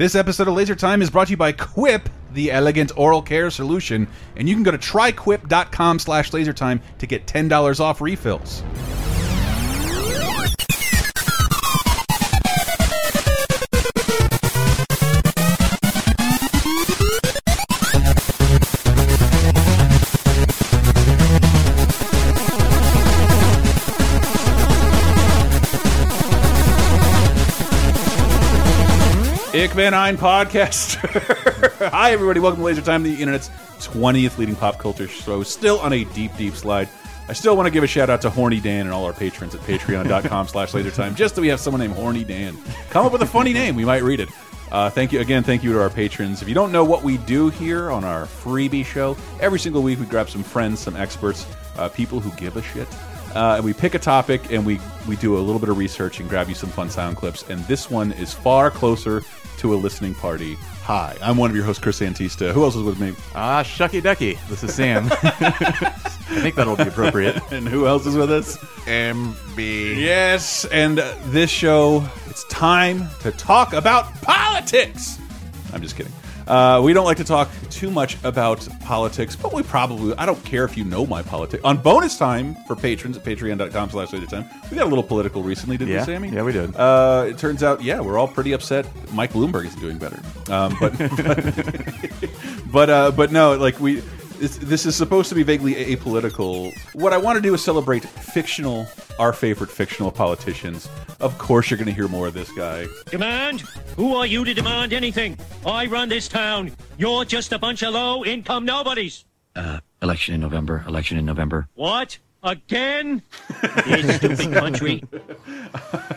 This 0.00 0.14
episode 0.14 0.48
of 0.48 0.54
Laser 0.54 0.74
Time 0.74 1.02
is 1.02 1.10
brought 1.10 1.26
to 1.26 1.32
you 1.32 1.36
by 1.36 1.52
Quip, 1.52 2.08
the 2.32 2.50
elegant 2.50 2.90
oral 2.96 3.20
care 3.20 3.50
solution, 3.50 4.08
and 4.34 4.48
you 4.48 4.54
can 4.54 4.62
go 4.62 4.70
to 4.70 4.78
tryquip.com 4.78 5.98
slash 5.98 6.30
lasertime 6.30 6.80
to 7.00 7.06
get 7.06 7.26
$10 7.26 7.80
off 7.80 8.00
refills. 8.00 8.62
Ick 29.60 29.72
Van 29.72 29.92
Ein 29.92 30.16
podcaster. 30.16 31.90
Hi, 31.90 32.12
everybody. 32.12 32.40
Welcome 32.40 32.60
to 32.60 32.64
Laser 32.64 32.80
Time, 32.80 33.02
the 33.02 33.20
internet's 33.20 33.50
20th 33.80 34.38
leading 34.38 34.56
pop 34.56 34.78
culture 34.78 35.06
show. 35.06 35.42
Still 35.42 35.78
on 35.80 35.92
a 35.92 36.04
deep, 36.04 36.34
deep 36.38 36.54
slide. 36.54 36.88
I 37.28 37.34
still 37.34 37.58
want 37.58 37.66
to 37.66 37.70
give 37.70 37.84
a 37.84 37.86
shout 37.86 38.08
out 38.08 38.22
to 38.22 38.30
Horny 38.30 38.58
Dan 38.58 38.86
and 38.86 38.90
all 38.90 39.04
our 39.04 39.12
patrons 39.12 39.54
at 39.54 39.60
patreon.com 39.60 40.48
slash 40.48 40.72
lasertime. 40.72 41.14
Just 41.14 41.34
that 41.34 41.42
we 41.42 41.48
have 41.48 41.60
someone 41.60 41.80
named 41.80 41.92
Horny 41.92 42.24
Dan. 42.24 42.56
Come 42.88 43.04
up 43.04 43.12
with 43.12 43.20
a 43.20 43.26
funny 43.26 43.52
name. 43.52 43.76
We 43.76 43.84
might 43.84 44.02
read 44.02 44.20
it. 44.20 44.30
Uh, 44.72 44.88
thank 44.88 45.12
you 45.12 45.20
again. 45.20 45.42
Thank 45.42 45.62
you 45.62 45.74
to 45.74 45.82
our 45.82 45.90
patrons. 45.90 46.40
If 46.40 46.48
you 46.48 46.54
don't 46.54 46.72
know 46.72 46.84
what 46.84 47.02
we 47.02 47.18
do 47.18 47.50
here 47.50 47.90
on 47.90 48.02
our 48.02 48.24
freebie 48.24 48.86
show, 48.86 49.14
every 49.40 49.58
single 49.58 49.82
week 49.82 50.00
we 50.00 50.06
grab 50.06 50.30
some 50.30 50.42
friends, 50.42 50.80
some 50.80 50.96
experts, 50.96 51.44
uh, 51.76 51.90
people 51.90 52.18
who 52.18 52.30
give 52.38 52.56
a 52.56 52.62
shit. 52.62 52.88
Uh, 53.34 53.56
and 53.56 53.64
we 53.64 53.72
pick 53.72 53.94
a 53.94 53.98
topic 53.98 54.50
and 54.50 54.64
we 54.64 54.80
we 55.06 55.16
do 55.16 55.36
a 55.36 55.38
little 55.38 55.60
bit 55.60 55.68
of 55.68 55.78
research 55.78 56.18
and 56.18 56.28
grab 56.28 56.48
you 56.48 56.54
some 56.54 56.70
fun 56.70 56.90
sound 56.90 57.16
clips. 57.16 57.48
And 57.48 57.60
this 57.66 57.90
one 57.90 58.12
is 58.12 58.32
far 58.32 58.70
closer 58.70 59.22
to 59.60 59.74
a 59.74 59.76
listening 59.76 60.14
party. 60.14 60.54
Hi, 60.84 61.16
I'm 61.22 61.36
one 61.36 61.50
of 61.50 61.56
your 61.56 61.66
hosts, 61.66 61.82
Chris 61.82 62.00
Antista. 62.00 62.52
Who 62.52 62.64
else 62.64 62.76
is 62.76 62.82
with 62.82 62.98
me? 62.98 63.14
Ah, 63.34 63.62
shucky 63.62 64.02
ducky. 64.02 64.38
This 64.48 64.64
is 64.64 64.74
Sam. 64.74 65.08
I 65.22 66.40
think 66.40 66.54
that'll 66.54 66.76
be 66.76 66.84
appropriate. 66.84 67.36
And 67.52 67.68
who 67.68 67.86
else 67.86 68.06
is 68.06 68.16
with 68.16 68.30
us? 68.30 68.56
MB. 68.86 69.96
Yes, 69.98 70.64
and 70.66 70.98
uh, 70.98 71.14
this 71.26 71.50
show, 71.50 72.02
it's 72.26 72.44
time 72.44 73.08
to 73.20 73.30
talk 73.32 73.74
about 73.74 74.14
politics. 74.22 75.18
I'm 75.74 75.82
just 75.82 75.94
kidding. 75.94 76.12
Uh, 76.50 76.80
we 76.82 76.92
don't 76.92 77.04
like 77.04 77.16
to 77.18 77.24
talk 77.24 77.48
too 77.70 77.92
much 77.92 78.16
about 78.24 78.66
politics, 78.80 79.36
but 79.36 79.52
we 79.52 79.62
probably, 79.62 80.12
I 80.16 80.26
don't 80.26 80.44
care 80.44 80.64
if 80.64 80.76
you 80.76 80.82
know 80.84 81.06
my 81.06 81.22
politics. 81.22 81.62
On 81.64 81.76
bonus 81.76 82.18
time 82.18 82.56
for 82.66 82.74
patrons 82.74 83.16
at 83.16 83.22
patreon.com 83.22 83.90
slash 83.90 84.10
time, 84.10 84.48
we 84.68 84.76
got 84.76 84.84
a 84.86 84.88
little 84.88 85.04
political 85.04 85.44
recently, 85.44 85.76
didn't 85.76 85.94
Yeah. 85.94 86.00
we, 86.00 86.06
Sammy? 86.06 86.28
Yeah, 86.30 86.42
we 86.42 86.52
did. 86.52 86.74
Uh, 86.74 87.26
it 87.28 87.38
turns 87.38 87.62
out, 87.62 87.84
yeah, 87.84 88.00
we're 88.00 88.18
all 88.18 88.26
pretty 88.26 88.50
upset. 88.50 88.84
Mike 89.12 89.32
Bloomberg 89.32 89.66
is 89.66 89.76
doing 89.76 89.96
better. 89.96 90.20
Um, 90.50 90.76
but, 90.80 90.98
but, 91.16 91.54
but, 92.72 92.90
uh, 92.90 93.10
but 93.12 93.30
no, 93.30 93.56
like 93.56 93.78
we, 93.78 94.02
this, 94.40 94.56
this 94.56 94.86
is 94.86 94.96
supposed 94.96 95.28
to 95.28 95.34
be 95.34 95.42
vaguely 95.42 95.74
apolitical. 95.74 96.72
What 96.94 97.12
I 97.12 97.18
want 97.18 97.36
to 97.36 97.42
do 97.42 97.52
is 97.52 97.62
celebrate 97.62 98.02
fictional, 98.04 98.86
our 99.18 99.32
favorite 99.32 99.70
fictional 99.70 100.10
politicians. 100.10 100.88
Of 101.20 101.36
course, 101.36 101.70
you're 101.70 101.76
going 101.76 101.86
to 101.88 101.92
hear 101.92 102.08
more 102.08 102.26
of 102.26 102.34
this 102.34 102.50
guy. 102.52 102.86
Demand? 103.10 103.60
Who 103.96 104.16
are 104.16 104.26
you 104.26 104.44
to 104.44 104.54
demand 104.54 104.94
anything? 104.94 105.38
I 105.66 105.86
run 105.86 106.08
this 106.08 106.26
town. 106.26 106.72
You're 106.96 107.26
just 107.26 107.52
a 107.52 107.58
bunch 107.58 107.82
of 107.82 107.92
low-income 107.92 108.64
nobodies. 108.64 109.26
Uh, 109.54 109.80
election 110.00 110.34
in 110.34 110.40
November. 110.40 110.84
Election 110.86 111.18
in 111.18 111.26
November. 111.26 111.68
What? 111.74 112.18
Again? 112.42 113.20
this 113.84 114.16
stupid 114.16 114.54
country. 114.54 115.04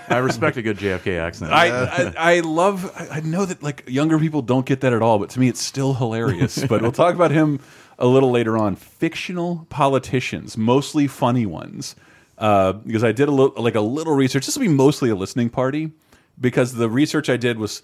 I 0.08 0.20
respect 0.20 0.56
a 0.56 0.62
good 0.62 0.78
JFK 0.78 1.20
accent. 1.20 1.52
I, 1.52 1.68
I 1.68 2.14
I 2.16 2.40
love. 2.40 2.90
I 2.96 3.18
I 3.18 3.20
know 3.20 3.46
that 3.46 3.62
like 3.62 3.84
younger 3.90 4.18
people 4.18 4.42
don't 4.42 4.66
get 4.66 4.80
that 4.82 4.94
at 4.94 5.02
all, 5.02 5.20
but 5.20 5.32
to 5.32 5.40
me, 5.42 5.50
it's 5.50 5.60
still 5.62 5.94
hilarious. 5.94 6.64
but 6.66 6.82
we'll 6.82 6.94
talk 6.94 7.14
about 7.14 7.32
him 7.32 7.60
a 8.04 8.08
little 8.08 8.32
later 8.32 8.58
on. 8.58 8.76
Fictional 8.76 9.66
politicians, 9.70 10.58
mostly 10.58 11.08
funny 11.08 11.46
ones, 11.46 11.96
uh, 12.38 12.74
because 12.74 13.04
I 13.04 13.14
did 13.14 13.30
a 13.30 13.32
little 13.32 13.64
like 13.64 13.76
a 13.76 13.82
little 13.82 14.14
research. 14.14 14.46
This 14.46 14.58
will 14.58 14.66
be 14.66 14.68
mostly 14.68 15.10
a 15.10 15.16
listening 15.16 15.50
party 15.50 15.92
because 16.40 16.74
the 16.74 16.90
research 16.90 17.30
I 17.30 17.38
did 17.38 17.58
was 17.58 17.82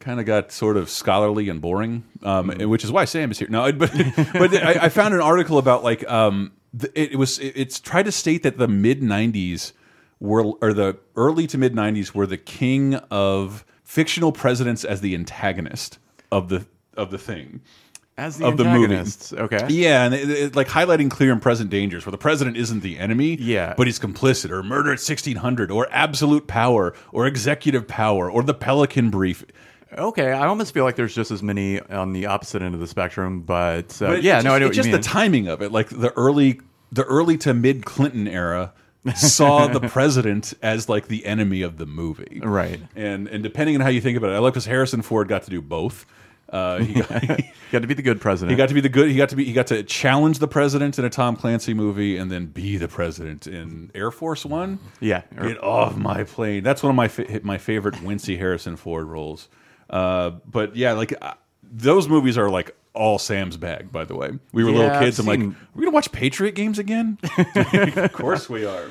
kind 0.00 0.20
of 0.20 0.26
got 0.26 0.52
sort 0.52 0.76
of 0.76 0.90
scholarly 0.90 1.48
and 1.48 1.62
boring, 1.62 2.04
um, 2.22 2.50
and 2.50 2.68
which 2.68 2.84
is 2.84 2.92
why 2.92 3.06
Sam 3.06 3.30
is 3.30 3.38
here. 3.38 3.48
No, 3.48 3.72
but 3.72 3.90
but 4.34 4.54
I, 4.54 4.84
I 4.84 4.88
found 4.90 5.14
an 5.14 5.22
article 5.22 5.56
about 5.56 5.82
like 5.82 6.08
um, 6.10 6.52
the, 6.74 6.88
it, 7.00 7.12
it 7.12 7.16
was 7.16 7.38
it, 7.38 7.54
it's 7.56 7.80
tried 7.80 8.04
to 8.04 8.12
state 8.12 8.42
that 8.42 8.58
the 8.58 8.68
mid 8.68 9.00
'90s 9.00 9.72
were 10.20 10.44
or 10.60 10.74
the 10.74 10.98
early 11.16 11.46
to 11.46 11.56
mid 11.56 11.74
'90s 11.74 12.14
were 12.14 12.26
the 12.26 12.36
king 12.36 12.96
of 13.10 13.64
fictional 13.82 14.30
presidents 14.30 14.84
as 14.84 15.00
the 15.00 15.14
antagonist 15.14 15.98
of 16.30 16.50
the 16.50 16.66
of 16.98 17.10
the 17.10 17.18
thing. 17.18 17.62
As 18.16 18.38
the 18.38 18.46
of 18.46 18.56
the 18.56 18.64
movie. 18.64 18.94
okay. 19.32 19.66
Yeah, 19.70 20.04
and 20.04 20.14
it, 20.14 20.30
it- 20.30 20.56
like 20.56 20.68
highlighting 20.68 21.10
clear 21.10 21.32
and 21.32 21.42
present 21.42 21.68
dangers, 21.70 22.06
where 22.06 22.12
the 22.12 22.18
president 22.18 22.56
isn't 22.56 22.80
the 22.80 22.98
enemy, 22.98 23.36
Yeah. 23.40 23.74
but 23.76 23.88
he's 23.88 23.98
complicit, 23.98 24.50
or 24.50 24.62
murder 24.62 24.92
at 24.92 25.00
sixteen 25.00 25.36
hundred, 25.38 25.70
or 25.72 25.88
absolute 25.90 26.46
power, 26.46 26.94
or 27.10 27.26
executive 27.26 27.88
power, 27.88 28.30
or 28.30 28.44
the 28.44 28.54
Pelican 28.54 29.10
Brief. 29.10 29.44
Okay, 29.98 30.30
I 30.32 30.46
almost 30.46 30.72
feel 30.74 30.84
like 30.84 30.94
there's 30.96 31.14
just 31.14 31.30
as 31.32 31.42
many 31.42 31.80
on 31.80 32.12
the 32.12 32.26
opposite 32.26 32.62
end 32.62 32.74
of 32.74 32.80
the 32.80 32.86
spectrum, 32.86 33.42
but, 33.42 34.00
uh, 34.02 34.08
But 34.08 34.22
yeah, 34.22 34.34
just, 34.36 34.44
no, 34.44 34.54
I 34.54 34.58
know 34.58 34.66
it's 34.66 34.70
what 34.70 34.74
just 34.76 34.86
you 34.86 34.92
mean. 34.92 35.00
the 35.00 35.06
timing 35.08 35.48
of 35.48 35.62
it, 35.62 35.70
like 35.72 35.88
the 35.88 36.12
early, 36.16 36.60
the 36.92 37.04
early 37.04 37.36
to 37.38 37.52
mid 37.54 37.84
Clinton 37.84 38.26
era 38.28 38.72
saw 39.16 39.66
the 39.68 39.80
president 39.88 40.54
as 40.62 40.88
like 40.88 41.08
the 41.08 41.26
enemy 41.26 41.62
of 41.62 41.78
the 41.78 41.86
movie, 41.86 42.40
Right. 42.42 42.80
And 42.96 43.28
and 43.28 43.42
depending 43.42 43.74
on 43.76 43.80
how 43.82 43.88
you 43.88 44.00
think 44.00 44.16
about 44.16 44.30
it, 44.30 44.34
I 44.34 44.38
like 44.38 44.52
because 44.54 44.66
Harrison 44.66 45.02
Ford 45.02 45.28
got 45.28 45.42
to 45.44 45.50
do 45.50 45.60
both. 45.60 46.06
Uh, 46.48 46.78
he, 46.78 46.94
got, 46.94 47.08
got 47.72 47.82
to 47.82 47.86
be 47.86 47.94
the 47.94 48.02
good 48.02 48.20
president. 48.20 48.50
he 48.50 48.56
got 48.56 48.68
to 48.68 48.74
be 48.74 48.80
the 48.80 48.88
good. 48.88 49.10
He 49.10 49.16
got 49.16 49.30
to 49.30 49.36
be. 49.36 49.44
He 49.44 49.52
got 49.52 49.66
to 49.68 49.82
challenge 49.82 50.38
the 50.38 50.48
president 50.48 50.98
in 50.98 51.04
a 51.04 51.10
Tom 51.10 51.36
Clancy 51.36 51.74
movie, 51.74 52.16
and 52.16 52.30
then 52.30 52.46
be 52.46 52.76
the 52.76 52.88
president 52.88 53.46
in 53.46 53.90
Air 53.94 54.10
Force 54.10 54.44
One. 54.44 54.78
Yeah. 55.00 55.22
Get 55.40 55.62
off 55.62 55.96
my 55.96 56.24
plane. 56.24 56.62
That's 56.62 56.82
one 56.82 56.90
of 56.90 56.96
my 56.96 57.08
fa 57.08 57.40
my 57.42 57.58
favorite 57.58 57.94
Wincy 57.96 58.38
Harrison 58.38 58.76
Ford 58.76 59.06
roles. 59.06 59.48
Uh, 59.90 60.30
but 60.46 60.76
yeah, 60.76 60.92
like 60.92 61.14
uh, 61.20 61.34
those 61.62 62.08
movies 62.08 62.38
are 62.38 62.50
like 62.50 62.76
all 62.94 63.18
Sam's 63.18 63.56
bag. 63.56 63.90
By 63.90 64.04
the 64.04 64.14
way, 64.14 64.30
we 64.52 64.64
were 64.64 64.70
Yeah, 64.70 64.78
little 64.78 65.00
kids. 65.00 65.18
I'm 65.18 65.26
like, 65.26 65.40
seen- 65.40 65.56
we're 65.74 65.82
gonna 65.84 65.94
watch 65.94 66.12
Patriot 66.12 66.54
games 66.54 66.78
again. 66.78 67.18
of 67.56 68.12
course 68.12 68.48
we 68.48 68.64
are. 68.64 68.86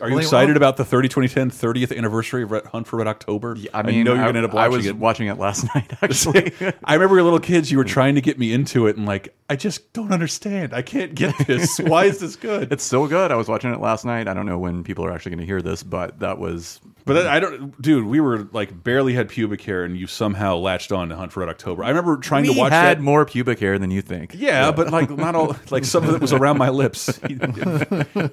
Are 0.00 0.08
you 0.08 0.14
Well, 0.14 0.22
excited 0.22 0.56
about 0.56 0.76
the 0.76 0.84
30 0.84 1.08
2010 1.08 1.50
30th 1.50 1.96
anniversary 1.96 2.44
of 2.44 2.50
Red 2.52 2.66
Hunt 2.66 2.86
for 2.86 2.98
Red 2.98 3.08
October? 3.08 3.56
I 3.74 3.82
mean, 3.82 4.04
know 4.04 4.14
you're 4.14 4.24
gonna 4.24 4.38
end 4.38 4.46
up 4.46 4.54
watching 4.54 4.72
I 4.72 4.76
was 4.76 4.86
it. 4.86 4.96
watching 4.96 5.26
it 5.28 5.38
last 5.38 5.64
night, 5.74 5.92
actually. 6.02 6.52
I 6.84 6.94
remember 6.94 7.16
were 7.16 7.22
little 7.22 7.40
kids. 7.40 7.70
You 7.70 7.78
were 7.78 7.84
trying 7.84 8.14
to 8.14 8.20
get 8.20 8.38
me 8.38 8.52
into 8.52 8.86
it, 8.86 8.96
and 8.96 9.06
like, 9.06 9.34
I 9.50 9.56
just 9.56 9.92
don't 9.92 10.12
understand. 10.12 10.72
I 10.72 10.82
can't 10.82 11.14
get 11.14 11.34
this. 11.46 11.78
Why 11.78 12.04
is 12.04 12.18
this 12.20 12.36
good? 12.36 12.72
it's 12.72 12.84
so 12.84 13.06
good. 13.06 13.32
I 13.32 13.34
was 13.36 13.48
watching 13.48 13.72
it 13.72 13.80
last 13.80 14.04
night. 14.04 14.28
I 14.28 14.34
don't 14.34 14.46
know 14.46 14.58
when 14.58 14.84
people 14.84 15.04
are 15.04 15.10
actually 15.10 15.30
going 15.30 15.40
to 15.40 15.46
hear 15.46 15.62
this, 15.62 15.82
but 15.82 16.20
that 16.20 16.38
was. 16.38 16.80
But 17.04 17.14
that, 17.14 17.26
I 17.26 17.40
don't, 17.40 17.80
dude. 17.80 18.04
We 18.04 18.20
were 18.20 18.48
like 18.52 18.84
barely 18.84 19.14
had 19.14 19.28
pubic 19.30 19.62
hair, 19.62 19.84
and 19.84 19.96
you 19.96 20.06
somehow 20.06 20.56
latched 20.56 20.92
on 20.92 21.08
to 21.08 21.16
Hunt 21.16 21.32
for 21.32 21.40
Red 21.40 21.48
October. 21.48 21.82
I 21.84 21.88
remember 21.88 22.18
trying 22.18 22.42
We 22.42 22.52
to 22.52 22.58
watch 22.58 22.72
had 22.72 22.98
that. 22.98 23.02
more 23.02 23.24
pubic 23.24 23.58
hair 23.60 23.78
than 23.78 23.90
you 23.90 24.02
think. 24.02 24.34
yeah, 24.36 24.70
but 24.70 24.90
like 24.90 25.08
not 25.10 25.34
all. 25.34 25.56
Like 25.70 25.84
some 25.84 26.04
of 26.04 26.14
it 26.14 26.20
was 26.20 26.32
around 26.32 26.58
my 26.58 26.68
lips. 26.68 27.06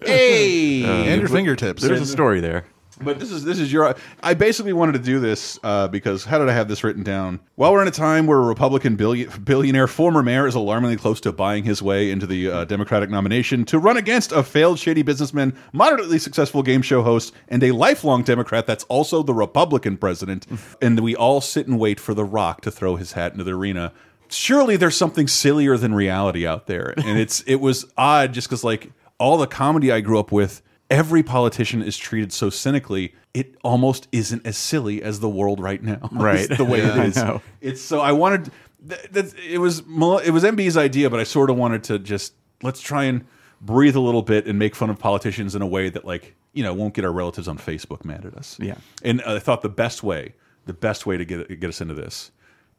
hey, 0.03 0.84
uh, 0.84 0.88
and 0.88 1.20
your 1.22 1.30
fingertips. 1.30 1.81
There's 1.84 2.02
a 2.02 2.06
story 2.06 2.40
there. 2.42 2.66
But 3.01 3.19
this 3.19 3.31
is 3.31 3.44
this 3.44 3.59
is 3.59 3.72
your. 3.73 3.95
I 4.23 4.33
basically 4.33 4.73
wanted 4.73 4.94
to 4.94 5.00
do 5.00 5.19
this 5.19 5.59
uh, 5.63 5.88
because 5.89 6.23
how 6.23 6.38
did 6.38 6.47
I 6.47 6.53
have 6.53 6.67
this 6.67 6.83
written 6.83 7.03
down? 7.03 7.41
While 7.56 7.73
we're 7.73 7.81
in 7.81 7.88
a 7.88 7.91
time 7.91 8.25
where 8.25 8.38
a 8.38 8.44
Republican 8.45 8.95
billion, 8.95 9.29
billionaire 9.44 9.88
former 9.88 10.23
mayor 10.23 10.47
is 10.47 10.56
alarmingly 10.56 10.95
close 10.95 11.19
to 11.22 11.34
buying 11.34 11.66
his 11.66 11.81
way 11.81 12.09
into 12.09 12.25
the 12.25 12.50
uh, 12.50 12.66
Democratic 12.66 13.09
nomination 13.09 13.66
to 13.66 13.79
run 13.79 13.97
against 13.97 14.31
a 14.31 14.44
failed 14.44 14.79
shady 14.79 15.01
businessman, 15.01 15.57
moderately 15.73 16.17
successful 16.17 16.63
game 16.63 16.81
show 16.81 17.03
host, 17.03 17.34
and 17.50 17.63
a 17.63 17.72
lifelong 17.72 18.23
Democrat 18.23 18.66
that's 18.66 18.85
also 18.85 19.23
the 19.23 19.34
Republican 19.34 19.97
president, 19.97 20.47
and 20.81 21.00
we 21.01 21.16
all 21.16 21.41
sit 21.41 21.67
and 21.67 21.78
wait 21.78 22.00
for 22.00 22.13
The 22.13 22.23
Rock 22.23 22.61
to 22.61 22.72
throw 22.72 22.95
his 22.95 23.11
hat 23.11 23.34
into 23.34 23.43
the 23.43 23.53
arena. 23.53 23.91
Surely 24.29 24.78
there's 24.78 24.97
something 24.97 25.28
sillier 25.28 25.75
than 25.78 25.93
reality 25.93 26.47
out 26.47 26.67
there, 26.67 26.93
and 26.97 27.20
it's 27.20 27.41
it 27.41 27.55
was 27.55 27.85
odd 27.97 28.34
just 28.34 28.47
because 28.47 28.64
like 28.64 28.91
all 29.17 29.37
the 29.37 29.47
comedy 29.47 29.91
I 29.91 29.99
grew 30.02 30.20
up 30.20 30.31
with 30.31 30.61
every 30.90 31.23
politician 31.23 31.82
is 31.82 31.97
treated 31.97 32.32
so 32.32 32.49
cynically 32.49 33.14
it 33.34 33.55
almost 33.64 34.08
isn't 34.11 34.46
as 34.46 34.55
silly 34.58 35.02
as 35.02 35.20
the 35.20 35.29
world 35.29 35.59
right 35.59 35.82
now 35.84 35.97
Right. 36.11 36.47
The 36.49 36.64
way 36.66 36.79
Yeah, 36.79 37.03
it 37.03 37.08
is 37.17 37.23
it's 37.61 37.82
so 37.82 38.02
i 38.02 38.11
wanted 38.11 38.52
th 38.87 39.02
that 39.11 39.34
it 39.40 39.58
was 39.58 39.79
it 39.79 40.32
was 40.32 40.43
mb's 40.43 40.78
idea 40.78 41.09
but 41.09 41.20
i 41.20 41.23
sort 41.23 41.49
of 41.49 41.58
wanted 41.58 41.84
to 41.85 41.97
just 41.99 42.34
let's 42.61 42.82
try 42.82 43.05
and 43.05 43.26
breathe 43.61 43.96
a 43.96 43.99
little 43.99 44.22
bit 44.22 44.46
and 44.46 44.59
make 44.59 44.76
fun 44.76 44.90
of 44.91 44.99
politicians 44.99 45.55
in 45.55 45.61
a 45.61 45.67
way 45.67 45.90
that 45.90 46.05
like 46.05 46.35
you 46.53 46.61
know 46.64 46.73
won't 46.73 46.93
get 46.93 47.03
our 47.03 47.11
relatives 47.11 47.47
on 47.47 47.58
facebook 47.58 48.05
mad 48.05 48.23
at 48.26 48.35
us 48.35 48.58
Yeah. 48.61 48.76
and 49.03 49.22
i 49.23 49.40
thought 49.40 49.61
the 49.64 49.70
best 49.70 50.03
way 50.03 50.35
the 50.66 50.73
best 50.73 51.05
way 51.08 51.17
to 51.17 51.26
get 51.26 51.59
get 51.59 51.70
us 51.70 51.82
into 51.82 51.93
this 51.96 52.32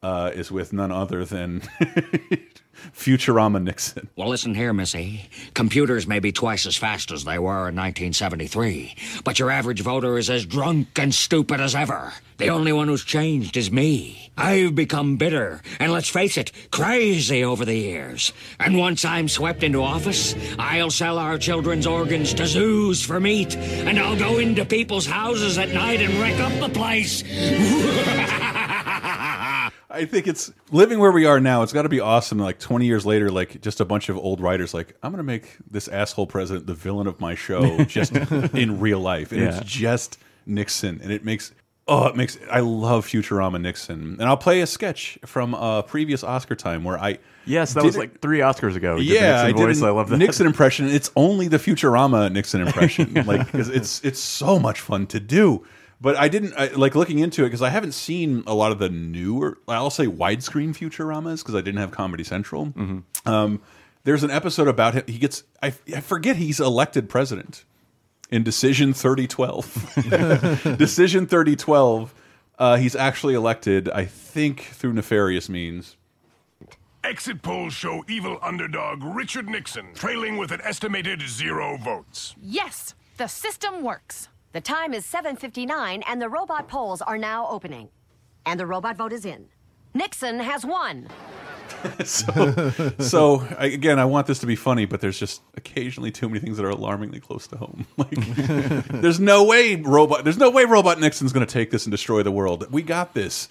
uh, 0.02 0.30
is 0.34 0.52
with 0.52 0.72
none 0.72 0.92
other 0.92 1.24
than 1.24 1.62
Futurama 2.92 3.62
Nixon. 3.62 4.08
Well, 4.16 4.28
listen 4.28 4.54
here, 4.54 4.72
Missy. 4.72 5.28
Computers 5.54 6.06
may 6.06 6.18
be 6.18 6.32
twice 6.32 6.66
as 6.66 6.76
fast 6.76 7.10
as 7.10 7.24
they 7.24 7.38
were 7.38 7.68
in 7.68 7.76
1973, 7.76 8.96
but 9.24 9.38
your 9.38 9.50
average 9.50 9.80
voter 9.80 10.18
is 10.18 10.30
as 10.30 10.46
drunk 10.46 10.98
and 10.98 11.14
stupid 11.14 11.60
as 11.60 11.74
ever. 11.74 12.12
The 12.38 12.50
only 12.50 12.72
one 12.72 12.88
who's 12.88 13.04
changed 13.04 13.56
is 13.56 13.70
me. 13.70 14.30
I've 14.36 14.74
become 14.74 15.16
bitter, 15.16 15.62
and 15.80 15.90
let's 15.90 16.10
face 16.10 16.36
it, 16.36 16.52
crazy 16.70 17.42
over 17.42 17.64
the 17.64 17.76
years. 17.76 18.32
And 18.60 18.76
once 18.76 19.04
I'm 19.04 19.28
swept 19.28 19.62
into 19.62 19.82
office, 19.82 20.34
I'll 20.58 20.90
sell 20.90 21.18
our 21.18 21.38
children's 21.38 21.86
organs 21.86 22.34
to 22.34 22.46
zoos 22.46 23.02
for 23.02 23.18
meat, 23.18 23.56
and 23.56 23.98
I'll 23.98 24.18
go 24.18 24.38
into 24.38 24.66
people's 24.66 25.06
houses 25.06 25.56
at 25.56 25.70
night 25.70 26.02
and 26.02 26.12
wreck 26.14 26.38
up 26.40 26.52
the 26.60 26.68
place. 26.68 27.22
I 29.96 30.04
think 30.04 30.26
it's 30.26 30.52
living 30.70 30.98
where 30.98 31.10
we 31.12 31.24
are 31.26 31.40
now. 31.40 31.62
It's 31.62 31.72
got 31.72 31.82
to 31.82 31.88
be 31.88 32.00
awesome. 32.00 32.38
Like 32.38 32.58
20 32.58 32.86
years 32.86 33.04
later, 33.06 33.30
like 33.30 33.60
just 33.60 33.80
a 33.80 33.84
bunch 33.84 34.08
of 34.08 34.16
old 34.16 34.40
writers, 34.40 34.72
like, 34.74 34.94
I'm 35.02 35.10
going 35.10 35.18
to 35.18 35.24
make 35.24 35.56
this 35.70 35.88
asshole 35.88 36.26
president 36.26 36.66
the 36.66 36.74
villain 36.74 37.06
of 37.06 37.20
my 37.20 37.34
show 37.34 37.82
just 37.84 38.14
in 38.14 38.80
real 38.80 39.00
life. 39.00 39.32
And 39.32 39.40
Yeah. 39.40 39.56
it's 39.58 39.70
just 39.70 40.18
Nixon. 40.46 41.00
And 41.02 41.10
it 41.12 41.24
makes, 41.24 41.52
oh, 41.88 42.06
it 42.06 42.16
makes, 42.16 42.38
I 42.50 42.60
love 42.60 43.06
Futurama 43.06 43.60
Nixon. 43.60 44.16
And 44.20 44.22
I'll 44.22 44.36
play 44.36 44.60
a 44.60 44.66
sketch 44.66 45.18
from 45.26 45.54
a 45.54 45.82
previous 45.82 46.22
Oscar 46.22 46.54
time 46.54 46.84
where 46.84 46.98
I, 46.98 47.18
Yes, 47.48 47.74
that 47.74 47.84
was 47.84 47.96
like 47.96 48.20
three 48.20 48.40
Oscars 48.40 48.74
ago. 48.74 48.96
Yeah, 48.96 49.40
I 49.42 49.52
did 49.52 49.56
voice. 49.56 49.78
an 49.80 49.84
I 49.86 49.90
love 49.90 50.08
that. 50.08 50.16
Nixon 50.16 50.46
impression. 50.48 50.88
It's 50.88 51.12
only 51.14 51.46
the 51.46 51.58
Futurama 51.58 52.30
Nixon 52.32 52.60
impression, 52.60 53.14
like 53.26 53.46
because 53.46 53.68
it's 53.68 54.00
it's 54.04 54.18
so 54.18 54.58
much 54.58 54.80
fun 54.80 55.06
to 55.06 55.20
do. 55.20 55.64
But 56.00 56.16
I 56.16 56.28
didn't 56.28 56.54
I, 56.56 56.68
like 56.68 56.94
looking 56.94 57.18
into 57.20 57.42
it 57.42 57.46
because 57.46 57.62
I 57.62 57.70
haven't 57.70 57.92
seen 57.92 58.42
a 58.46 58.54
lot 58.54 58.70
of 58.70 58.78
the 58.78 58.88
newer, 58.88 59.58
I'll 59.66 59.90
say 59.90 60.06
widescreen 60.06 60.70
Futuramas 60.76 61.38
because 61.38 61.54
I 61.54 61.60
didn't 61.62 61.78
have 61.78 61.90
Comedy 61.90 62.22
Central. 62.24 62.66
Mm-hmm. 62.66 63.28
Um, 63.28 63.62
there's 64.04 64.22
an 64.22 64.30
episode 64.30 64.68
about 64.68 64.94
him. 64.94 65.04
He 65.06 65.18
gets 65.18 65.44
I, 65.62 65.74
I 65.94 66.00
forget 66.00 66.36
he's 66.36 66.60
elected 66.60 67.08
president 67.08 67.64
in 68.30 68.42
Decision 68.42 68.92
3012. 68.92 70.76
Decision 70.78 71.26
3012. 71.26 72.14
Uh, 72.58 72.76
he's 72.76 72.96
actually 72.96 73.34
elected, 73.34 73.88
I 73.90 74.04
think, 74.04 74.62
through 74.62 74.94
nefarious 74.94 75.48
means. 75.48 75.96
Exit 77.04 77.42
polls 77.42 77.72
show 77.72 78.04
evil 78.08 78.38
underdog 78.42 79.02
Richard 79.04 79.48
Nixon 79.48 79.94
trailing 79.94 80.38
with 80.38 80.50
an 80.50 80.60
estimated 80.62 81.22
zero 81.22 81.76
votes. 81.76 82.34
Yes, 82.42 82.94
the 83.16 83.28
system 83.28 83.82
works. 83.82 84.28
The 84.56 84.62
time 84.62 84.94
is 84.94 85.04
7:59 85.04 86.02
and 86.06 86.22
the 86.22 86.30
robot 86.30 86.66
polls 86.66 87.02
are 87.02 87.18
now 87.18 87.46
opening. 87.46 87.90
And 88.46 88.58
the 88.58 88.64
robot 88.64 88.96
vote 88.96 89.12
is 89.12 89.26
in. 89.26 89.48
Nixon 89.92 90.38
has 90.38 90.64
won. 90.64 91.08
so, 92.06 92.70
so 92.98 93.46
I, 93.58 93.66
again, 93.66 93.98
I 93.98 94.06
want 94.06 94.26
this 94.26 94.38
to 94.38 94.46
be 94.46 94.56
funny, 94.56 94.86
but 94.86 95.02
there's 95.02 95.18
just 95.18 95.42
occasionally 95.58 96.10
too 96.10 96.30
many 96.30 96.40
things 96.40 96.56
that 96.56 96.64
are 96.64 96.70
alarmingly 96.70 97.20
close 97.20 97.46
to 97.48 97.58
home. 97.58 97.86
Like, 97.98 98.08
there's 99.02 99.20
no 99.20 99.44
way 99.44 99.76
robot. 99.76 100.24
There's 100.24 100.38
no 100.38 100.48
way 100.48 100.64
robot 100.64 101.00
Nixon's 101.00 101.34
going 101.34 101.46
to 101.46 101.52
take 101.52 101.70
this 101.70 101.84
and 101.84 101.90
destroy 101.90 102.22
the 102.22 102.32
world. 102.32 102.66
We 102.72 102.80
got 102.80 103.12
this. 103.12 103.50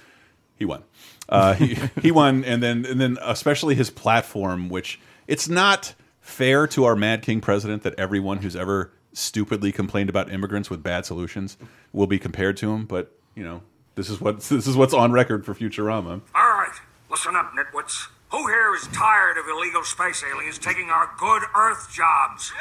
He 0.55 0.65
won. 0.65 0.81
Uh, 1.29 1.53
he 1.53 1.77
he 2.01 2.09
won, 2.09 2.43
and 2.45 2.63
then 2.63 2.83
and 2.83 2.99
then 2.99 3.19
especially 3.21 3.75
his 3.75 3.91
platform, 3.91 4.69
which 4.69 4.99
it's 5.27 5.47
not 5.47 5.93
fair 6.19 6.65
to 6.69 6.85
our 6.85 6.95
Mad 6.95 7.21
King 7.21 7.41
president 7.41 7.83
that 7.83 7.93
everyone 7.99 8.37
who's 8.37 8.55
ever 8.55 8.91
stupidly 9.15 9.71
complained 9.71 10.09
about 10.09 10.31
immigrants 10.31 10.69
with 10.69 10.83
bad 10.83 11.05
solutions 11.05 11.57
will 11.93 12.07
be 12.07 12.19
compared 12.19 12.57
to 12.57 12.71
him. 12.71 12.85
But 12.85 13.11
you 13.33 13.43
know, 13.43 13.61
this 13.95 14.09
is 14.09 14.21
what 14.21 14.39
this 14.41 14.67
is 14.67 14.75
what's 14.75 14.93
on 14.93 15.11
record 15.11 15.45
for 15.45 15.55
Futurama. 15.55 16.21
All 16.35 16.49
right, 16.49 16.75
listen 17.09 17.35
up, 17.35 17.53
nitwits. 17.53 18.07
Who 18.31 18.47
here 18.47 18.73
is 18.75 18.87
tired 18.87 19.37
of 19.37 19.45
illegal 19.47 19.83
space 19.83 20.23
aliens 20.23 20.59
taking 20.59 20.89
our 20.89 21.09
good 21.17 21.43
Earth 21.55 21.89
jobs? 21.93 22.51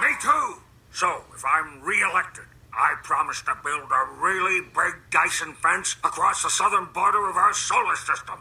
Me 0.00 0.08
too. 0.22 0.62
So, 0.92 1.24
if 1.34 1.44
I'm 1.44 1.82
re-elected, 1.82 2.44
I 2.72 2.94
promise 3.02 3.42
to 3.42 3.54
build 3.62 3.90
a 3.90 4.22
really 4.22 4.60
big 4.62 4.94
Dyson 5.10 5.54
fence 5.54 5.96
across 6.02 6.42
the 6.42 6.48
southern 6.50 6.86
border 6.94 7.28
of 7.28 7.36
our 7.36 7.52
solar 7.52 7.96
system. 7.96 8.38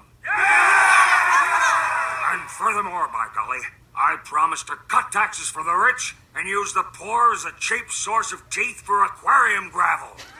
And 2.31 2.41
furthermore, 2.49 3.09
by 3.11 3.27
golly, 3.35 3.59
I 3.99 4.15
promise 4.23 4.63
to 4.63 4.77
cut 4.87 5.11
taxes 5.11 5.49
for 5.49 5.61
the 5.61 5.73
rich 5.73 6.15
and 6.33 6.47
use 6.47 6.71
the 6.71 6.83
poor 6.93 7.33
as 7.33 7.43
a 7.43 7.51
cheap 7.59 7.91
source 7.91 8.31
of 8.31 8.49
teeth 8.49 8.79
for 8.79 9.03
aquarium 9.03 9.69
gravel. 9.69 10.15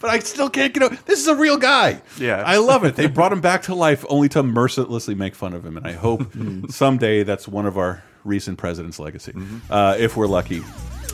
but 0.00 0.10
I 0.10 0.18
still 0.18 0.50
can't 0.50 0.74
get 0.74 0.82
over. 0.82 0.98
This 1.06 1.18
is 1.18 1.28
a 1.28 1.34
real 1.34 1.56
guy. 1.56 2.02
Yeah. 2.18 2.42
I 2.44 2.58
love 2.58 2.84
it. 2.84 2.94
They 2.94 3.06
brought 3.06 3.32
him 3.32 3.40
back 3.40 3.62
to 3.62 3.74
life, 3.74 4.04
only 4.10 4.28
to 4.30 4.42
mercilessly 4.42 5.14
make 5.14 5.34
fun 5.34 5.54
of 5.54 5.64
him. 5.64 5.78
And 5.78 5.86
I 5.86 5.92
hope 5.92 6.30
someday 6.68 7.22
that's 7.22 7.48
one 7.48 7.64
of 7.64 7.78
our 7.78 8.02
recent 8.24 8.58
president's 8.58 8.98
legacy, 8.98 9.32
uh, 9.70 9.96
if 9.98 10.14
we're 10.14 10.26
lucky. 10.26 10.62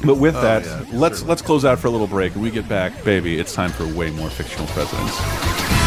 But 0.04 0.16
with 0.16 0.34
that, 0.34 0.64
yeah, 0.64 0.84
let's 0.92 1.22
let's 1.22 1.42
close 1.42 1.64
out 1.64 1.78
for 1.78 1.86
a 1.86 1.90
little 1.90 2.06
break. 2.06 2.34
When 2.34 2.42
we 2.42 2.50
get 2.50 2.68
back, 2.68 3.04
baby, 3.04 3.38
it's 3.38 3.54
time 3.54 3.70
for 3.70 3.86
way 3.86 4.10
more 4.10 4.30
fictional 4.30 4.66
presidents. 4.68 5.79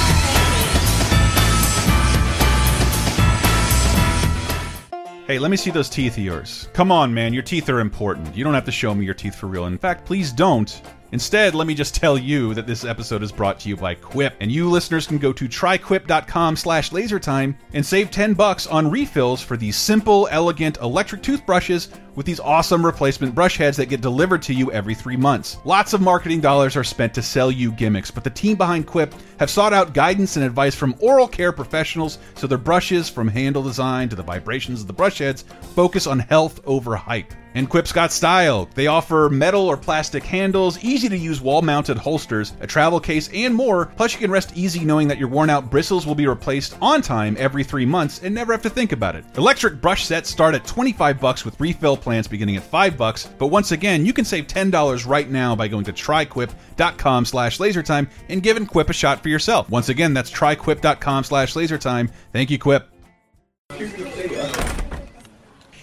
Hey, 5.33 5.39
let 5.39 5.49
me 5.49 5.57
see 5.57 5.71
those 5.71 5.89
teeth 5.89 6.15
of 6.15 6.23
yours. 6.23 6.69
Come 6.73 6.91
on, 6.91 7.11
man, 7.11 7.33
your 7.33 7.41
teeth 7.41 7.67
are 7.67 7.79
important. 7.79 8.37
You 8.37 8.43
don't 8.43 8.53
have 8.53 8.65
to 8.65 8.71
show 8.71 8.93
me 8.93 9.03
your 9.03 9.15
teeth 9.15 9.33
for 9.33 9.47
real. 9.47 9.65
In 9.65 9.79
fact, 9.79 10.05
please 10.05 10.31
don't. 10.31 10.79
Instead, 11.13 11.53
let 11.53 11.67
me 11.67 11.75
just 11.75 11.93
tell 11.93 12.17
you 12.17 12.55
that 12.55 12.65
this 12.65 12.83
episode 12.83 13.21
is 13.21 13.31
brought 13.31 13.59
to 13.59 13.69
you 13.69 13.77
by 13.77 13.93
Quip, 13.93 14.33
and 14.39 14.51
you 14.51 14.67
listeners 14.67 15.05
can 15.05 15.19
go 15.19 15.31
to 15.31 15.47
tryquip.com 15.47 16.55
slash 16.55 16.89
lasertime 16.89 17.55
and 17.73 17.85
save 17.85 18.09
10 18.09 18.33
bucks 18.33 18.65
on 18.65 18.89
refills 18.89 19.39
for 19.39 19.55
these 19.55 19.75
simple, 19.75 20.27
elegant 20.31 20.79
electric 20.79 21.21
toothbrushes 21.21 21.89
with 22.15 22.25
these 22.25 22.39
awesome 22.39 22.83
replacement 22.83 23.35
brush 23.35 23.57
heads 23.57 23.77
that 23.77 23.89
get 23.89 24.01
delivered 24.01 24.41
to 24.41 24.55
you 24.55 24.71
every 24.71 24.95
three 24.95 25.15
months. 25.15 25.57
Lots 25.65 25.93
of 25.93 26.01
marketing 26.01 26.41
dollars 26.41 26.75
are 26.75 26.83
spent 26.83 27.13
to 27.13 27.21
sell 27.21 27.51
you 27.51 27.71
gimmicks, 27.73 28.09
but 28.09 28.23
the 28.23 28.31
team 28.31 28.57
behind 28.57 28.87
Quip 28.87 29.13
have 29.37 29.51
sought 29.51 29.71
out 29.71 29.93
guidance 29.93 30.35
and 30.35 30.43
advice 30.43 30.73
from 30.73 30.95
oral 30.99 31.27
care 31.27 31.51
professionals 31.51 32.17
so 32.33 32.47
their 32.47 32.57
brushes, 32.57 33.07
from 33.07 33.27
handle 33.27 33.61
design 33.61 34.09
to 34.09 34.15
the 34.15 34.23
vibrations 34.23 34.81
of 34.81 34.87
the 34.87 34.93
brush 34.93 35.19
heads, 35.19 35.45
focus 35.75 36.07
on 36.07 36.17
health 36.17 36.59
over 36.65 36.95
hype. 36.95 37.31
And 37.55 37.69
Quip's 37.69 37.91
got 37.91 38.11
style. 38.11 38.69
They 38.75 38.87
offer 38.87 39.29
metal 39.29 39.67
or 39.67 39.77
plastic 39.77 40.23
handles, 40.23 40.83
easy 40.83 41.09
to 41.09 41.17
use 41.17 41.41
wall 41.41 41.61
mounted 41.61 41.97
holsters, 41.97 42.53
a 42.61 42.67
travel 42.67 42.99
case, 42.99 43.29
and 43.33 43.53
more. 43.53 43.87
Plus, 43.97 44.13
you 44.13 44.19
can 44.19 44.31
rest 44.31 44.55
easy 44.55 44.83
knowing 44.83 45.07
that 45.07 45.17
your 45.17 45.27
worn 45.27 45.49
out 45.49 45.69
bristles 45.69 46.05
will 46.05 46.15
be 46.15 46.27
replaced 46.27 46.75
on 46.81 47.01
time 47.01 47.35
every 47.39 47.63
three 47.63 47.85
months 47.85 48.21
and 48.23 48.33
never 48.33 48.53
have 48.53 48.61
to 48.63 48.69
think 48.69 48.91
about 48.91 49.15
it. 49.15 49.25
Electric 49.37 49.81
brush 49.81 50.05
sets 50.05 50.29
start 50.29 50.55
at 50.55 50.65
25 50.65 51.19
bucks 51.19 51.45
with 51.45 51.59
refill 51.59 51.97
plans 51.97 52.27
beginning 52.27 52.55
at 52.55 52.63
5 52.63 52.97
bucks. 52.97 53.29
But 53.37 53.47
once 53.47 53.71
again, 53.71 54.05
you 54.05 54.13
can 54.13 54.25
save 54.25 54.47
$10 54.47 55.07
right 55.07 55.29
now 55.29 55.55
by 55.55 55.67
going 55.67 55.85
to 55.85 55.93
tryquip.com 55.93 57.25
slash 57.25 57.59
lasertime 57.59 58.09
and 58.29 58.43
giving 58.43 58.65
Quip 58.65 58.89
a 58.89 58.93
shot 58.93 59.21
for 59.21 59.29
yourself. 59.29 59.69
Once 59.69 59.89
again, 59.89 60.13
that's 60.13 60.31
tryquip.com 60.31 61.23
slash 61.23 61.53
lasertime. 61.53 62.09
Thank 62.31 62.49
you, 62.49 62.59
Quip. 62.59 62.89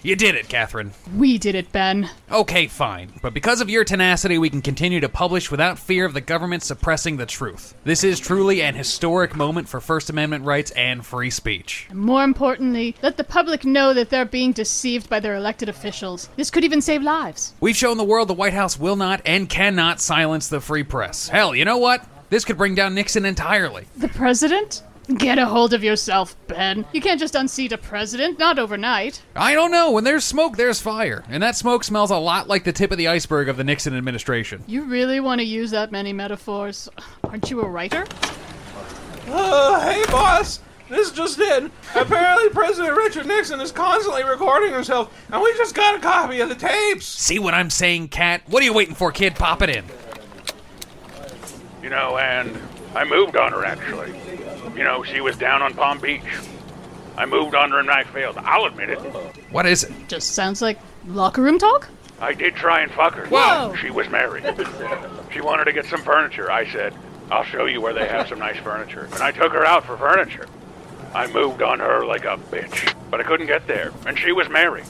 You 0.03 0.15
did 0.15 0.33
it, 0.33 0.49
Catherine. 0.49 0.93
We 1.15 1.37
did 1.37 1.53
it, 1.53 1.71
Ben. 1.71 2.09
Okay, 2.31 2.65
fine. 2.65 3.13
But 3.21 3.35
because 3.35 3.61
of 3.61 3.69
your 3.69 3.83
tenacity, 3.83 4.39
we 4.39 4.49
can 4.49 4.63
continue 4.63 4.99
to 4.99 5.09
publish 5.09 5.51
without 5.51 5.77
fear 5.77 6.05
of 6.05 6.15
the 6.15 6.21
government 6.21 6.63
suppressing 6.63 7.17
the 7.17 7.27
truth. 7.27 7.75
This 7.83 8.03
is 8.03 8.19
truly 8.19 8.63
an 8.63 8.73
historic 8.73 9.35
moment 9.35 9.69
for 9.69 9.79
First 9.79 10.09
Amendment 10.09 10.43
rights 10.43 10.71
and 10.71 11.05
free 11.05 11.29
speech. 11.29 11.85
And 11.89 11.99
more 11.99 12.23
importantly, 12.23 12.95
let 13.03 13.17
the 13.17 13.23
public 13.23 13.63
know 13.63 13.93
that 13.93 14.09
they're 14.09 14.25
being 14.25 14.53
deceived 14.53 15.07
by 15.07 15.19
their 15.19 15.35
elected 15.35 15.69
officials. 15.69 16.29
This 16.35 16.49
could 16.49 16.63
even 16.63 16.81
save 16.81 17.03
lives. 17.03 17.53
We've 17.59 17.77
shown 17.77 17.97
the 17.97 18.03
world 18.03 18.27
the 18.27 18.33
White 18.33 18.53
House 18.53 18.79
will 18.79 18.95
not 18.95 19.21
and 19.23 19.47
cannot 19.47 20.01
silence 20.01 20.47
the 20.47 20.61
free 20.61 20.83
press. 20.83 21.29
Hell, 21.29 21.53
you 21.55 21.63
know 21.63 21.77
what? 21.77 22.07
This 22.31 22.45
could 22.45 22.57
bring 22.57 22.73
down 22.73 22.95
Nixon 22.95 23.25
entirely. 23.25 23.85
The 23.97 24.07
president? 24.07 24.81
Get 25.17 25.39
a 25.39 25.45
hold 25.45 25.73
of 25.73 25.83
yourself, 25.83 26.35
Ben. 26.47 26.85
You 26.93 27.01
can't 27.01 27.19
just 27.19 27.35
unseat 27.35 27.71
a 27.71 27.77
president, 27.77 28.39
not 28.39 28.57
overnight. 28.57 29.21
I 29.35 29.53
don't 29.53 29.71
know. 29.71 29.91
When 29.91 30.03
there's 30.03 30.23
smoke, 30.23 30.57
there's 30.57 30.79
fire. 30.79 31.23
And 31.27 31.41
that 31.43 31.55
smoke 31.55 31.83
smells 31.83 32.11
a 32.11 32.17
lot 32.17 32.47
like 32.47 32.63
the 32.63 32.71
tip 32.71 32.91
of 32.91 32.97
the 32.97 33.07
iceberg 33.07 33.49
of 33.49 33.57
the 33.57 33.63
Nixon 33.63 33.95
administration. 33.95 34.63
You 34.67 34.83
really 34.83 35.19
want 35.19 35.39
to 35.39 35.45
use 35.45 35.71
that 35.71 35.91
many 35.91 36.13
metaphors? 36.13 36.87
Aren't 37.23 37.49
you 37.49 37.61
a 37.61 37.67
writer? 37.67 38.05
Uh, 39.27 39.79
hey, 39.81 40.03
boss. 40.11 40.59
This 40.89 41.07
is 41.07 41.13
just 41.13 41.39
in. 41.39 41.71
Apparently, 41.95 42.49
President 42.49 42.95
Richard 42.95 43.25
Nixon 43.25 43.59
is 43.61 43.71
constantly 43.71 44.23
recording 44.23 44.73
himself, 44.73 45.13
and 45.31 45.41
we 45.41 45.53
just 45.57 45.73
got 45.73 45.95
a 45.95 45.99
copy 45.99 46.41
of 46.41 46.49
the 46.49 46.55
tapes. 46.55 47.05
See 47.05 47.39
what 47.39 47.53
I'm 47.53 47.69
saying, 47.69 48.09
Cat? 48.09 48.43
What 48.47 48.61
are 48.61 48.65
you 48.65 48.73
waiting 48.73 48.95
for, 48.95 49.11
kid? 49.11 49.35
Pop 49.35 49.61
it 49.61 49.69
in. 49.69 49.85
You 51.81 51.89
know, 51.89 52.17
and 52.17 52.57
I 52.93 53.05
moved 53.05 53.37
on 53.37 53.53
her 53.53 53.63
actually. 53.65 54.13
You 54.75 54.83
know, 54.83 55.03
she 55.03 55.21
was 55.21 55.37
down 55.37 55.61
on 55.61 55.73
Palm 55.73 55.99
Beach. 55.99 56.23
I 57.17 57.25
moved 57.25 57.55
on 57.55 57.71
her 57.71 57.79
and 57.79 57.89
I 57.89 58.03
failed. 58.05 58.37
I'll 58.37 58.65
admit 58.65 58.89
it. 58.89 58.99
What 59.51 59.65
is 59.65 59.83
it? 59.83 59.91
Just 60.07 60.31
sounds 60.31 60.61
like 60.61 60.79
locker 61.05 61.41
room 61.41 61.59
talk? 61.59 61.89
I 62.19 62.33
did 62.33 62.55
try 62.55 62.81
and 62.81 62.91
fuck 62.91 63.15
her. 63.15 63.25
Whoa. 63.27 63.75
She 63.75 63.89
was 63.89 64.07
married. 64.09 64.43
She 65.33 65.41
wanted 65.41 65.65
to 65.65 65.73
get 65.73 65.85
some 65.85 66.01
furniture. 66.01 66.51
I 66.51 66.71
said, 66.71 66.93
I'll 67.29 67.43
show 67.43 67.65
you 67.65 67.81
where 67.81 67.93
they 67.93 68.07
have 68.07 68.27
some 68.27 68.39
nice 68.39 68.57
furniture. 68.57 69.09
And 69.11 69.21
I 69.21 69.31
took 69.31 69.51
her 69.53 69.65
out 69.65 69.85
for 69.85 69.97
furniture. 69.97 70.47
I 71.13 71.27
moved 71.27 71.61
on 71.61 71.79
her 71.79 72.05
like 72.05 72.23
a 72.23 72.37
bitch, 72.37 72.95
but 73.09 73.19
I 73.19 73.23
couldn't 73.23 73.47
get 73.47 73.67
there. 73.67 73.91
And 74.05 74.17
she 74.17 74.31
was 74.31 74.47
married. 74.49 74.85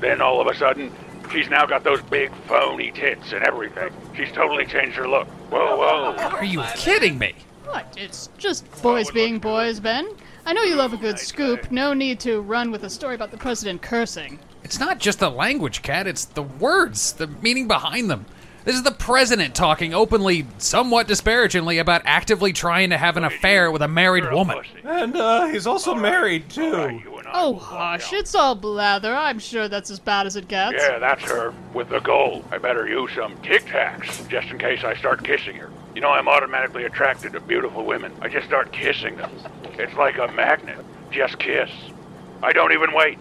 Then 0.00 0.22
all 0.22 0.40
of 0.40 0.46
a 0.46 0.54
sudden, 0.54 0.92
she's 1.30 1.50
now 1.50 1.66
got 1.66 1.84
those 1.84 2.00
big 2.02 2.32
phony 2.46 2.92
tits 2.92 3.32
and 3.32 3.44
everything. 3.44 3.92
She's 4.16 4.32
totally 4.32 4.64
changed 4.64 4.96
her 4.96 5.08
look. 5.08 5.28
Whoa, 5.50 5.76
whoa. 5.76 6.14
Are 6.16 6.44
you 6.44 6.62
kidding 6.76 7.18
me? 7.18 7.34
What? 7.70 7.96
It's 7.96 8.28
just 8.36 8.82
boys 8.82 9.10
being 9.12 9.38
boys, 9.38 9.78
Ben. 9.78 10.08
I 10.44 10.52
know 10.52 10.62
you 10.62 10.74
love 10.74 10.92
a 10.92 10.96
good 10.96 11.18
scoop. 11.18 11.70
No 11.70 11.92
need 11.94 12.18
to 12.20 12.40
run 12.40 12.72
with 12.72 12.82
a 12.82 12.90
story 12.90 13.14
about 13.14 13.30
the 13.30 13.36
president 13.36 13.80
cursing. 13.80 14.40
It's 14.64 14.80
not 14.80 14.98
just 14.98 15.20
the 15.20 15.30
language, 15.30 15.82
Cat, 15.82 16.08
it's 16.08 16.24
the 16.24 16.42
words, 16.42 17.12
the 17.12 17.28
meaning 17.28 17.68
behind 17.68 18.10
them. 18.10 18.26
This 18.64 18.74
is 18.74 18.82
the 18.82 18.90
president 18.90 19.54
talking 19.54 19.94
openly, 19.94 20.46
somewhat 20.58 21.06
disparagingly, 21.06 21.78
about 21.78 22.02
actively 22.04 22.52
trying 22.52 22.90
to 22.90 22.98
have 22.98 23.16
an 23.16 23.24
affair 23.24 23.70
with 23.70 23.82
a 23.82 23.88
married 23.88 24.30
woman. 24.30 24.62
And 24.84 25.16
uh, 25.16 25.46
he's 25.46 25.66
also 25.66 25.94
married 25.94 26.50
too. 26.50 27.00
Oh, 27.32 27.54
hush. 27.54 28.12
It's 28.12 28.34
all 28.34 28.54
blather. 28.54 29.14
I'm 29.14 29.38
sure 29.38 29.68
that's 29.68 29.90
as 29.90 29.98
bad 29.98 30.26
as 30.26 30.36
it 30.36 30.48
gets. 30.48 30.76
Yeah, 30.76 30.98
that's 30.98 31.22
her 31.22 31.54
with 31.72 31.88
the 31.88 32.00
gold. 32.00 32.44
I 32.50 32.58
better 32.58 32.86
use 32.86 33.12
some 33.14 33.40
Tic 33.42 33.64
Tacs 33.64 34.28
just 34.28 34.48
in 34.48 34.58
case 34.58 34.84
I 34.84 34.94
start 34.94 35.24
kissing 35.24 35.56
her. 35.56 35.70
You 35.94 36.00
know, 36.00 36.10
I'm 36.10 36.28
automatically 36.28 36.84
attracted 36.84 37.32
to 37.32 37.40
beautiful 37.40 37.84
women. 37.84 38.12
I 38.20 38.28
just 38.28 38.46
start 38.46 38.72
kissing 38.72 39.16
them. 39.16 39.30
It's 39.78 39.94
like 39.94 40.18
a 40.18 40.28
magnet. 40.28 40.78
Just 41.10 41.38
kiss. 41.38 41.70
I 42.42 42.52
don't 42.52 42.72
even 42.72 42.92
wait. 42.92 43.18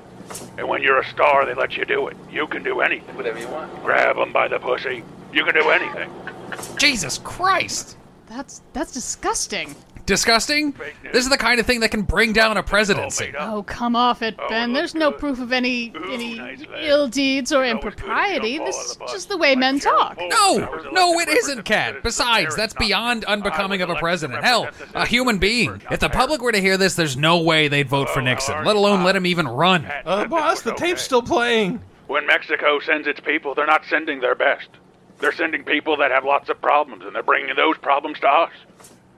And 0.57 0.67
when 0.67 0.83
you're 0.83 0.99
a 0.99 1.05
star, 1.05 1.45
they 1.45 1.55
let 1.55 1.75
you 1.75 1.85
do 1.85 2.07
it. 2.07 2.17
You 2.31 2.45
can 2.47 2.63
do 2.63 2.81
anything. 2.81 3.15
Whatever 3.15 3.39
you 3.39 3.47
want. 3.47 3.83
Grab 3.83 4.15
them 4.17 4.31
by 4.31 4.47
the 4.47 4.59
pussy. 4.59 5.03
You 5.33 5.43
can 5.43 5.55
do 5.55 5.69
anything. 5.69 6.11
Jesus 6.77 7.17
Christ! 7.19 7.97
That's 8.27 8.61
that's 8.73 8.91
disgusting. 8.91 9.75
Disgusting? 10.09 10.73
This 11.13 11.23
is 11.23 11.29
the 11.29 11.37
kind 11.37 11.59
of 11.59 11.67
thing 11.67 11.81
that 11.81 11.91
can 11.91 12.01
bring 12.01 12.33
down 12.33 12.57
a 12.57 12.63
presidency. 12.63 13.31
Oh, 13.37 13.61
come 13.61 13.95
off 13.95 14.23
it, 14.23 14.35
Ben. 14.49 14.73
There's 14.73 14.95
no 14.95 15.11
proof 15.11 15.39
of 15.39 15.51
any 15.51 15.93
any 16.09 16.57
ill 16.79 17.07
deeds 17.07 17.51
or 17.51 17.63
impropriety. 17.63 18.57
This 18.57 18.75
is 18.75 18.97
just 19.11 19.29
the 19.29 19.37
way 19.37 19.55
men 19.55 19.79
talk. 19.79 20.17
No, 20.17 20.81
no, 20.91 21.19
it 21.19 21.29
isn't, 21.29 21.63
Cat. 21.63 22.01
Besides, 22.01 22.55
that's 22.55 22.73
beyond 22.73 23.23
unbecoming 23.25 23.83
of 23.83 23.91
a 23.91 23.95
president. 23.97 24.43
Hell, 24.43 24.67
a 24.95 25.05
human 25.05 25.37
being. 25.37 25.79
If 25.91 25.99
the 25.99 26.09
public 26.09 26.41
were 26.41 26.53
to 26.53 26.61
hear 26.61 26.75
this, 26.75 26.95
there's 26.95 27.15
no 27.15 27.41
way 27.41 27.67
they'd 27.67 27.87
vote 27.87 28.09
for 28.09 28.23
Nixon, 28.23 28.65
let 28.65 28.75
alone 28.75 29.03
let 29.03 29.15
him 29.15 29.27
even 29.27 29.47
run. 29.47 29.85
Uh, 30.05 30.25
boss, 30.25 30.63
the 30.63 30.73
tape's 30.73 31.03
still 31.03 31.21
playing. 31.21 31.79
When 32.07 32.25
Mexico 32.25 32.79
sends 32.79 33.05
its 33.05 33.19
people, 33.19 33.53
they're 33.53 33.67
not 33.67 33.85
sending 33.87 34.21
their 34.21 34.33
best. 34.33 34.69
They're 35.19 35.33
sending 35.33 35.63
people 35.63 35.97
that 35.97 36.09
have 36.09 36.25
lots 36.25 36.49
of 36.49 36.59
problems, 36.59 37.03
and 37.05 37.13
they're 37.13 37.21
bringing 37.21 37.55
those 37.55 37.77
problems 37.77 38.19
to 38.21 38.27
us. 38.27 38.51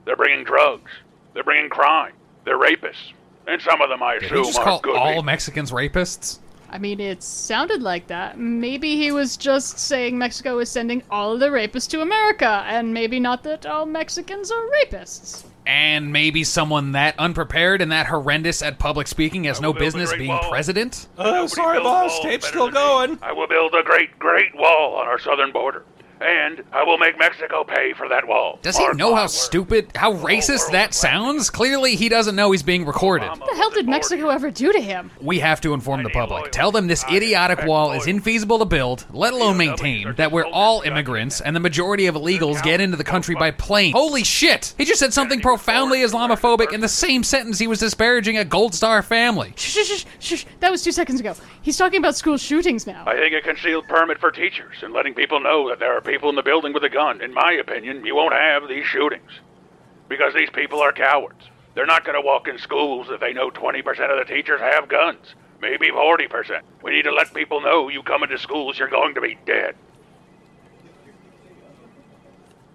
They're 0.04 0.16
bringing 0.16 0.44
drugs. 0.44 0.90
They're 1.34 1.44
bringing 1.44 1.70
crime. 1.70 2.12
They're 2.44 2.58
rapists. 2.58 3.12
And 3.46 3.60
some 3.60 3.80
of 3.80 3.88
them, 3.88 4.02
I 4.02 4.14
Did 4.14 4.24
assume, 4.24 4.38
he 4.38 4.44
just 4.44 4.58
are 4.58 4.64
call 4.64 4.80
good 4.80 4.96
all 4.96 5.08
people. 5.08 5.22
Mexicans 5.22 5.70
rapists? 5.72 6.38
I 6.70 6.78
mean, 6.78 7.00
it 7.00 7.22
sounded 7.22 7.82
like 7.82 8.06
that. 8.06 8.38
Maybe 8.38 8.96
he 8.96 9.12
was 9.12 9.36
just 9.36 9.78
saying 9.78 10.16
Mexico 10.16 10.58
is 10.58 10.70
sending 10.70 11.02
all 11.10 11.36
the 11.36 11.48
rapists 11.48 11.88
to 11.90 12.00
America, 12.00 12.64
and 12.66 12.94
maybe 12.94 13.20
not 13.20 13.42
that 13.42 13.66
all 13.66 13.84
Mexicans 13.84 14.50
are 14.50 14.62
rapists. 14.82 15.44
And 15.66 16.12
maybe 16.12 16.44
someone 16.44 16.92
that 16.92 17.14
unprepared 17.18 17.82
and 17.82 17.92
that 17.92 18.06
horrendous 18.06 18.62
at 18.62 18.78
public 18.78 19.06
speaking 19.06 19.44
has 19.44 19.60
no 19.60 19.72
business 19.72 20.12
being 20.14 20.36
president? 20.48 21.08
Uh, 21.18 21.46
sorry, 21.46 21.78
boss. 21.78 22.18
Tape's 22.20 22.48
still 22.48 22.70
going. 22.70 23.18
I 23.22 23.32
will 23.32 23.46
build 23.46 23.74
a 23.74 23.82
great, 23.82 24.18
great 24.18 24.54
wall 24.56 24.96
on 24.96 25.06
our 25.06 25.18
southern 25.18 25.52
border. 25.52 25.84
And 26.22 26.62
I 26.72 26.84
will 26.84 26.98
make 26.98 27.18
Mexico 27.18 27.64
pay 27.64 27.92
for 27.94 28.08
that 28.08 28.28
wall. 28.28 28.58
Does 28.62 28.78
he 28.78 28.86
know 28.92 29.14
how 29.14 29.26
stupid, 29.26 29.90
how 29.96 30.14
racist 30.14 30.70
that 30.70 30.94
sounds? 30.94 31.50
Clearly, 31.50 31.96
he 31.96 32.08
doesn't 32.08 32.36
know 32.36 32.52
he's 32.52 32.62
being 32.62 32.86
recorded. 32.86 33.28
What 33.28 33.40
the 33.40 33.56
hell 33.56 33.70
did 33.70 33.88
Mexico 33.88 34.28
ever 34.28 34.50
do 34.50 34.72
to 34.72 34.80
him? 34.80 35.10
We 35.20 35.40
have 35.40 35.60
to 35.62 35.74
inform 35.74 36.04
the 36.04 36.10
public. 36.10 36.52
Tell 36.52 36.70
them 36.70 36.86
this 36.86 37.04
idiotic 37.10 37.64
wall 37.64 37.92
is 37.92 38.06
infeasible 38.06 38.60
to 38.60 38.64
build, 38.64 39.04
let 39.12 39.32
alone 39.32 39.56
maintain, 39.56 40.14
that 40.14 40.30
we're 40.30 40.46
all 40.46 40.82
immigrants, 40.82 41.40
and 41.40 41.56
the 41.56 41.60
majority 41.60 42.06
of 42.06 42.14
illegals 42.14 42.62
get 42.62 42.80
into 42.80 42.96
the 42.96 43.04
country 43.04 43.34
by 43.34 43.50
plane. 43.50 43.92
Holy 43.92 44.22
shit! 44.22 44.74
He 44.78 44.84
just 44.84 45.00
said 45.00 45.12
something 45.12 45.40
profoundly 45.40 45.98
Islamophobic 45.98 46.72
in 46.72 46.80
the 46.80 46.88
same 46.88 47.24
sentence 47.24 47.58
he 47.58 47.66
was 47.66 47.80
disparaging 47.80 48.38
a 48.38 48.44
Gold 48.44 48.74
Star 48.74 49.02
family. 49.02 49.54
Shh, 49.56 49.70
shh, 49.70 49.86
shh, 49.86 50.04
shh, 50.20 50.38
shh. 50.40 50.44
That 50.60 50.70
was 50.70 50.82
two 50.82 50.92
seconds 50.92 51.18
ago. 51.18 51.34
He's 51.62 51.76
talking 51.76 51.98
about 51.98 52.16
school 52.16 52.36
shootings 52.36 52.86
now. 52.86 53.04
I 53.06 53.16
think 53.16 53.34
a 53.34 53.40
concealed 53.40 53.88
permit 53.88 54.18
for 54.18 54.30
teachers 54.30 54.76
and 54.82 54.92
letting 54.92 55.14
people 55.14 55.40
know 55.40 55.68
that 55.68 55.78
there 55.78 55.96
are 55.96 56.00
people 56.00 56.11
in 56.12 56.36
the 56.36 56.42
building 56.42 56.72
with 56.72 56.84
a 56.84 56.88
gun. 56.88 57.20
In 57.20 57.32
my 57.32 57.52
opinion, 57.52 58.04
you 58.04 58.14
won't 58.14 58.34
have 58.34 58.68
these 58.68 58.86
shootings. 58.86 59.30
Because 60.08 60.34
these 60.34 60.50
people 60.50 60.80
are 60.80 60.92
cowards. 60.92 61.48
They're 61.74 61.86
not 61.86 62.04
going 62.04 62.20
to 62.20 62.26
walk 62.26 62.48
in 62.48 62.58
schools 62.58 63.08
if 63.10 63.20
they 63.20 63.32
know 63.32 63.50
20% 63.50 63.78
of 63.88 64.18
the 64.18 64.32
teachers 64.32 64.60
have 64.60 64.88
guns. 64.88 65.34
Maybe 65.60 65.90
40%. 65.90 66.60
We 66.82 66.90
need 66.90 67.04
to 67.04 67.12
let 67.12 67.32
people 67.32 67.60
know 67.60 67.88
you 67.88 68.02
come 68.02 68.22
into 68.22 68.38
schools, 68.38 68.78
you're 68.78 68.88
going 68.88 69.14
to 69.14 69.20
be 69.20 69.38
dead. 69.46 69.74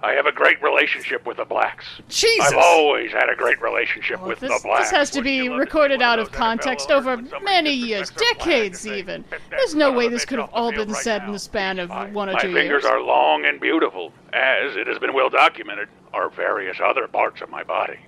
I 0.08 0.14
have 0.14 0.26
a 0.26 0.32
great 0.32 0.62
relationship 0.64 1.26
with 1.26 1.36
the 1.36 1.44
blacks. 1.44 1.86
Jesus. 2.08 2.54
I've 2.54 2.58
always 2.58 3.12
had 3.12 3.28
a 3.30 3.36
great 3.36 3.62
relationship 3.62 4.26
with 4.26 4.40
This, 4.40 4.50
the 4.54 4.66
blacks. 4.66 4.84
this 4.90 4.98
has 4.98 5.10
to 5.10 5.22
be 5.22 5.50
recorded 5.50 6.02
out 6.02 6.18
of 6.18 6.32
context 6.32 6.92
over 6.92 7.18
many 7.44 7.74
years, 7.74 8.10
decades 8.12 8.88
even. 8.88 9.26
There's 9.50 9.76
no 9.76 9.92
way 9.92 10.08
this 10.08 10.24
could 10.24 10.40
have 10.40 10.50
all 10.54 10.72
been 10.72 10.94
said 10.94 11.24
in 11.24 11.34
the 11.34 11.40
span 11.40 11.78
of 11.78 11.90
one 12.14 12.30
or 12.30 12.40
two 12.40 12.48
years. 12.48 12.54
My 12.54 12.62
fingers 12.62 12.86
are 12.86 13.02
long 13.02 13.44
and 13.44 13.60
beautiful, 13.60 14.14
as 14.32 14.78
it 14.78 14.88
has 14.88 14.98
been 14.98 15.14
well 15.14 15.30
documented, 15.30 15.90
are 16.14 16.30
various 16.30 16.78
other 16.82 17.10
parts 17.10 17.42
of 17.42 17.50
my 17.50 17.64
body. 17.64 18.00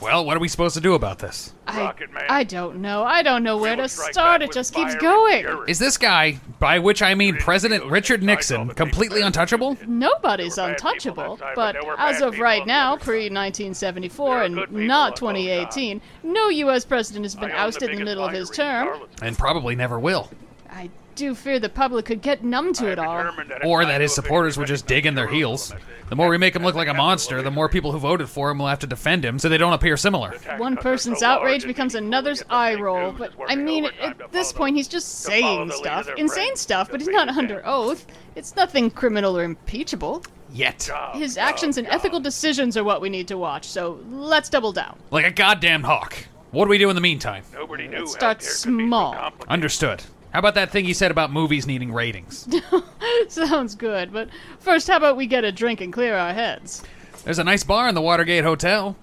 Well, 0.00 0.26
what 0.26 0.36
are 0.36 0.40
we 0.40 0.48
supposed 0.48 0.74
to 0.74 0.80
do 0.80 0.94
about 0.94 1.18
this? 1.18 1.54
I, 1.66 1.92
I 2.28 2.44
don't 2.44 2.82
know. 2.82 3.04
I 3.04 3.22
don't 3.22 3.42
know 3.42 3.56
where 3.56 3.76
to 3.76 3.88
start. 3.88 4.42
It 4.42 4.52
just 4.52 4.74
keeps 4.74 4.94
going. 4.96 5.46
Is 5.68 5.78
this 5.78 5.96
guy, 5.96 6.38
by 6.58 6.78
which 6.78 7.02
I 7.02 7.14
mean 7.14 7.36
President 7.36 7.84
Richard 7.86 8.22
Nixon, 8.22 8.68
completely 8.70 9.22
untouchable? 9.22 9.76
Nobody's 9.86 10.58
untouchable, 10.58 11.38
but 11.54 11.76
as 11.98 12.20
of 12.20 12.38
right 12.38 12.66
now, 12.66 12.96
pre 12.96 13.30
1974 13.30 14.42
and 14.42 14.70
not 14.70 15.16
2018, 15.16 16.00
no 16.22 16.48
U.S. 16.48 16.84
president 16.84 17.24
has 17.24 17.34
been 17.34 17.50
ousted 17.52 17.90
in 17.90 17.98
the 17.98 18.04
middle 18.04 18.24
of 18.24 18.32
his 18.32 18.50
term. 18.50 19.00
And 19.22 19.36
probably 19.36 19.74
never 19.76 19.98
will. 19.98 20.30
I 20.70 20.90
do 21.16 21.34
fear 21.34 21.58
the 21.58 21.68
public 21.68 22.04
could 22.04 22.22
get 22.22 22.44
numb 22.44 22.72
to 22.74 22.90
it 22.90 22.98
all. 22.98 23.32
Or 23.64 23.84
that 23.84 24.00
his 24.00 24.14
supporters 24.14 24.56
would 24.56 24.68
just 24.68 24.86
dig 24.86 25.06
in 25.06 25.14
their 25.14 25.26
heels. 25.26 25.74
The 26.08 26.14
more 26.14 26.28
we 26.28 26.38
make 26.38 26.54
him 26.54 26.62
look 26.62 26.76
like 26.76 26.86
a 26.86 26.94
monster, 26.94 27.42
the 27.42 27.50
more 27.50 27.68
people 27.68 27.90
who 27.90 27.98
voted 27.98 28.28
for 28.28 28.50
him 28.50 28.58
will 28.58 28.68
have 28.68 28.78
to 28.80 28.86
defend 28.86 29.24
him 29.24 29.38
so 29.38 29.48
they 29.48 29.58
don't 29.58 29.72
appear 29.72 29.96
similar. 29.96 30.36
One 30.58 30.76
person's 30.76 31.22
outrage 31.22 31.64
becomes 31.64 31.96
another's 31.96 32.44
eye 32.48 32.74
roll, 32.74 33.10
but 33.10 33.32
I 33.48 33.56
mean, 33.56 33.86
at 34.00 34.30
this 34.30 34.52
point, 34.52 34.76
he's 34.76 34.88
just 34.88 35.22
saying 35.22 35.72
stuff, 35.72 36.08
insane 36.16 36.54
stuff, 36.54 36.90
but 36.90 37.00
he's 37.00 37.08
not 37.08 37.28
under 37.28 37.66
oath. 37.66 38.06
It's 38.36 38.54
nothing 38.54 38.90
criminal 38.90 39.36
or 39.36 39.42
impeachable. 39.42 40.22
Yet. 40.52 40.88
His 41.14 41.36
actions 41.36 41.76
and 41.76 41.88
ethical 41.88 42.20
decisions 42.20 42.76
are 42.76 42.84
what 42.84 43.00
we 43.00 43.08
need 43.08 43.26
to 43.28 43.36
watch, 43.36 43.64
so 43.64 43.98
let's 44.08 44.48
double 44.48 44.72
down. 44.72 44.98
Like 45.10 45.24
a 45.24 45.32
goddamn 45.32 45.82
hawk. 45.82 46.16
What 46.52 46.66
do 46.66 46.70
we 46.70 46.78
do 46.78 46.88
in 46.88 46.94
the 46.94 47.00
meantime? 47.00 47.42
Nobody 47.52 47.88
knew. 47.88 48.06
Start 48.06 48.42
small. 48.42 49.32
Understood. 49.48 50.02
How 50.36 50.40
about 50.40 50.56
that 50.56 50.70
thing 50.70 50.84
you 50.84 50.92
said 50.92 51.10
about 51.10 51.32
movies 51.32 51.66
needing 51.66 51.94
ratings? 51.94 52.46
Sounds 53.30 53.74
good, 53.74 54.12
but 54.12 54.28
first, 54.58 54.86
how 54.86 54.98
about 54.98 55.16
we 55.16 55.26
get 55.26 55.44
a 55.44 55.50
drink 55.50 55.80
and 55.80 55.90
clear 55.90 56.14
our 56.14 56.34
heads? 56.34 56.82
There's 57.24 57.38
a 57.38 57.44
nice 57.44 57.64
bar 57.64 57.88
in 57.88 57.94
the 57.94 58.02
Watergate 58.02 58.44
Hotel. 58.44 58.94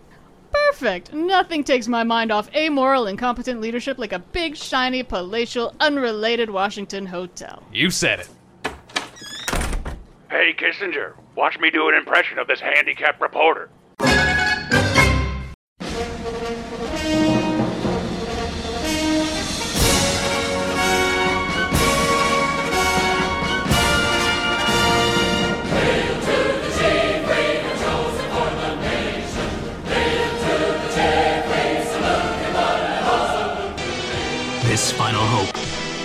Perfect. 0.51 1.11
Nothing 1.11 1.63
takes 1.63 1.87
my 1.87 2.03
mind 2.03 2.31
off 2.31 2.53
amoral, 2.55 3.07
incompetent 3.07 3.61
leadership 3.61 3.97
like 3.97 4.13
a 4.13 4.19
big, 4.19 4.55
shiny, 4.55 5.01
palatial, 5.01 5.73
unrelated 5.79 6.51
Washington 6.51 7.07
hotel. 7.07 7.63
You 7.73 7.89
said 7.89 8.19
it. 8.19 8.29
Hey, 10.29 10.53
Kissinger, 10.55 11.13
watch 11.35 11.57
me 11.57 11.71
do 11.71 11.89
an 11.89 11.95
impression 11.95 12.37
of 12.37 12.45
this 12.45 12.59
handicapped 12.59 13.19
reporter. 13.19 13.71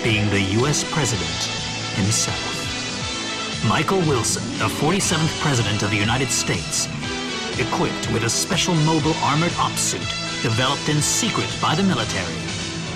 being 0.03 0.29
the 0.29 0.41
U.S. 0.59 0.85
President 0.93 1.27
himself. 1.95 2.55
Michael 3.67 3.99
Wilson, 3.99 4.43
the 4.57 4.73
47th 4.75 5.41
President 5.41 5.83
of 5.83 5.89
the 5.89 5.97
United 5.97 6.29
States, 6.29 6.87
equipped 7.59 8.09
with 8.13 8.23
a 8.23 8.29
special 8.29 8.73
mobile 8.75 9.13
armored 9.15 9.51
ops 9.59 9.81
suit 9.81 10.07
developed 10.41 10.87
in 10.87 11.01
secret 11.01 11.53
by 11.61 11.75
the 11.75 11.83
military, 11.83 12.33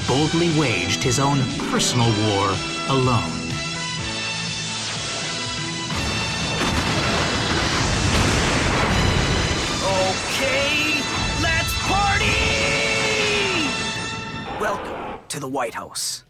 boldly 0.08 0.58
waged 0.58 1.04
his 1.04 1.20
own 1.20 1.40
personal 1.70 2.08
war 2.30 2.56
alone. 2.88 3.40
Okay, 10.24 11.02
let's 11.42 11.74
party! 11.84 12.48
Welcome 14.62 15.20
to 15.28 15.40
the 15.42 15.50
White 15.50 15.74
House. 15.74 16.24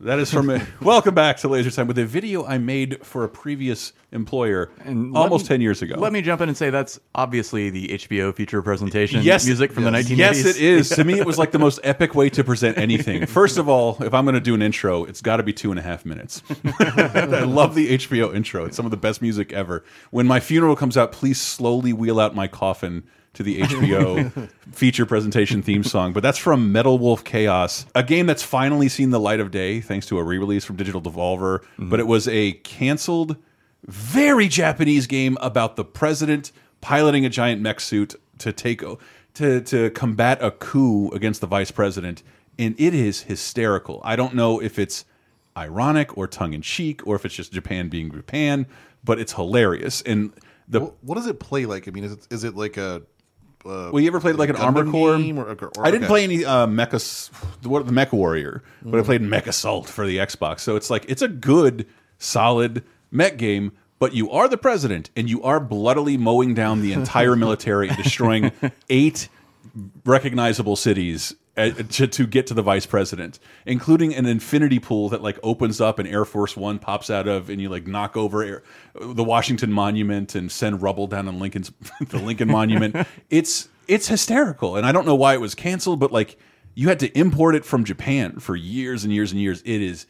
That 0.00 0.20
is 0.20 0.32
from 0.32 0.48
a, 0.48 0.64
welcome 0.80 1.12
back 1.12 1.38
to 1.38 1.48
Laser 1.48 1.72
Time 1.72 1.88
with 1.88 1.98
a 1.98 2.04
video 2.04 2.46
I 2.46 2.58
made 2.58 3.04
for 3.04 3.24
a 3.24 3.28
previous 3.28 3.92
employer 4.12 4.70
And 4.84 5.16
almost 5.16 5.46
me- 5.46 5.48
ten 5.48 5.60
years 5.60 5.82
ago. 5.82 5.96
Let 5.98 6.12
me 6.12 6.22
jump 6.22 6.40
in 6.40 6.48
and 6.48 6.56
say 6.56 6.70
that's 6.70 7.00
obviously 7.16 7.70
the 7.70 7.88
HBO 7.88 8.32
feature 8.32 8.62
presentation 8.62 9.22
yes, 9.24 9.44
music 9.44 9.72
from 9.72 9.82
the 9.82 9.90
1980s. 9.90 10.16
Yes, 10.16 10.44
it 10.44 10.56
is. 10.56 10.88
to 10.90 11.02
me, 11.02 11.18
it 11.18 11.26
was 11.26 11.36
like 11.36 11.50
the 11.50 11.58
most 11.58 11.80
epic 11.82 12.14
way 12.14 12.30
to 12.30 12.44
present 12.44 12.78
anything. 12.78 13.26
First 13.26 13.58
of 13.58 13.68
all, 13.68 14.00
if 14.00 14.14
I'm 14.14 14.24
going 14.24 14.34
to 14.34 14.40
do 14.40 14.54
an 14.54 14.62
intro, 14.62 15.02
it's 15.02 15.20
got 15.20 15.38
to 15.38 15.42
be 15.42 15.52
two 15.52 15.70
and 15.70 15.80
a 15.80 15.82
half 15.82 16.06
minutes. 16.06 16.44
I 16.78 17.42
love 17.42 17.74
the 17.74 17.98
HBO 17.98 18.32
intro. 18.32 18.66
It's 18.66 18.76
some 18.76 18.84
of 18.86 18.92
the 18.92 18.96
best 18.96 19.20
music 19.20 19.52
ever. 19.52 19.82
When 20.12 20.28
my 20.28 20.38
funeral 20.38 20.76
comes 20.76 20.96
out, 20.96 21.10
please 21.10 21.40
slowly 21.40 21.92
wheel 21.92 22.20
out 22.20 22.36
my 22.36 22.46
coffin 22.46 23.02
to 23.38 23.44
the 23.44 23.60
HBO 23.60 24.50
feature 24.72 25.06
presentation 25.06 25.62
theme 25.62 25.84
song. 25.84 26.12
But 26.12 26.24
that's 26.24 26.38
from 26.38 26.72
Metal 26.72 26.98
Wolf 26.98 27.22
Chaos, 27.22 27.86
a 27.94 28.02
game 28.02 28.26
that's 28.26 28.42
finally 28.42 28.88
seen 28.88 29.10
the 29.10 29.20
light 29.20 29.38
of 29.38 29.52
day 29.52 29.80
thanks 29.80 30.06
to 30.06 30.18
a 30.18 30.24
re-release 30.24 30.64
from 30.64 30.74
Digital 30.74 31.00
Devolver. 31.00 31.60
Mm-hmm. 31.60 31.88
But 31.88 32.00
it 32.00 32.08
was 32.08 32.26
a 32.26 32.54
canceled 32.64 33.36
very 33.84 34.48
Japanese 34.48 35.06
game 35.06 35.38
about 35.40 35.76
the 35.76 35.84
president 35.84 36.50
piloting 36.80 37.24
a 37.24 37.28
giant 37.28 37.62
mech 37.62 37.78
suit 37.78 38.16
to 38.38 38.52
take 38.52 38.82
to 39.34 39.60
to 39.60 39.90
combat 39.90 40.42
a 40.42 40.50
coup 40.50 41.10
against 41.10 41.40
the 41.40 41.46
vice 41.46 41.70
president, 41.70 42.24
and 42.58 42.74
it 42.76 42.92
is 42.92 43.22
hysterical. 43.22 44.00
I 44.02 44.16
don't 44.16 44.34
know 44.34 44.60
if 44.60 44.80
it's 44.80 45.04
ironic 45.56 46.18
or 46.18 46.26
tongue 46.26 46.54
in 46.54 46.62
cheek 46.62 47.06
or 47.06 47.14
if 47.14 47.24
it's 47.24 47.36
just 47.36 47.52
Japan 47.52 47.88
being 47.88 48.10
Japan, 48.10 48.66
but 49.04 49.20
it's 49.20 49.34
hilarious. 49.34 50.02
And 50.02 50.32
the 50.66 50.80
what 50.80 51.14
does 51.14 51.28
it 51.28 51.38
play 51.38 51.66
like? 51.66 51.86
I 51.86 51.92
mean, 51.92 52.02
is 52.02 52.12
it, 52.14 52.26
is 52.30 52.42
it 52.42 52.56
like 52.56 52.76
a 52.76 53.02
uh, 53.64 53.90
well, 53.92 54.00
you 54.00 54.06
ever 54.08 54.20
played 54.20 54.36
like 54.36 54.50
an 54.50 54.56
Armor 54.56 54.84
Core? 54.90 55.16
game 55.18 55.38
or- 55.38 55.44
or- 55.50 55.70
I 55.80 55.90
didn't 55.90 56.04
okay. 56.04 56.10
play 56.10 56.24
any 56.24 56.44
uh, 56.44 56.66
Mecha, 56.66 56.94
S- 56.94 57.30
what 57.62 57.84
the 57.86 57.92
Mecha 57.92 58.12
Warrior, 58.12 58.62
but 58.82 58.98
I 58.98 59.02
Mm. 59.02 59.04
played 59.04 59.22
MechAssault 59.22 59.86
for 59.86 60.06
the 60.06 60.18
Xbox. 60.18 60.60
So 60.60 60.76
it's 60.76 60.90
like 60.90 61.04
it's 61.08 61.22
a 61.22 61.28
good, 61.28 61.86
solid 62.18 62.84
mech 63.10 63.36
game. 63.36 63.72
But 64.00 64.14
you 64.14 64.30
are 64.30 64.46
the 64.48 64.56
president, 64.56 65.10
and 65.16 65.28
you 65.28 65.42
are 65.42 65.58
bloodily 65.58 66.16
mowing 66.16 66.54
down 66.54 66.82
the 66.82 66.92
entire 66.92 67.34
military 67.44 67.88
and 67.88 67.96
destroying 67.96 68.52
eight 68.88 69.28
recognizable 70.04 70.76
cities 70.76 71.34
Uh, 71.58 71.70
to, 71.70 72.06
to 72.06 72.24
get 72.24 72.46
to 72.46 72.54
the 72.54 72.62
vice 72.62 72.86
president, 72.86 73.40
including 73.66 74.14
an 74.14 74.26
infinity 74.26 74.78
pool 74.78 75.08
that 75.08 75.22
like 75.22 75.40
opens 75.42 75.80
up 75.80 75.98
and 75.98 76.06
Air 76.06 76.24
Force 76.24 76.56
One 76.56 76.78
pops 76.78 77.10
out 77.10 77.26
of, 77.26 77.50
and 77.50 77.60
you 77.60 77.68
like 77.68 77.84
knock 77.84 78.16
over 78.16 78.44
Air, 78.44 78.62
the 78.94 79.24
Washington 79.24 79.72
Monument 79.72 80.36
and 80.36 80.52
send 80.52 80.82
rubble 80.82 81.08
down 81.08 81.26
on 81.26 81.40
Lincoln's 81.40 81.72
the 82.00 82.18
Lincoln 82.18 82.46
Monument. 82.46 82.94
It's 83.28 83.68
it's 83.88 84.06
hysterical, 84.06 84.76
and 84.76 84.86
I 84.86 84.92
don't 84.92 85.04
know 85.04 85.16
why 85.16 85.34
it 85.34 85.40
was 85.40 85.56
canceled, 85.56 85.98
but 85.98 86.12
like 86.12 86.38
you 86.76 86.88
had 86.88 87.00
to 87.00 87.18
import 87.18 87.56
it 87.56 87.64
from 87.64 87.82
Japan 87.82 88.38
for 88.38 88.54
years 88.54 89.02
and 89.02 89.12
years 89.12 89.32
and 89.32 89.40
years. 89.40 89.60
It 89.62 89.82
is 89.82 90.06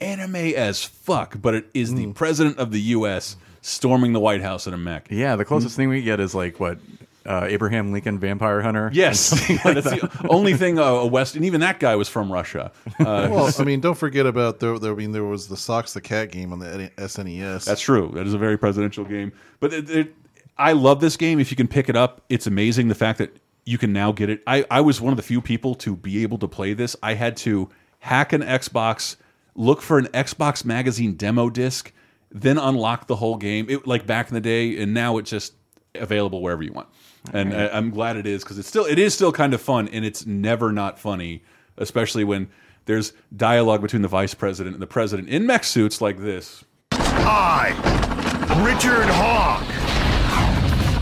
anime 0.00 0.36
as 0.36 0.82
fuck, 0.82 1.36
but 1.42 1.54
it 1.54 1.66
is 1.74 1.92
the 1.92 2.06
mm. 2.06 2.14
president 2.14 2.56
of 2.56 2.70
the 2.70 2.80
U.S. 2.80 3.36
storming 3.60 4.14
the 4.14 4.20
White 4.20 4.40
House 4.40 4.66
in 4.66 4.72
a 4.72 4.78
mech. 4.78 5.08
Yeah, 5.10 5.36
the 5.36 5.44
closest 5.44 5.74
mm. 5.74 5.76
thing 5.76 5.88
we 5.90 6.00
get 6.00 6.20
is 6.20 6.34
like 6.34 6.58
what 6.58 6.78
uh, 7.26 7.46
Abraham 7.48 7.92
Lincoln 7.92 8.18
Vampire 8.18 8.60
Hunter. 8.62 8.90
Yes, 8.92 9.32
like 9.64 9.74
that's 9.74 9.90
that. 9.90 10.00
the 10.00 10.28
only 10.28 10.54
thing 10.54 10.78
uh, 10.78 10.84
a 10.84 11.06
West, 11.06 11.36
and 11.36 11.44
even 11.44 11.60
that 11.60 11.80
guy 11.80 11.96
was 11.96 12.08
from 12.08 12.32
Russia. 12.32 12.72
Uh, 12.98 13.28
well, 13.30 13.50
I 13.58 13.64
mean, 13.64 13.80
don't 13.80 13.98
forget 13.98 14.26
about 14.26 14.60
there. 14.60 14.78
there 14.78 14.92
I 14.92 14.96
mean, 14.96 15.12
there 15.12 15.24
was 15.24 15.48
the 15.48 15.56
Socks 15.56 15.92
the 15.92 16.00
Cat 16.00 16.30
game 16.30 16.52
on 16.52 16.58
the 16.58 16.90
SNES. 16.96 17.64
That's 17.64 17.80
true. 17.80 18.10
That 18.14 18.26
is 18.26 18.34
a 18.34 18.38
very 18.38 18.56
presidential 18.56 19.04
game. 19.04 19.32
But 19.60 19.72
it, 19.72 19.90
it, 19.90 20.14
I 20.56 20.72
love 20.72 21.00
this 21.00 21.16
game. 21.16 21.38
If 21.40 21.50
you 21.50 21.56
can 21.56 21.68
pick 21.68 21.88
it 21.88 21.96
up, 21.96 22.22
it's 22.28 22.46
amazing. 22.46 22.88
The 22.88 22.94
fact 22.94 23.18
that 23.18 23.36
you 23.66 23.76
can 23.76 23.92
now 23.92 24.12
get 24.12 24.30
it. 24.30 24.42
I, 24.46 24.64
I 24.70 24.80
was 24.80 25.00
one 25.00 25.12
of 25.12 25.16
the 25.16 25.22
few 25.22 25.42
people 25.42 25.74
to 25.76 25.96
be 25.96 26.22
able 26.22 26.38
to 26.38 26.48
play 26.48 26.72
this. 26.72 26.96
I 27.02 27.14
had 27.14 27.36
to 27.38 27.68
hack 27.98 28.32
an 28.32 28.40
Xbox, 28.42 29.16
look 29.54 29.82
for 29.82 29.98
an 29.98 30.06
Xbox 30.06 30.64
Magazine 30.64 31.14
demo 31.14 31.50
disc, 31.50 31.92
then 32.30 32.58
unlock 32.58 33.08
the 33.08 33.16
whole 33.16 33.36
game. 33.36 33.66
It 33.68 33.86
like 33.86 34.06
back 34.06 34.28
in 34.28 34.34
the 34.34 34.40
day, 34.40 34.80
and 34.80 34.94
now 34.94 35.18
it's 35.18 35.28
just 35.28 35.54
available 35.94 36.40
wherever 36.40 36.62
you 36.62 36.72
want. 36.72 36.88
And 37.32 37.52
Right. 37.52 37.70
I, 37.72 37.76
I'm 37.76 37.90
glad 37.90 38.16
it 38.16 38.26
is 38.26 38.42
because 38.42 38.58
it's 38.58 38.68
still 38.68 38.84
it 38.84 38.98
is 38.98 39.14
still 39.14 39.32
kind 39.32 39.54
of 39.54 39.60
fun, 39.60 39.88
and 39.88 40.04
it's 40.04 40.26
never 40.26 40.72
not 40.72 40.98
funny, 40.98 41.42
especially 41.76 42.24
when 42.24 42.48
there's 42.86 43.12
dialogue 43.36 43.82
between 43.82 44.02
the 44.02 44.08
vice 44.08 44.34
president 44.34 44.74
and 44.74 44.82
the 44.82 44.86
president 44.86 45.28
in 45.28 45.46
mech 45.46 45.64
suits 45.64 46.00
like 46.00 46.18
this. 46.18 46.64
I, 46.92 47.70
Richard 48.64 49.08
Hawk, 49.08 49.66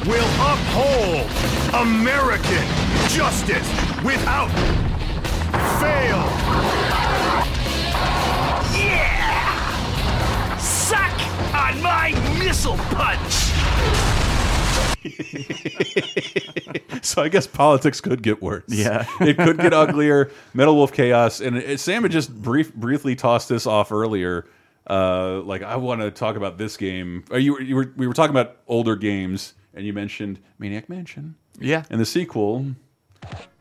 will 0.07 0.31
uphold 0.41 1.31
American 1.75 2.67
justice 3.11 3.69
without 4.03 4.51
so 17.03 17.23
I 17.23 17.29
guess 17.29 17.47
politics 17.47 18.01
could 18.01 18.23
get 18.23 18.43
worse. 18.43 18.65
Yeah. 18.69 19.07
it 19.21 19.37
could 19.37 19.59
get 19.59 19.73
uglier. 19.75 20.31
Metal 20.53 20.75
Wolf 20.75 20.93
Chaos, 20.93 21.41
and 21.41 21.57
it, 21.57 21.81
Sam 21.81 22.03
had 22.03 22.13
just 22.13 22.35
brief, 22.43 22.75
briefly 22.75 23.15
tossed 23.17 23.49
this 23.49 23.67
off 23.67 23.93
earlier. 23.93 24.47
Uh, 24.89 25.41
like 25.43 25.63
I 25.63 25.77
want 25.77 26.03
to 26.03 26.11
talk 26.11 26.37
about 26.37 26.59
this 26.59 26.77
game. 26.77 27.25
Are 27.31 27.39
you, 27.39 27.59
you 27.61 27.75
were 27.77 27.93
we 27.97 28.07
were 28.07 28.15
talking 28.15 28.31
about 28.33 28.59
older 28.69 28.97
games, 28.97 29.55
and 29.73 29.87
you 29.87 29.93
mentioned 29.93 30.39
Maniac 30.59 30.89
Mansion. 30.89 31.37
Yeah, 31.59 31.85
and 31.91 32.01
the 32.01 32.07
sequel. 32.07 32.67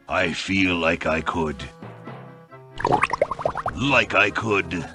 I 0.09 0.33
feel 0.33 0.75
like 0.75 1.05
I 1.05 1.21
could. 1.21 1.63
Like 3.75 4.13
I 4.13 4.29
could. 4.29 4.85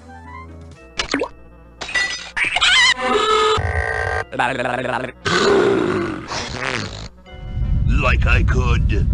Like 8.00 8.26
I 8.26 8.44
could. 8.44 9.06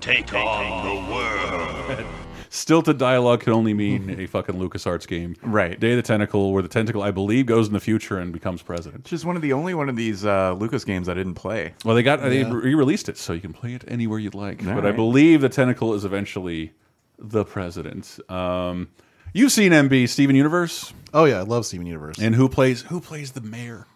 Take 0.00 0.32
on 0.32 0.84
the 0.84 1.12
world. 1.12 2.06
Stilted 2.48 2.96
dialogue 2.96 3.40
can 3.40 3.52
only 3.52 3.74
mean 3.74 4.08
a 4.18 4.26
fucking 4.28 4.54
LucasArts 4.54 5.06
game. 5.06 5.36
Right. 5.42 5.78
Day 5.78 5.90
of 5.90 5.96
the 5.96 6.02
Tentacle, 6.02 6.52
where 6.52 6.62
the 6.62 6.68
tentacle, 6.68 7.02
I 7.02 7.10
believe, 7.10 7.44
goes 7.44 7.66
in 7.66 7.74
the 7.74 7.80
future 7.80 8.18
and 8.18 8.32
becomes 8.32 8.62
president. 8.62 9.02
It's 9.02 9.10
just 9.10 9.26
one 9.26 9.36
of 9.36 9.42
the 9.42 9.52
only 9.52 9.74
one 9.74 9.90
of 9.90 9.96
these 9.96 10.24
uh, 10.24 10.54
Lucas 10.54 10.84
games 10.84 11.10
I 11.10 11.14
didn't 11.14 11.34
play. 11.34 11.74
Well, 11.84 11.94
they 11.94 12.02
got 12.02 12.22
they 12.22 12.44
re-released 12.44 13.10
it, 13.10 13.18
so 13.18 13.34
you 13.34 13.40
can 13.40 13.52
play 13.52 13.74
it 13.74 13.84
anywhere 13.86 14.18
you'd 14.18 14.34
like. 14.34 14.66
All 14.66 14.74
but 14.74 14.86
I 14.86 14.92
believe 14.92 15.42
the 15.42 15.50
tentacle 15.50 15.92
is 15.92 16.06
eventually 16.06 16.72
the 17.18 17.44
president. 17.44 18.18
Um, 18.28 18.88
you've 19.32 19.52
seen 19.52 19.72
MB 19.72 20.08
Steven 20.08 20.36
Universe. 20.36 20.92
Oh 21.14 21.24
yeah, 21.24 21.38
I 21.38 21.42
love 21.42 21.66
Steven 21.66 21.86
Universe. 21.86 22.18
And 22.18 22.34
who 22.34 22.48
plays 22.48 22.82
who 22.82 23.00
plays 23.00 23.32
the 23.32 23.40
mayor? 23.40 23.86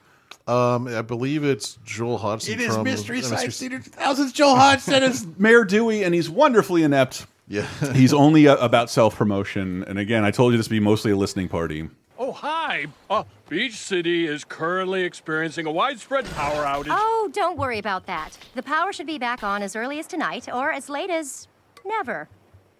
Um, 0.46 0.88
I 0.88 1.02
believe 1.02 1.44
it's 1.44 1.78
Joel 1.84 2.18
Hodgson. 2.18 2.54
It 2.54 2.60
is 2.60 2.74
from 2.74 2.84
Mystery 2.84 3.22
Science 3.22 3.58
Theater 3.60 3.78
2000's 3.78 4.32
Joel 4.32 4.56
Hodgson 4.56 5.02
is 5.02 5.26
Mayor 5.38 5.64
Dewey, 5.64 6.02
and 6.02 6.14
he's 6.14 6.28
wonderfully 6.28 6.82
inept. 6.82 7.26
Yeah, 7.46 7.66
he's 7.92 8.12
only 8.12 8.48
uh, 8.48 8.56
about 8.56 8.90
self 8.90 9.16
promotion. 9.16 9.84
And 9.84 9.98
again, 9.98 10.24
I 10.24 10.30
told 10.30 10.52
you 10.52 10.56
this 10.56 10.68
would 10.68 10.74
be 10.74 10.80
mostly 10.80 11.10
a 11.12 11.16
listening 11.16 11.48
party. 11.48 11.88
Oh, 12.22 12.32
hi. 12.32 12.86
Uh, 13.08 13.24
Beach 13.48 13.76
City 13.76 14.26
is 14.26 14.44
currently 14.44 15.04
experiencing 15.04 15.64
a 15.66 15.72
widespread 15.72 16.26
power 16.26 16.64
outage. 16.64 16.88
Oh, 16.90 17.30
don't 17.32 17.56
worry 17.56 17.78
about 17.78 18.04
that. 18.06 18.36
The 18.54 18.62
power 18.62 18.92
should 18.92 19.06
be 19.06 19.18
back 19.18 19.42
on 19.42 19.62
as 19.62 19.74
early 19.74 19.98
as 19.98 20.06
tonight 20.06 20.46
or 20.52 20.70
as 20.70 20.90
late 20.90 21.08
as 21.08 21.48
never. 21.84 22.28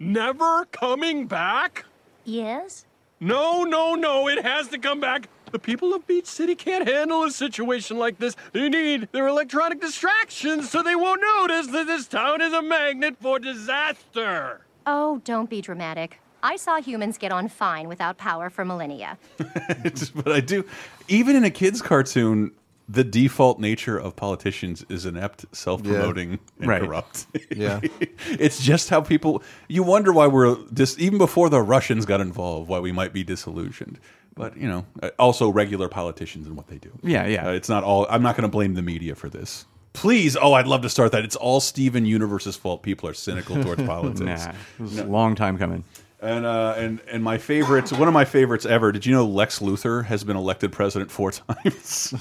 Never 0.02 0.64
coming 0.72 1.26
back? 1.26 1.84
Yes? 2.24 2.86
No, 3.20 3.64
no, 3.64 3.94
no. 3.94 4.28
It 4.28 4.42
has 4.42 4.68
to 4.68 4.78
come 4.78 4.98
back. 4.98 5.28
The 5.52 5.58
people 5.58 5.92
of 5.92 6.06
Beach 6.06 6.24
City 6.24 6.54
can't 6.54 6.88
handle 6.88 7.22
a 7.24 7.30
situation 7.30 7.98
like 7.98 8.16
this. 8.18 8.34
They 8.52 8.70
need 8.70 9.10
their 9.12 9.28
electronic 9.28 9.78
distractions 9.78 10.70
so 10.70 10.82
they 10.82 10.96
won't 10.96 11.20
notice 11.20 11.66
that 11.66 11.86
this 11.86 12.08
town 12.08 12.40
is 12.40 12.54
a 12.54 12.62
magnet 12.62 13.18
for 13.20 13.38
disaster. 13.38 14.62
Oh, 14.86 15.20
don't 15.26 15.50
be 15.50 15.60
dramatic. 15.60 16.18
I 16.42 16.56
saw 16.56 16.80
humans 16.80 17.18
get 17.18 17.30
on 17.30 17.48
fine 17.48 17.86
without 17.86 18.16
power 18.16 18.48
for 18.48 18.64
millennia. 18.64 19.18
but 19.36 20.32
I 20.32 20.40
do, 20.40 20.64
even 21.08 21.36
in 21.36 21.44
a 21.44 21.50
kids' 21.50 21.82
cartoon, 21.82 22.52
the 22.92 23.04
default 23.04 23.60
nature 23.60 23.96
of 23.96 24.16
politicians 24.16 24.84
is 24.88 25.06
inept, 25.06 25.44
self-promoting, 25.52 26.40
and 26.58 26.68
Right. 26.68 26.82
corrupt. 26.82 27.26
Yeah. 27.54 27.80
it's 28.30 28.60
just 28.60 28.88
how 28.88 29.00
people. 29.00 29.42
You 29.68 29.82
wonder 29.84 30.12
why 30.12 30.26
we're 30.26 30.56
dis, 30.72 30.98
even 30.98 31.18
before 31.18 31.48
the 31.48 31.62
Russians 31.62 32.04
got 32.04 32.20
involved, 32.20 32.68
why 32.68 32.80
we 32.80 32.90
might 32.90 33.12
be 33.12 33.22
disillusioned. 33.22 34.00
But 34.34 34.56
you 34.56 34.66
know, 34.66 34.86
uh, 35.02 35.10
also 35.18 35.48
regular 35.50 35.88
politicians 35.88 36.46
and 36.46 36.56
what 36.56 36.66
they 36.68 36.78
do. 36.78 36.90
Yeah, 37.02 37.26
yeah. 37.26 37.48
Uh, 37.48 37.52
it's 37.52 37.68
not 37.68 37.84
all. 37.84 38.06
I'm 38.10 38.22
not 38.22 38.36
going 38.36 38.42
to 38.48 38.48
blame 38.50 38.74
the 38.74 38.82
media 38.82 39.14
for 39.14 39.28
this. 39.28 39.66
Please, 39.92 40.36
oh, 40.36 40.52
I'd 40.52 40.68
love 40.68 40.82
to 40.82 40.88
start 40.88 41.10
that. 41.12 41.24
It's 41.24 41.34
all 41.36 41.60
Steven 41.60 42.06
Universe's 42.06 42.56
fault. 42.56 42.82
People 42.82 43.08
are 43.08 43.14
cynical 43.14 43.62
towards 43.62 43.82
politics. 43.86 44.46
Nah, 44.46 44.52
it 44.78 44.82
was 44.82 44.98
a 44.98 45.04
long 45.04 45.34
time 45.34 45.58
coming. 45.58 45.84
And 46.22 46.44
uh, 46.44 46.74
and 46.76 47.00
and 47.10 47.24
my 47.24 47.38
favorites, 47.38 47.92
one 47.92 48.06
of 48.06 48.12
my 48.12 48.26
favorites 48.26 48.66
ever. 48.66 48.92
Did 48.92 49.06
you 49.06 49.12
know 49.14 49.24
Lex 49.26 49.60
Luthor 49.60 50.04
has 50.04 50.22
been 50.22 50.36
elected 50.36 50.70
president 50.70 51.10
four 51.10 51.30
times? 51.32 52.12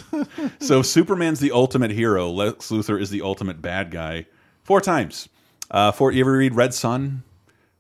so 0.61 0.81
Superman's 0.81 1.41
the 1.41 1.51
ultimate 1.51 1.91
hero. 1.91 2.29
Lex 2.29 2.69
Luthor 2.69 2.99
is 3.01 3.09
the 3.09 3.21
ultimate 3.21 3.61
bad 3.61 3.91
guy 3.91 4.25
four 4.63 4.79
times. 4.79 5.27
Uh, 5.69 5.91
for 5.91 6.11
you 6.13 6.21
ever 6.21 6.31
read 6.31 6.55
Red 6.55 6.73
Sun, 6.73 7.23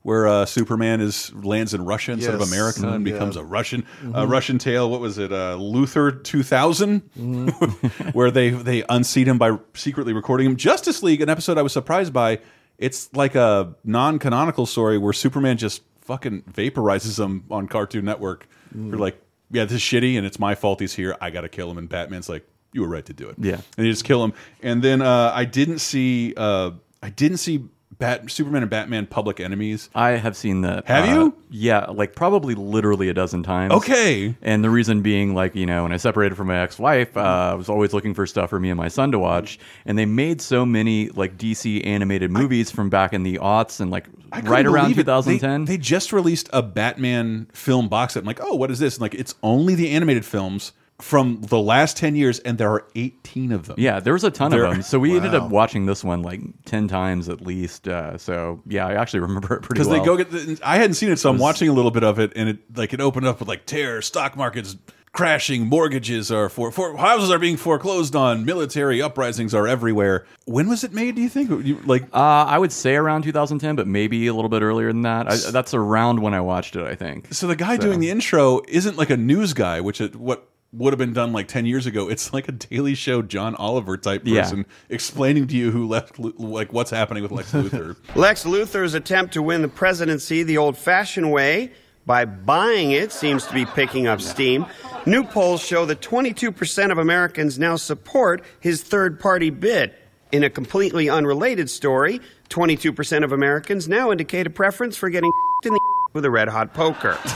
where 0.01 0.27
uh, 0.27 0.45
Superman 0.45 0.99
is 0.99 1.33
lands 1.33 1.73
in 1.73 1.85
Russia 1.85 2.11
instead 2.11 2.33
of 2.35 2.41
Yes. 2.41 2.49
America 2.51 2.87
and 2.89 3.07
Yeah. 3.07 3.13
becomes 3.13 3.37
a 3.37 3.43
Russian 3.43 3.85
uh, 4.03 4.25
Mhm. 4.25 4.29
Russian 4.29 4.57
tale. 4.57 4.89
What 4.91 4.99
was 4.99 5.17
it? 5.17 5.31
Uh, 5.31 5.55
Luther 5.55 6.11
two 6.11 6.43
where 8.13 8.29
they 8.31 8.49
they 8.49 8.83
unseat 8.89 9.27
him 9.27 9.37
by 9.37 9.57
secretly 9.73 10.13
recording 10.13 10.47
him. 10.47 10.55
Justice 10.57 11.01
League, 11.01 11.21
an 11.21 11.29
episode 11.29 11.57
I 11.57 11.61
was 11.61 11.71
surprised 11.73 12.11
by. 12.13 12.39
It's 12.77 13.09
like 13.13 13.35
a 13.35 13.75
non-canonical 13.83 14.65
story 14.65 14.97
where 14.97 15.11
Superman 15.11 15.57
just 15.57 15.81
fucking 16.09 16.41
vaporizes 16.51 17.23
him 17.23 17.45
on 17.51 17.67
Cartoon 17.67 18.03
Network. 18.03 18.49
Mm. 18.75 18.89
You're 18.89 18.97
like, 18.97 19.21
yeah, 19.51 19.65
this 19.65 19.73
is 19.73 19.81
shitty, 19.81 20.17
and 20.17 20.25
it's 20.25 20.39
my 20.39 20.55
fault 20.55 20.79
he's 20.79 20.95
here. 20.95 21.15
I 21.21 21.29
got 21.29 21.41
to 21.41 21.49
kill 21.49 21.69
him. 21.69 21.77
And 21.77 21.87
Batman's 21.87 22.27
like, 22.27 22.47
you 22.73 22.81
were 22.81 22.87
right 22.87 23.05
to 23.05 23.13
do 23.13 23.29
it. 23.29 23.35
Yeah. 23.37 23.61
and 23.77 23.85
you 23.85 23.91
just 23.91 24.05
kill 24.05 24.23
him. 24.23 24.33
And 24.63 24.81
then 24.81 25.03
uh, 25.03 25.31
I 25.33 25.45
didn't 25.45 25.79
see 25.79 26.33
uh, 26.35 26.71
I 27.03 27.09
didn't 27.11 27.37
see 27.37 27.65
Bat 27.99 28.31
Superman 28.31 28.63
and 28.63 28.69
Batman 28.71 29.07
Public 29.07 29.41
Enemies. 29.41 29.89
I 29.93 30.11
have 30.11 30.37
seen 30.37 30.61
that. 30.61 30.87
Have 30.87 31.09
uh, 31.09 31.11
you? 31.11 31.35
Yeah, 31.49 31.87
like 31.87 32.15
probably 32.15 32.55
literally 32.55 33.09
a 33.09 33.13
dozen 33.13 33.43
times. 33.43 33.73
Okay. 33.73 34.35
And 34.41 34.63
the 34.63 34.69
reason 34.69 35.01
being, 35.01 35.35
like, 35.35 35.53
you 35.53 35.65
know, 35.65 35.83
when 35.83 35.91
I 35.91 35.97
separated 35.97 36.35
from 36.35 36.47
my 36.47 36.61
ex-wife, 36.61 37.17
uh, 37.17 37.19
I 37.51 37.53
was 37.55 37.67
always 37.67 37.93
looking 37.93 38.13
for 38.13 38.25
stuff 38.25 38.49
for 38.51 38.59
me 38.59 38.69
and 38.69 38.77
my 38.77 38.87
son 38.87 39.11
to 39.11 39.19
watch. 39.19 39.59
And 39.85 39.97
they 39.97 40.05
made 40.05 40.41
so 40.41 40.65
many 40.65 41.09
like 41.09 41.37
DC 41.37 41.85
animated 41.85 42.31
movies 42.31 42.71
from 42.71 42.89
back 42.89 43.11
in 43.11 43.23
the 43.23 43.37
aughts 43.39 43.81
and 43.81 43.91
like 43.91 44.07
I 44.31 44.39
right 44.41 44.65
around 44.65 44.85
believe 44.85 44.99
it. 44.99 45.05
They- 45.05 45.11
2010. 45.11 45.65
They, 45.65 45.77
just 45.77 46.13
released 46.13 46.49
a 46.53 46.61
Batman 46.61 47.49
film 47.51 47.89
box 47.89 48.13
set. 48.13 48.21
I'm 48.21 48.27
like, 48.27 48.39
oh, 48.41 48.55
what 48.55 48.71
is 48.71 48.79
this? 48.79 48.95
And 48.95 49.01
like, 49.01 49.13
it's 49.13 49.35
only 49.43 49.75
the 49.75 49.89
animated 49.89 50.23
films 50.23 50.71
from 51.01 51.41
the 51.41 51.57
last 51.59 51.95
10 51.97 52.15
years, 52.15 52.39
and 52.39 52.57
there 52.57 52.69
are 52.71 52.85
18 52.95 53.51
of 53.51 53.67
them. 53.67 53.75
Yeah, 53.79 53.99
there 53.99 54.13
was 54.13 54.23
a 54.23 54.31
ton 54.31 54.51
There- 54.51 54.65
of 54.65 54.71
them. 54.73 54.81
So 54.81 54.99
we 54.99 55.15
ended 55.15 55.33
up 55.33 55.49
watching 55.49 55.85
this 55.85 56.03
one 56.03 56.21
like 56.21 56.41
ten 56.65 56.87
times 56.87 57.29
at 57.29 57.41
least. 57.41 57.87
Uh, 57.87 58.17
so 58.17 58.61
yeah, 58.67 58.85
I 58.85 58.93
actually 58.95 59.21
remember 59.21 59.55
it 59.55 59.61
pretty 59.61 59.79
Because 59.79 59.87
well. 59.87 59.99
they 59.99 60.05
go 60.05 60.17
get 60.17 60.31
the, 60.31 60.59
I 60.63 60.77
hadn't 60.77 60.95
seen 60.95 61.09
it, 61.09 61.17
so 61.19 61.29
I'm 61.29 61.37
watching 61.37 61.69
a 61.69 61.73
little 61.73 61.91
bit 61.91 62.03
of 62.03 62.19
it, 62.19 62.33
and 62.35 62.49
it 62.49 62.57
like 62.77 62.93
it 62.93 62.99
opened 63.01 63.25
up 63.27 63.39
with 63.39 63.47
like 63.47 63.65
terror, 63.65 64.01
stock 64.01 64.35
markets 64.35 64.75
crashing, 65.11 65.65
mortgages 65.65 66.31
are 66.31 66.49
for, 66.49 66.71
for 66.71 66.95
houses 66.95 67.31
are 67.31 67.39
being 67.39 67.57
foreclosed 67.57 68.15
on, 68.15 68.45
military 68.45 69.01
uprisings 69.01 69.55
are 69.55 69.67
everywhere. 69.67 70.23
When 70.45 70.69
was 70.69 70.83
it 70.83 70.93
made? 70.93 71.15
Do 71.15 71.21
you 71.23 71.29
think? 71.29 71.49
You, 71.65 71.81
like, 71.85 72.03
Uh, 72.13 72.45
I 72.47 72.59
would 72.59 72.71
say 72.71 72.95
around 72.95 73.23
2010, 73.23 73.75
but 73.75 73.87
maybe 73.87 74.27
a 74.27 74.33
little 74.35 74.49
bit 74.49 74.61
earlier 74.61 74.87
than 74.93 75.01
that. 75.01 75.27
I, 75.31 75.35
that's 75.51 75.73
around 75.73 76.21
when 76.21 76.35
I 76.35 76.41
watched 76.41 76.75
it, 76.75 76.85
I 76.85 76.93
think. 76.93 77.33
So 77.33 77.47
the 77.47 77.55
guy 77.55 77.77
doing 77.77 77.99
the 77.99 78.11
intro 78.11 78.61
isn't 78.67 78.97
like 78.97 79.09
a 79.09 79.17
news 79.17 79.53
guy, 79.53 79.81
which 79.81 79.99
it, 79.99 80.15
what 80.15 80.47
would 80.71 80.93
have 80.93 80.97
been 80.99 81.13
done 81.13 81.33
like 81.33 81.47
ten 81.47 81.65
years 81.65 81.85
ago. 81.85 82.09
It's 82.09 82.31
like 82.31 82.47
a 82.47 82.51
Daily 82.51 82.93
Show 82.95 83.21
John 83.21 83.55
Oliver 83.55 83.97
type 83.97 84.21
Yeah. 84.25 84.43
person 84.43 84.65
explaining 84.89 85.47
to 85.47 85.55
you 85.55 85.71
who 85.71 85.87
left 85.87 86.19
like 86.19 86.71
what's 86.73 86.91
happening 86.91 87.23
with 87.23 87.31
Lex 87.31 87.51
Luthor. 87.53 87.95
Lex 88.15 88.43
Luthor's 88.45 88.93
attempt 88.93 89.33
to 89.33 89.41
win 89.41 89.61
the 89.61 89.67
presidency 89.67 90.43
the 90.43 90.57
old 90.57 90.77
fashioned 90.77 91.31
way 91.31 91.71
by 92.05 92.25
buying 92.25 92.91
it 92.91 93.11
seems 93.11 93.45
to 93.47 93.53
be 93.53 93.65
picking 93.65 94.07
up 94.07 94.21
steam. 94.21 94.65
New 95.05 95.23
polls 95.23 95.61
show 95.61 95.85
that 95.85 96.01
22% 96.01 96.91
of 96.91 96.97
Americans 96.97 97.57
now 97.57 97.75
support 97.75 98.43
his 98.59 98.83
third 98.83 99.19
party 99.19 99.49
bid. 99.49 99.93
In 100.31 100.43
a 100.43 100.49
completely 100.49 101.09
unrelated 101.09 101.69
story, 101.71 102.21
22% 102.49 103.23
of 103.23 103.31
Americans 103.31 103.87
now 103.89 104.11
indicate 104.11 104.45
a 104.45 104.49
preference 104.51 104.95
for 104.95 105.09
getting 105.09 105.31
in 105.63 105.73
the 105.73 105.79
with 106.13 106.25
a 106.25 106.29
red 106.29 106.47
hot 106.47 106.73
poker. 106.73 107.17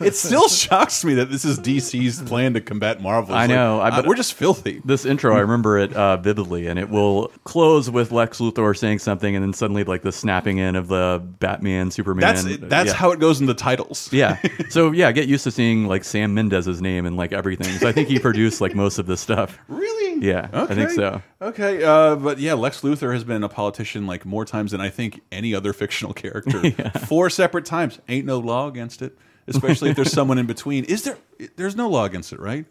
it 0.00 0.14
still 0.14 0.48
shocks 0.48 1.04
me 1.04 1.14
that 1.14 1.30
this 1.30 1.44
is 1.44 1.58
DC's 1.58 2.22
plan 2.22 2.54
to 2.54 2.60
combat 2.60 3.00
Marvel. 3.00 3.34
It's 3.34 3.40
I 3.40 3.46
know. 3.46 3.78
like, 3.78 3.92
I, 3.92 3.96
uh, 3.96 4.00
but 4.00 4.08
we're 4.08 4.14
just 4.14 4.34
filthy. 4.34 4.80
This 4.84 5.04
intro, 5.04 5.34
I 5.34 5.40
remember 5.40 5.78
it 5.78 5.92
uh, 5.94 6.16
vividly, 6.18 6.66
and 6.66 6.78
it 6.78 6.90
will 6.90 7.28
close 7.44 7.90
with 7.90 8.12
Lex 8.12 8.38
Luthor 8.38 8.76
saying 8.76 9.00
something, 9.00 9.34
and 9.34 9.44
then 9.44 9.52
suddenly 9.52 9.84
like 9.84 10.02
the 10.02 10.12
snapping 10.12 10.58
in 10.58 10.76
of 10.76 10.88
the 10.88 11.22
Batman, 11.40 11.90
Superman. 11.90 12.20
That's 12.20 12.44
that's 12.68 12.88
yeah. 12.90 12.94
how 12.94 13.12
it 13.12 13.20
goes 13.20 13.40
in 13.40 13.46
the 13.46 13.54
titles. 13.54 14.12
Yeah. 14.12 14.38
So 14.68 14.90
yeah, 14.90 15.12
get 15.12 15.28
used 15.28 15.44
to 15.44 15.50
seeing 15.50 15.86
like 15.86 16.02
Sam 16.02 16.34
Mendes's 16.34 16.82
name 16.82 17.06
and 17.06 17.16
like 17.16 17.32
everything. 17.32 17.68
So 17.78 17.88
I 17.88 17.92
think 17.92 18.08
he 18.08 18.18
produced 18.18 18.60
like 18.60 18.74
most 18.74 18.98
of 18.98 19.06
this 19.06 19.20
stuff. 19.20 19.58
Really? 19.68 19.96
Yeah, 20.20 20.48
I 20.52 20.74
think 20.74 20.90
so. 20.90 21.22
Okay, 21.40 21.84
uh, 21.84 22.16
but 22.16 22.38
yeah, 22.38 22.54
Lex 22.54 22.80
Luthor 22.80 23.12
has 23.12 23.24
been 23.24 23.42
a 23.42 23.48
politician 23.48 24.06
like 24.06 24.24
more 24.24 24.44
times 24.44 24.72
than 24.72 24.80
I 24.80 24.88
think 24.88 25.20
any 25.30 25.54
other 25.54 25.72
fictional 25.72 26.14
character. 26.14 26.70
Four 27.06 27.30
separate 27.30 27.55
times. 27.64 27.98
Ain't 28.08 28.26
no 28.26 28.38
law 28.38 28.68
against 28.68 29.00
it, 29.00 29.16
especially 29.46 29.90
if 29.90 29.96
there's 29.96 30.12
someone 30.20 30.36
in 30.38 30.46
between. 30.46 30.84
Is 30.84 31.04
there? 31.04 31.16
There's 31.56 31.76
no 31.76 31.88
law 31.88 32.04
against 32.04 32.32
it, 32.32 32.40
right? 32.40 32.66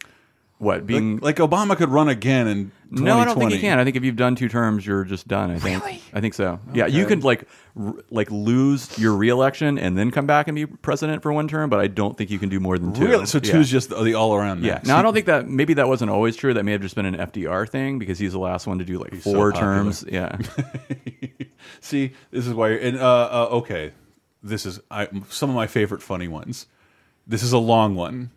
What 0.57 0.87
being 0.87 1.17
like, 1.17 1.37
like 1.37 1.49
Obama 1.49 1.75
could 1.75 1.89
run 1.89 2.07
again 2.07 2.47
and 2.47 2.71
No, 2.89 3.19
I 3.19 3.25
don't 3.25 3.37
think 3.37 3.51
you 3.51 3.59
can. 3.59 3.77
I 3.77 3.83
think 3.83 3.97
if 3.97 4.05
you've 4.05 4.15
done 4.15 4.35
two 4.37 4.47
terms, 4.47 4.87
you're 4.87 5.03
just 5.03 5.27
done. 5.27 5.51
I 5.51 5.59
think. 5.59 5.83
Really? 5.83 6.01
I 6.13 6.21
think 6.21 6.33
so. 6.33 6.61
Yeah, 6.73 6.85
you 6.85 7.01
Okay. 7.01 7.09
could 7.15 7.25
like 7.25 7.43
r 7.77 7.93
like 8.09 8.31
lose 8.31 8.97
your 8.97 9.17
reelection 9.17 9.77
and 9.77 9.97
then 9.97 10.11
come 10.11 10.25
back 10.25 10.47
and 10.47 10.55
be 10.55 10.65
president 10.65 11.21
for 11.23 11.33
one 11.33 11.49
term, 11.49 11.69
but 11.69 11.81
I 11.81 11.87
don't 11.87 12.17
think 12.17 12.31
you 12.31 12.39
can 12.39 12.47
do 12.47 12.61
more 12.61 12.77
than 12.77 12.93
two. 12.93 13.05
Really? 13.05 13.25
So 13.25 13.41
Yeah. 13.43 13.51
two's 13.51 13.69
just 13.69 13.89
the 13.89 14.13
all 14.13 14.33
around. 14.33 14.63
Yeah. 14.63 14.79
Now 14.85 14.97
I 14.97 15.01
don't 15.01 15.13
think 15.13 15.25
that 15.25 15.49
maybe 15.49 15.73
that 15.73 15.89
wasn't 15.89 16.09
always 16.09 16.37
true. 16.37 16.53
That 16.53 16.63
may 16.63 16.71
have 16.71 16.81
just 16.81 16.95
been 16.95 17.05
an 17.05 17.15
FDR 17.15 17.67
thing 17.69 17.99
because 17.99 18.17
he's 18.17 18.31
the 18.31 18.39
last 18.39 18.65
one 18.65 18.79
to 18.79 18.85
do 18.85 18.97
like 18.97 19.13
so 19.15 19.33
four 19.33 19.51
popular. 19.51 19.73
terms. 19.75 20.05
Yeah. 20.09 20.37
See, 21.81 22.13
this 22.31 22.47
is 22.47 22.53
why. 22.53 22.69
And 22.71 22.97
uh, 22.97 23.03
uh, 23.03 23.47
okay, 23.57 23.91
this 24.45 24.65
is 24.65 24.79
I, 24.91 25.09
some 25.29 25.49
of 25.49 25.55
my 25.55 25.67
favorite 25.67 26.01
funny 26.01 26.27
ones. 26.27 26.67
This 27.27 27.41
is 27.43 27.51
a 27.51 27.57
long 27.57 27.95
one, 27.95 28.31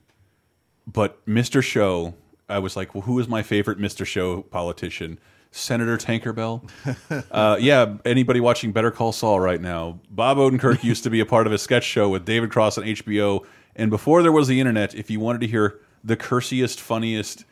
but 0.86 1.24
Mr. 1.26 1.62
Show. 1.62 2.14
I 2.50 2.60
was 2.60 2.76
like, 2.76 2.94
well, 2.94 3.02
who 3.02 3.18
is 3.18 3.28
my 3.28 3.42
favorite 3.42 3.78
Mr. 3.78 4.06
Show 4.06 4.40
politician? 4.40 5.18
Senator 5.50 5.98
Tankerbell. 5.98 6.68
uh, 7.30 7.58
yeah, 7.60 7.96
anybody 8.06 8.40
watching 8.40 8.72
Better 8.72 8.90
Call 8.90 9.12
Saul 9.12 9.38
right 9.38 9.60
now? 9.60 10.00
Bob 10.10 10.38
Odenkirk 10.38 10.82
used 10.82 11.04
to 11.04 11.10
be 11.10 11.20
a 11.20 11.26
part 11.26 11.46
of 11.46 11.52
a 11.52 11.58
sketch 11.58 11.84
show 11.84 12.08
with 12.08 12.24
David 12.24 12.50
Cross 12.50 12.78
on 12.78 12.84
HBO, 12.84 13.44
and 13.76 13.90
before 13.90 14.22
there 14.22 14.32
was 14.32 14.48
the 14.48 14.60
internet, 14.60 14.94
if 14.94 15.10
you 15.10 15.20
wanted 15.20 15.42
to 15.42 15.46
hear 15.46 15.78
the 16.02 16.16
cursiest, 16.16 16.78
funniest, 16.78 17.44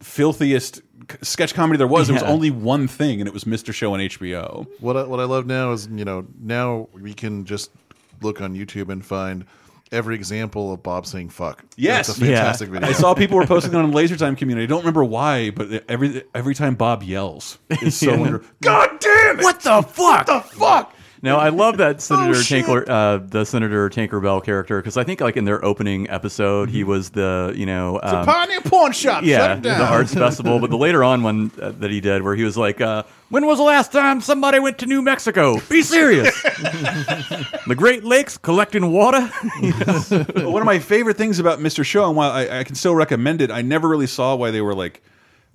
filthiest 0.00 0.82
sketch 1.22 1.54
comedy 1.54 1.78
there 1.78 1.86
was, 1.86 2.08
there 2.08 2.14
was 2.14 2.22
only 2.22 2.50
one 2.50 2.88
thing, 2.88 3.20
and 3.20 3.28
it 3.28 3.34
was 3.34 3.44
Mr. 3.44 3.72
Show 3.72 3.94
on 3.94 4.00
HBO. 4.00 4.66
What 4.80 4.96
I, 4.96 5.04
what 5.04 5.20
I 5.20 5.24
love 5.24 5.46
now 5.46 5.72
is 5.72 5.86
you 5.88 6.04
know 6.04 6.26
now 6.40 6.88
we 6.92 7.14
can 7.14 7.44
just 7.44 7.70
look 8.22 8.40
on 8.40 8.54
YouTube 8.54 8.90
and 8.90 9.04
find 9.04 9.44
every 9.92 10.14
example 10.16 10.72
of 10.72 10.82
Bob 10.82 11.06
saying 11.06 11.28
"fuck." 11.30 11.64
Yes, 11.76 12.08
That's 12.08 12.18
a 12.18 12.22
fantastic 12.22 12.68
video. 12.70 12.88
I 12.88 12.92
saw 12.92 13.14
people 13.14 13.36
were 13.36 13.46
posting 13.46 13.72
it 13.72 13.76
on 13.76 13.92
Laser 13.92 14.16
Time 14.16 14.36
community. 14.36 14.64
I 14.64 14.66
don't 14.66 14.80
remember 14.80 15.04
why, 15.04 15.50
but 15.50 15.84
every 15.88 16.24
every 16.34 16.54
time 16.54 16.74
Bob 16.74 17.02
yells, 17.02 17.58
it's 17.70 17.96
so 17.96 18.10
Yeah. 18.12 18.16
wonderful. 18.18 18.48
God 18.62 18.98
damn 19.00 19.40
it! 19.40 19.44
What 19.44 19.60
the 19.60 19.82
fuck? 19.82 19.96
What 19.96 20.26
the 20.26 20.40
fuck? 20.56 20.92
Now 21.26 21.36
I 21.38 21.50
love 21.50 21.76
that 21.76 22.00
Senator 22.00 22.30
Oh, 22.38 22.42
shit. 22.42 22.88
Uh, 22.88 23.20
the 23.22 23.44
Senator 23.44 23.90
Tankerbell 23.90 24.42
character, 24.44 24.78
because 24.80 24.96
I 24.96 25.04
think 25.04 25.20
like 25.20 25.36
in 25.36 25.44
their 25.44 25.62
opening 25.64 26.08
episode, 26.08 26.70
he 26.70 26.84
was 26.84 27.10
the 27.10 27.52
you 27.54 27.66
know 27.66 27.98
It's 27.98 28.12
a 28.12 28.18
um, 28.20 28.24
pioneer 28.26 28.60
pawn 28.62 28.92
shop. 28.92 29.24
yeah 29.24 29.38
Shut 29.54 29.62
down. 29.62 29.78
the 29.80 29.84
arts 29.86 30.14
festival, 30.14 30.58
but 30.60 30.70
the 30.70 30.78
later 30.78 31.04
on 31.04 31.22
one 31.22 31.50
uh, 31.60 31.72
that 31.80 31.90
he 31.90 32.00
did 32.00 32.22
where 32.22 32.34
he 32.34 32.44
was 32.44 32.56
like, 32.56 32.80
uh, 32.80 33.02
"When 33.28 33.44
was 33.46 33.58
the 33.58 33.64
last 33.64 33.92
time 33.92 34.20
somebody 34.20 34.58
went 34.58 34.78
to 34.78 34.86
New 34.86 35.02
Mexico? 35.02 35.60
Be 35.68 35.82
serious." 35.82 36.40
the 36.42 37.74
Great 37.76 38.04
Lakes 38.04 38.38
collecting 38.38 38.92
water. 38.92 39.30
But 40.10 40.50
one 40.50 40.62
of 40.62 40.66
my 40.66 40.78
favorite 40.78 41.16
things 41.16 41.38
about 41.38 41.58
Mr. 41.58 41.84
Show, 41.84 42.06
and 42.06 42.16
while 42.16 42.30
I, 42.30 42.60
I 42.60 42.64
can 42.64 42.74
still 42.74 42.94
recommend 42.94 43.40
it, 43.42 43.50
I 43.50 43.62
never 43.62 43.88
really 43.88 44.06
saw 44.06 44.34
why 44.36 44.50
they 44.50 44.60
were 44.60 44.74
like, 44.74 45.02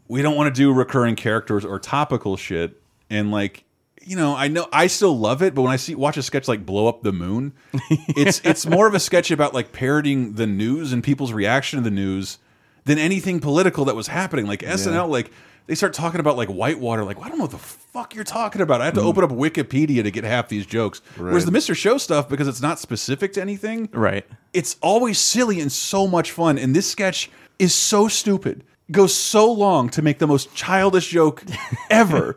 we 0.08 0.22
don't 0.22 0.36
want 0.36 0.54
to 0.54 0.60
do 0.60 0.74
recurring 0.74 1.16
characters 1.16 1.64
or 1.64 1.80
topical 1.80 2.36
shit. 2.38 2.82
And 3.10 3.32
like, 3.32 3.64
you 4.04 4.16
know, 4.16 4.36
I 4.36 4.48
know 4.48 4.68
I 4.74 4.88
still 4.88 5.18
love 5.18 5.42
it, 5.42 5.54
but 5.56 5.62
when 5.62 5.72
I 5.72 5.76
see 5.78 5.96
watch 5.96 6.18
a 6.18 6.24
sketch 6.24 6.48
like 6.48 6.66
Blow 6.66 6.88
Up 6.88 7.04
the 7.04 7.12
Moon, 7.14 7.54
it's 7.90 8.40
it's 8.44 8.66
more 8.66 8.88
of 8.88 8.94
a 8.94 9.00
sketch 9.00 9.32
about 9.32 9.54
like 9.54 9.72
parodying 9.72 10.34
the 10.34 10.48
news 10.48 10.92
and 10.94 11.04
people's 11.04 11.34
reaction 11.34 11.78
to 11.78 11.84
the 11.84 11.92
news 11.92 12.38
than 12.86 12.98
anything 12.98 13.40
political 13.40 13.86
that 13.86 13.96
was 13.96 14.08
happening. 14.08 14.48
Like 14.48 14.62
SNL, 14.62 15.08
like 15.10 15.32
they 15.68 15.76
start 15.76 15.94
talking 15.94 16.20
about 16.20 16.36
like 16.38 16.50
Whitewater, 16.50 17.04
like 17.04 17.18
I 17.20 17.30
don't 17.30 17.38
know 17.38 17.44
what 17.44 17.52
the 17.52 17.58
fuck 17.60 18.16
you're 18.16 18.24
talking 18.24 18.62
about. 18.62 18.82
I 18.82 18.86
have 18.86 18.96
to 18.96 19.02
Mm. 19.02 19.06
open 19.06 19.24
up 19.24 19.30
Wikipedia 19.30 20.02
to 20.04 20.10
get 20.12 20.24
half 20.24 20.50
these 20.50 20.66
jokes. 20.66 21.02
Whereas 21.18 21.46
the 21.46 21.52
Mr. 21.52 21.76
Show 21.76 21.98
stuff, 21.98 22.28
because 22.28 22.48
it's 22.48 22.62
not 22.62 22.80
specific 22.80 23.34
to 23.34 23.42
anything, 23.42 23.88
right? 23.94 24.26
It's 24.54 24.78
always 24.82 25.20
silly 25.20 25.60
and 25.62 25.72
so 25.72 26.08
much 26.08 26.32
fun. 26.32 26.58
And 26.58 26.76
this 26.76 26.90
sketch 26.90 27.30
is 27.60 27.76
so 27.76 28.08
stupid, 28.08 28.64
goes 28.92 29.14
so 29.14 29.52
long 29.52 29.90
to 29.90 30.02
make 30.02 30.18
the 30.18 30.28
most 30.28 30.54
childish 30.56 31.10
joke 31.10 31.44
ever. 31.92 32.36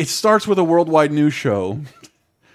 It 0.00 0.08
starts 0.08 0.46
with 0.46 0.58
a 0.58 0.64
worldwide 0.64 1.12
news 1.12 1.34
show. 1.34 1.78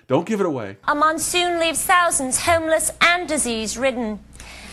Don't 0.08 0.26
give 0.26 0.40
it 0.40 0.48
away. 0.48 0.78
A 0.88 0.96
monsoon 0.96 1.60
leaves 1.60 1.84
thousands 1.84 2.40
homeless 2.40 2.90
and 3.02 3.30
disease 3.30 3.78
ridden. 3.78 4.20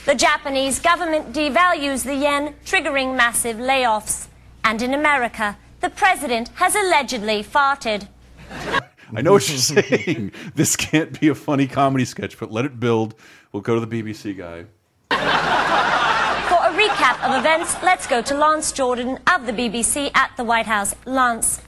The 0.07 0.15
Japanese 0.15 0.79
government 0.79 1.35
devalues 1.35 2.03
the 2.03 2.15
yen, 2.15 2.55
triggering 2.65 3.15
massive 3.15 3.59
layoffs. 3.59 4.29
And 4.65 4.81
in 4.81 4.95
America, 4.95 5.59
the 5.83 5.91
president 5.91 6.49
has 6.55 6.75
allegedly 6.75 7.45
farted. 7.45 8.09
I 9.15 9.21
know 9.21 9.33
what 9.33 9.47
you're 9.51 9.59
saying. 9.59 10.33
This 10.55 10.75
can't 10.75 11.21
be 11.21 11.29
a 11.29 11.35
funny 11.35 11.67
comedy 11.67 12.07
sketch, 12.07 12.39
but 12.39 12.51
let 12.51 12.65
it 12.65 12.81
build. 12.81 13.15
We'll 13.53 13.61
go 13.61 13.79
to 13.79 13.85
the 13.85 14.03
BBC 14.03 14.35
guy. 14.39 14.65
For 15.11 16.57
a 16.57 16.73
recap 16.73 17.23
of 17.23 17.39
events, 17.39 17.77
let's 17.83 18.07
go 18.07 18.23
to 18.23 18.35
Lance 18.35 18.73
Jordan 18.73 19.19
of 19.31 19.45
the 19.45 19.53
BBC 19.53 20.11
at 20.17 20.35
the 20.39 20.45
White 20.45 20.65
House. 20.65 20.95
Lance. 21.05 21.61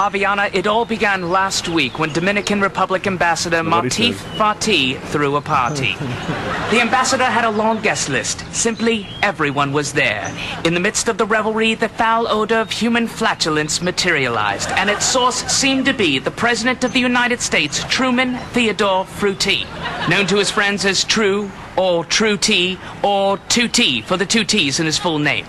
Aviana, 0.00 0.48
it 0.54 0.66
all 0.66 0.86
began 0.86 1.28
last 1.28 1.68
week 1.68 1.98
when 1.98 2.10
Dominican 2.10 2.62
Republic 2.62 3.06
Ambassador 3.06 3.58
Martif 3.58 4.14
Fati 4.38 4.98
threw 4.98 5.36
a 5.36 5.42
party. 5.42 5.92
the 6.70 6.80
ambassador 6.80 7.24
had 7.24 7.44
a 7.44 7.50
long 7.50 7.82
guest 7.82 8.08
list. 8.08 8.42
Simply, 8.50 9.06
everyone 9.22 9.74
was 9.74 9.92
there. 9.92 10.34
In 10.64 10.72
the 10.72 10.80
midst 10.80 11.08
of 11.08 11.18
the 11.18 11.26
revelry, 11.26 11.74
the 11.74 11.90
foul 11.90 12.26
odor 12.28 12.60
of 12.60 12.70
human 12.70 13.08
flatulence 13.08 13.82
materialized, 13.82 14.70
and 14.70 14.88
its 14.88 15.04
source 15.04 15.44
seemed 15.52 15.84
to 15.84 15.92
be 15.92 16.18
the 16.18 16.30
President 16.30 16.82
of 16.82 16.94
the 16.94 17.00
United 17.00 17.42
States, 17.42 17.84
Truman 17.84 18.38
Theodore 18.54 19.04
Fruity, 19.04 19.66
known 20.08 20.26
to 20.28 20.38
his 20.38 20.50
friends 20.50 20.86
as 20.86 21.04
True, 21.04 21.50
or 21.76 22.06
True 22.06 22.38
T, 22.38 22.78
or 23.02 23.36
2T 23.36 24.04
for 24.04 24.16
the 24.16 24.24
two 24.24 24.44
T's 24.44 24.80
in 24.80 24.86
his 24.86 24.96
full 24.96 25.18
name. 25.18 25.44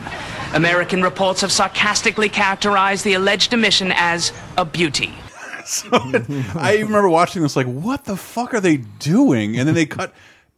American 0.53 1.01
reports 1.01 1.41
have 1.41 1.51
sarcastically 1.51 2.29
characterized 2.29 3.05
the 3.05 3.13
alleged 3.13 3.53
emission 3.53 3.91
as 3.95 4.31
a 4.57 4.65
beauty. 4.65 5.13
So 5.63 5.87
I 5.93 6.79
remember 6.81 7.07
watching 7.07 7.43
this, 7.43 7.55
like, 7.55 7.67
what 7.67 8.03
the 8.05 8.17
fuck 8.17 8.53
are 8.55 8.59
they 8.59 8.77
doing? 8.77 9.57
And 9.59 9.67
then 9.67 9.75
they 9.75 9.85
cut. 9.85 10.11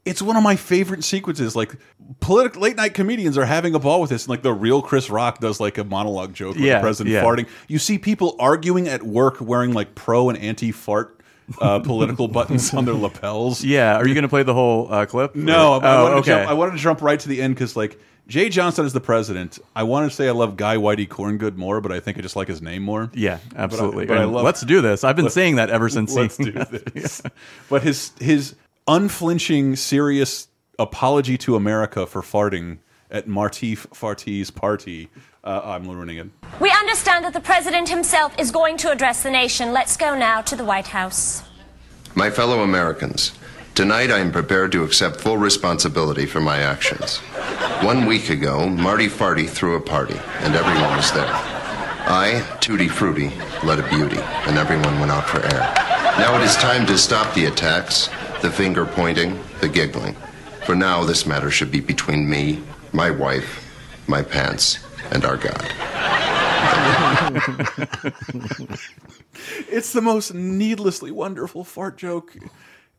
It's 0.05 0.21
one 0.21 0.37
of 0.37 0.43
my 0.43 0.55
favorite 0.55 1.03
sequences. 1.03 1.57
Like, 1.57 1.75
political 2.21 2.61
late 2.61 2.77
night 2.77 2.93
comedians 2.93 3.37
are 3.37 3.45
having 3.45 3.75
a 3.75 3.79
ball 3.79 3.99
with 3.99 4.09
this, 4.11 4.23
and 4.23 4.29
like 4.29 4.43
the 4.43 4.53
real 4.53 4.81
Chris 4.81 5.09
Rock 5.09 5.39
does 5.39 5.59
like 5.59 5.77
a 5.77 5.83
monologue 5.83 6.33
joke 6.33 6.55
with 6.55 6.63
Yeah, 6.63 6.75
the 6.75 6.83
president 6.83 7.13
yeah. 7.13 7.21
farting. 7.23 7.47
You 7.67 7.79
see 7.79 7.97
people 7.99 8.37
arguing 8.39 8.87
at 8.87 9.03
work 9.03 9.41
wearing 9.41 9.73
like 9.73 9.93
pro 9.93 10.29
and 10.29 10.37
anti 10.39 10.71
fart 10.71 11.19
uh, 11.59 11.79
political 11.83 12.29
buttons 12.29 12.73
on 12.73 12.85
their 12.85 12.95
lapels. 12.95 13.61
Yeah, 13.61 13.97
are 13.97 14.07
you 14.07 14.13
going 14.13 14.23
to 14.23 14.29
play 14.29 14.43
the 14.43 14.53
whole 14.53 14.91
uh, 14.91 15.05
clip? 15.05 15.35
No, 15.35 15.73
Or- 15.73 15.83
I, 15.83 15.97
oh, 15.97 16.03
wanted 16.03 16.15
okay. 16.19 16.25
jump, 16.31 16.49
I 16.49 16.53
wanted 16.53 16.71
to 16.71 16.77
jump 16.77 17.01
right 17.01 17.19
to 17.19 17.27
the 17.27 17.41
end 17.41 17.55
because 17.55 17.75
like 17.75 17.99
Jay 18.27 18.47
Johnston 18.49 18.85
is 18.85 18.93
the 18.93 19.01
president. 19.01 19.59
I 19.75 19.83
want 19.83 20.09
to 20.09 20.15
say 20.15 20.27
I 20.27 20.31
love 20.31 20.55
Guy 20.55 20.77
Whitey 20.77 21.07
Corngood 21.07 21.57
more, 21.57 21.81
but 21.81 21.91
I 21.91 21.99
think 21.99 22.17
I 22.17 22.21
just 22.21 22.35
like 22.35 22.47
his 22.47 22.61
name 22.61 22.81
more. 22.81 23.11
Yeah, 23.13 23.39
But 23.49 23.59
I- 23.59 23.63
absolutely. 23.63 24.05
But 24.05 24.17
I, 24.17 24.23
love. 24.23 24.43
let's 24.45 24.61
do 24.61 24.81
this. 24.81 25.03
I've 25.03 25.15
been 25.17 25.29
saying 25.29 25.57
that 25.57 25.69
ever 25.69 25.89
since 25.89 26.15
Let's 26.15 26.37
do 26.37 26.51
that. 26.53 26.71
this. 26.93 27.21
But 27.69 27.83
his 27.83 28.11
his 28.19 28.55
unflinching, 28.87 29.75
serious 29.75 30.47
apology 30.79 31.37
to 31.39 31.55
America 31.55 32.05
for 32.05 32.21
farting 32.21 32.77
at 33.11 33.27
Martif 33.27 33.87
Farti's 33.89 34.51
party. 34.51 35.09
Uh, 35.43 35.61
I'm 35.63 35.87
ruining 35.89 36.17
it. 36.17 36.27
We 36.61 36.71
understand 36.71 37.25
that 37.25 37.33
the 37.33 37.41
President 37.41 37.89
himself 37.89 38.33
is 38.39 38.49
going 38.51 38.77
to 38.77 38.91
address 38.91 39.23
the 39.23 39.31
nation. 39.31 39.73
Let's 39.73 39.97
go 39.97 40.17
now 40.17 40.41
to 40.41 40.55
the 40.55 40.63
White 40.63 40.87
House. 40.87 41.43
My 42.15 42.29
fellow 42.29 42.61
Americans, 42.63 43.33
tonight 43.75 44.11
I 44.11 44.19
am 44.19 44.31
prepared 44.31 44.71
to 44.73 44.83
accept 44.83 45.21
full 45.21 45.37
responsibility 45.37 46.25
for 46.25 46.39
my 46.39 46.59
actions. 46.59 47.17
One 47.81 48.05
week 48.05 48.29
ago, 48.29 48.69
Marty 48.69 49.07
Farty 49.07 49.49
threw 49.49 49.75
a 49.75 49.81
party, 49.81 50.19
and 50.39 50.55
everyone 50.55 50.95
was 50.95 51.11
there. 51.11 51.29
I, 52.05 52.45
Tutti 52.59 52.87
Frutti, 52.87 53.31
led 53.63 53.79
a 53.79 53.89
beauty, 53.89 54.19
and 54.47 54.57
everyone 54.57 54.99
went 54.99 55.11
out 55.11 55.27
for 55.27 55.39
air. 55.39 55.73
Now 56.17 56.37
it 56.39 56.43
is 56.43 56.55
time 56.55 56.85
to 56.87 56.97
stop 56.97 57.33
the 57.33 57.45
attacks, 57.45 58.09
the 58.41 58.51
finger 58.51 58.85
pointing, 58.85 59.39
the 59.61 59.69
giggling. 59.69 60.15
For 60.65 60.75
now, 60.75 61.03
this 61.03 61.25
matter 61.25 61.49
should 61.49 61.71
be 61.71 61.79
between 61.79 62.29
me, 62.29 62.61
my 62.91 63.09
wife, 63.09 63.65
my 64.07 64.21
pants, 64.21 64.79
and 65.11 65.25
our 65.25 65.37
God. 65.37 65.73
It's 69.69 69.91
the 69.91 70.01
most 70.01 70.33
needlessly 70.33 71.11
wonderful 71.11 71.63
fart 71.63 71.97
joke 71.97 72.35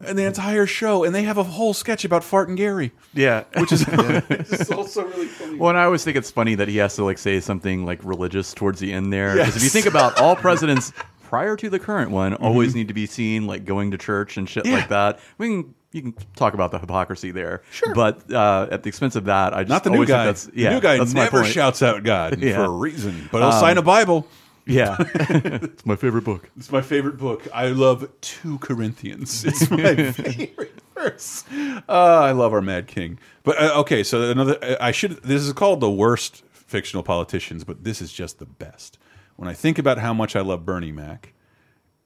in 0.07 0.16
the 0.16 0.24
entire 0.24 0.66
show, 0.66 1.04
and 1.04 1.14
they 1.14 1.22
have 1.22 1.38
a 1.38 1.44
whole 1.44 1.72
sketch 1.72 2.04
about 2.04 2.24
Fart 2.24 2.48
and 2.48 2.59
Gary. 2.59 2.92
Yeah, 3.14 3.44
which 3.57 3.72
is 3.72 3.85
it's 3.88 4.70
also 4.70 5.04
really 5.07 5.26
funny. 5.26 5.57
Well, 5.57 5.70
and 5.70 5.78
I 5.78 5.85
always 5.85 6.04
think 6.04 6.16
it's 6.16 6.30
funny 6.30 6.54
that 6.57 6.68
he 6.68 6.76
has 6.78 6.96
to 6.96 7.04
like 7.04 7.18
say 7.18 7.40
something 7.40 7.87
like 7.87 8.04
religious 8.04 8.52
towards 8.54 8.80
the 8.80 8.92
end 8.92 9.12
there. 9.12 9.35
Because 9.37 9.57
if 9.57 9.62
you 9.62 9.68
think 9.70 9.87
about 9.87 10.20
all 10.20 10.37
presidents 10.37 10.92
prior 11.22 11.57
to 11.57 11.70
the 11.70 11.78
current 11.78 12.11
one, 12.11 12.35
always 12.35 12.74
need 12.74 12.88
to 12.88 12.94
be 12.94 13.07
seen 13.07 13.46
like 13.46 13.64
going 13.64 13.92
to 13.92 13.98
church 13.98 14.37
and 14.37 14.48
shit. 14.48 14.66
Yeah. 14.66 14.74
like 14.76 14.88
that. 14.88 15.20
We 15.38 15.48
can 15.48 15.74
you 15.92 16.02
can 16.02 16.14
talk 16.35 16.54
about 16.54 16.72
the 16.72 16.80
hypocrisy 16.80 17.30
there, 17.30 17.62
sure. 17.70 17.94
But 17.94 18.30
uh, 18.33 18.66
at 18.70 18.83
the 18.83 18.88
expense 18.88 19.14
of 19.14 19.26
that, 19.26 19.54
I 19.54 19.62
just 19.62 19.68
Not 19.70 19.85
the 19.85 19.90
new 19.90 20.04
guy. 20.04 20.26
That's, 20.26 20.46
The 20.46 20.68
new 20.70 20.80
guy 20.80 20.98
never 20.98 21.44
shouts 21.44 21.83
out 21.83 22.02
God 22.02 22.40
Yeah. 22.42 22.57
for 22.57 22.64
a 22.64 22.68
reason, 22.68 23.28
but 23.30 23.38
he'll 23.38 23.52
Um, 23.52 23.61
sign 23.61 23.78
a 23.78 23.83
Bible. 23.83 24.26
Yeah, 24.66 24.96
it's 25.14 25.85
my 25.85 25.96
favorite 25.96 26.24
book. 26.24 26.48
It's 26.57 26.72
my 26.72 26.81
favorite 26.81 27.18
book. 27.18 27.46
I 27.53 27.68
love 27.68 28.09
two 28.20 28.59
Corinthians. 28.59 29.44
It's 29.48 29.70
my 29.70 29.94
favorite 30.12 30.81
verse. 30.94 31.44
Uh, 31.88 31.92
I 31.92 32.33
love 32.33 32.53
our 32.55 32.62
Mad 32.62 32.87
King. 32.87 33.18
But 33.42 33.61
uh, 33.62 33.81
okay, 33.81 34.03
so 34.03 34.31
another. 34.31 34.59
I 34.81 34.90
should. 34.90 35.22
This 35.22 35.42
is 35.42 35.53
called 35.53 35.81
the 35.81 35.90
worst 35.90 36.42
fictional 36.50 37.03
politicians, 37.03 37.62
but 37.64 37.85
this 37.85 38.00
is 38.00 38.12
just 38.12 38.38
the 38.38 38.46
best. 38.46 38.98
When 39.37 39.48
I 39.48 39.53
think 39.53 39.79
about 39.79 39.98
how 39.98 40.14
much 40.14 40.35
I 40.37 40.40
love 40.40 40.64
Bernie 40.64 40.92
Mac, 40.92 41.35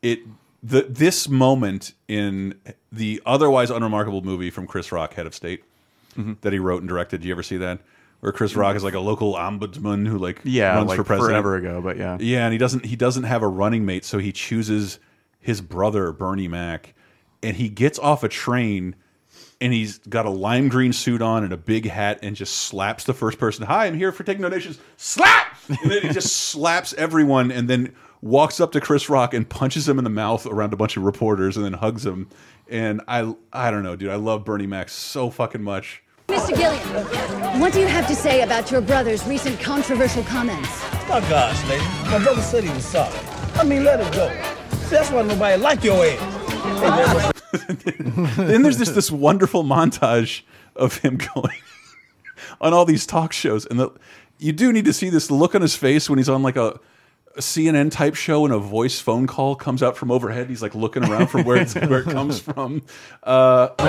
it 0.02 0.20
the 0.62 0.82
this 0.82 1.28
moment 1.28 1.92
in 2.08 2.58
the 2.90 3.22
otherwise 3.24 3.70
unremarkable 3.70 4.22
movie 4.22 4.50
from 4.50 4.66
Chris 4.66 4.90
Rock, 4.90 5.14
Head 5.14 5.26
of 5.26 5.34
State, 5.34 5.62
Mm-hmm. 6.16 6.32
that 6.40 6.52
he 6.52 6.58
wrote 6.58 6.80
and 6.82 6.88
directed. 6.88 7.20
Do 7.20 7.28
you 7.28 7.34
ever 7.34 7.44
see 7.44 7.58
that? 7.58 7.78
Where 8.20 8.32
Chris 8.32 8.56
Rock 8.56 8.74
is 8.74 8.82
like 8.82 8.94
a 8.94 9.00
local 9.00 9.34
ombudsman 9.34 10.06
who 10.08 10.18
like 10.18 10.40
Yeah, 10.42 10.74
runs 10.74 10.88
like 10.88 10.96
for 10.96 11.04
president 11.04 11.32
forever 11.32 11.56
ago, 11.56 11.80
but 11.80 11.96
yeah. 11.96 12.18
yeah, 12.20 12.44
and 12.44 12.52
he 12.52 12.58
doesn't 12.58 12.84
he 12.84 12.96
doesn't 12.96 13.24
have 13.24 13.42
a 13.42 13.48
running 13.48 13.84
mate, 13.86 14.04
so 14.04 14.18
he 14.18 14.32
chooses 14.32 14.98
his 15.38 15.60
brother 15.60 16.10
Bernie 16.12 16.48
Mac, 16.48 16.94
and 17.42 17.56
he 17.56 17.68
gets 17.68 17.96
off 17.98 18.24
a 18.24 18.28
train, 18.28 18.96
and 19.60 19.72
he's 19.72 19.98
got 19.98 20.26
a 20.26 20.30
lime 20.30 20.68
green 20.68 20.92
suit 20.92 21.22
on 21.22 21.44
and 21.44 21.52
a 21.52 21.56
big 21.56 21.88
hat, 21.88 22.18
and 22.22 22.34
just 22.34 22.56
slaps 22.56 23.04
the 23.04 23.14
first 23.14 23.38
person. 23.38 23.64
Hi, 23.66 23.86
I'm 23.86 23.94
here 23.96 24.10
for 24.10 24.24
taking 24.24 24.42
donations. 24.42 24.80
Slap, 24.96 25.56
and 25.68 25.90
then 25.90 26.02
he 26.02 26.08
just 26.08 26.36
slaps 26.48 26.94
everyone, 26.94 27.52
and 27.52 27.70
then 27.70 27.94
walks 28.20 28.58
up 28.58 28.72
to 28.72 28.80
Chris 28.80 29.08
Rock 29.08 29.32
and 29.32 29.48
punches 29.48 29.88
him 29.88 29.96
in 29.96 30.02
the 30.02 30.10
mouth 30.10 30.44
around 30.44 30.72
a 30.72 30.76
bunch 30.76 30.96
of 30.96 31.04
reporters, 31.04 31.56
and 31.56 31.64
then 31.64 31.74
hugs 31.74 32.04
him. 32.04 32.28
And 32.68 33.00
I 33.06 33.32
I 33.52 33.70
don't 33.70 33.84
know, 33.84 33.94
dude, 33.94 34.10
I 34.10 34.16
love 34.16 34.44
Bernie 34.44 34.66
Mac 34.66 34.88
so 34.88 35.30
fucking 35.30 35.62
much. 35.62 36.02
Mr. 36.28 36.54
Gilliam, 36.54 37.58
what 37.58 37.72
do 37.72 37.80
you 37.80 37.86
have 37.86 38.06
to 38.06 38.14
say 38.14 38.42
about 38.42 38.70
your 38.70 38.82
brother's 38.82 39.26
recent 39.26 39.58
controversial 39.60 40.22
comments? 40.24 40.68
My 41.08 41.20
gosh, 41.20 41.66
lady. 41.68 41.82
My 42.10 42.22
brother 42.22 42.42
said 42.42 42.64
he 42.64 42.70
was 42.70 42.84
sorry. 42.84 43.18
I 43.54 43.64
mean, 43.64 43.82
let 43.82 43.98
it 43.98 44.12
go. 44.12 44.28
See, 44.82 44.90
that's 44.90 45.10
why 45.10 45.22
nobody 45.22 45.56
like 45.60 45.82
your 45.82 46.04
ass. 46.04 47.32
then 48.36 48.60
there's 48.60 48.76
this 48.76 48.90
this 48.90 49.10
wonderful 49.10 49.64
montage 49.64 50.42
of 50.76 50.98
him 50.98 51.16
going 51.16 51.56
on 52.60 52.74
all 52.74 52.84
these 52.84 53.06
talk 53.06 53.32
shows, 53.32 53.64
and 53.64 53.80
the, 53.80 53.90
you 54.38 54.52
do 54.52 54.70
need 54.70 54.84
to 54.84 54.92
see 54.92 55.08
this 55.08 55.30
look 55.30 55.54
on 55.54 55.62
his 55.62 55.76
face 55.76 56.10
when 56.10 56.18
he's 56.18 56.28
on 56.28 56.42
like 56.42 56.56
a, 56.56 56.78
a 57.38 57.40
CNN 57.40 57.90
type 57.92 58.16
show 58.16 58.44
and 58.44 58.52
a 58.52 58.58
voice 58.58 58.98
phone 58.98 59.26
call 59.28 59.54
comes 59.54 59.80
out 59.82 59.96
from 59.96 60.10
overhead. 60.10 60.48
He's 60.48 60.60
like 60.60 60.74
looking 60.74 61.04
around 61.04 61.28
for 61.28 61.40
where 61.42 61.56
it's, 61.56 61.74
where 61.74 62.00
it 62.00 62.06
comes 62.06 62.40
from. 62.48 62.82
Uh, 63.22 63.68
We 63.78 63.84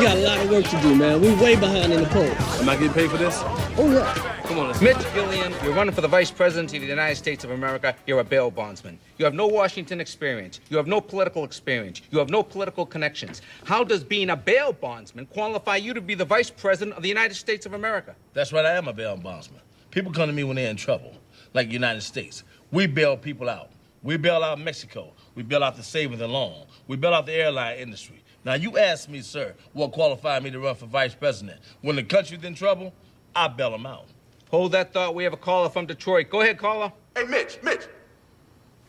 got 0.00 0.16
a 0.16 0.20
lot 0.20 0.38
of 0.38 0.48
work 0.50 0.64
to 0.66 0.80
do, 0.80 0.94
man. 0.94 1.20
We're 1.20 1.36
way 1.42 1.56
behind 1.56 1.92
in 1.92 2.02
the 2.02 2.08
polls. 2.08 2.60
Am 2.60 2.68
I 2.68 2.76
getting 2.76 2.92
paid 2.92 3.10
for 3.10 3.16
this? 3.16 3.40
Oh, 3.76 3.90
yeah. 3.92 4.36
Come 4.44 4.60
on, 4.60 4.68
let's 4.68 4.80
Mitch 4.80 4.96
Gilliam, 5.14 5.52
you're 5.64 5.74
running 5.74 5.92
for 5.94 6.00
the 6.00 6.08
Vice 6.08 6.30
President 6.30 6.72
of 6.72 6.80
the 6.80 6.86
United 6.86 7.16
States 7.16 7.42
of 7.42 7.50
America. 7.50 7.96
You're 8.06 8.20
a 8.20 8.24
bail 8.24 8.50
bondsman. 8.52 8.98
You 9.18 9.24
have 9.24 9.34
no 9.34 9.48
Washington 9.48 10.00
experience. 10.00 10.60
You 10.70 10.76
have 10.76 10.86
no 10.86 11.00
political 11.00 11.42
experience. 11.44 12.02
You 12.12 12.18
have 12.20 12.30
no 12.30 12.42
political 12.44 12.86
connections. 12.86 13.42
How 13.64 13.82
does 13.82 14.04
being 14.04 14.30
a 14.30 14.36
bail 14.36 14.72
bondsman 14.72 15.26
qualify 15.26 15.76
you 15.76 15.94
to 15.94 16.00
be 16.00 16.14
the 16.14 16.24
Vice 16.24 16.50
President 16.50 16.96
of 16.96 17.02
the 17.02 17.08
United 17.08 17.34
States 17.34 17.66
of 17.66 17.74
America? 17.74 18.14
That's 18.34 18.52
right, 18.52 18.64
I 18.64 18.76
am 18.76 18.86
a 18.86 18.92
bail 18.92 19.16
bondsman. 19.16 19.60
People 19.90 20.12
come 20.12 20.28
to 20.28 20.32
me 20.32 20.44
when 20.44 20.54
they're 20.54 20.70
in 20.70 20.76
trouble, 20.76 21.12
like 21.54 21.70
United 21.72 22.02
States. 22.02 22.44
We 22.70 22.86
bail 22.86 23.16
people 23.16 23.48
out. 23.48 23.70
We 24.02 24.16
bail 24.16 24.42
out 24.42 24.58
Mexico. 24.58 25.12
We 25.34 25.42
bail 25.42 25.62
out 25.62 25.76
the 25.76 25.82
savings 25.82 26.20
and 26.20 26.32
loan. 26.32 26.64
We 26.86 26.96
bail 26.96 27.12
out 27.14 27.26
the 27.26 27.34
airline 27.34 27.78
industry. 27.78 28.22
Now, 28.44 28.54
you 28.54 28.78
ask 28.78 29.08
me, 29.08 29.20
sir, 29.20 29.54
what 29.74 29.92
qualified 29.92 30.42
me 30.42 30.50
to 30.50 30.58
run 30.60 30.74
for 30.74 30.86
vice 30.86 31.14
president. 31.14 31.60
When 31.82 31.96
the 31.96 32.02
country's 32.02 32.42
in 32.42 32.54
trouble, 32.54 32.94
I 33.36 33.48
bail 33.48 33.70
them 33.70 33.84
out. 33.84 34.06
Hold 34.50 34.72
that 34.72 34.92
thought. 34.94 35.14
We 35.14 35.24
have 35.24 35.34
a 35.34 35.36
caller 35.36 35.68
from 35.68 35.86
Detroit. 35.86 36.30
Go 36.30 36.40
ahead, 36.40 36.58
caller. 36.58 36.92
Hey, 37.16 37.24
Mitch, 37.24 37.58
Mitch. 37.62 37.82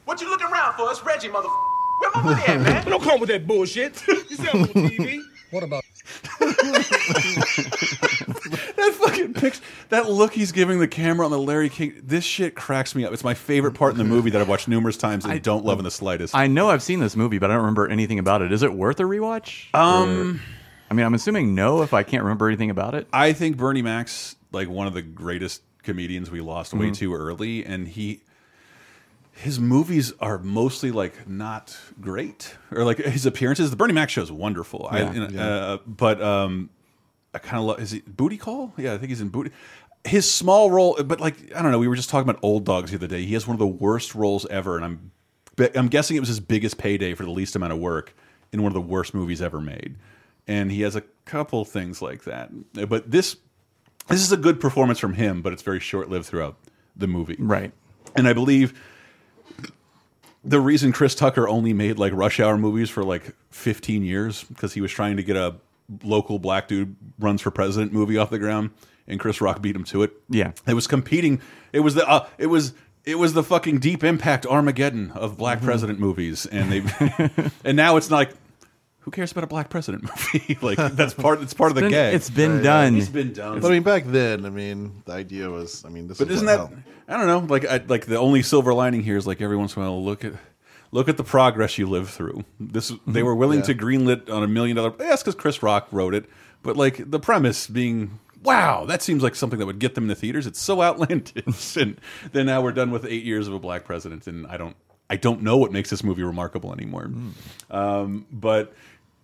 What 0.05 0.21
you 0.21 0.29
looking 0.29 0.47
around 0.47 0.75
for? 0.75 0.89
It's 0.89 1.03
Reggie, 1.03 1.27
mother. 1.27 1.49
Where 1.99 2.11
my 2.15 2.23
money 2.23 2.41
at, 2.47 2.61
man? 2.61 2.85
Don't 2.85 3.03
come 3.03 3.19
with 3.19 3.29
that 3.29 3.45
bullshit. 3.45 4.01
You 4.31 4.37
see 4.37 4.47
I'm 4.47 4.61
on 4.61 4.67
TV. 4.69 5.21
What 5.51 5.63
about? 5.63 5.83
That 8.79 8.95
fucking 8.99 9.33
picture, 9.33 9.61
that 9.89 10.09
look 10.09 10.33
he's 10.33 10.51
giving 10.51 10.79
the 10.79 10.87
camera 10.87 11.25
on 11.25 11.31
the 11.31 11.39
Larry 11.39 11.69
King. 11.69 12.01
This 12.03 12.23
shit 12.23 12.55
cracks 12.55 12.95
me 12.95 13.05
up. 13.05 13.13
It's 13.13 13.23
my 13.23 13.33
favorite 13.33 13.73
part 13.73 13.91
in 13.93 13.97
the 13.97 14.03
movie 14.03 14.29
that 14.31 14.41
I've 14.41 14.49
watched 14.49 14.67
numerous 14.67 14.97
times 14.97 15.23
and 15.25 15.33
I 15.33 15.37
don't 15.37 15.65
love 15.65 15.79
in 15.79 15.83
the 15.85 15.91
slightest. 15.91 16.35
I 16.35 16.47
know 16.47 16.69
I've 16.69 16.83
seen 16.83 16.99
this 16.99 17.15
movie, 17.15 17.37
but 17.39 17.49
I 17.49 17.53
don't 17.53 17.61
remember 17.63 17.87
anything 17.87 18.19
about 18.19 18.41
it. 18.41 18.51
Is 18.51 18.63
it 18.63 18.73
worth 18.73 18.99
a 18.99 19.03
rewatch? 19.03 19.73
Um, 19.73 20.37
Or- 20.37 20.41
I 20.89 20.93
mean, 20.93 21.05
I'm 21.05 21.13
assuming 21.13 21.55
no 21.55 21.83
if 21.83 21.93
I 21.93 22.03
can't 22.03 22.23
remember 22.23 22.47
anything 22.47 22.69
about 22.69 22.95
it. 22.95 23.07
I 23.13 23.31
think 23.33 23.57
Bernie 23.57 23.81
Mac's 23.81 24.35
like 24.51 24.67
one 24.69 24.87
of 24.87 24.93
the 24.93 25.01
greatest 25.01 25.61
comedians 25.83 26.29
we 26.29 26.41
lost 26.41 26.73
way 26.73 26.87
Mhm. 26.89 26.95
too 26.95 27.13
early, 27.15 27.65
and 27.65 27.87
he 27.87 28.19
his 29.41 29.59
movies 29.59 30.13
are 30.19 30.37
mostly 30.37 30.91
like 30.91 31.27
not 31.27 31.75
great, 31.99 32.55
or 32.71 32.83
like 32.83 32.97
his 32.97 33.25
appearances. 33.25 33.71
The 33.71 33.75
Bernie 33.75 33.93
Mac 33.93 34.09
show 34.09 34.21
is 34.21 34.31
wonderful. 34.31 34.87
Yeah. 34.93 35.11
know, 35.11 35.27
Yeah. 35.31 35.45
Uh, 35.45 35.77
but 35.87 36.21
um, 36.21 36.69
I 37.33 37.39
kind 37.39 37.57
of 37.57 37.63
love. 37.63 37.79
Is 37.79 37.91
he 37.91 38.01
Booty 38.05 38.37
Call? 38.37 38.71
Yeah, 38.77 38.93
I 38.93 38.97
think 38.99 39.09
he's 39.09 39.21
in 39.21 39.29
Booty. 39.29 39.51
His 40.03 40.31
small 40.31 40.69
role, 40.69 40.95
but 41.03 41.19
like 41.19 41.55
I 41.55 41.61
don't 41.63 41.71
know. 41.71 41.79
We 41.79 41.87
were 41.87 41.95
just 41.95 42.09
talking 42.09 42.29
about 42.29 42.39
Old 42.43 42.65
Dogs 42.65 42.91
the 42.91 42.97
other 42.97 43.07
day. 43.07 43.23
He 43.25 43.33
has 43.33 43.47
one 43.47 43.55
of 43.55 43.59
the 43.59 43.67
worst 43.67 44.13
roles 44.13 44.45
ever, 44.45 44.75
and 44.75 44.85
I'm 44.85 45.11
I'm 45.75 45.87
guessing 45.87 46.17
it 46.17 46.19
was 46.19 46.29
his 46.29 46.39
biggest 46.39 46.77
payday 46.77 47.15
for 47.15 47.23
the 47.23 47.31
least 47.31 47.55
amount 47.55 47.73
of 47.73 47.79
work 47.79 48.15
in 48.51 48.61
one 48.61 48.69
of 48.69 48.75
the 48.75 48.81
worst 48.81 49.13
movies 49.13 49.41
ever 49.41 49.59
made. 49.59 49.95
And 50.47 50.71
he 50.71 50.81
has 50.81 50.95
a 50.95 51.01
couple 51.25 51.65
things 51.65 52.01
like 52.01 52.25
that. 52.25 52.51
But 52.87 53.09
this 53.09 53.37
this 54.07 54.21
is 54.21 54.31
a 54.31 54.37
good 54.37 54.59
performance 54.59 54.99
from 54.99 55.13
him, 55.13 55.41
but 55.41 55.51
it's 55.51 55.63
very 55.63 55.79
short 55.79 56.09
lived 56.09 56.25
throughout 56.25 56.57
the 56.95 57.07
movie. 57.07 57.37
Right. 57.39 57.71
And 58.15 58.27
I 58.27 58.33
believe 58.33 58.79
the 60.43 60.59
reason 60.59 60.91
Chris 60.91 61.13
Tucker 61.15 61.47
only 61.47 61.73
made 61.73 61.99
like 61.99 62.13
rush 62.13 62.39
hour 62.39 62.57
movies 62.57 62.89
for 62.89 63.03
like 63.03 63.35
15 63.51 64.03
years 64.03 64.43
because 64.43 64.73
he 64.73 64.81
was 64.81 64.91
trying 64.91 65.17
to 65.17 65.23
get 65.23 65.35
a 65.35 65.55
local 66.03 66.39
black 66.39 66.67
dude 66.67 66.95
runs 67.19 67.41
for 67.41 67.51
president 67.51 67.93
movie 67.93 68.17
off 68.17 68.29
the 68.29 68.39
ground 68.39 68.71
and 69.07 69.19
Chris 69.19 69.41
Rock 69.41 69.61
beat 69.61 69.75
him 69.75 69.83
to 69.85 70.03
it. 70.03 70.13
Yeah. 70.29 70.51
It 70.67 70.73
was 70.73 70.87
competing. 70.87 71.41
It 71.73 71.81
was 71.81 71.95
the 71.95 72.07
uh, 72.07 72.27
it 72.37 72.47
was 72.47 72.73
it 73.03 73.15
was 73.15 73.33
the 73.33 73.43
fucking 73.43 73.79
deep 73.79 74.03
impact 74.03 74.45
Armageddon 74.45 75.11
of 75.11 75.37
black 75.37 75.57
Mm-hmm. 75.57 75.65
president 75.67 75.99
movies 75.99 76.45
and 76.45 76.71
they 76.71 77.49
and 77.65 77.75
now 77.77 77.97
it's 77.97 78.09
like 78.11 78.31
who 79.01 79.11
cares 79.11 79.31
about 79.31 79.43
a 79.43 79.47
black 79.47 79.69
president 79.69 80.03
movie? 80.33 80.57
like 80.61 80.77
that's 80.95 81.13
part 81.13 81.41
it's 81.41 81.53
part 81.53 81.71
of 81.71 81.75
the 81.75 81.81
been- 81.81 81.91
gag. 81.91 82.13
it's 82.15 82.29
been 82.29 82.55
Right, 82.55 82.63
done. 82.63 82.95
It's 82.97 83.09
been 83.09 83.33
done. 83.33 83.59
But 83.59 83.67
I 83.69 83.73
mean, 83.73 83.83
back 83.83 84.03
then, 84.05 84.45
I 84.45 84.49
mean, 84.49 85.03
the 85.05 85.13
idea 85.13 85.49
was, 85.49 85.83
I 85.85 85.89
mean, 85.89 86.07
this. 86.07 86.17
But 86.17 86.29
is 86.29 86.35
isn't 86.41 86.47
what 86.47 86.71
that 86.71 86.77
I 87.13 87.17
don't 87.17 87.27
know, 87.27 87.53
like 87.53 87.65
I, 87.65 87.81
like 87.87 88.05
the 88.05 88.17
only 88.17 88.41
silver 88.43 88.73
lining 88.73 89.03
here 89.03 89.17
is 89.17 89.27
like 89.27 89.41
every 89.41 89.57
once 89.57 89.75
in 89.75 89.81
a 89.81 89.85
while 89.85 90.03
look 90.03 90.23
at 90.23 90.33
look 90.91 91.07
at 91.09 91.17
the 91.17 91.23
progress 91.23 91.77
you 91.77 91.87
live 91.87 92.09
through. 92.09 92.43
This 92.59 92.91
they 93.07 93.23
were 93.23 93.35
willing 93.35 93.59
Yeah. 93.59 93.65
to 93.65 93.75
greenlit 93.75 94.29
on 94.29 94.43
a 94.43 94.47
million 94.47 94.75
dollar 94.77 94.93
yes 94.99 95.23
cuz 95.23 95.35
Chris 95.35 95.61
Rock 95.63 95.87
wrote 95.91 96.13
it, 96.15 96.25
but 96.63 96.77
like 96.77 97.09
the 97.09 97.19
premise 97.19 97.67
being 97.67 98.19
wow, 98.43 98.85
that 98.85 99.03
seems 99.03 99.21
like 99.21 99.35
something 99.35 99.59
that 99.59 99.67
would 99.67 99.77
get 99.77 99.93
them 99.93 100.05
in 100.05 100.07
the 100.07 100.15
theaters. 100.15 100.47
It's 100.47 100.59
so 100.59 100.81
outlandish. 100.87 101.75
and 101.77 101.99
then 102.31 102.45
now 102.47 102.61
we're 102.61 102.71
done 102.71 102.89
with 102.91 103.05
8 103.05 103.23
years 103.23 103.47
of 103.47 103.53
a 103.53 103.59
black 103.59 103.83
president 103.85 104.25
and 104.27 104.47
I 104.47 104.57
don't 104.57 104.75
I 105.09 105.15
don't 105.17 105.41
know 105.41 105.57
what 105.57 105.71
makes 105.73 105.89
this 105.89 106.03
movie 106.05 106.23
remarkable 106.23 106.71
anymore. 106.73 107.11
Um, 107.69 108.25
but 108.31 108.73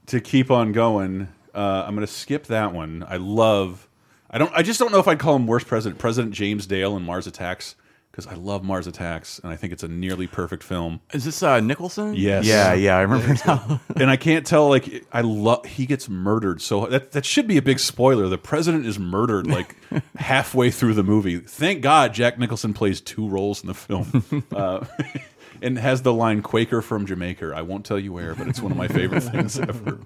to 0.08 0.20
keep 0.20 0.52
on 0.52 0.72
going, 0.72 1.28
uh, 1.54 1.84
I'm 1.86 1.96
going 1.96 2.06
to 2.06 2.12
skip 2.12 2.48
that 2.48 2.74
one. 2.74 3.06
I 3.08 3.17
love. 3.17 3.88
I 4.30 4.38
don't. 4.38 4.52
I 4.54 4.62
just 4.63 4.80
don't 4.80 4.91
know 4.91 5.00
if 5.00 5.08
I'd 5.08 5.20
call 5.20 5.36
him 5.36 5.48
worst 5.48 5.67
president. 5.67 6.00
President 6.00 6.34
James 6.34 6.65
Dale 6.67 6.98
in 6.98 7.04
Mars 7.04 7.28
Attacks 7.28 7.76
because 8.17 8.26
I 8.26 8.36
love 8.36 8.63
Mars 8.63 8.88
Attacks 8.88 9.38
and 9.38 9.52
I 9.52 9.56
think 9.56 9.72
it's 9.72 9.84
a 9.84 9.88
nearly 9.88 10.26
perfect 10.26 10.63
film. 10.63 11.02
Is 11.13 11.24
this 11.24 11.43
uh, 11.43 11.60
Nicholson? 11.60 12.15
Yes. 12.15 12.46
Yeah, 12.46 12.74
yeah, 12.74 12.98
I 12.98 13.02
remember 13.02 13.36
now. 13.46 13.80
and 13.96 14.10
I 14.10 14.17
can't 14.17 14.43
tell. 14.46 14.70
Like 14.70 15.06
I 15.13 15.22
love. 15.22 15.65
He 15.65 15.86
gets 15.86 16.10
murdered. 16.10 16.62
So 16.62 16.88
that 16.88 17.12
that 17.12 17.26
should 17.26 17.48
be 17.48 17.58
a 17.58 17.62
big 17.62 17.80
spoiler. 17.80 18.28
The 18.28 18.39
president 18.39 18.88
is 18.88 18.98
murdered 18.98 19.46
like 19.46 19.76
halfway 20.15 20.72
through 20.72 20.96
the 20.96 21.04
movie. 21.04 21.38
Thank 21.38 21.82
God 21.82 22.13
Jack 22.13 22.39
Nicholson 22.39 22.74
plays 22.74 23.02
two 23.02 23.28
roles 23.30 23.62
in 23.62 23.67
the 23.67 23.74
film. 23.76 24.24
Uh, 24.52 24.86
And 25.62 25.78
has 25.78 26.02
the 26.02 26.13
line 26.13 26.41
"Quaker 26.41 26.82
from 26.82 27.06
Jamaica." 27.06 27.54
I 27.56 27.62
won't 27.62 27.86
tell 27.86 28.00
you 28.00 28.13
where, 28.13 28.36
but 28.36 28.48
it's 28.48 28.62
one 28.62 28.72
of 28.72 28.78
my 28.78 28.88
favorite 28.88 29.22
things 29.32 29.60
ever. 29.60 30.00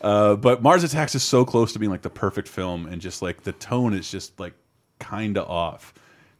Uh, 0.00 0.36
but 0.36 0.62
Mars 0.62 0.84
Attacks 0.84 1.14
is 1.14 1.22
so 1.22 1.44
close 1.44 1.72
to 1.72 1.78
being 1.78 1.90
like 1.90 2.02
the 2.02 2.10
perfect 2.10 2.48
film, 2.48 2.86
and 2.86 3.00
just 3.00 3.22
like 3.22 3.42
the 3.42 3.52
tone 3.52 3.94
is 3.94 4.10
just 4.10 4.38
like 4.38 4.54
kind 4.98 5.36
of 5.36 5.48
off 5.48 5.92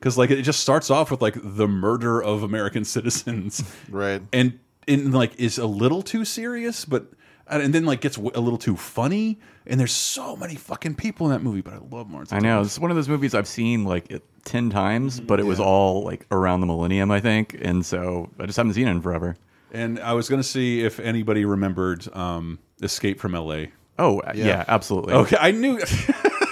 because 0.05 0.19
like 0.19 0.31
it 0.31 0.43
just 0.43 0.61
starts 0.61 0.91
off 0.91 1.11
with 1.11 1.23
like 1.23 1.35
the 1.43 1.67
murder 1.67 2.23
of 2.23 2.43
American 2.43 2.85
citizens, 2.85 3.65
right? 3.89 4.21
And 4.35 4.59
and 4.87 5.15
like 5.15 5.35
is 5.41 5.57
a 5.57 5.67
little 5.67 6.03
too 6.03 6.27
serious, 6.27 6.85
but 6.85 7.07
and 7.49 7.73
then 7.75 7.85
like 7.85 8.01
gets 8.01 8.17
a 8.17 8.21
little 8.21 8.59
too 8.59 8.77
funny. 8.77 9.39
And 9.67 9.81
there's 9.81 9.93
so 9.93 10.37
many 10.37 10.57
fucking 10.57 10.95
people 10.97 11.27
in 11.27 11.33
that 11.33 11.43
movie, 11.43 11.63
but 11.63 11.73
I 11.73 11.79
love 11.79 12.09
Martin. 12.11 12.37
I 12.37 12.41
know 12.41 12.61
it's 12.61 12.79
one 12.79 12.91
of 12.91 12.97
those 12.97 13.09
movies 13.09 13.35
I've 13.35 13.49
seen 13.49 13.85
like 13.85 14.11
it- 14.11 14.23
ten 14.45 14.69
times, 14.69 15.21
but 15.21 15.41
it 15.41 15.45
was 15.47 15.59
all 15.59 16.03
like 16.05 16.27
around 16.31 16.61
the 16.61 16.67
millennium, 16.67 17.11
I 17.11 17.21
think, 17.21 17.57
and 17.63 17.85
so 17.85 18.29
I 18.39 18.45
just 18.45 18.59
haven't 18.59 18.75
seen 18.75 18.87
it 18.89 18.91
in 18.91 19.01
forever. 19.01 19.37
And 19.73 19.99
I 20.01 20.13
was 20.13 20.29
going 20.29 20.41
to 20.41 20.47
see 20.49 20.83
if 20.85 21.01
anybody 21.01 21.45
remembered 21.47 22.07
um, 22.15 22.59
Escape 22.83 23.19
from 23.21 23.35
L.A. 23.35 23.73
Oh, 23.99 24.21
uh, 24.21 24.33
yeah, 24.35 24.65
absolutely. 24.69 25.15
Okay, 25.15 25.37
I 25.41 25.51
knew. 25.51 25.81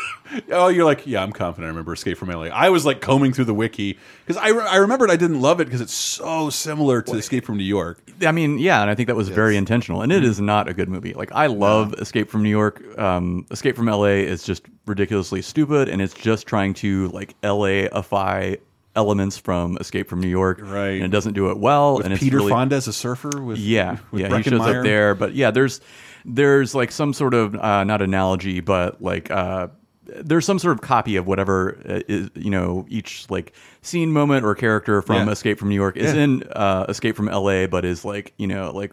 oh, 0.50 0.68
you're 0.68 0.84
like, 0.84 1.06
yeah, 1.06 1.22
I'm 1.22 1.32
confident. 1.32 1.66
I 1.66 1.68
remember 1.68 1.92
Escape 1.92 2.18
from 2.18 2.30
L.A. 2.30 2.50
I 2.50 2.68
was 2.68 2.84
like 2.84 3.00
combing 3.00 3.32
through 3.32 3.46
the 3.46 3.54
wiki 3.54 3.98
because 4.24 4.36
I, 4.36 4.48
re 4.48 4.62
I 4.62 4.76
remembered 4.76 5.10
I 5.10 5.16
didn't 5.16 5.40
love 5.40 5.60
it 5.60 5.64
because 5.64 5.80
it's 5.80 5.94
so 5.94 6.50
similar 6.50 7.02
to 7.02 7.16
Escape 7.16 7.44
from 7.44 7.56
New 7.56 7.64
York. 7.64 8.02
I 8.22 8.32
mean, 8.32 8.58
yeah, 8.58 8.82
and 8.82 8.90
I 8.90 8.94
think 8.94 9.08
that 9.08 9.16
was 9.16 9.28
very 9.28 9.56
intentional, 9.56 10.02
and 10.02 10.12
it 10.12 10.24
is 10.24 10.40
not 10.40 10.68
a 10.68 10.74
good 10.74 10.88
movie. 10.88 11.14
Like 11.14 11.32
I 11.32 11.46
love 11.46 11.94
Escape 11.94 12.30
from 12.30 12.42
New 12.42 12.50
York. 12.50 12.82
Um, 12.98 13.46
Escape 13.50 13.76
from 13.76 13.88
L.A. 13.88 14.24
is 14.24 14.42
just 14.42 14.64
ridiculously 14.86 15.42
stupid, 15.42 15.88
and 15.88 16.00
it's 16.00 16.14
just 16.14 16.46
trying 16.46 16.74
to 16.74 17.08
like 17.08 17.34
L.A.ify 17.42 18.58
elements 18.94 19.38
from 19.38 19.76
Escape 19.78 20.08
from 20.08 20.20
New 20.20 20.28
York, 20.28 20.60
right? 20.62 20.92
And 20.92 21.04
it 21.04 21.10
doesn't 21.10 21.34
do 21.34 21.50
it 21.50 21.58
well. 21.58 21.96
With 21.96 22.04
and 22.04 22.12
it's 22.12 22.22
Peter 22.22 22.38
really, 22.38 22.50
Fonda 22.50 22.76
as 22.76 22.88
a 22.88 22.92
surfer. 22.92 23.40
With 23.42 23.58
yeah, 23.58 23.98
with 24.10 24.22
yeah, 24.22 24.36
he 24.36 24.42
shows 24.42 24.60
up 24.60 24.82
there, 24.82 25.14
but 25.14 25.34
yeah, 25.34 25.50
there's 25.50 25.80
there's 26.24 26.74
like 26.74 26.92
some 26.92 27.12
sort 27.12 27.34
of 27.34 27.54
uh, 27.54 27.84
not 27.84 28.02
analogy, 28.02 28.60
but 28.60 29.02
like 29.02 29.30
uh, 29.30 29.68
there's 30.04 30.44
some 30.44 30.58
sort 30.58 30.72
of 30.74 30.80
copy 30.82 31.16
of 31.16 31.26
whatever 31.26 31.78
uh, 31.88 32.00
is 32.08 32.30
you 32.34 32.50
know 32.50 32.84
each 32.88 33.28
like 33.30 33.52
scene, 33.82 34.12
moment, 34.12 34.44
or 34.44 34.54
character 34.54 35.00
from 35.02 35.26
Yeah. 35.26 35.32
Escape 35.32 35.58
from 35.58 35.68
New 35.68 35.74
York 35.76 35.96
is 35.96 36.12
Yeah. 36.14 36.22
in 36.22 36.42
uh, 36.52 36.86
Escape 36.88 37.16
from 37.16 37.28
L.A., 37.28 37.66
but 37.66 37.84
is 37.84 38.04
like 38.04 38.32
you 38.36 38.46
know 38.48 38.72
like 38.72 38.92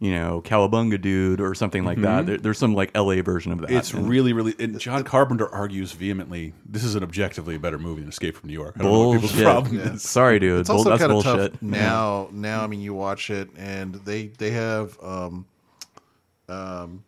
you 0.00 0.12
know 0.12 0.40
Cowabunga 0.44 1.00
Dude 1.00 1.40
or 1.40 1.54
something 1.54 1.84
like 1.84 2.00
that. 2.02 2.22
Mhm. 2.22 2.26
There, 2.26 2.38
there's 2.38 2.58
some 2.58 2.74
like 2.74 2.90
L.A. 2.94 3.20
version 3.20 3.50
of 3.52 3.60
that. 3.60 3.70
It's 3.70 3.92
And- 3.92 4.08
really, 4.08 4.32
really. 4.32 4.54
And 4.58 4.78
John 4.78 5.02
Carpenter 5.04 5.48
argues 5.48 5.90
vehemently 5.92 6.54
this 6.64 6.84
is 6.84 6.94
an 6.94 7.02
objectively 7.02 7.56
a 7.56 7.58
better 7.58 7.78
movie 7.78 8.00
than 8.02 8.08
Escape 8.10 8.36
from 8.36 8.48
New 8.48 8.54
York. 8.54 8.74
I 8.78 8.82
don't 8.82 8.92
know 8.92 9.08
what 9.08 9.14
people's 9.14 9.32
Bullshit. 9.32 9.44
problem 9.44 9.76
Yeah. 9.78 9.92
is. 9.94 10.02
Sorry, 10.02 10.38
dude. 10.38 10.60
It's 10.60 10.68
Bull- 10.68 10.78
also 10.78 10.90
that's 10.90 11.00
kind 11.02 11.12
of 11.12 11.24
bullshit. 11.24 11.52
tough 11.54 11.62
now. 11.62 12.28
Now, 12.32 12.62
I 12.62 12.66
mean, 12.68 12.80
you 12.80 12.94
watch 12.94 13.30
it, 13.30 13.48
and 13.56 13.94
they 13.94 14.26
they 14.38 14.50
have 14.52 14.96
um, 15.02 15.46
um, 16.48 17.02
what 17.02 17.07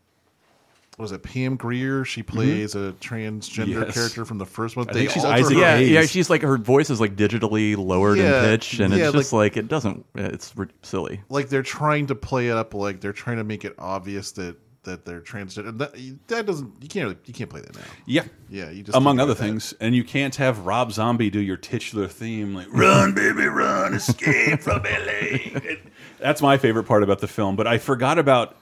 was 1.01 1.13
it 1.13 1.23
Pam 1.23 1.57
Grier? 1.57 2.05
She 2.05 2.23
plays 2.23 2.75
a 2.75 2.95
transgender 3.01 3.41
Mm-hmm. 3.71 3.83
Yes. 3.83 3.95
character 3.95 4.25
from 4.25 4.39
the 4.39 4.47
first 4.47 4.77
one. 4.77 4.89
I 4.89 4.93
They 4.93 4.99
think 5.01 5.11
she's 5.13 5.25
alter 5.25 5.39
Isaac 5.39 5.57
her- 5.57 5.61
yeah, 5.63 5.79
yeah, 5.79 6.03
she's 6.07 6.29
like 6.31 6.43
her 6.43 6.57
voice 6.59 6.91
is 6.91 7.01
like 7.01 7.17
digitally 7.17 7.77
lowered 7.77 8.19
Yeah, 8.19 8.43
in 8.45 8.45
pitch, 8.59 8.79
and 8.81 8.93
yeah, 8.95 9.05
it's 9.07 9.13
just 9.13 9.33
like, 9.33 9.57
it 9.57 9.69
doesn't. 9.69 10.05
It's 10.15 10.55
silly. 10.83 11.21
like 11.29 11.49
they're 11.49 11.63
trying 11.63 12.07
to 12.09 12.15
play 12.15 12.49
it 12.49 12.57
up 12.57 12.75
like 12.75 13.01
they're 13.01 13.13
trying 13.13 13.37
to 13.39 13.45
make 13.45 13.65
it 13.65 13.75
obvious 13.79 14.33
that 14.33 14.57
that 14.85 15.05
they're 15.05 15.21
transgender. 15.21 15.77
That 15.77 15.95
that 16.29 16.47
doesn't 16.47 16.73
you 16.83 16.89
can't 16.89 17.05
really, 17.05 17.19
you 17.27 17.35
can't 17.35 17.51
play 17.51 17.61
that 17.61 17.75
now. 17.77 17.83
Yeah, 18.07 18.25
yeah. 18.49 18.71
You 18.71 18.83
just 18.83 18.97
among 18.97 19.21
other 19.21 19.35
do 19.35 19.39
that. 19.39 19.45
things, 19.45 19.75
and 19.79 19.95
you 19.95 20.03
can't 20.05 20.35
have 20.37 20.61
Rob 20.65 20.91
Zombie 20.93 21.29
do 21.29 21.39
your 21.41 21.59
titular 21.59 22.09
theme 22.09 22.55
like 22.55 22.67
"Run, 22.73 23.13
baby, 23.15 23.45
run, 23.45 23.93
escape 23.95 24.61
from 24.63 24.83
LA." 24.85 25.61
That's 26.19 26.41
my 26.41 26.57
favorite 26.57 26.85
part 26.85 27.03
about 27.03 27.19
the 27.19 27.29
film. 27.29 27.57
But 27.57 27.67
I 27.67 27.77
forgot 27.79 28.19
about 28.19 28.57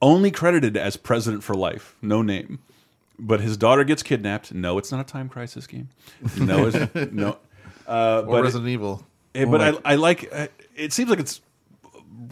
only 0.00 0.30
credited 0.30 0.76
as 0.76 0.96
President 0.96 1.42
for 1.42 1.54
Life, 1.54 1.96
no 2.02 2.22
name. 2.22 2.58
But 3.18 3.40
his 3.40 3.56
daughter 3.56 3.82
gets 3.82 4.02
kidnapped. 4.02 4.54
No, 4.54 4.78
it's 4.78 4.92
not 4.92 5.00
a 5.00 5.04
time 5.04 5.28
crisis 5.28 5.66
game. 5.66 5.88
No, 6.38 6.68
it's, 6.68 6.94
no. 7.12 7.38
Uh, 7.86 8.22
Or 8.26 8.36
but 8.36 8.42
Resident 8.44 8.68
Evil. 8.68 9.04
eh, 9.34 9.44
but 9.44 9.60
I, 9.60 9.92
I 9.92 9.94
like. 9.96 10.28
Uh, 10.32 10.46
it 10.76 10.92
seems 10.92 11.10
like 11.10 11.18
it's 11.18 11.40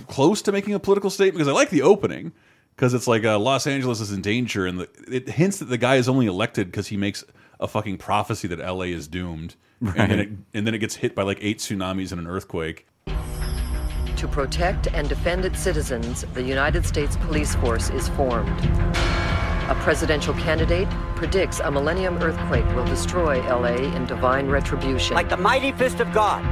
close 0.06 0.42
to 0.42 0.52
making 0.52 0.74
a 0.74 0.78
political 0.78 1.10
statement 1.10 1.38
because 1.38 1.48
I 1.48 1.52
like 1.52 1.70
the 1.70 1.82
opening 1.82 2.32
because 2.76 2.94
it's 2.94 3.08
like 3.08 3.24
uh, 3.24 3.38
Los 3.38 3.66
Angeles 3.66 4.00
is 4.00 4.12
in 4.12 4.20
danger 4.22 4.66
and 4.66 4.80
the, 4.80 4.88
it 5.10 5.28
hints 5.28 5.58
that 5.58 5.64
the 5.66 5.78
guy 5.78 5.96
is 5.96 6.08
only 6.08 6.26
elected 6.26 6.66
because 6.70 6.88
he 6.88 6.96
makes 6.96 7.24
a 7.58 7.66
fucking 7.66 7.96
prophecy 7.98 8.46
that 8.48 8.58
LA 8.58 8.82
is 8.84 9.08
doomed 9.08 9.56
and 9.80 9.94
then 10.10 10.18
it 10.20 10.28
and 10.54 10.66
then 10.66 10.74
it 10.74 10.78
gets 10.78 10.96
hit 10.96 11.14
by 11.14 11.22
like 11.22 11.38
eight 11.40 11.58
tsunamis 11.58 12.12
and 12.12 12.20
an 12.20 12.26
earthquake. 12.26 12.86
To 14.16 14.26
protect 14.26 14.86
and 14.94 15.10
defend 15.10 15.44
its 15.44 15.60
citizens, 15.60 16.24
the 16.32 16.42
United 16.42 16.86
States 16.86 17.18
Police 17.18 17.54
Force 17.56 17.90
is 17.90 18.08
formed. 18.08 18.48
A 19.68 19.76
presidential 19.80 20.32
candidate 20.32 20.88
predicts 21.16 21.60
a 21.60 21.70
millennium 21.70 22.16
earthquake 22.22 22.64
will 22.74 22.86
destroy 22.86 23.42
LA 23.42 23.74
in 23.74 24.06
divine 24.06 24.48
retribution. 24.48 25.14
Like 25.14 25.28
the 25.28 25.36
mighty 25.36 25.70
fist 25.72 26.00
of 26.00 26.10
God, 26.14 26.42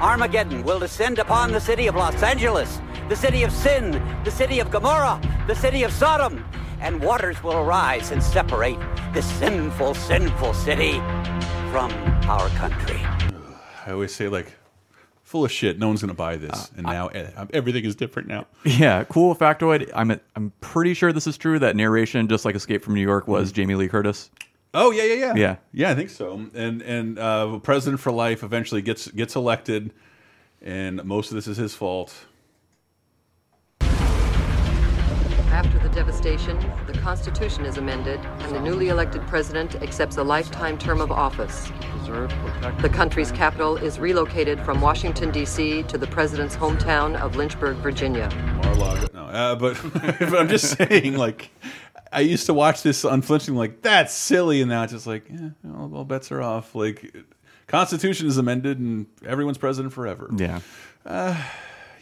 Armageddon 0.00 0.62
will 0.62 0.78
descend 0.78 1.18
upon 1.18 1.50
the 1.50 1.60
city 1.60 1.88
of 1.88 1.96
Los 1.96 2.22
Angeles, 2.22 2.80
the 3.08 3.16
city 3.16 3.42
of 3.42 3.50
sin, 3.50 3.90
the 4.22 4.30
city 4.30 4.60
of 4.60 4.70
Gomorrah, 4.70 5.20
the 5.48 5.54
city 5.56 5.82
of 5.82 5.92
Sodom, 5.92 6.44
and 6.80 7.02
waters 7.02 7.42
will 7.42 7.56
arise 7.56 8.12
and 8.12 8.22
separate 8.22 8.78
this 9.12 9.26
sinful, 9.40 9.94
sinful 9.94 10.54
city 10.54 10.92
from 11.72 11.90
our 12.28 12.48
country. 12.50 13.00
I 13.84 13.90
always 13.90 14.14
say 14.14 14.28
like, 14.28 14.59
full 15.30 15.44
of 15.44 15.52
shit. 15.52 15.78
No 15.78 15.86
one's 15.86 16.00
gonna 16.00 16.12
buy 16.12 16.36
this, 16.36 16.72
and 16.76 16.84
now 16.84 17.06
eh, 17.08 17.30
everything 17.54 17.84
is 17.84 17.94
different 17.94 18.26
now. 18.28 18.46
Yeah, 18.64 19.04
cool 19.04 19.34
factoid. 19.36 19.88
I'm 19.94 20.20
I'm 20.34 20.52
pretty 20.60 20.92
sure 20.94 21.12
this 21.12 21.26
is 21.28 21.38
true. 21.38 21.58
That 21.60 21.76
narration, 21.76 22.26
just 22.26 22.44
like 22.44 22.56
Escape 22.56 22.82
from 22.82 22.94
New 22.94 23.00
York, 23.00 23.28
was 23.28 23.52
Jamie 23.52 23.76
Lee 23.76 23.88
Curtis. 23.88 24.28
Oh 24.74 24.90
yeah, 24.90 25.04
yeah, 25.04 25.14
yeah, 25.14 25.34
Yeah. 25.36 25.56
yeah. 25.72 25.90
I 25.90 25.94
think 25.94 26.10
so. 26.10 26.44
And 26.54 26.82
and 26.82 27.18
uh, 27.18 27.58
President 27.60 28.00
for 28.00 28.10
Life 28.12 28.42
eventually 28.42 28.82
gets 28.82 29.08
gets 29.08 29.36
elected, 29.36 29.92
and 30.60 31.02
most 31.04 31.30
of 31.30 31.36
this 31.36 31.46
is 31.46 31.56
his 31.56 31.74
fault. 31.74 32.12
After 35.50 35.80
the 35.80 35.88
devastation, 35.88 36.58
the 36.86 36.92
Constitution 36.92 37.64
is 37.64 37.76
amended, 37.76 38.20
and 38.20 38.54
the 38.54 38.60
newly 38.60 38.88
elected 38.88 39.26
president 39.26 39.74
accepts 39.82 40.16
a 40.16 40.22
lifetime 40.22 40.78
term 40.78 41.00
of 41.00 41.10
office. 41.10 41.70
The 42.06 42.90
country's 42.92 43.32
capital 43.32 43.76
is 43.76 43.98
relocated 43.98 44.60
from 44.60 44.80
Washington, 44.80 45.32
D.C. 45.32 45.82
to 45.82 45.98
the 45.98 46.06
president's 46.06 46.54
hometown 46.54 47.20
of 47.20 47.34
Lynchburg, 47.34 47.76
Virginia. 47.78 48.28
Mar-a-Lago. 48.62 49.08
No, 49.12 49.24
uh, 49.24 49.54
but, 49.56 49.76
but 49.92 50.38
I'm 50.38 50.48
just 50.48 50.76
saying, 50.76 51.16
like, 51.16 51.50
I 52.12 52.20
used 52.20 52.46
to 52.46 52.54
watch 52.54 52.82
this 52.82 53.02
unflinching, 53.02 53.56
like, 53.56 53.82
that's 53.82 54.14
silly, 54.14 54.60
and 54.60 54.70
now 54.70 54.84
it's 54.84 54.92
just 54.92 55.06
like, 55.08 55.28
yeah, 55.28 55.50
all, 55.76 55.94
all 55.96 56.04
bets 56.04 56.30
are 56.30 56.40
off. 56.40 56.76
Like, 56.76 57.12
Constitution 57.66 58.28
is 58.28 58.38
amended, 58.38 58.78
and 58.78 59.06
everyone's 59.26 59.58
president 59.58 59.92
forever. 59.92 60.30
Yeah. 60.36 60.60
Uh, 61.04 61.42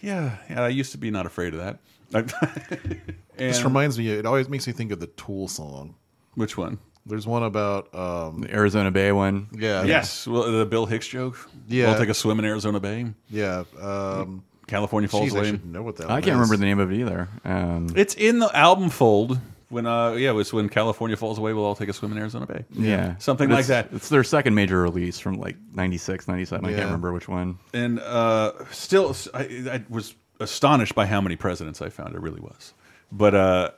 yeah, 0.02 0.36
yeah. 0.50 0.62
I 0.62 0.68
used 0.68 0.92
to 0.92 0.98
be 0.98 1.10
not 1.10 1.24
afraid 1.24 1.54
of 1.54 1.60
that. 1.60 1.78
This 3.38 3.62
reminds 3.62 3.98
me. 3.98 4.10
It 4.10 4.26
always 4.26 4.48
makes 4.48 4.66
me 4.66 4.72
think 4.72 4.92
of 4.92 5.00
the 5.00 5.06
Tool 5.08 5.48
song. 5.48 5.94
Which 6.34 6.56
one? 6.56 6.78
There's 7.06 7.26
one 7.26 7.42
about 7.42 7.94
um, 7.94 8.42
The 8.42 8.52
Arizona 8.54 8.90
Bay 8.90 9.12
one. 9.12 9.48
Yeah. 9.52 9.82
Yes, 9.84 10.26
well, 10.26 10.50
the 10.52 10.66
Bill 10.66 10.84
Hicks 10.86 11.06
joke. 11.08 11.38
Yeah. 11.66 11.88
we'll 11.90 11.98
take 11.98 12.10
a 12.10 12.14
swim 12.14 12.38
in 12.38 12.44
Arizona 12.44 12.80
Bay. 12.80 13.06
Yeah, 13.30 13.64
um, 13.80 14.44
California 14.66 15.08
Falls 15.08 15.24
geez, 15.24 15.34
I 15.34 15.38
Away. 15.38 15.50
should 15.52 15.64
know 15.66 15.82
what 15.82 15.96
that 15.96 16.10
I 16.10 16.14
one 16.14 16.22
can't 16.22 16.32
is. 16.34 16.34
remember 16.34 16.56
the 16.58 16.66
name 16.66 16.78
of 16.78 16.92
it 16.92 16.96
either. 17.00 17.28
Um, 17.44 17.88
It's 17.96 18.14
in 18.14 18.38
the 18.40 18.54
album 18.54 18.90
fold 18.90 19.38
when 19.70 19.86
uh 19.86 20.12
yeah, 20.12 20.30
it 20.30 20.34
was 20.34 20.52
when 20.52 20.68
California 20.68 21.16
falls 21.16 21.38
away, 21.38 21.54
we'll 21.54 21.64
all 21.64 21.74
take 21.74 21.88
a 21.88 21.92
swim 21.94 22.12
in 22.12 22.18
Arizona 22.18 22.44
Bay. 22.46 22.64
yeah. 22.72 23.16
Something 23.18 23.48
But 23.48 23.54
like 23.54 23.66
that. 23.66 23.88
It's 23.92 24.10
their 24.10 24.24
second 24.24 24.54
major 24.54 24.80
release 24.82 25.18
from 25.18 25.34
like 25.38 25.56
96, 25.74 26.28
97. 26.28 26.64
I 26.66 26.68
can't 26.72 26.84
remember 26.84 27.12
which 27.14 27.28
one. 27.28 27.58
And 27.72 28.00
uh 28.00 28.52
still 28.70 29.16
I, 29.32 29.40
I 29.72 29.84
was 29.88 30.14
astonished 30.40 30.94
by 30.94 31.06
how 31.06 31.20
many 31.22 31.36
presidents 31.36 31.80
I 31.80 31.88
found. 31.88 32.14
It 32.14 32.20
really 32.20 32.40
was. 32.40 32.74
But 33.12 33.34
uh 33.34 33.70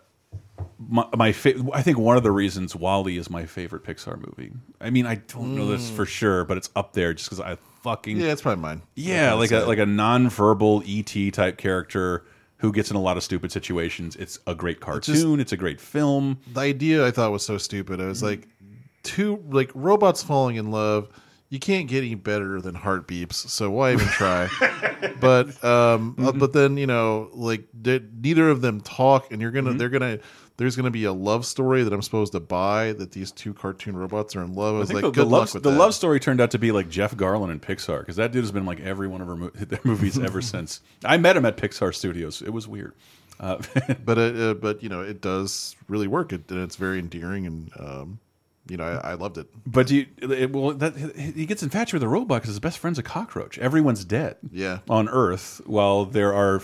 my, 0.78 1.06
my 1.16 1.32
fa 1.32 1.54
I 1.72 1.82
think 1.82 1.98
one 1.98 2.16
of 2.16 2.22
the 2.22 2.30
reasons 2.32 2.74
WALL-E 2.76 3.16
is 3.16 3.30
my 3.30 3.46
favorite 3.46 3.84
Pixar 3.84 4.18
movie. 4.18 4.52
I 4.80 4.90
mean, 4.90 5.06
I 5.06 5.16
don't 5.16 5.54
know 5.56 5.66
this 5.66 5.90
Mm. 5.90 5.96
for 5.96 6.06
sure, 6.06 6.44
but 6.44 6.56
it's 6.56 6.70
up 6.76 6.92
there 6.92 7.14
just 7.14 7.28
because 7.30 7.40
I 7.40 7.56
fucking 7.82 8.18
Yeah, 8.18 8.32
it's 8.32 8.42
probably 8.42 8.60
mine. 8.62 8.82
Yeah, 8.94 9.32
like 9.34 9.50
a 9.52 9.60
say. 9.60 9.66
like 9.66 9.78
a 9.78 9.86
non-verbal 9.86 10.82
ET 10.86 11.30
type 11.32 11.56
character 11.58 12.24
who 12.58 12.72
gets 12.72 12.90
in 12.90 12.96
a 12.96 13.00
lot 13.00 13.16
of 13.16 13.22
stupid 13.22 13.50
situations. 13.50 14.16
It's 14.16 14.38
a 14.46 14.54
great 14.54 14.80
cartoon. 14.80 15.40
it's 15.40 15.52
a 15.52 15.56
great 15.56 15.80
film. 15.80 16.38
The 16.52 16.60
idea 16.60 17.06
I 17.06 17.10
thought 17.10 17.32
was 17.32 17.44
so 17.44 17.56
stupid. 17.56 18.00
I 18.02 18.06
was 18.06 18.22
like, 18.22 18.48
two 19.02 19.42
like 19.50 19.70
robots 19.74 20.22
falling 20.22 20.56
in 20.56 20.70
love. 20.70 21.08
You 21.51 21.59
can't 21.59 21.88
get 21.88 22.05
any 22.05 22.14
better 22.14 22.61
than 22.61 22.76
Heartbeeps. 22.76 23.34
So 23.34 23.70
why 23.70 23.92
even 23.92 24.07
try? 24.07 24.48
but 25.20 25.62
um, 25.64 26.14
uh, 26.18 26.30
but 26.30 26.53
then 26.53 26.76
you 26.76 26.86
know, 26.86 27.28
like 27.32 27.64
they, 27.74 28.01
neither 28.20 28.48
of 28.48 28.61
them 28.61 28.80
talk, 28.80 29.32
and 29.32 29.42
you're 29.42 29.51
gonna 29.51 29.74
they're 29.74 29.88
gonna 29.88 30.20
there's 30.59 30.76
gonna 30.76 30.92
be 30.92 31.05
a 31.05 31.12
love 31.12 31.44
story 31.44 31.82
that 31.82 31.92
I'm 31.92 32.03
supposed 32.03 32.32
to 32.32 32.40
buy 32.40 32.92
that 32.92 33.11
these 33.11 33.32
two 33.32 33.53
cartoon 33.53 33.96
robots 33.96 34.36
are 34.36 34.42
in 34.42 34.55
love. 34.55 34.74
I 34.74 34.76
I 34.76 34.80
was 34.80 34.88
think 34.90 35.03
like, 35.03 35.12
the, 35.12 35.22
the 35.22 35.24
good 35.24 35.30
love 35.30 35.40
luck 35.48 35.55
with 35.55 35.62
the 35.64 35.70
that. 35.70 35.76
love 35.76 35.92
story 35.94 36.20
turned 36.20 36.40
out 36.40 36.53
to 36.53 36.59
be 36.59 36.70
like 36.70 36.88
Jeff 36.88 37.16
Garlin 37.16 37.51
and 37.51 37.61
Pixar 37.61 37.98
because 38.01 38.14
that 38.16 38.30
dude 38.30 38.44
has 38.44 38.53
been 38.53 38.66
like 38.66 38.78
every 38.78 39.09
one 39.09 39.20
of 39.20 39.26
her 39.26 39.34
mo 39.36 39.51
their 39.55 39.80
movies 39.82 40.18
ever 40.20 40.40
since. 40.53 40.80
I 41.05 41.16
met 41.16 41.36
him 41.36 41.44
at 41.44 41.57
Pixar 41.57 41.92
Studios. 41.92 42.42
It 42.42 42.51
was 42.51 42.68
weird. 42.68 42.94
Uh, 43.40 43.57
but 44.05 44.18
it, 44.18 44.40
uh, 44.40 44.55
but 44.55 44.82
you 44.84 44.88
know, 44.88 45.01
it 45.01 45.20
does 45.20 45.74
really 45.88 46.07
work. 46.07 46.32
It, 46.32 46.48
and 46.51 46.61
it's 46.61 46.76
very 46.76 46.98
endearing, 47.01 47.46
and 47.46 47.70
um, 47.80 48.20
you 48.70 48.76
know, 48.76 48.84
I, 48.84 49.10
I 49.10 49.14
loved 49.14 49.36
it. 49.38 49.48
But 49.66 49.86
do 49.88 49.96
you, 49.96 50.06
it, 50.22 50.52
well, 50.52 50.70
that 50.72 50.96
he 51.16 51.44
gets 51.44 51.62
infatuated 51.62 51.94
with 51.94 52.02
a 52.04 52.08
robot 52.08 52.40
because 52.42 52.50
his 52.50 52.60
best 52.60 52.78
friend's 52.78 52.98
a 52.98 53.02
cockroach. 53.02 53.58
Everyone's 53.58 54.04
dead. 54.04 54.36
Yeah. 54.52 54.78
On 54.88 55.08
Earth, 55.08 55.60
while 55.66 56.04
there 56.04 56.32
are 56.32 56.62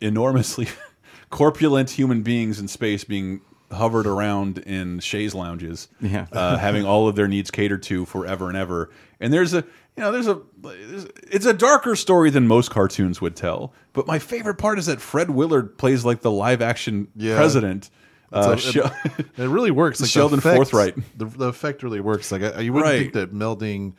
enormously 0.00 0.68
corpulent 1.30 1.90
human 1.90 2.22
beings 2.22 2.58
in 2.58 2.68
space 2.68 3.04
being 3.04 3.40
hovered 3.70 4.06
around 4.06 4.58
in 4.58 4.98
chaise 5.00 5.34
lounges, 5.34 5.88
Yeah. 6.00 6.26
uh, 6.32 6.56
having 6.56 6.84
all 6.86 7.06
of 7.08 7.16
their 7.16 7.28
needs 7.28 7.50
catered 7.50 7.82
to 7.84 8.06
forever 8.06 8.48
and 8.48 8.56
ever. 8.56 8.90
And 9.20 9.32
there's 9.32 9.52
a, 9.52 9.58
you 9.96 10.02
know, 10.04 10.10
there's 10.12 10.26
a, 10.28 10.40
there's, 10.62 11.06
it's 11.30 11.44
a 11.44 11.52
darker 11.52 11.94
story 11.96 12.30
than 12.30 12.46
most 12.46 12.70
cartoons 12.70 13.20
would 13.20 13.36
tell. 13.36 13.74
But 13.92 14.06
my 14.06 14.18
favorite 14.18 14.54
part 14.54 14.78
is 14.78 14.86
that 14.86 15.00
Fred 15.02 15.30
Willard 15.30 15.76
plays 15.76 16.04
like 16.04 16.22
the 16.22 16.30
live 16.30 16.62
action 16.62 17.08
Yeah. 17.14 17.36
president. 17.36 17.90
Uh, 18.32 18.56
a- 18.58 18.78
it, 18.78 19.26
it 19.38 19.48
really 19.48 19.70
works. 19.70 20.00
Like 20.00 20.06
the 20.08 20.10
Sheldon 20.12 20.38
effect- 20.38 20.56
Forthright. 20.56 20.94
The, 21.18 21.24
the 21.26 21.46
effect 21.46 21.82
really 21.82 22.00
works. 22.00 22.30
Like 22.32 22.42
I, 22.42 22.60
you 22.60 22.72
wouldn't 22.72 22.90
Right. 22.92 22.98
think 23.00 23.12
that 23.14 23.32
melding 23.34 23.94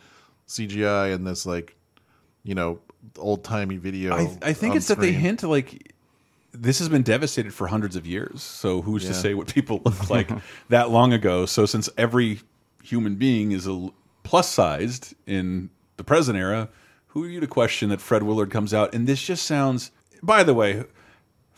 CGI 0.47 1.13
and 1.13 1.25
this 1.25 1.45
like, 1.45 1.75
you 2.43 2.55
know, 2.55 2.79
old 3.17 3.43
timey 3.43 3.77
video. 3.77 4.13
I, 4.15 4.37
I 4.41 4.53
think 4.53 4.75
it's 4.75 4.87
that 4.87 4.99
they 4.99 5.11
hint 5.11 5.43
like 5.43 5.93
this 6.51 6.79
has 6.79 6.89
been 6.89 7.03
devastated 7.03 7.53
for 7.53 7.67
hundreds 7.67 7.95
of 7.95 8.05
years. 8.07 8.41
So 8.41 8.81
who's 8.81 9.05
to 9.05 9.13
say 9.13 9.33
what 9.33 9.53
people 9.53 9.81
look 9.85 10.09
like 10.11 10.29
that 10.69 10.89
long 10.89 11.13
ago? 11.13 11.45
So 11.45 11.65
since 11.65 11.89
every 11.97 12.39
human 12.83 13.15
being 13.15 13.51
is 13.51 13.67
a 13.67 13.89
plus 14.23 14.49
sized 14.49 15.13
in 15.27 15.69
the 15.97 16.03
present 16.03 16.37
era, 16.37 16.69
who 17.07 17.23
are 17.23 17.27
you 17.27 17.39
to 17.39 17.47
question 17.47 17.89
that 17.89 18.01
Fred 18.01 18.23
Willard 18.23 18.51
comes 18.51 18.73
out 18.73 18.93
and 18.93 19.07
this 19.07 19.21
just 19.21 19.45
sounds? 19.45 19.91
By 20.21 20.43
the 20.43 20.53
way. 20.53 20.83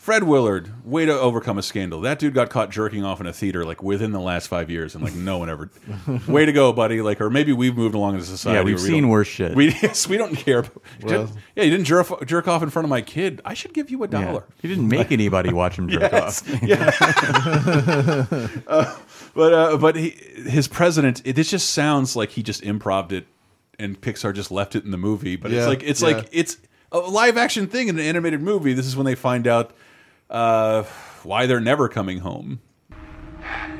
Fred 0.02 0.24
Willard, 0.24 0.68
way 0.84 1.06
to 1.06 1.12
overcome 1.12 1.58
a 1.58 1.62
scandal. 1.62 2.00
That 2.00 2.18
dude 2.18 2.34
got 2.34 2.50
caught 2.50 2.70
jerking 2.72 3.04
off 3.04 3.20
in 3.20 3.26
a 3.28 3.32
theater 3.32 3.64
like 3.64 3.84
within 3.84 4.10
the 4.10 4.18
last 4.18 4.48
five 4.48 4.68
years, 4.68 4.96
and 4.96 5.04
like 5.04 5.14
no 5.14 5.38
one 5.38 5.48
ever. 5.48 5.70
way 6.26 6.44
to 6.44 6.50
go, 6.52 6.72
buddy! 6.72 7.00
Like, 7.00 7.20
or 7.20 7.30
maybe 7.30 7.52
we've 7.52 7.76
moved 7.76 7.94
along 7.94 8.16
as 8.16 8.24
a 8.28 8.36
society. 8.36 8.58
Yeah, 8.58 8.64
we've 8.64 8.82
we 8.82 8.88
seen 8.88 9.08
worse 9.08 9.28
shit. 9.28 9.54
We 9.54 9.66
yes, 9.82 10.08
we 10.08 10.16
don't 10.16 10.34
care. 10.34 10.64
Well- 11.04 11.30
yeah, 11.54 11.62
you 11.62 11.70
didn't 11.70 11.84
jerk, 11.84 12.26
jerk 12.26 12.48
off 12.48 12.64
in 12.64 12.70
front 12.70 12.82
of 12.84 12.90
my 12.90 13.00
kid. 13.00 13.42
I 13.44 13.54
should 13.54 13.74
give 13.74 13.90
you 13.92 14.02
a 14.02 14.08
Yeah. 14.08 14.24
dollar. 14.24 14.44
He 14.60 14.66
didn't 14.66 14.88
make 14.88 15.12
anybody 15.12 15.52
watch 15.52 15.78
him 15.78 15.88
jerk 15.88 16.10
Yes, 16.10 16.42
off. 16.52 16.62
yeah. 16.64 16.90
Uh, 18.66 18.96
but 19.36 19.52
uh, 19.54 19.76
but 19.76 19.94
he, 19.94 20.10
his 20.48 20.66
president, 20.66 21.22
it, 21.24 21.36
this 21.36 21.48
just 21.48 21.70
sounds 21.70 22.16
like 22.16 22.30
he 22.30 22.42
just 22.42 22.64
improved 22.64 23.12
it, 23.12 23.28
and 23.78 24.00
Pixar 24.00 24.34
just 24.34 24.50
left 24.50 24.74
it 24.74 24.84
in 24.84 24.90
the 24.90 24.98
movie. 24.98 25.36
But 25.36 25.52
Yeah, 25.52 25.58
it's 25.60 25.68
like 25.68 25.82
it's 25.84 26.02
yeah. 26.02 26.08
like 26.08 26.28
it's 26.32 26.56
a 26.90 26.98
live 26.98 27.36
action 27.36 27.68
thing 27.68 27.86
in 27.86 27.96
an 28.00 28.04
animated 28.04 28.42
movie. 28.42 28.72
This 28.72 28.86
is 28.86 28.96
when 28.96 29.06
they 29.06 29.14
find 29.14 29.46
out 29.46 29.70
uh, 30.32 30.82
why 31.22 31.46
they're 31.46 31.60
never 31.60 31.88
coming 31.88 32.18
home. 32.18 32.60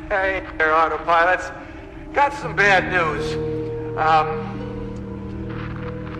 Hey 0.09 0.47
there, 0.59 0.73
autopilots. 0.73 1.53
Got 2.13 2.35
some 2.35 2.55
bad 2.55 2.93
news. 2.93 3.33
Um, 3.97 4.61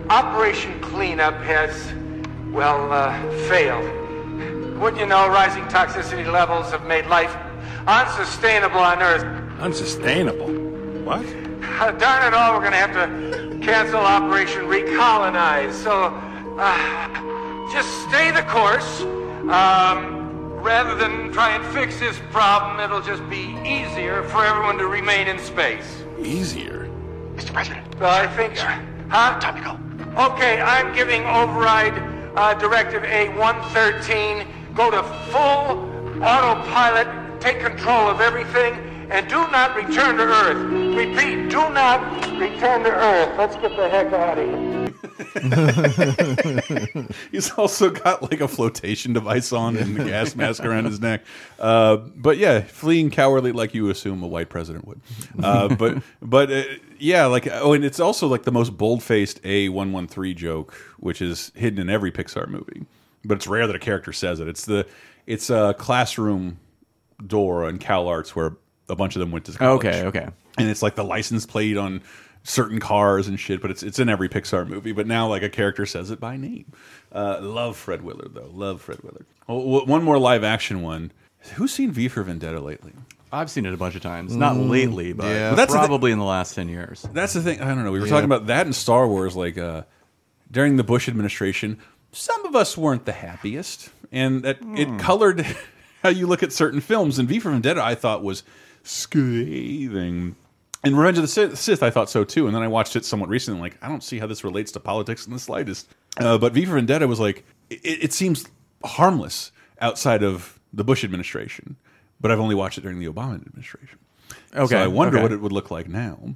Operation 0.09 0.81
Cleanup 0.81 1.35
has, 1.43 1.93
well, 2.51 2.91
uh, 2.91 3.13
failed. 3.47 3.85
Wouldn't 4.79 4.99
you 4.99 5.05
know, 5.05 5.29
rising 5.29 5.63
toxicity 5.65 6.29
levels 6.29 6.71
have 6.71 6.85
made 6.85 7.05
life 7.05 7.35
unsustainable 7.87 8.79
on 8.79 9.01
Earth. 9.01 9.23
Unsustainable? 9.59 10.51
What? 11.03 11.23
darn 11.99 12.27
it 12.27 12.33
all, 12.33 12.55
we're 12.57 12.63
gonna 12.63 12.75
have 12.75 12.93
to 12.93 13.59
cancel 13.61 13.99
Operation 13.99 14.63
Recolonize. 14.63 15.73
So, 15.73 16.05
uh, 16.57 17.71
just 17.71 17.89
stay 18.09 18.31
the 18.31 18.43
course. 18.43 19.01
Um, 19.49 20.22
rather 20.63 20.95
than 20.95 21.31
try 21.33 21.49
and 21.49 21.65
fix 21.73 21.99
this 21.99 22.17
problem, 22.31 22.79
it'll 22.79 23.01
just 23.01 23.27
be 23.29 23.55
easier 23.65 24.23
for 24.29 24.45
everyone 24.45 24.77
to 24.77 24.87
remain 24.87 25.27
in 25.27 25.37
space. 25.37 26.03
Easier? 26.19 26.89
Mr. 27.35 27.51
President. 27.51 27.99
Well, 27.99 28.09
I 28.09 28.27
think. 28.27 28.57
Huh? 28.57 29.39
Time 29.39 29.55
to 29.57 29.61
go. 29.61 30.23
Okay, 30.25 30.61
I'm 30.61 30.95
giving 30.95 31.23
override 31.25 31.93
uh, 32.35 32.53
directive 32.55 33.03
A113. 33.03 34.47
Go 34.73 34.89
to 34.89 35.03
full 35.31 36.23
autopilot, 36.23 37.41
take 37.41 37.59
control 37.59 38.07
of 38.09 38.21
everything, 38.21 38.73
and 39.09 39.27
do 39.27 39.35
not 39.35 39.75
return 39.75 40.17
to 40.17 40.23
Earth. 40.23 40.95
Repeat, 40.95 41.49
do 41.49 41.69
not 41.69 42.01
return 42.39 42.83
to 42.83 42.91
Earth. 42.91 43.37
Let's 43.37 43.55
get 43.55 43.75
the 43.75 43.89
heck 43.89 44.13
out 44.13 44.37
of 44.37 44.47
here. 44.47 44.83
He's 47.31 47.51
also 47.51 47.89
got 47.89 48.21
like 48.23 48.41
a 48.41 48.47
flotation 48.47 49.13
device 49.13 49.51
on 49.51 49.77
and 49.77 49.99
a 49.99 50.05
gas 50.05 50.35
mask 50.37 50.63
around 50.63 50.85
his 50.85 50.99
neck. 50.99 51.21
Uh, 51.59 51.97
but 51.97 52.37
yeah, 52.37 52.61
fleeing 52.61 53.09
cowardly 53.09 53.51
like 53.51 53.73
you 53.73 53.89
assume 53.89 54.23
a 54.23 54.27
white 54.27 54.49
president 54.49 54.87
would. 54.87 55.01
Uh, 55.41 55.73
but 55.75 56.01
but 56.21 56.51
uh, 56.51 56.63
yeah, 56.99 57.25
like 57.25 57.47
oh, 57.51 57.73
and 57.73 57.83
it's 57.83 57.99
also 57.99 58.27
like 58.27 58.43
the 58.43 58.51
most 58.51 58.77
bold 58.77 59.03
faced 59.03 59.39
A 59.43 59.69
one 59.69 59.91
one 59.91 60.07
three 60.07 60.33
joke, 60.33 60.73
which 60.99 61.21
is 61.21 61.51
hidden 61.55 61.79
in 61.79 61.89
every 61.89 62.11
Pixar 62.11 62.47
movie. 62.47 62.85
But 63.25 63.37
it's 63.37 63.47
rare 63.47 63.67
that 63.67 63.75
a 63.75 63.79
character 63.79 64.13
says 64.13 64.39
it. 64.39 64.47
It's 64.47 64.65
the 64.65 64.87
it's 65.25 65.49
a 65.49 65.75
classroom 65.77 66.59
door 67.25 67.67
in 67.69 67.79
CalArts 67.79 68.29
where 68.29 68.57
a 68.89 68.95
bunch 68.95 69.15
of 69.15 69.19
them 69.21 69.31
went 69.31 69.45
to 69.45 69.53
college. 69.53 69.85
Okay, 69.85 70.03
okay. 70.07 70.27
And 70.57 70.69
it's 70.69 70.81
like 70.81 70.95
the 70.95 71.03
license 71.03 71.45
plate 71.45 71.77
on 71.77 72.01
certain 72.43 72.79
cars 72.79 73.27
and 73.27 73.39
shit, 73.39 73.61
but 73.61 73.71
it's 73.71 73.83
it's 73.83 73.99
in 73.99 74.09
every 74.09 74.29
Pixar 74.29 74.67
movie. 74.67 74.91
But 74.91 75.07
now 75.07 75.27
like 75.27 75.43
a 75.43 75.49
character 75.49 75.85
says 75.85 76.11
it 76.11 76.19
by 76.19 76.37
name. 76.37 76.71
Uh, 77.11 77.39
love 77.41 77.77
Fred 77.77 78.01
Willard 78.01 78.33
though. 78.33 78.49
Love 78.53 78.81
Fred 78.81 78.99
Willard. 79.03 79.25
Oh, 79.47 79.59
w- 79.59 79.85
one 79.85 80.03
more 80.03 80.17
live 80.19 80.43
action 80.43 80.81
one. 80.81 81.11
Who's 81.55 81.71
seen 81.73 81.91
V 81.91 82.07
for 82.07 82.23
Vendetta 82.23 82.59
lately? 82.59 82.93
I've 83.31 83.49
seen 83.49 83.65
it 83.65 83.73
a 83.73 83.77
bunch 83.77 83.95
of 83.95 84.01
times. 84.01 84.35
Not 84.35 84.55
Mm, 84.55 84.69
lately, 84.69 85.11
but 85.13 85.25
yeah. 85.25 85.49
But 85.49 85.55
that's 85.55 85.73
the 85.73 85.79
probably 85.79 86.11
in 86.11 86.19
the 86.19 86.23
last 86.25 86.53
10 86.53 86.69
years. 86.69 87.05
That's 87.13 87.33
the 87.33 87.41
thing. 87.41 87.61
I 87.61 87.67
don't 87.73 87.83
know. 87.83 87.91
We 87.91 87.99
were 87.99 88.05
Yeah. 88.05 88.11
talking 88.11 88.25
about 88.25 88.45
that 88.47 88.67
in 88.67 88.73
Star 88.73 89.07
Wars, 89.07 89.35
like 89.35 89.57
uh, 89.57 89.83
during 90.51 90.75
the 90.77 90.83
Bush 90.83 91.07
administration. 91.09 91.79
some 92.11 92.45
of 92.45 92.55
us 92.55 92.77
weren't 92.77 93.05
the 93.05 93.11
happiest, 93.11 93.89
and 94.11 94.43
that 94.43 94.57
Hmm. 94.59 94.77
it 94.77 94.99
colored 94.99 95.43
how 96.03 96.09
you 96.09 96.27
look 96.27 96.43
at 96.43 96.53
certain 96.53 96.79
films. 96.79 97.17
And 97.17 97.27
V 97.27 97.39
for 97.39 97.49
Vendetta, 97.49 97.83
I 97.83 97.95
thought 97.95 98.21
was 98.23 98.43
scathing. 98.83 100.35
And 100.83 100.97
Revenge 100.97 101.17
of 101.17 101.23
the 101.23 101.55
Sith, 101.55 101.81
I 101.81 101.89
thought 101.89 102.09
so 102.09 102.23
too. 102.23 102.45
And 102.47 102.55
then 102.55 102.61
I 102.61 102.67
watched 102.67 102.95
it 102.95 103.05
somewhat 103.05 103.29
recently. 103.29 103.61
Like, 103.61 103.77
I 103.81 103.87
don't 103.87 104.03
see 104.03 104.19
how 104.19 104.27
this 104.27 104.43
relates 104.43 104.71
to 104.73 104.79
politics 104.79 105.25
in 105.25 105.31
the 105.33 105.39
slightest. 105.39 105.87
Uh, 106.17 106.37
but 106.37 106.53
V 106.53 106.65
for 106.65 106.75
Vendetta 106.75 107.07
was 107.07 107.19
like, 107.19 107.45
it, 107.69 107.79
it 107.83 108.13
seems 108.13 108.45
harmless 108.83 109.51
outside 109.79 110.23
of 110.23 110.59
the 110.73 110.83
Bush 110.83 111.03
administration. 111.03 111.77
But 112.19 112.31
I've 112.31 112.39
only 112.39 112.55
watched 112.55 112.77
it 112.77 112.81
during 112.81 112.99
the 112.99 113.07
Obama 113.07 113.35
administration. 113.35 113.97
Okay, 114.55 114.67
So 114.67 114.77
I 114.77 114.87
wonder 114.87 115.17
okay. 115.17 115.23
what 115.23 115.31
it 115.31 115.41
would 115.41 115.51
look 115.53 115.71
like 115.71 115.87
now 115.87 116.35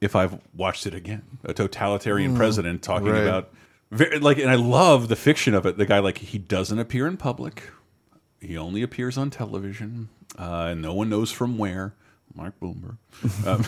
if 0.00 0.16
I've 0.16 0.38
watched 0.54 0.86
it 0.86 0.94
again. 0.94 1.22
A 1.44 1.52
totalitarian 1.52 2.34
Mm, 2.34 2.36
president 2.36 2.82
talking 2.82 3.08
right. 3.08 3.22
about 3.22 3.52
very, 3.90 4.18
like, 4.20 4.38
and 4.38 4.50
I 4.50 4.54
love 4.54 5.08
the 5.08 5.16
fiction 5.16 5.52
of 5.54 5.66
it. 5.66 5.76
The 5.76 5.86
guy 5.86 5.98
like 5.98 6.18
he 6.18 6.38
doesn't 6.38 6.78
appear 6.78 7.06
in 7.06 7.18
public. 7.18 7.64
He 8.40 8.56
only 8.56 8.82
appears 8.82 9.16
on 9.18 9.30
television, 9.30 10.08
uh, 10.38 10.68
and 10.70 10.82
no 10.82 10.94
one 10.94 11.08
knows 11.08 11.30
from 11.30 11.58
where. 11.58 11.94
Mark 12.34 12.58
Boomer. 12.60 12.96
Um, 13.46 13.64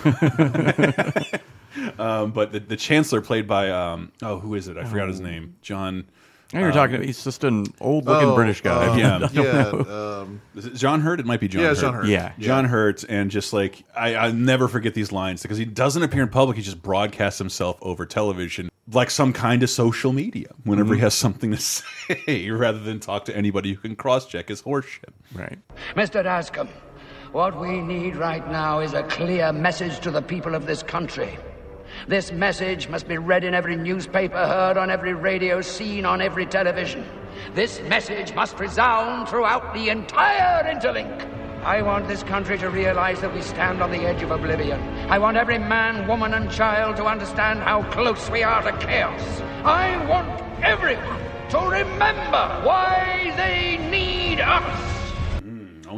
um, 1.98 2.32
but 2.32 2.52
the, 2.52 2.60
the 2.60 2.76
chancellor, 2.76 3.20
played 3.20 3.46
by 3.46 3.70
um, 3.70 4.12
oh, 4.22 4.38
who 4.38 4.54
is 4.54 4.68
it? 4.68 4.76
I 4.76 4.84
forgot 4.84 5.08
his 5.08 5.20
name. 5.20 5.56
John. 5.62 6.06
Now 6.54 6.60
you're 6.60 6.68
um, 6.68 6.74
talking. 6.74 7.02
He's 7.02 7.22
just 7.24 7.42
an 7.44 7.66
old-looking 7.80 8.28
Oh, 8.28 8.34
British 8.36 8.60
guy. 8.62 8.86
um, 8.86 8.98
yeah, 8.98 9.28
yeah, 9.32 9.68
um, 9.70 10.40
Is 10.54 10.66
it 10.66 10.74
John 10.74 11.00
Hurt? 11.00 11.18
It 11.18 11.26
might 11.26 11.40
be 11.40 11.48
John. 11.48 11.62
Yeah, 11.62 11.68
Hurt. 11.70 11.78
John 11.80 11.94
Hurt. 11.94 12.06
Yeah. 12.06 12.32
John 12.38 12.64
Hurt, 12.64 13.04
and 13.08 13.28
just 13.30 13.52
like 13.52 13.82
I, 13.96 14.14
I 14.14 14.30
never 14.30 14.68
forget 14.68 14.94
these 14.94 15.10
lines 15.10 15.42
because 15.42 15.58
he 15.58 15.64
doesn't 15.64 16.02
appear 16.02 16.22
in 16.22 16.28
public. 16.28 16.56
He 16.56 16.62
just 16.62 16.80
broadcasts 16.80 17.38
himself 17.40 17.76
over 17.82 18.06
television, 18.06 18.70
like 18.92 19.10
some 19.10 19.32
kind 19.32 19.62
of 19.64 19.68
social 19.70 20.12
media. 20.12 20.46
Whenever 20.62 20.90
Mm-hmm. 20.90 20.94
he 20.94 21.00
has 21.00 21.14
something 21.14 21.50
to 21.50 21.56
say, 21.60 22.48
rather 22.50 22.78
than 22.78 23.00
talk 23.00 23.24
to 23.24 23.36
anybody 23.36 23.72
who 23.72 23.80
can 23.80 23.96
cross-check 23.96 24.48
his 24.48 24.62
horseshit. 24.62 25.10
Right. 25.34 25.58
Mr. 25.96 26.22
Dascombe, 26.22 26.68
what 27.32 27.58
we 27.60 27.80
need 27.80 28.14
right 28.14 28.48
now 28.48 28.78
is 28.78 28.92
a 28.94 29.02
clear 29.02 29.52
message 29.52 29.98
to 30.00 30.12
the 30.12 30.22
people 30.22 30.54
of 30.54 30.66
this 30.66 30.84
country. 30.84 31.36
This 32.08 32.32
message 32.32 32.88
must 32.88 33.08
be 33.08 33.18
read 33.18 33.44
in 33.44 33.54
every 33.54 33.76
newspaper, 33.76 34.36
heard 34.36 34.76
on 34.76 34.90
every 34.90 35.14
radio, 35.14 35.60
seen 35.60 36.04
on 36.04 36.20
every 36.20 36.46
television. 36.46 37.04
This 37.54 37.80
message 37.82 38.34
must 38.34 38.58
resound 38.58 39.28
throughout 39.28 39.74
the 39.74 39.88
entire 39.88 40.64
interlink. 40.64 41.30
I 41.64 41.80
want 41.80 42.06
this 42.08 42.22
country 42.22 42.58
to 42.58 42.68
realize 42.68 43.22
that 43.22 43.34
we 43.34 43.40
stand 43.40 43.82
on 43.82 43.90
the 43.90 44.00
edge 44.00 44.22
of 44.22 44.30
oblivion. 44.30 44.80
I 45.08 45.18
want 45.18 45.38
every 45.38 45.58
man, 45.58 46.06
woman, 46.06 46.34
and 46.34 46.50
child 46.50 46.96
to 46.96 47.06
understand 47.06 47.60
how 47.60 47.82
close 47.90 48.28
we 48.28 48.42
are 48.42 48.62
to 48.62 48.76
chaos. 48.84 49.40
I 49.64 49.96
want 50.06 50.28
everyone 50.62 51.20
to 51.50 51.58
remember 51.58 52.60
why 52.64 53.32
they 53.36 53.78
need 53.88 54.40
us. 54.40 54.93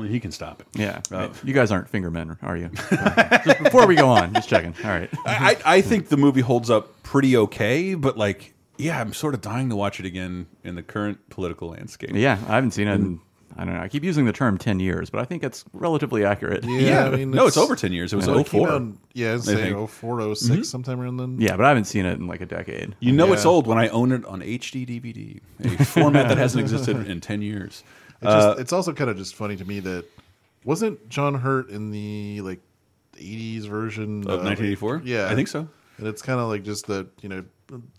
Only 0.07 0.15
he 0.15 0.21
can 0.21 0.31
stop 0.33 0.61
it. 0.61 0.67
Yeah. 0.75 1.01
Uh, 1.11 1.29
you 1.45 1.53
guys 1.53 1.71
aren't 1.71 1.89
finger 1.89 2.11
men, 2.11 2.37
are 2.43 2.57
you? 2.57 2.71
just 3.45 3.63
before 3.63 3.87
we 3.87 3.95
go 3.97 4.09
on, 4.09 4.33
just 4.35 4.49
checking. 4.49 4.75
All 4.85 4.91
right. 4.91 5.11
I, 5.27 5.57
I 5.65 5.77
I 5.77 5.81
think 5.83 6.09
the 6.09 6.17
movie 6.17 6.41
holds 6.41 6.71
up 6.71 7.03
pretty 7.03 7.37
okay, 7.37 7.95
but 7.95 8.17
like, 8.17 8.55
yeah, 8.79 9.01
I'm 9.01 9.13
sort 9.13 9.35
of 9.35 9.41
dying 9.41 9.69
to 9.71 9.77
watch 9.77 10.01
it 10.01 10.07
again 10.07 10.47
in 10.65 10.75
the 10.75 10.83
current 10.83 11.29
political 11.31 11.69
landscape. 11.71 12.11
Yeah, 12.15 12.39
I 12.49 12.55
haven't 12.55 12.73
seen 12.73 12.89
it. 12.89 12.95
In, 12.95 13.21
I 13.59 13.65
don't 13.65 13.73
know. 13.73 13.81
I 13.81 13.89
keep 13.89 14.05
using 14.05 14.27
the 14.27 14.33
term 14.35 14.59
ten 14.59 14.81
years, 14.81 15.09
but 15.09 15.19
I 15.21 15.25
think 15.25 15.43
it's 15.43 15.65
relatively 15.73 16.25
accurate. 16.27 16.63
Yeah, 16.65 17.07
i 17.07 17.11
mean 17.17 17.31
no, 17.31 17.47
it's 17.47 17.57
over 17.57 17.75
10 17.75 17.91
years. 17.93 18.13
It 18.13 18.17
was 18.17 18.27
Well, 18.27 18.45
came 18.45 18.67
04, 18.67 18.69
out 18.71 18.83
yeah, 19.15 19.35
it's 19.35 19.49
I 19.49 19.55
saying 19.55 19.75
think. 19.77 19.91
04, 19.91 20.35
06, 20.35 20.51
Mhm. 20.59 20.65
sometime 20.67 21.01
around 21.01 21.17
then. 21.17 21.41
Yeah, 21.41 21.57
but 21.57 21.65
I 21.65 21.69
haven't 21.69 21.87
seen 21.87 22.05
it 22.05 22.19
in 22.19 22.27
like 22.27 22.43
a 22.43 22.47
decade. 22.47 22.95
You 23.01 23.13
know 23.13 23.33
it's 23.33 23.47
old 23.47 23.67
when 23.67 23.79
I 23.79 23.89
own 23.89 24.13
it 24.13 24.27
on 24.27 24.41
HD 24.43 24.85
DVD, 24.87 25.41
a 25.65 25.85
format 25.87 26.29
that 26.29 26.37
hasn't 26.37 26.61
existed 26.61 27.07
in 27.07 27.21
10 27.23 27.41
years. 27.41 27.83
Just, 28.27 28.49
Uh, 28.49 28.55
it's 28.59 28.73
also 28.73 28.93
kind 28.93 29.11
of 29.11 29.17
just 29.17 29.35
funny 29.35 29.57
to 29.57 29.65
me 29.65 29.81
that 29.81 30.05
wasn't 30.65 31.09
John 31.09 31.35
Hurt 31.35 31.71
in 31.71 31.91
the 31.91 32.41
like 32.43 32.61
80s 33.15 33.67
version 33.67 34.21
Of 34.21 34.43
1984? 34.45 35.03
Yeah, 35.05 35.29
I 35.31 35.35
think 35.35 35.49
so. 35.49 35.69
And 35.99 36.07
it's 36.07 36.21
kind 36.23 36.39
of 36.41 36.49
like 36.49 36.63
just 36.65 36.87
the 36.87 37.07
you 37.23 37.29
know 37.29 37.45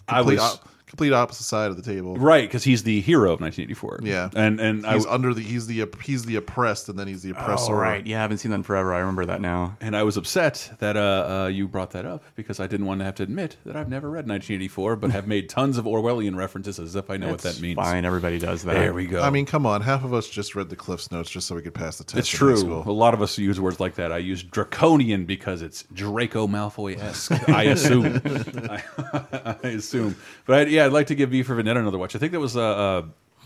I 0.08 0.18
complete, 0.20 0.36
was- 0.36 0.42
op- 0.56 0.70
complete 0.88 1.14
opposite 1.14 1.44
side 1.44 1.70
of 1.70 1.76
the 1.76 1.84
table. 1.84 2.16
Right, 2.16 2.48
because 2.48 2.64
he's 2.64 2.84
the 2.84 3.02
hero 3.02 3.34
of 3.34 3.42
1984. 3.42 4.00
Yeah, 4.04 4.30
and 4.36 4.60
and 4.60 4.86
he's 4.86 5.06
I, 5.06 5.12
under 5.12 5.34
the 5.34 5.42
he's 5.42 5.68
the 5.68 5.86
he's 6.02 6.24
the 6.24 6.38
oppressed, 6.38 6.90
and 6.90 6.98
then 6.98 7.08
he's 7.08 7.22
the 7.22 7.32
oppressor. 7.32 7.74
Oh, 7.74 7.78
right. 7.78 8.06
Yeah, 8.06 8.20
I 8.20 8.22
haven't 8.22 8.40
seen 8.40 8.52
that 8.52 8.58
in 8.58 8.64
forever. 8.64 8.94
I 8.94 9.00
remember 9.00 9.26
that 9.26 9.42
now. 9.42 9.78
And 9.82 9.96
I 9.96 10.04
was 10.04 10.18
upset 10.18 10.72
that 10.80 10.98
uh, 10.98 11.44
uh, 11.44 11.48
you 11.48 11.68
brought 11.68 11.92
that 11.92 12.06
up 12.06 12.24
because 12.36 12.60
I 12.60 12.68
didn't 12.68 12.86
want 12.86 13.02
to 13.02 13.06
have 13.06 13.16
to 13.16 13.24
admit 13.24 13.58
that 13.66 13.76
I've 13.76 13.90
never 13.90 14.10
read 14.10 14.28
1984, 14.28 14.96
but 14.96 15.12
have 15.12 15.28
made 15.28 15.50
tons 15.50 15.78
of 15.78 15.86
Orwellian 15.86 16.36
references 16.36 16.80
as 16.80 16.96
if 16.96 17.10
I 17.10 17.18
know 17.18 17.30
what 17.30 17.42
that 17.42 17.60
means. 17.60 17.76
fine. 17.76 18.06
Everybody 18.06 18.40
does 18.40 18.64
that. 18.64 18.74
There 18.74 18.94
we 18.94 19.06
go. 19.06 19.22
I 19.22 19.30
mean, 19.30 19.46
come 19.46 19.66
on, 19.66 19.82
half 19.82 20.04
of 20.04 20.14
us 20.14 20.30
just 20.30 20.56
read 20.56 20.70
the 20.70 20.76
Cliff's 20.76 21.12
notes 21.12 21.30
just 21.30 21.48
so 21.48 21.56
we 21.56 21.62
could 21.62 21.74
pass 21.74 21.98
the 21.98 22.04
test. 22.04 22.20
It's 22.20 22.30
true. 22.30 22.84
A 22.86 22.92
lot 22.92 23.14
of 23.14 23.22
us 23.22 23.38
use 23.38 23.60
words 23.60 23.80
like 23.80 23.96
that. 23.96 24.12
I 24.12 24.20
use 24.20 24.44
draconian 24.44 25.26
because 25.26 25.62
it's 25.62 25.84
Draco 25.94 26.48
Malfoy 26.48 26.98
esque. 26.98 27.50
I 27.50 27.64
assume. 27.64 28.22
I, 28.70 29.58
I 29.64 29.68
assume. 29.68 30.16
But 30.46 30.68
I, 30.68 30.72
yeah, 30.78 30.86
I'd 30.86 30.94
like 30.94 31.08
to 31.08 31.16
give 31.16 31.30
V 31.32 31.44
for 31.44 31.56
Vendetta 31.56 31.80
another 31.80 31.98
watch. 31.98 32.16
I 32.16 32.20
think 32.20 32.32
that 32.32 32.40
was 32.40 32.56
uh, 32.56 32.62
uh 32.62 33.02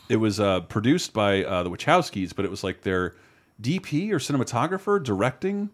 it 0.10 0.18
was 0.18 0.40
uh, 0.40 0.62
produced 0.62 1.14
by 1.14 1.44
uh, 1.44 1.64
the 1.64 1.70
Wachowskis, 1.70 2.36
but 2.36 2.44
it 2.46 2.52
was 2.52 2.64
like 2.64 2.82
their 2.82 3.16
DP 3.62 4.12
or 4.12 4.18
cinematographer 4.20 5.02
directing 5.02 5.70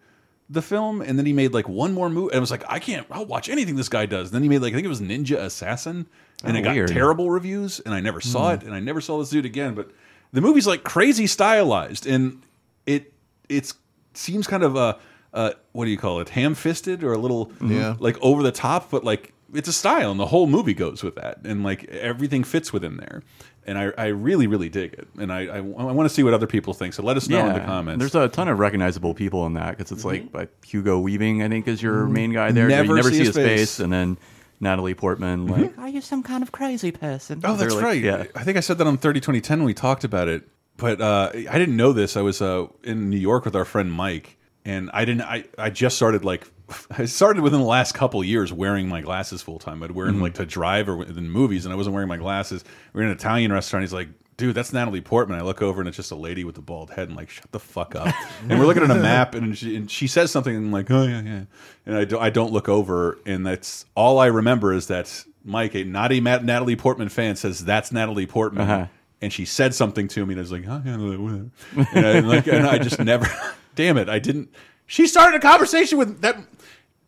the 0.50 0.62
film, 0.62 1.00
and 1.02 1.18
then 1.18 1.26
he 1.26 1.32
made 1.32 1.52
like 1.52 1.68
one 1.68 1.92
more 1.92 2.08
movie. 2.08 2.30
And 2.32 2.36
I 2.36 2.40
was 2.40 2.50
like, 2.50 2.62
I 2.68 2.78
can't. 2.78 3.06
I'll 3.10 3.26
watch 3.26 3.48
anything 3.48 3.76
this 3.76 3.88
guy 3.88 4.06
does. 4.06 4.28
And 4.28 4.34
then 4.36 4.42
he 4.42 4.48
made 4.48 4.62
like 4.62 4.72
I 4.72 4.76
think 4.76 4.84
it 4.86 4.88
was 4.88 5.00
Ninja 5.00 5.36
Assassin, 5.38 6.06
and 6.44 6.56
Oh, 6.56 6.60
it 6.60 6.62
got 6.62 6.88
terrible 6.88 7.30
reviews, 7.30 7.80
and 7.80 7.92
I 7.94 8.00
never 8.00 8.20
saw 8.20 8.48
Hmm. 8.50 8.54
it, 8.54 8.62
and 8.64 8.74
I 8.74 8.80
never 8.80 9.00
saw 9.00 9.18
this 9.18 9.30
dude 9.30 9.44
again. 9.44 9.74
But 9.74 9.90
the 10.32 10.40
movie's 10.40 10.66
like 10.66 10.84
crazy 10.84 11.26
stylized, 11.26 12.06
and 12.06 12.42
it 12.86 13.12
it 13.48 13.72
seems 14.14 14.46
kind 14.46 14.62
of 14.62 14.76
uh, 14.76 14.94
uh 15.34 15.50
what 15.72 15.84
do 15.86 15.90
you 15.90 15.98
call 15.98 16.20
it, 16.20 16.28
ham 16.30 16.54
fisted 16.54 17.02
or 17.02 17.12
a 17.12 17.18
little 17.18 17.50
Yeah. 17.60 17.96
like 17.98 18.16
over 18.22 18.42
the 18.42 18.52
top, 18.52 18.90
but 18.90 19.02
like 19.04 19.32
it's 19.54 19.68
a 19.68 19.72
style, 19.72 20.10
and 20.10 20.20
the 20.20 20.26
whole 20.26 20.46
movie 20.46 20.74
goes 20.74 21.02
with 21.02 21.14
that, 21.16 21.38
and 21.44 21.62
like 21.64 21.84
everything 21.86 22.44
fits 22.44 22.72
within 22.72 22.96
there. 22.98 23.22
And 23.66 23.78
I, 23.78 23.92
I 23.98 24.06
really, 24.06 24.46
really 24.46 24.70
dig 24.70 24.94
it, 24.94 25.08
and 25.18 25.30
I, 25.30 25.40
I, 25.46 25.56
I 25.56 25.60
want 25.60 26.08
to 26.08 26.14
see 26.14 26.22
what 26.22 26.32
other 26.32 26.46
people 26.46 26.72
think. 26.72 26.94
So 26.94 27.02
let 27.02 27.18
us 27.18 27.28
know 27.28 27.46
in 27.48 27.52
the 27.54 27.60
comments. 27.60 27.98
There's 28.00 28.14
a 28.14 28.28
ton 28.28 28.48
of 28.48 28.58
recognizable 28.58 29.12
people 29.12 29.44
in 29.44 29.54
that 29.54 29.76
because 29.76 29.92
it's 29.92 30.04
like 30.06 30.32
like 30.32 30.64
Hugo 30.64 30.98
Weaving, 30.98 31.42
I 31.42 31.48
think, 31.48 31.68
is 31.68 31.82
your 31.82 32.06
main 32.06 32.32
guy 32.32 32.50
there. 32.52 32.68
Never 32.68 32.88
you 32.90 32.94
never 32.94 33.10
see 33.10 33.16
see 33.16 33.24
his 33.26 33.28
his 33.28 33.36
face. 33.36 33.58
face. 33.60 33.80
and 33.80 33.92
then 33.92 34.18
Natalie 34.60 34.94
Portman, 34.94 35.46
like, 35.46 35.76
are 35.78 35.88
you 35.88 36.00
some 36.00 36.22
kind 36.22 36.42
of 36.42 36.50
crazy 36.50 36.92
person? 36.92 37.42
Oh, 37.44 37.56
that's 37.56 37.74
like- 37.74 37.84
right. 37.84 38.02
Yeah. 38.02 38.24
I 38.34 38.42
think 38.42 38.56
I 38.56 38.60
said 38.60 38.78
that 38.78 38.86
on 38.86 38.96
30 38.96 39.20
2010 39.20 39.58
when 39.58 39.66
we 39.66 39.74
talked 39.74 40.02
about 40.04 40.28
it. 40.28 40.48
But 40.78 41.00
uh, 41.00 41.30
I 41.34 41.58
didn't 41.58 41.76
know 41.76 41.92
this. 41.92 42.16
I 42.16 42.22
was 42.22 42.40
uh, 42.40 42.68
in 42.84 43.10
New 43.10 43.16
York 43.18 43.44
with 43.44 43.54
our 43.56 43.64
friend 43.64 43.92
Mike, 43.92 44.38
and 44.64 44.88
I 44.94 45.04
didn't. 45.04 45.22
I, 45.22 45.44
I 45.58 45.70
just 45.70 45.96
started 45.96 46.24
like 46.24 46.46
I 46.90 47.06
started 47.06 47.42
within 47.42 47.60
the 47.60 47.66
last 47.66 47.92
couple 47.94 48.22
years 48.22 48.52
wearing 48.52 48.88
my 48.88 49.00
glasses 49.00 49.40
full 49.42 49.58
time. 49.58 49.82
I'd 49.82 49.90
wear 49.92 50.06
them 50.06 50.18
Mhm. 50.18 50.22
like 50.22 50.34
to 50.34 50.46
drive 50.46 50.88
or 50.88 51.02
in 51.02 51.30
movies, 51.30 51.64
and 51.64 51.72
I 51.72 51.76
wasn't 51.76 51.94
wearing 51.94 52.08
my 52.08 52.16
glasses. 52.18 52.64
We 52.92 53.00
are 53.00 53.04
in 53.04 53.10
an 53.10 53.16
Italian 53.16 53.52
restaurant. 53.52 53.82
He's 53.84 53.92
like, 53.92 54.08
"Dude, 54.36 54.54
that's 54.54 54.72
Natalie 54.72 55.00
Portman." 55.00 55.38
I 55.38 55.42
look 55.42 55.62
over 55.62 55.80
and 55.80 55.88
it's 55.88 55.96
just 55.96 56.10
a 56.10 56.14
lady 56.16 56.44
with 56.44 56.58
a 56.58 56.60
bald 56.62 56.90
head, 56.90 57.08
and 57.08 57.16
like, 57.16 57.30
shut 57.30 57.50
the 57.52 57.58
fuck 57.58 57.94
up. 57.96 58.14
and 58.48 58.58
we're 58.60 58.66
looking 58.66 58.82
at 58.82 58.90
a 58.90 58.94
map, 58.96 59.34
and 59.34 59.56
she, 59.56 59.76
and 59.76 59.90
she 59.90 60.06
says 60.06 60.30
something, 60.30 60.54
and 60.54 60.66
I'm 60.66 60.72
like, 60.72 60.90
"Oh 60.90 61.04
yeah, 61.04 61.22
yeah," 61.22 61.42
and 61.86 61.96
I 61.96 62.04
don't 62.04 62.22
I 62.22 62.30
don't 62.30 62.52
look 62.52 62.68
over, 62.68 63.18
and 63.24 63.46
that's 63.46 63.86
all 63.94 64.18
I 64.18 64.26
remember 64.26 64.72
is 64.74 64.88
that 64.88 65.24
Mike, 65.44 65.74
a 65.74 65.84
Matt- 65.84 66.44
Natalie 66.44 66.76
Portman 66.76 67.08
fan, 67.08 67.36
says 67.36 67.64
that's 67.64 67.92
Natalie 67.92 68.26
Portman. 68.26 68.68
Uh-huh. 68.68 68.86
And 69.20 69.32
she 69.32 69.46
said 69.46 69.74
something 69.74 70.06
to 70.08 70.24
me, 70.24 70.34
and 70.34 70.38
I 70.40 70.42
was 70.42 70.52
like, 70.52 70.62
oh, 70.68 70.80
yeah, 70.84 70.94
and, 70.94 72.06
I, 72.06 72.20
like, 72.20 72.46
and 72.46 72.64
I 72.64 72.78
just 72.78 73.00
never, 73.00 73.26
damn 73.74 73.96
it, 73.98 74.08
I 74.08 74.20
didn't. 74.20 74.48
She 74.86 75.08
started 75.08 75.36
a 75.36 75.40
conversation 75.40 75.98
with 75.98 76.20
that 76.20 76.36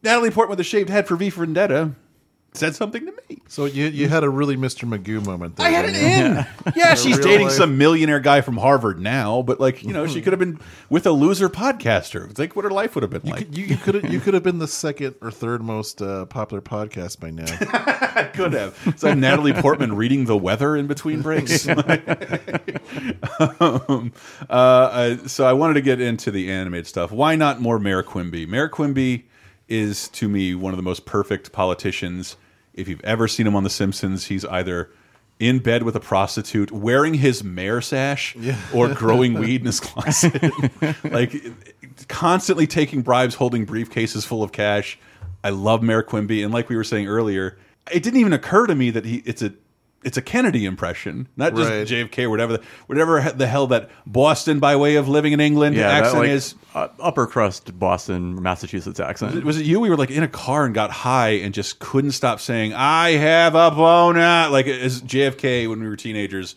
Natalie 0.02 0.30
Portman 0.30 0.50
with 0.50 0.60
a 0.60 0.64
shaved 0.64 0.88
head 0.88 1.06
for 1.06 1.16
V 1.16 1.30
for 1.30 1.40
Vendetta. 1.44 1.92
Said 2.52 2.74
something 2.74 3.06
to 3.06 3.12
me. 3.28 3.38
So 3.46 3.64
you 3.64 3.86
you 3.86 4.08
had 4.08 4.24
a 4.24 4.28
really 4.28 4.56
Mr. 4.56 4.84
Magoo 4.84 5.24
moment. 5.24 5.54
There, 5.54 5.64
I 5.64 5.70
had 5.70 5.84
it 5.84 5.94
in. 5.94 6.44
Yeah, 6.76 6.90
In 6.90 6.96
she's 6.96 7.16
dating 7.20 7.46
life. 7.46 7.56
some 7.56 7.78
millionaire 7.78 8.18
guy 8.18 8.40
from 8.40 8.56
Harvard 8.56 8.98
now, 9.00 9.40
but 9.42 9.60
like 9.60 9.84
you 9.84 9.92
know, 9.92 10.08
she 10.08 10.20
could 10.20 10.32
have 10.32 10.40
been 10.40 10.58
with 10.88 11.06
a 11.06 11.12
loser 11.12 11.48
podcaster. 11.48 12.28
It's 12.28 12.40
like 12.40 12.56
what 12.56 12.64
her 12.64 12.70
life 12.72 12.96
would 12.96 13.04
have 13.04 13.10
been 13.12 13.24
You 13.24 13.30
like. 13.34 13.46
could, 13.46 13.56
you, 13.56 13.64
you 13.66 13.76
could 13.76 13.94
have 13.94 14.12
you 14.12 14.18
could 14.18 14.34
have 14.34 14.42
been 14.42 14.58
the 14.58 14.66
second 14.66 15.14
or 15.22 15.30
third 15.30 15.62
most 15.62 16.02
uh, 16.02 16.24
popular 16.26 16.60
podcast 16.60 17.20
by 17.20 17.30
now. 17.30 17.44
I 17.46 18.24
could 18.34 18.52
have. 18.52 18.76
So 18.96 19.06
I 19.06 19.10
have 19.10 19.18
Natalie 19.18 19.52
Portman 19.52 19.94
reading 19.94 20.24
the 20.24 20.36
weather 20.36 20.76
in 20.76 20.88
between 20.88 21.22
breaks. 21.22 21.68
um, 21.68 21.76
uh, 23.38 24.52
uh, 24.52 25.16
so 25.28 25.46
I 25.46 25.52
wanted 25.52 25.74
to 25.74 25.82
get 25.82 26.00
into 26.00 26.32
the 26.32 26.50
animated 26.50 26.88
stuff. 26.88 27.12
Why 27.12 27.36
not 27.36 27.60
more 27.60 27.78
Mayor 27.78 28.02
Quimby? 28.02 28.46
Mayor 28.46 28.68
Quimby 28.68 29.26
is 29.70 30.08
to 30.08 30.28
me 30.28 30.54
one 30.54 30.72
of 30.72 30.76
the 30.76 30.82
most 30.82 31.06
perfect 31.06 31.52
politicians. 31.52 32.36
If 32.74 32.88
you've 32.88 33.04
ever 33.04 33.28
seen 33.28 33.46
him 33.46 33.56
on 33.56 33.64
The 33.64 33.70
Simpsons, 33.70 34.26
he's 34.26 34.44
either 34.44 34.90
in 35.38 35.60
bed 35.60 35.84
with 35.84 35.96
a 35.96 36.00
prostitute, 36.00 36.70
wearing 36.70 37.14
his 37.14 37.42
mayor 37.42 37.80
sash, 37.80 38.36
or 38.74 38.92
growing 38.92 39.34
weed 39.38 39.62
in 39.62 39.66
his 39.66 39.80
closet. 39.80 40.52
like 41.04 41.34
constantly 42.08 42.66
taking 42.66 43.00
bribes, 43.00 43.34
holding 43.34 43.64
briefcases 43.64 44.26
full 44.26 44.42
of 44.42 44.52
cash. 44.52 44.98
I 45.42 45.48
love 45.48 45.82
Mayor 45.82 46.02
Quimby, 46.02 46.42
and 46.42 46.52
like 46.52 46.68
we 46.68 46.76
were 46.76 46.84
saying 46.84 47.08
earlier, 47.08 47.56
it 47.90 48.02
didn't 48.02 48.20
even 48.20 48.34
occur 48.34 48.66
to 48.66 48.74
me 48.74 48.90
that 48.90 49.06
he 49.06 49.22
it's 49.24 49.40
a 49.40 49.54
it's 50.02 50.16
a 50.16 50.22
Kennedy 50.22 50.64
impression, 50.64 51.28
not 51.36 51.54
just 51.54 51.70
Right. 51.70 51.86
JFK 51.86 52.24
or 52.24 52.30
whatever 52.30 52.56
the, 52.56 52.62
whatever 52.86 53.20
the 53.34 53.46
hell 53.46 53.66
that 53.68 53.90
Boston 54.06 54.58
by 54.58 54.76
way 54.76 54.96
of 54.96 55.08
living 55.08 55.32
in 55.32 55.40
England 55.40 55.76
Yeah, 55.76 55.88
that, 55.88 56.02
accent 56.04 56.18
like, 56.20 56.30
is. 56.30 56.54
uh, 56.74 56.88
upper 56.98 57.26
crust 57.26 57.78
Boston, 57.78 58.40
Massachusetts 58.42 58.98
accent. 59.00 59.32
Was 59.32 59.38
it, 59.40 59.44
was 59.44 59.60
it 59.60 59.66
you? 59.66 59.80
We 59.80 59.90
were 59.90 59.96
like 59.96 60.10
in 60.10 60.22
a 60.22 60.28
car 60.28 60.64
and 60.64 60.74
got 60.74 60.90
high 60.90 61.30
and 61.30 61.52
just 61.52 61.78
couldn't 61.80 62.12
stop 62.12 62.40
saying, 62.40 62.72
"I 62.74 63.10
have 63.12 63.54
a 63.54 63.70
boner," 63.70 64.48
like 64.50 64.66
as 64.66 65.02
JFK 65.02 65.68
when 65.68 65.80
we 65.80 65.88
were 65.88 65.96
teenagers. 65.96 66.56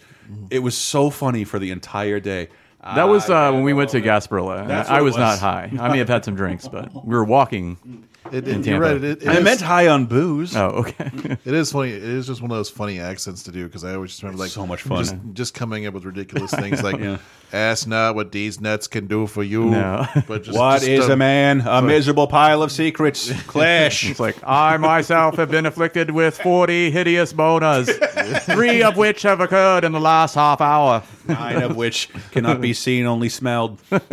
It 0.49 0.59
was 0.59 0.77
so 0.77 1.09
funny 1.09 1.43
for 1.43 1.59
the 1.59 1.71
entire 1.71 2.19
day. 2.21 2.47
That 2.81 3.09
was 3.09 3.29
uh, 3.29 3.51
when 3.51 3.63
we 3.63 3.73
went 3.73 3.89
to 3.91 4.01
Gasparilla. 4.01 4.69
I 4.89 4.99
it 4.99 5.01
was, 5.03 5.15
not 5.17 5.39
high. 5.39 5.69
I 5.79 5.89
may 5.89 5.97
have 5.99 6.09
had 6.09 6.25
some 6.25 6.35
drinks, 6.35 6.67
but 6.67 6.93
we 7.05 7.15
were 7.15 7.23
walking 7.23 8.07
It- 8.31 8.47
in 8.47 8.61
it- 8.61 8.63
Tampa. 8.63 8.69
you're 8.69 8.79
right. 8.79 9.03
It, 9.03 9.23
it 9.23 9.27
I 9.27 9.37
is- 9.37 9.43
meant 9.43 9.61
high 9.61 9.87
on 9.87 10.05
booze. 10.05 10.55
Oh, 10.55 10.67
okay. 10.69 11.09
it 11.45 11.53
is 11.53 11.71
funny. 11.71 11.91
It 11.91 12.03
is 12.03 12.27
just 12.27 12.41
one 12.41 12.51
of 12.51 12.57
those 12.57 12.69
funny 12.69 12.99
accents 12.99 13.43
to 13.43 13.51
do 13.51 13.65
because 13.65 13.83
I 13.83 13.95
always 13.95 14.11
just 14.11 14.23
remember 14.23 14.43
like 14.43 14.51
So 14.51 14.65
much 14.65 14.83
fun. 14.83 14.97
Just, 15.03 15.15
just 15.33 15.53
coming 15.53 15.85
up 15.85 15.93
with 15.93 16.05
ridiculous 16.05 16.51
things 16.63 16.81
like 16.83 16.99
Yeah. 16.99 17.17
"Ask 17.51 17.87
not 17.87 18.15
what 18.15 18.31
these 18.31 18.61
nuts 18.61 18.87
can 18.87 19.07
do 19.07 19.27
for 19.27 19.43
you." 19.43 19.65
No. 19.65 20.05
But 20.27 20.43
just, 20.43 20.57
What 20.57 20.79
just, 20.79 20.87
is 20.87 21.09
uh, 21.09 21.13
a 21.13 21.17
man? 21.17 21.61
A 21.67 21.81
miserable 21.81 22.27
pile 22.27 22.63
of 22.63 22.71
secrets. 22.71 23.31
Clash. 23.43 24.09
It's 24.09 24.19
like 24.19 24.37
I 24.45 24.77
myself 24.77 25.35
have 25.35 25.51
been 25.51 25.65
afflicted 25.65 26.11
with 26.11 26.37
forty 26.39 26.91
hideous 26.91 27.33
boners, 27.33 27.87
three 28.43 28.83
of 28.83 28.95
which 28.97 29.21
have 29.23 29.41
occurred 29.41 29.83
in 29.83 29.91
the 29.91 29.99
last 29.99 30.35
half 30.35 30.61
hour. 30.61 31.03
Nine 31.27 31.61
of 31.61 31.75
which 31.75 32.09
cannot 32.31 32.61
be 32.61 32.73
seen, 32.73 33.05
only 33.05 33.29
smelled. 33.29 33.81
I, 33.91 33.97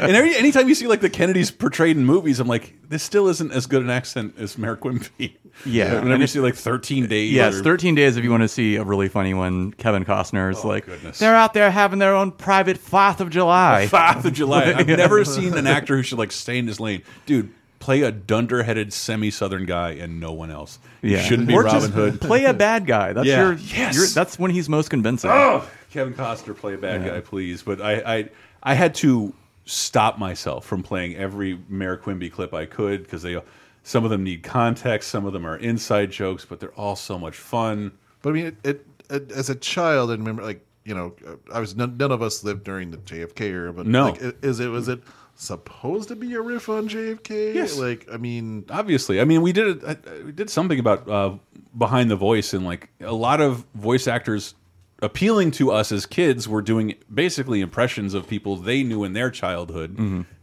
and 0.00 0.12
every, 0.16 0.34
anytime 0.36 0.68
you 0.68 0.74
see 0.74 0.86
like 0.86 1.00
the 1.00 1.10
Kennedys 1.10 1.50
portrayed 1.50 1.96
in 1.96 2.04
movies, 2.04 2.40
I'm 2.40 2.48
like, 2.48 2.74
this 2.88 3.02
still 3.02 3.28
isn't 3.28 3.52
as 3.52 3.66
good 3.66 3.82
an 3.82 3.90
accent 3.90 4.34
as 4.38 4.58
Mayor 4.58 4.76
Quimby. 4.76 5.36
Yeah. 5.64 5.94
whenever 6.02 6.20
you 6.20 6.26
see 6.26 6.40
like 6.40 6.54
13 6.54 7.04
uh, 7.04 7.06
days. 7.06 7.32
Yes, 7.32 7.56
or- 7.56 7.62
13 7.62 7.94
days 7.94 8.16
if 8.16 8.24
you 8.24 8.30
want 8.30 8.42
to 8.42 8.48
see 8.48 8.76
a 8.76 8.84
really 8.84 9.08
funny 9.08 9.34
one. 9.34 9.72
Kevin 9.72 10.04
Costner's 10.04 10.64
oh, 10.64 10.68
like, 10.68 10.84
Oh, 10.88 10.92
goodness. 10.92 11.18
they're 11.18 11.36
out 11.36 11.54
there 11.54 11.70
having 11.70 11.98
their 11.98 12.14
own 12.14 12.32
private 12.32 12.78
4th 12.78 13.20
of 13.20 13.30
July. 13.30 13.86
Fourth 13.86 14.24
of 14.24 14.32
July. 14.32 14.72
I've 14.72 14.86
never 14.86 15.24
seen 15.24 15.54
an 15.54 15.66
actor 15.66 15.96
who 15.96 16.02
should 16.02 16.18
like 16.18 16.32
stay 16.32 16.58
in 16.58 16.66
his 16.66 16.80
lane, 16.80 17.02
dude. 17.26 17.52
Play 17.84 18.00
a 18.00 18.10
dunder-headed 18.10 18.94
semi-southern 18.94 19.66
guy 19.66 19.90
and 19.90 20.18
no 20.18 20.32
one 20.32 20.50
else. 20.50 20.78
You 21.02 21.18
shouldn't 21.18 21.48
be 21.48 21.54
or 21.54 21.64
Robin 21.64 21.80
just 21.82 21.92
Hood. 21.92 22.18
Play 22.22 22.46
a 22.46 22.54
bad 22.54 22.86
guy. 22.86 23.12
That's 23.12 23.26
Yeah. 23.26 23.42
your, 23.42 23.52
Yes. 23.58 23.94
your 23.94 24.06
that's 24.06 24.38
when 24.38 24.50
he's 24.50 24.70
most 24.70 24.88
convincing. 24.88 25.28
Oh, 25.30 25.68
Kevin 25.90 26.14
Costner, 26.14 26.56
play 26.56 26.72
a 26.72 26.78
bad 26.78 27.02
Yeah. 27.04 27.10
guy, 27.10 27.20
please. 27.20 27.62
But 27.62 27.82
I, 27.82 27.92
I, 28.06 28.28
I 28.62 28.72
had 28.72 28.94
to 28.96 29.34
stop 29.66 30.18
myself 30.18 30.64
from 30.64 30.82
playing 30.82 31.16
every 31.16 31.58
Mayor 31.68 31.98
Quimby 31.98 32.30
clip 32.30 32.54
I 32.54 32.64
could 32.64 33.02
because 33.02 33.20
they, 33.20 33.38
some 33.82 34.02
of 34.02 34.10
them 34.10 34.24
need 34.24 34.42
context, 34.42 35.10
some 35.10 35.26
of 35.26 35.34
them 35.34 35.46
are 35.46 35.58
inside 35.58 36.10
jokes, 36.10 36.46
but 36.46 36.60
they're 36.60 36.72
all 36.72 36.96
so 36.96 37.18
much 37.18 37.36
fun. 37.36 37.92
But 38.22 38.30
I 38.30 38.32
mean, 38.32 38.46
it, 38.46 38.56
it, 38.64 38.86
it, 39.10 39.32
as 39.32 39.50
a 39.50 39.54
child, 39.54 40.08
I 40.10 40.14
remember 40.14 40.42
like 40.42 40.64
you 40.86 40.94
know, 40.94 41.14
I 41.52 41.60
was 41.60 41.76
none, 41.76 41.98
none 41.98 42.12
of 42.12 42.22
us 42.22 42.44
lived 42.44 42.64
during 42.64 42.90
the 42.90 42.96
JFK 42.98 43.40
era, 43.42 43.72
but 43.74 43.86
No. 43.86 44.10
like, 44.10 44.22
is 44.42 44.58
it 44.60 44.68
was 44.68 44.88
it 44.88 45.00
supposed 45.34 46.08
to 46.08 46.16
be 46.16 46.32
a 46.34 46.40
riff 46.40 46.68
on 46.68 46.88
JFK? 46.88 47.54
Yes. 47.54 47.78
Like, 47.78 48.06
I 48.12 48.16
mean, 48.16 48.64
Obviously, 48.70 49.20
I 49.20 49.24
mean, 49.24 49.42
we 49.42 49.52
did. 49.52 49.84
I- 49.84 49.96
We 50.24 50.32
did 50.32 50.50
something 50.50 50.78
about 50.78 51.08
uh, 51.08 51.36
behind 51.76 52.10
the 52.10 52.16
voice, 52.16 52.52
and 52.54 52.64
like 52.64 52.90
a 53.00 53.12
lot 53.12 53.40
of 53.40 53.64
voice 53.74 54.06
actors 54.06 54.54
appealing 55.02 55.50
to 55.50 55.70
us 55.70 55.92
as 55.92 56.06
kids 56.06 56.48
were 56.48 56.62
doing 56.62 56.94
basically 57.12 57.60
impressions 57.60 58.14
of 58.14 58.26
people 58.26 58.56
they 58.56 58.82
knew 58.82 59.04
in 59.04 59.12
their 59.12 59.30
childhood, 59.30 59.98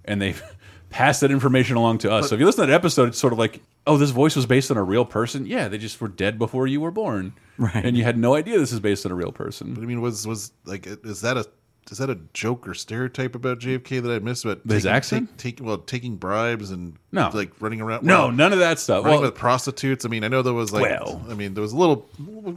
and 0.05 0.21
they 0.21 0.35
passed 0.89 1.21
that 1.21 1.31
information 1.31 1.77
along 1.77 1.97
to 1.99 2.11
us. 2.11 2.29
so 2.29 2.35
if 2.35 2.39
you 2.39 2.45
listen 2.45 2.61
to 2.65 2.67
that 2.67 2.75
episode, 2.75 3.07
it's 3.09 3.17
sort 3.17 3.31
of 3.33 3.39
like, 3.39 3.61
oh, 3.87 3.97
this 3.97 4.09
voice 4.11 4.35
was 4.35 4.45
based 4.45 4.69
on 4.69 4.77
a 4.77 4.83
real 4.83 5.05
person. 5.05 5.45
Yeah, 5.47 5.67
they 5.69 5.77
just 5.77 5.99
were 6.01 6.09
dead 6.09 6.37
before 6.37 6.67
you 6.67 6.81
were 6.81 6.91
born, 6.91 7.33
Right. 7.57 7.85
And 7.85 7.95
you 7.95 8.03
had 8.03 8.17
no 8.17 8.35
idea 8.35 8.59
this 8.59 8.71
is 8.73 8.79
based 8.79 9.05
on 9.05 9.11
a 9.11 9.15
real 9.15 9.31
person. 9.31 9.73
but 9.73 9.83
I 9.83 9.85
mean, 9.87 10.01
was 10.01 10.27
was 10.27 10.51
like, 10.65 10.85
is 10.85 11.21
that 11.21 11.37
a 11.37 11.45
is 11.89 11.97
that 11.97 12.09
a 12.09 12.19
joke 12.33 12.67
or 12.67 12.73
stereotype 12.73 13.35
about 13.35 13.59
JFK 13.59 14.01
that 14.03 14.11
I 14.11 14.19
missed? 14.19 14.45
About 14.45 14.59
His 14.65 14.83
taking, 14.83 14.95
accent? 14.95 15.37
take, 15.37 15.57
take, 15.57 15.65
well, 15.65 15.77
taking 15.77 16.15
bribes 16.15 16.71
and 16.71 16.93
No. 17.11 17.29
like 17.33 17.51
running 17.59 17.81
around. 17.81 18.03
No, 18.03 18.29
none 18.29 18.53
of 18.53 18.59
that 18.59 18.79
stuff. 18.79 19.03
Running 19.03 19.21
Well- 19.21 19.31
with 19.31 19.35
prostitutes. 19.39 20.05
I 20.05 20.09
mean, 20.09 20.23
I 20.23 20.27
know 20.27 20.41
there 20.41 20.53
was 20.53 20.71
like, 20.71 20.83
Well. 20.83 21.25
I 21.29 21.33
mean, 21.33 21.53
there 21.53 21.61
was 21.61 21.73
a 21.73 21.77
little. 21.77 22.07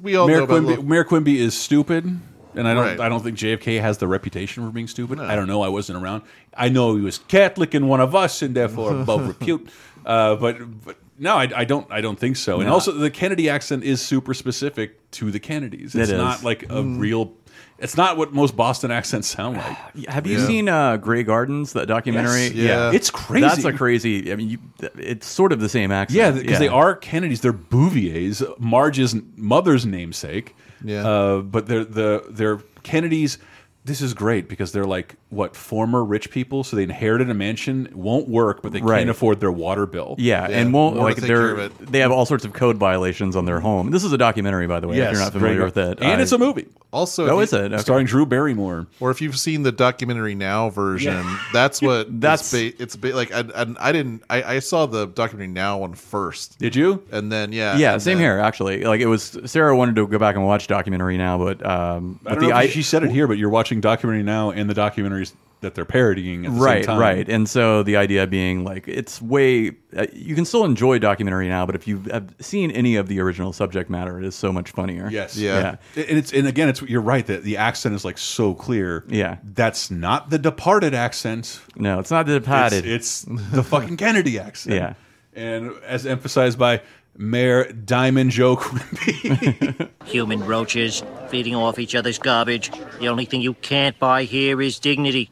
We 0.03 0.15
all 0.17 0.27
Mayor 0.27 0.39
know 0.39 0.45
about 0.45 0.55
Quimby, 0.55 0.69
little, 0.69 0.85
Mayor 0.85 1.05
Quimby 1.05 1.39
is 1.41 1.57
stupid, 1.57 2.21
and 2.57 2.67
I 2.69 2.75
don't. 2.75 2.85
Right. 2.85 3.01
I 3.01 3.09
don't 3.09 3.23
think 3.23 3.37
JFK 3.39 3.81
has 3.81 3.99
the 3.99 4.07
reputation 4.09 4.65
for 4.67 4.71
being 4.73 4.87
stupid. 4.89 5.19
I 5.21 5.35
don't 5.37 5.47
know. 5.49 5.63
I 5.63 5.69
wasn't 5.69 6.03
around. 6.03 6.23
I 6.57 6.69
know 6.69 6.95
he 6.97 7.03
was 7.03 7.19
Catholic 7.19 7.75
and 7.75 7.89
one 7.89 8.01
of 8.01 8.15
us, 8.15 8.43
and 8.43 8.55
therefore 8.55 8.95
above 9.01 9.27
repute. 9.27 9.69
Uh, 10.05 10.37
but 10.37 10.59
but 10.85 10.97
no, 11.19 11.37
I, 11.37 11.49
I 11.55 11.65
don't. 11.65 11.87
I 11.91 12.01
don't 12.01 12.19
think 12.19 12.37
so. 12.37 12.57
And 12.61 12.67
No. 12.69 12.75
also, 12.75 12.93
the 12.93 13.11
Kennedy 13.11 13.49
accent 13.49 13.85
is 13.85 14.01
super 14.03 14.35
specific 14.35 15.11
to 15.13 15.31
the 15.31 15.39
Kennedys. 15.41 15.95
It 15.95 16.01
It's 16.03 16.11
is. 16.11 16.19
not 16.19 16.43
like 16.45 16.65
a 16.65 16.83
Mm. 16.83 16.99
real. 16.99 17.33
It's 17.79 17.97
not 17.97 18.17
what 18.17 18.33
most 18.33 18.57
Boston 18.57 18.91
accents 18.93 19.27
sound 19.29 19.57
like. 19.57 20.07
Have 20.09 20.27
you 20.29 20.39
seen 20.39 20.69
uh, 20.69 20.97
Grey 20.97 21.25
Gardens, 21.25 21.73
that 21.73 21.87
documentary? 21.87 22.45
Yes. 22.45 22.55
Yeah. 22.55 22.93
It's 22.93 23.11
crazy. 23.11 23.47
That's 23.47 23.65
a 23.65 23.73
crazy. 23.73 24.33
I 24.33 24.37
mean, 24.37 24.49
you, 24.51 24.59
it's 24.97 25.27
sort 25.27 25.51
of 25.53 25.61
the 25.61 25.69
same 25.69 25.91
accent. 25.91 26.17
Yeah, 26.17 26.31
because 26.31 26.59
they 26.61 26.69
are 26.69 26.95
Kennedys. 26.95 27.41
They're 27.41 27.53
Bouviers, 27.53 28.43
Marge's 28.59 29.17
mother's 29.37 29.85
namesake. 29.87 30.55
Yeah. 30.85 31.09
Uh, 31.09 31.41
but 31.41 31.67
they're 31.67 31.85
the 31.85 32.25
they're 32.29 32.59
Kennedys. 32.83 33.39
This 33.87 34.01
is 34.01 34.15
great 34.15 34.49
because 34.49 34.73
they're 34.73 34.85
like 34.87 35.17
what 35.29 35.55
former 35.55 36.03
rich 36.03 36.31
people, 36.31 36.65
so 36.65 36.75
they 36.75 36.85
inherited 36.85 37.29
a 37.29 37.35
mansion. 37.35 37.91
Won't 37.95 38.29
work, 38.29 38.63
but 38.63 38.73
they 38.73 38.81
Right. 38.81 38.99
can't 39.01 39.11
afford 39.11 39.41
their 39.41 39.53
water 39.53 39.85
bill. 39.85 40.15
Yeah, 40.19 40.47
and 40.49 40.73
won't 40.73 40.97
like 40.97 41.17
they're 41.17 41.69
they 41.69 41.99
have 41.99 42.11
all 42.11 42.25
sorts 42.25 42.45
of 42.47 42.55
code 42.55 42.79
violations 42.79 43.37
on 43.37 43.45
their 43.45 43.61
home. 43.61 43.91
This 43.91 44.03
is 44.05 44.13
a 44.13 44.19
documentary, 44.19 44.67
by 44.67 44.81
the 44.81 44.89
way. 44.89 44.97
if 44.99 45.13
you're 45.13 45.21
not 45.21 45.33
familiar 45.33 45.57
great. 45.57 45.65
with 45.67 45.77
it, 45.77 45.99
and 46.01 46.19
I- 46.19 46.23
it's 46.23 46.33
a 46.33 46.39
movie. 46.39 46.67
Also, 46.93 47.27
Oh, 47.29 47.41
if 47.41 47.49
is 47.49 47.53
it? 47.53 47.73
Okay. 47.73 47.83
starring 47.83 48.07
Drew 48.07 48.25
Barrymore. 48.25 48.87
Or 49.01 49.11
if 49.11 49.21
you've 49.21 49.37
seen 49.37 49.65
the 49.65 49.73
documentary 49.73 50.37
now 50.37 50.71
version, 50.71 51.27
that's 51.53 51.83
what 51.83 52.21
That's- 52.21 52.55
it's, 52.55 52.77
ba 52.77 52.83
it's 52.83 52.97
ba 52.97 53.09
like 53.09 53.33
I, 53.35 53.41
I, 53.63 53.89
I 53.89 53.93
didn't 53.93 54.23
I, 54.31 54.43
I 54.45 54.59
saw 54.61 54.87
the 54.87 55.07
documentary 55.07 55.53
now 55.53 55.79
one 55.79 55.95
first. 55.95 56.57
Did 56.61 56.77
you? 56.77 57.03
And 57.11 57.31
then 57.33 57.53
yeah, 57.53 57.77
Yeah, 57.77 57.99
same 57.99 58.19
then- 58.19 58.25
here. 58.25 58.39
Actually, 58.39 58.85
like 58.85 59.01
it 59.01 59.07
was 59.07 59.37
Sarah 59.45 59.77
wanted 59.77 59.97
to 59.97 60.07
go 60.07 60.19
back 60.19 60.37
and 60.37 60.47
watch 60.47 60.69
documentary 60.69 61.19
now, 61.19 61.37
but 61.37 61.67
um, 61.67 62.21
I 62.25 62.31
but 62.31 62.35
don't 62.35 62.43
the 62.45 62.49
know 62.51 62.57
I- 62.57 62.63
if 62.63 62.73
she 62.73 62.83
said 62.83 63.03
it 63.03 63.11
here, 63.11 63.27
but 63.27 63.37
you're 63.39 63.51
watching 63.51 63.74
documentary 63.81 64.23
now 64.23 64.51
and 64.51 64.69
the 64.69 64.75
documentaries 64.75 65.33
that 65.65 65.75
they're 65.75 65.85
parodying 65.85 66.47
at 66.47 66.53
the 66.53 66.61
right, 66.61 66.85
same 66.85 66.87
time. 66.87 66.99
right. 67.01 67.29
And 67.29 67.49
so 67.49 67.83
the 67.83 67.97
idea 67.97 68.27
being 68.27 68.65
like 68.65 68.87
it's 68.87 69.21
way 69.21 69.73
uh, 69.97 70.07
you 70.13 70.35
can 70.35 70.45
still 70.45 70.65
enjoy 70.65 70.99
documentary 70.99 71.49
now, 71.49 71.67
but 71.67 71.75
if 71.75 71.89
you 71.89 72.01
have 72.11 72.35
seen 72.41 72.71
any 72.71 72.97
of 72.97 73.09
the 73.09 73.21
original 73.21 73.53
subject 73.53 73.91
matter, 73.91 74.19
it 74.19 74.25
is 74.25 74.35
so 74.35 74.53
much 74.53 74.71
funnier. 74.71 75.09
Yes. 75.11 75.37
yeah. 75.37 75.77
And 75.97 76.19
it's 76.19 76.33
and 76.33 76.47
again, 76.47 76.69
it's 76.69 76.83
you're 76.83 77.01
right 77.01 77.27
that 77.27 77.43
the 77.43 77.57
accent 77.57 77.95
is 77.95 78.05
like 78.05 78.19
so 78.19 78.55
clear. 78.55 79.05
Yeah. 79.09 79.39
That's 79.43 79.91
not 79.91 80.31
the 80.31 80.39
Departed 80.39 80.95
accent. 80.95 81.61
No, 81.75 81.99
it's 81.99 82.11
not 82.11 82.27
the 82.27 82.39
departed. 82.39 82.85
It's, 82.87 83.25
it's 83.25 83.51
the 83.53 83.63
fucking 83.63 83.97
Kennedy 83.97 84.39
accent. 84.39 84.75
Yeah. 84.75 84.95
And 85.37 85.73
as 85.85 86.07
emphasized 86.07 86.59
by 86.61 86.81
Mayor 87.17 87.73
Diamond 87.73 88.31
Joe 88.33 88.57
Quimby. 88.57 89.89
Human 90.07 90.45
roaches 90.45 91.03
feeding 91.29 91.55
off 91.55 91.79
each 91.79 91.95
other's 91.95 92.19
garbage. 92.19 92.71
The 92.99 93.09
only 93.09 93.25
thing 93.25 93.41
you 93.41 93.55
can't 93.55 93.99
buy 93.99 94.25
here 94.25 94.61
is 94.61 94.79
dignity. 94.79 95.31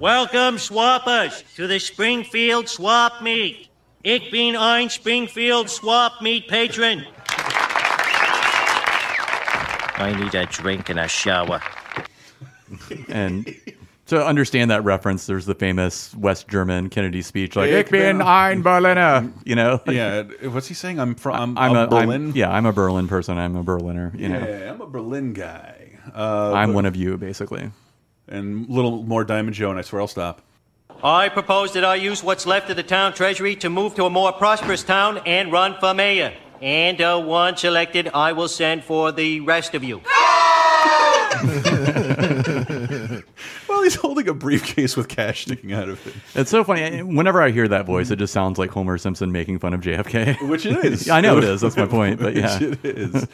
Welcome, 0.00 0.56
swappers, 0.56 1.42
to 1.56 1.66
the 1.66 1.78
Springfield 1.78 2.68
Swap 2.68 3.22
Meet. 3.22 3.68
Ich 4.04 4.30
bin 4.30 4.56
ein 4.56 4.88
Springfield 4.90 5.68
Swap 5.68 6.22
Meet 6.22 6.48
patron. 6.48 7.04
I 10.00 10.14
need 10.16 10.34
a 10.34 10.46
drink 10.46 10.88
and 10.88 11.00
a 11.00 11.08
shower. 11.08 11.60
and 13.08 13.54
to 14.08 14.24
understand 14.24 14.70
that 14.70 14.84
reference, 14.84 15.26
there's 15.26 15.46
the 15.46 15.54
famous 15.54 16.14
West 16.14 16.48
German 16.48 16.88
Kennedy 16.90 17.22
speech, 17.22 17.56
like 17.56 17.70
Ich 17.70 17.86
"Ich 17.86 17.90
bin 17.90 18.18
bin- 18.18 18.26
ein 18.26 18.62
Berliner," 18.62 19.30
you 19.44 19.54
know. 19.54 19.80
yeah. 19.88 20.22
What's 20.44 20.66
he 20.68 20.74
saying? 20.74 20.98
I'm 21.00 21.14
from. 21.14 21.56
I'm, 21.56 21.58
I'm 21.58 21.72
a, 21.72 21.74
a 21.74 21.80
I'm- 21.96 22.06
Berlin. 22.08 22.32
yeah, 22.34 22.50
I'm 22.50 22.66
a 22.66 22.72
Berlin 22.72 23.08
person. 23.08 23.38
I'm 23.38 23.56
a 23.56 23.62
Berliner. 23.62 24.12
You 24.16 24.28
know, 24.30 24.38
I'm 24.40 24.80
a 24.80 24.86
Berlin 24.86 25.32
guy. 25.32 25.92
Uh, 26.14 26.52
I'm 26.54 26.70
but- 26.70 26.74
one 26.74 26.86
of 26.86 26.96
you, 26.96 27.16
basically. 27.16 27.70
And 28.30 28.68
a 28.68 28.72
little 28.72 29.02
more 29.04 29.24
Diamond 29.24 29.54
Joe, 29.54 29.70
and 29.70 29.78
I 29.78 29.82
swear 29.82 30.02
I'll 30.02 30.08
stop. 30.08 30.42
I 31.02 31.28
propose 31.30 31.72
that 31.74 31.84
I 31.84 31.94
use 31.94 32.22
what's 32.24 32.44
left 32.44 32.68
of 32.70 32.76
the 32.76 32.82
town 32.82 33.14
treasury 33.14 33.54
to 33.56 33.70
move 33.70 33.94
to 33.94 34.04
a 34.04 34.10
more 34.10 34.32
prosperous 34.32 34.82
town 34.82 35.18
and 35.24 35.50
run 35.52 35.76
for 35.80 35.94
mayor. 35.94 36.34
And 36.60 37.00
uh, 37.00 37.22
once 37.24 37.62
elected, 37.64 38.08
I 38.12 38.32
will 38.32 38.48
send 38.48 38.82
for 38.84 39.12
the 39.12 39.40
rest 39.40 39.74
of 39.74 39.84
you. 39.84 40.02
Well, 43.88 43.92
he's 43.94 44.00
holding 44.00 44.28
a 44.28 44.34
briefcase 44.34 44.96
with 44.96 45.08
cash 45.08 45.42
sticking 45.42 45.72
out 45.72 45.88
of 45.88 46.06
it. 46.06 46.14
It's 46.34 46.50
so 46.50 46.62
funny. 46.62 47.02
Whenever 47.02 47.40
I 47.40 47.50
hear 47.50 47.66
that 47.68 47.86
voice, 47.86 48.10
it 48.10 48.16
just 48.16 48.32
sounds 48.34 48.58
like 48.58 48.70
Homer 48.70 48.98
Simpson 48.98 49.32
making 49.32 49.60
fun 49.60 49.72
of 49.72 49.80
JFK. 49.80 50.46
Which 50.48 50.66
it 50.66 50.84
is. 50.84 51.08
I 51.10 51.20
know 51.22 51.38
it 51.38 51.44
is. 51.44 51.62
That's 51.62 51.76
my 51.76 51.86
point. 51.86 52.20
But 52.20 52.34
yeah, 52.36 52.58
Which 52.58 52.78
it 52.84 52.98
is. 52.98 53.26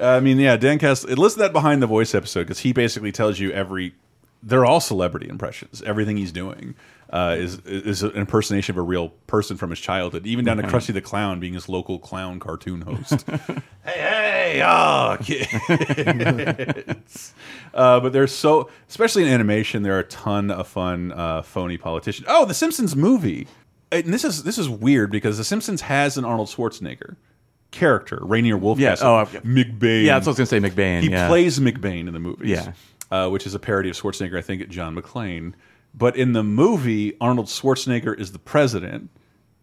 I 0.00 0.20
mean, 0.20 0.38
yeah, 0.38 0.56
Dan 0.56 0.78
Cast. 0.78 1.04
Listen 1.08 1.40
to 1.40 1.42
that 1.44 1.52
behind 1.52 1.82
the 1.82 1.86
voice 1.86 2.14
episode 2.14 2.44
because 2.44 2.60
he 2.60 2.72
basically 2.72 3.12
tells 3.12 3.38
you 3.38 3.50
every 3.52 3.94
they're 4.42 4.64
all 4.64 4.80
celebrity 4.80 5.28
impressions. 5.28 5.82
Everything 5.82 6.16
he's 6.16 6.32
doing 6.32 6.74
uh, 7.10 7.34
is 7.38 7.58
is 7.66 8.02
an 8.02 8.12
impersonation 8.12 8.74
of 8.74 8.78
a 8.78 8.82
real 8.82 9.08
person 9.26 9.56
from 9.56 9.70
his 9.70 9.80
childhood, 9.80 10.26
even 10.26 10.44
down 10.44 10.56
to 10.58 10.62
Yeah. 10.62 10.70
Krusty 10.70 10.94
the 10.94 11.00
Clown 11.00 11.40
being 11.40 11.54
his 11.54 11.68
local 11.68 11.98
clown 11.98 12.38
cartoon 12.38 12.82
host. 12.82 13.24
hey, 13.28 13.60
hey, 13.84 14.27
oh, 14.64 15.16
kids. 15.22 15.48
uh, 17.74 18.00
but 18.00 18.12
there's 18.12 18.34
so, 18.34 18.70
especially 18.88 19.22
in 19.24 19.28
animation, 19.28 19.82
there 19.82 19.96
are 19.96 20.00
a 20.00 20.04
ton 20.04 20.50
of 20.50 20.68
fun, 20.68 21.12
uh, 21.12 21.42
phony 21.42 21.78
politicians. 21.78 22.26
Oh, 22.30 22.44
the 22.44 22.54
Simpsons 22.54 22.96
movie. 22.96 23.46
And 23.90 24.12
this 24.12 24.24
is 24.24 24.42
this 24.42 24.58
is 24.58 24.68
weird 24.68 25.10
because 25.10 25.38
the 25.38 25.44
Simpsons 25.44 25.80
has 25.82 26.18
an 26.18 26.24
Arnold 26.24 26.48
Schwarzenegger 26.48 27.16
character, 27.70 28.18
Rainier 28.22 28.58
Wolfcastle. 28.58 28.78
Yeah, 28.78 28.96
oh, 29.00 29.18
okay. 29.20 29.38
McBain. 29.40 30.04
Yeah, 30.04 30.14
that's 30.14 30.26
what 30.26 30.38
I 30.38 30.42
was 30.42 30.50
gonna 30.50 30.60
say, 30.62 30.70
McBain, 30.70 31.02
He 31.02 31.10
yeah. 31.10 31.28
plays 31.28 31.58
McBain 31.58 32.06
in 32.06 32.12
the 32.12 32.20
movies. 32.20 32.50
Yeah. 32.50 32.72
uh, 33.10 33.28
which 33.30 33.46
is 33.46 33.54
a 33.54 33.58
parody 33.58 33.88
of 33.88 33.96
Schwarzenegger, 33.96 34.36
I 34.38 34.42
think, 34.42 34.60
at 34.62 34.68
John 34.68 34.94
McClane. 34.94 35.54
But 35.94 36.16
in 36.16 36.32
the 36.32 36.44
movie, 36.44 37.16
Arnold 37.20 37.46
Schwarzenegger 37.46 38.18
is 38.18 38.32
the 38.32 38.38
president, 38.38 39.10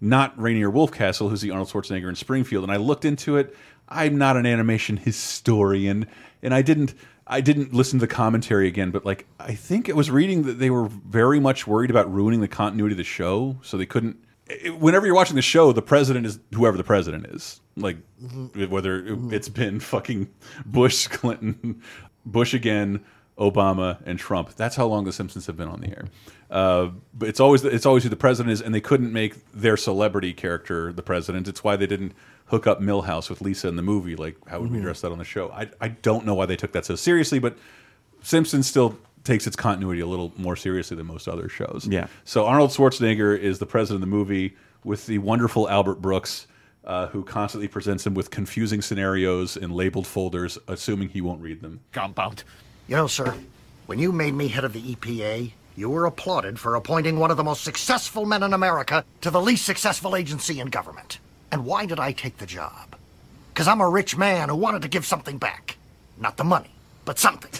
not 0.01 0.39
Rainier 0.41 0.71
Wolfcastle, 0.71 1.29
who's 1.29 1.41
the 1.41 1.51
Arnold 1.51 1.69
Schwarzenegger 1.69 2.09
in 2.09 2.15
Springfield. 2.15 2.63
And 2.63 2.71
I 2.71 2.77
looked 2.77 3.05
into 3.05 3.37
it. 3.37 3.55
I'm 3.87 4.17
not 4.17 4.37
an 4.37 4.45
animation 4.45 4.97
historian, 4.97 6.07
and 6.41 6.53
I 6.53 6.61
didn't. 6.61 6.93
I 7.27 7.41
didn't 7.41 7.73
listen 7.73 7.97
to 7.99 8.05
the 8.05 8.13
commentary 8.13 8.67
again, 8.67 8.91
but 8.91 9.03
like 9.03 9.25
I 9.39 9.55
think 9.55 9.89
it 9.89 9.95
was 9.95 10.11
reading 10.11 10.43
that 10.43 10.59
they 10.59 10.69
were 10.69 10.87
very 10.87 11.39
much 11.39 11.65
worried 11.65 11.89
about 11.89 12.11
ruining 12.13 12.39
the 12.39 12.47
continuity 12.47 12.93
of 12.93 12.97
the 12.97 13.03
show, 13.03 13.57
so 13.63 13.77
they 13.77 13.85
couldn't. 13.87 14.17
it- 14.47 14.79
Whenever 14.79 15.07
you're 15.07 15.15
watching 15.15 15.35
the 15.35 15.41
show, 15.41 15.71
the 15.71 15.81
president 15.81 16.25
is 16.27 16.39
whoever 16.53 16.77
the 16.77 16.83
president 16.83 17.25
is. 17.27 17.61
Like 17.75 17.97
whether 18.69 19.03
it- 19.05 19.33
it's 19.33 19.49
been 19.49 19.79
fucking 19.79 20.29
Bush, 20.67 21.07
Clinton, 21.11 21.81
Bush 22.27 22.53
again, 22.53 23.03
Obama, 23.39 23.97
and 24.05 24.19
Trump. 24.19 24.53
That's 24.55 24.75
how 24.75 24.85
long 24.85 25.05
the 25.05 25.11
Simpsons 25.11 25.47
have 25.47 25.57
been 25.57 25.67
on 25.67 25.81
the 25.81 25.87
air. 25.89 26.05
Uh, 26.51 26.89
but 27.15 27.27
it's 27.27 27.39
always 27.39 27.65
it's 27.65 27.87
always 27.87 28.03
who 28.03 28.09
the 28.09 28.15
president 28.15 28.53
is, 28.53 28.61
and 28.61 28.73
they 28.73 28.81
couldn't 28.81 29.11
make 29.11 29.51
their 29.51 29.77
celebrity 29.77 30.31
character 30.31 30.93
the 30.93 31.01
president. 31.01 31.47
It's 31.47 31.63
why 31.63 31.75
they 31.75 31.87
didn't 31.87 32.13
hook 32.47 32.67
up 32.67 32.79
Milhouse 32.81 33.29
with 33.29 33.41
Lisa 33.41 33.67
in 33.67 33.75
the 33.75 33.81
movie. 33.81 34.15
Like, 34.15 34.37
how 34.47 34.59
would 34.59 34.71
we 34.71 34.77
Mhm. 34.77 34.81
address 34.81 35.01
that 35.01 35.11
on 35.11 35.17
the 35.17 35.23
show? 35.25 35.49
I 35.51 35.69
I 35.81 35.87
don't 35.89 36.25
know 36.25 36.33
why 36.35 36.45
they 36.45 36.55
took 36.55 36.71
that 36.73 36.85
so 36.85 36.95
seriously, 36.95 37.39
but 37.39 37.57
Simpsons 38.21 38.67
still 38.67 38.97
takes 39.23 39.47
its 39.47 39.55
continuity 39.55 40.01
a 40.01 40.05
little 40.07 40.31
more 40.37 40.55
seriously 40.55 40.95
than 40.95 41.07
most 41.07 41.27
other 41.27 41.49
shows. 41.49 41.87
Yeah. 41.89 42.07
So 42.23 42.45
Arnold 42.45 42.69
Schwarzenegger 42.71 43.37
is 43.37 43.57
the 43.59 43.65
president 43.65 44.03
of 44.03 44.09
the 44.09 44.15
movie 44.15 44.55
with 44.83 45.07
the 45.07 45.17
wonderful 45.17 45.67
Albert 45.67 45.95
Brooks, 46.01 46.45
uh, 46.85 47.07
who 47.07 47.23
constantly 47.23 47.67
presents 47.67 48.05
him 48.05 48.13
with 48.13 48.29
confusing 48.29 48.81
scenarios 48.83 49.57
in 49.57 49.71
labeled 49.71 50.05
folders, 50.05 50.59
assuming 50.67 51.09
he 51.09 51.21
won't 51.21 51.41
read 51.41 51.61
them. 51.61 51.79
Compound. 51.91 52.43
You 52.87 52.95
know, 52.95 53.07
sir, 53.07 53.33
when 53.87 53.97
you 53.97 54.11
made 54.11 54.35
me 54.35 54.49
head 54.49 54.63
of 54.63 54.73
the 54.73 54.91
EPA, 54.95 55.53
you 55.75 55.89
were 55.89 56.05
applauded 56.05 56.59
for 56.59 56.75
appointing 56.75 57.17
one 57.17 57.31
of 57.31 57.37
the 57.37 57.43
most 57.43 57.63
successful 57.63 58.25
men 58.25 58.43
in 58.43 58.53
America 58.53 59.03
to 59.21 59.31
the 59.31 59.41
least 59.41 59.65
successful 59.65 60.15
agency 60.15 60.59
in 60.59 60.67
government. 60.67 61.17
And 61.55 61.65
why 61.65 61.85
did 61.85 62.01
I 62.01 62.11
take 62.11 62.35
the 62.35 62.45
job? 62.45 62.97
Because 63.53 63.69
I'm 63.69 63.79
a 63.79 63.87
rich 63.87 64.17
man 64.17 64.49
who 64.49 64.57
wanted 64.57 64.81
to 64.81 64.89
give 64.89 65.05
something 65.05 65.37
back. 65.37 65.77
Not 66.17 66.35
the 66.35 66.43
money, 66.43 66.71
but 67.05 67.17
something. 67.17 67.53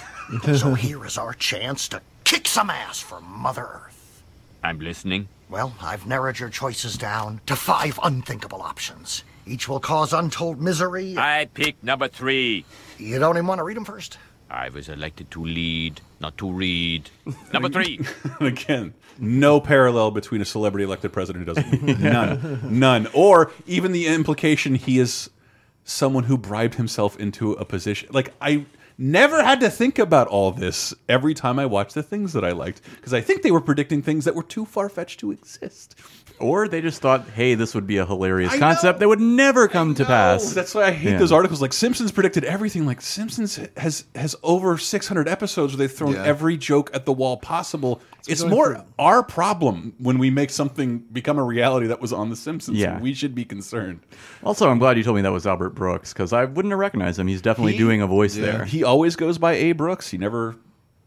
so 0.58 0.74
here 0.74 1.06
is 1.06 1.18
our 1.18 1.32
chance 1.32 1.88
to 1.88 2.02
kick 2.26 2.46
some 2.46 2.70
ass 2.70 3.00
for 3.00 3.22
Mother 3.22 3.62
Earth. 3.62 4.22
I'm 4.62 4.82
listening. 4.82 5.30
Well, 5.50 5.74
I've 5.82 6.06
narrowed 6.06 6.40
your 6.40 6.50
choices 6.50 6.98
down 6.98 7.40
to 7.46 7.56
five 7.56 7.98
unthinkable 8.04 8.62
options. 8.62 9.24
Each 9.48 9.70
will 9.70 9.80
cause 9.80 10.12
untold 10.12 10.62
misery. 10.62 11.16
I 11.18 11.48
picked 11.54 11.82
number 11.82 12.10
three. 12.10 12.66
You 12.98 13.18
don't 13.18 13.38
even 13.38 13.48
want 13.48 13.60
to 13.60 13.64
read 13.64 13.78
them 13.78 13.86
first? 13.86 14.18
I 14.50 14.68
was 14.68 14.90
elected 14.90 15.32
to 15.32 15.46
lead, 15.46 16.02
not 16.20 16.38
to 16.40 16.52
read. 16.52 17.10
Number 17.54 17.70
three. 17.70 18.02
Again, 18.42 18.94
no 19.20 19.60
parallel 19.60 20.12
between 20.12 20.42
a 20.42 20.46
celebrity 20.46 20.84
elected 20.84 21.14
president 21.14 21.48
who 21.48 21.54
doesn't. 21.54 22.00
None. 22.00 22.80
None. 22.80 23.08
Or 23.14 23.52
even 23.66 23.92
the 23.92 24.08
implication 24.08 24.76
he 24.76 25.00
is 25.00 25.30
someone 25.84 26.24
who 26.26 26.38
bribed 26.38 26.76
himself 26.76 27.18
into 27.20 27.54
a 27.54 27.66
position. 27.66 28.10
Like, 28.12 28.34
I 28.42 28.66
never 28.98 29.44
had 29.44 29.60
to 29.60 29.70
think 29.70 30.00
about 30.00 30.28
all 30.28 30.52
this 30.52 30.94
every 31.08 31.34
time 31.34 31.60
I 31.60 31.66
watched 31.66 31.94
the 31.94 32.04
things 32.04 32.34
that 32.34 32.44
I 32.44 32.52
liked 32.52 32.82
because 32.96 33.14
I 33.14 33.22
think 33.22 33.42
they 33.42 33.52
were 33.52 33.62
predicting 33.62 34.02
things 34.02 34.26
that 34.26 34.36
were 34.36 34.44
too 34.44 34.66
far 34.66 34.90
fetched 34.90 35.20
to 35.20 35.32
exist. 35.32 35.96
Or 36.40 36.68
they 36.68 36.82
just 36.82 37.02
thought, 37.02 37.30
hey, 37.30 37.56
this 37.56 37.74
would 37.76 37.88
be 37.88 37.98
a 37.98 38.06
hilarious 38.06 38.52
I 38.54 38.58
concept 38.60 39.00
that 39.00 39.08
would 39.08 39.22
never 39.22 39.68
come 39.68 39.96
to 39.96 40.06
pass. 40.06 40.52
That's 40.54 40.76
why 40.76 40.86
I 40.88 40.92
hate 40.92 41.12
Yeah. 41.14 41.18
those 41.18 41.32
articles. 41.32 41.62
Like 41.62 41.72
Simpsons 41.74 42.12
predicted 42.12 42.44
everything. 42.44 42.86
Like 42.86 43.02
Simpsons 43.02 43.60
has 43.78 44.06
has 44.16 44.36
over 44.44 44.78
600 44.78 45.28
episodes 45.30 45.74
where 45.74 45.78
they've 45.88 45.96
thrown 45.98 46.14
Yeah. 46.14 46.24
every 46.24 46.58
joke 46.58 46.90
at 46.94 47.06
the 47.06 47.14
wall 47.14 47.38
possible. 47.38 48.02
It's 48.28 48.42
going 48.42 48.54
more 48.54 48.76
for- 48.76 48.86
our 49.00 49.24
problem 49.24 49.94
when 50.00 50.18
we 50.18 50.30
make 50.30 50.50
something 50.50 51.00
become 51.14 51.38
a 51.38 51.44
reality 51.44 51.88
that 51.88 52.02
was 52.02 52.12
on 52.12 52.30
The 52.30 52.36
Simpsons. 52.36 52.78
Yeah. 52.78 53.00
we 53.00 53.14
should 53.14 53.34
be 53.36 53.46
concerned. 53.46 54.00
Also, 54.44 54.70
I'm 54.70 54.80
glad 54.80 54.98
you 54.98 55.04
told 55.04 55.16
me 55.16 55.22
that 55.22 55.32
was 55.32 55.46
Albert 55.48 55.70
Brooks 55.72 56.12
because 56.12 56.34
I 56.34 56.46
wouldn't 56.46 56.72
have 56.72 56.80
recognized 56.80 57.18
him. 57.20 57.28
He's 57.28 57.42
definitely 57.42 57.74
He- 57.74 57.78
doing 57.78 58.02
a 58.02 58.08
voice 58.08 58.36
Yeah. 58.36 58.46
there. 58.46 58.66
He 58.66 58.84
always 58.84 59.16
goes 59.16 59.38
by 59.38 59.54
A. 59.54 59.72
Brooks. 59.74 60.10
He 60.10 60.18
never 60.18 60.56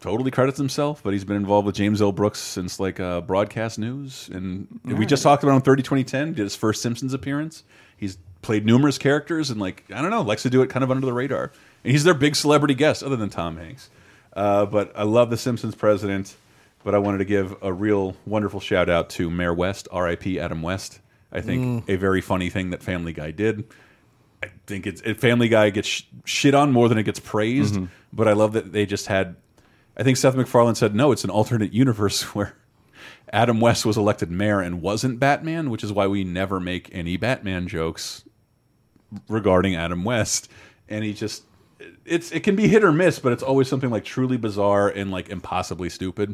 totally 0.00 0.30
credits 0.30 0.58
himself, 0.58 1.02
but 1.02 1.12
he's 1.12 1.24
been 1.24 1.36
involved 1.36 1.66
with 1.66 1.74
James 1.74 2.00
L. 2.00 2.12
Brooks 2.12 2.38
since 2.38 2.78
like 2.78 3.00
uh, 3.00 3.20
broadcast 3.20 3.78
news. 3.78 4.28
And 4.32 4.68
we 4.84 4.92
Alright. 4.92 5.08
just 5.08 5.22
talked 5.22 5.42
about 5.42 5.52
him 5.52 5.56
in 5.56 5.62
30 5.62 5.82
2010, 5.82 6.34
did 6.34 6.42
his 6.42 6.54
first 6.56 6.82
Simpsons 6.82 7.12
appearance. 7.14 7.64
He's 7.96 8.16
played 8.42 8.64
numerous 8.64 8.98
characters 8.98 9.50
and 9.50 9.60
like 9.60 9.84
I 9.92 10.00
don't 10.00 10.10
know, 10.10 10.22
likes 10.22 10.42
to 10.44 10.50
do 10.50 10.62
it 10.62 10.70
kind 10.70 10.84
of 10.84 10.90
under 10.90 11.04
the 11.06 11.12
radar. 11.12 11.52
And 11.84 11.92
he's 11.92 12.04
their 12.04 12.14
big 12.14 12.36
celebrity 12.36 12.74
guest, 12.74 13.02
other 13.02 13.16
than 13.16 13.30
Tom 13.30 13.56
Hanks. 13.56 13.90
Uh, 14.34 14.66
but 14.66 14.92
I 14.96 15.02
love 15.04 15.30
the 15.30 15.36
Simpsons 15.36 15.74
president. 15.74 16.36
But 16.84 16.94
I 16.94 16.98
wanted 16.98 17.18
to 17.18 17.24
give 17.24 17.56
a 17.60 17.72
real 17.72 18.16
wonderful 18.24 18.60
shout 18.60 18.88
out 18.88 19.10
to 19.10 19.28
Mayor 19.28 19.52
West, 19.52 19.88
R.I.P. 19.90 20.38
Adam 20.38 20.62
West. 20.62 21.00
I 21.32 21.40
think 21.40 21.84
Mm. 21.86 21.92
a 21.92 21.96
very 21.96 22.20
funny 22.20 22.50
thing 22.50 22.70
that 22.70 22.82
Family 22.84 23.12
Guy 23.12 23.32
did. 23.32 23.64
I 24.42 24.46
think 24.66 24.86
it's 24.86 25.00
it, 25.02 25.20
Family 25.20 25.48
Guy 25.48 25.70
gets 25.70 25.88
sh 25.88 26.02
shit 26.24 26.54
on 26.54 26.70
more 26.72 26.88
than 26.88 26.96
it 26.96 27.02
gets 27.02 27.18
praised. 27.18 27.74
Mhm. 27.74 27.88
But 28.12 28.28
I 28.28 28.32
love 28.34 28.52
that 28.52 28.72
they 28.72 28.86
just 28.86 29.08
had. 29.08 29.34
I 29.98 30.04
think 30.04 30.16
Seth 30.16 30.36
MacFarlane 30.36 30.76
said 30.76 30.94
no. 30.94 31.10
It's 31.12 31.24
an 31.24 31.30
alternate 31.30 31.72
universe 31.72 32.22
where 32.34 32.54
Adam 33.32 33.60
West 33.60 33.84
was 33.84 33.96
elected 33.96 34.30
mayor 34.30 34.60
and 34.60 34.80
wasn't 34.80 35.18
Batman, 35.18 35.70
which 35.70 35.82
is 35.84 35.92
why 35.92 36.06
we 36.06 36.24
never 36.24 36.60
make 36.60 36.88
any 36.92 37.16
Batman 37.16 37.66
jokes 37.66 38.24
regarding 39.28 39.74
Adam 39.74 40.04
West. 40.04 40.50
And 40.88 41.04
he 41.04 41.12
just 41.12 41.44
it's 42.04 42.32
it 42.32 42.40
can 42.40 42.56
be 42.56 42.68
hit 42.68 42.84
or 42.84 42.92
miss, 42.92 43.18
but 43.18 43.32
it's 43.32 43.42
always 43.42 43.68
something 43.68 43.90
like 43.90 44.04
truly 44.04 44.36
bizarre 44.36 44.88
and 44.88 45.10
like 45.10 45.28
impossibly 45.28 45.88
stupid. 45.88 46.32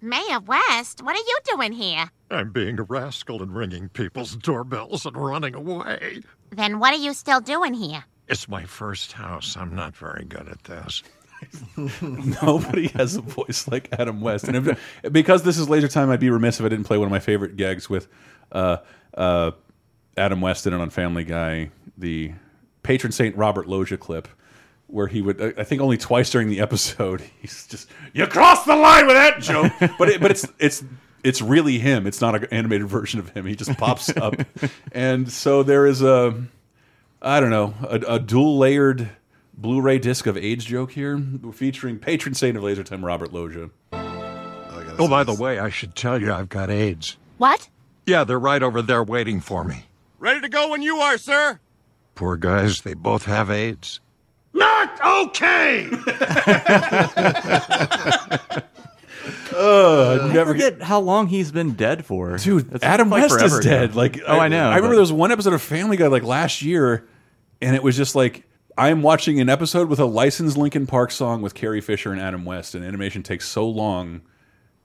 Mayor 0.00 0.40
West, 0.40 1.00
what 1.02 1.14
are 1.14 1.18
you 1.18 1.38
doing 1.44 1.72
here? 1.72 2.10
I'm 2.30 2.50
being 2.50 2.80
a 2.80 2.82
rascal 2.82 3.40
and 3.40 3.54
ringing 3.54 3.88
people's 3.88 4.34
doorbells 4.34 5.06
and 5.06 5.16
running 5.16 5.54
away. 5.54 6.22
Then 6.50 6.80
what 6.80 6.92
are 6.92 7.00
you 7.00 7.14
still 7.14 7.40
doing 7.40 7.72
here? 7.72 8.04
It's 8.26 8.48
my 8.48 8.64
first 8.64 9.12
house. 9.12 9.56
I'm 9.56 9.74
not 9.74 9.94
very 9.94 10.24
good 10.24 10.48
at 10.48 10.64
this. 10.64 11.04
Nobody 12.42 12.88
has 12.88 13.16
a 13.16 13.20
voice 13.22 13.68
like 13.68 13.88
Adam 13.98 14.20
West, 14.20 14.48
and 14.48 14.56
if, 14.56 14.78
because 15.10 15.42
this 15.42 15.58
is 15.58 15.68
laser 15.68 15.88
time, 15.88 16.10
I'd 16.10 16.20
be 16.20 16.30
remiss 16.30 16.60
if 16.60 16.66
I 16.66 16.68
didn't 16.68 16.84
play 16.84 16.98
one 16.98 17.06
of 17.06 17.12
my 17.12 17.18
favorite 17.18 17.56
gags 17.56 17.88
with 17.90 18.08
uh, 18.52 18.78
uh, 19.14 19.52
Adam 20.16 20.40
West 20.40 20.66
in 20.66 20.72
it 20.72 20.80
on 20.80 20.90
Family 20.90 21.24
Guy, 21.24 21.70
the 21.96 22.32
patron 22.82 23.12
saint 23.12 23.36
Robert 23.36 23.66
Loggia 23.68 23.96
clip, 23.96 24.28
where 24.86 25.06
he 25.06 25.22
would, 25.22 25.40
I 25.40 25.60
I 25.60 25.64
think, 25.64 25.80
only 25.80 25.96
twice 25.96 26.30
during 26.30 26.48
the 26.48 26.60
episode, 26.60 27.22
he's 27.40 27.66
just 27.66 27.88
you 28.12 28.26
crossed 28.26 28.66
the 28.66 28.76
line 28.76 29.06
with 29.06 29.16
that 29.16 29.40
joke, 29.40 29.72
but 29.98 30.08
it, 30.08 30.20
but 30.20 30.30
it's 30.30 30.46
it's 30.58 30.84
it's 31.24 31.40
really 31.40 31.78
him. 31.78 32.06
It's 32.06 32.20
not 32.20 32.34
an 32.34 32.44
animated 32.50 32.88
version 32.88 33.20
of 33.20 33.30
him. 33.30 33.46
He 33.46 33.54
just 33.54 33.76
pops 33.78 34.14
up, 34.16 34.34
and 34.92 35.30
so 35.30 35.62
there 35.62 35.86
is 35.86 36.02
a, 36.02 36.42
I 37.20 37.40
don't 37.40 37.50
know, 37.50 37.74
a, 37.82 38.14
a 38.14 38.18
dual 38.18 38.58
layered. 38.58 39.08
Blu-ray 39.54 39.98
disc 39.98 40.26
of 40.26 40.36
AIDS 40.36 40.64
joke 40.64 40.92
here, 40.92 41.22
featuring 41.52 41.98
patron 41.98 42.34
saint 42.34 42.56
of 42.56 42.62
Laser 42.62 42.82
Time, 42.82 43.04
Robert 43.04 43.32
Loggia. 43.32 43.70
Oh, 43.92 45.08
by 45.08 45.24
the 45.24 45.34
way, 45.34 45.58
I 45.58 45.68
should 45.70 45.94
tell 45.94 46.20
you 46.20 46.32
I've 46.32 46.48
got 46.48 46.70
AIDS. 46.70 47.16
What? 47.38 47.68
Yeah, 48.06 48.24
they're 48.24 48.38
right 48.38 48.62
over 48.62 48.82
there 48.82 49.02
waiting 49.02 49.40
for 49.40 49.64
me. 49.64 49.84
Ready 50.18 50.40
to 50.40 50.48
go 50.48 50.70
when 50.70 50.82
you 50.82 50.96
are, 50.96 51.18
sir. 51.18 51.60
Poor 52.14 52.36
guys, 52.36 52.82
they 52.82 52.94
both 52.94 53.24
have 53.24 53.50
AIDS. 53.50 54.00
Not 54.54 55.00
okay. 55.04 55.88
Uh, 59.54 60.18
I 60.22 60.32
never 60.32 60.52
forget 60.52 60.82
how 60.82 60.98
long 60.98 61.28
he's 61.28 61.52
been 61.52 61.74
dead 61.74 62.04
for, 62.04 62.36
Dude, 62.38 62.70
That's 62.70 62.82
Adam 62.82 63.10
like 63.10 63.22
West 63.22 63.34
forever 63.34 63.60
is 63.60 63.66
ago. 63.66 63.70
dead. 63.70 63.94
Like, 63.94 64.18
oh, 64.26 64.38
I, 64.38 64.48
know. 64.48 64.64
I 64.64 64.76
remember 64.76 64.88
but- 64.88 64.92
there 64.94 65.00
was 65.00 65.12
one 65.12 65.30
episode 65.30 65.52
of 65.52 65.62
Family 65.62 65.96
Guy 65.96 66.08
like 66.08 66.24
last 66.24 66.62
year, 66.62 67.06
and 67.60 67.76
it 67.76 67.82
was 67.82 67.96
just 67.96 68.14
like 68.16 68.42
I'm 68.76 69.02
watching 69.02 69.40
an 69.40 69.48
episode 69.48 69.88
with 69.88 69.98
a 70.00 70.04
licensed 70.04 70.56
Linkin 70.56 70.86
Park 70.86 71.10
song 71.10 71.42
with 71.42 71.54
Carrie 71.54 71.80
Fisher 71.80 72.12
and 72.12 72.20
Adam 72.20 72.44
West, 72.44 72.74
and 72.74 72.84
animation 72.84 73.22
takes 73.22 73.46
so 73.48 73.68
long. 73.68 74.22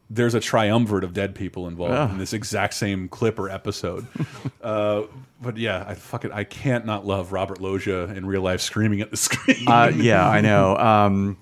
There's 0.10 0.34
a 0.34 0.40
triumvirate 0.40 1.04
of 1.04 1.14
dead 1.14 1.36
people 1.36 1.68
involved 1.68 1.94
Oh. 1.94 2.06
in 2.14 2.18
this 2.18 2.32
exact 2.34 2.74
same 2.76 3.10
clip 3.10 3.38
or 3.40 3.50
episode. 3.50 4.08
uh, 4.62 5.04
but 5.42 5.58
yeah, 5.58 5.84
I 5.88 5.96
fucking 5.96 6.32
I 6.32 6.44
can't 6.46 6.86
not 6.86 7.06
love 7.06 7.32
Robert 7.34 7.60
Loggia 7.62 8.06
in 8.16 8.26
real 8.26 8.42
life 8.42 8.62
screaming 8.62 9.02
at 9.02 9.12
the 9.12 9.18
screen. 9.18 9.68
uh, 9.68 9.92
yeah, 9.96 10.28
I 10.28 10.42
know. 10.42 10.78
Um, 10.78 11.38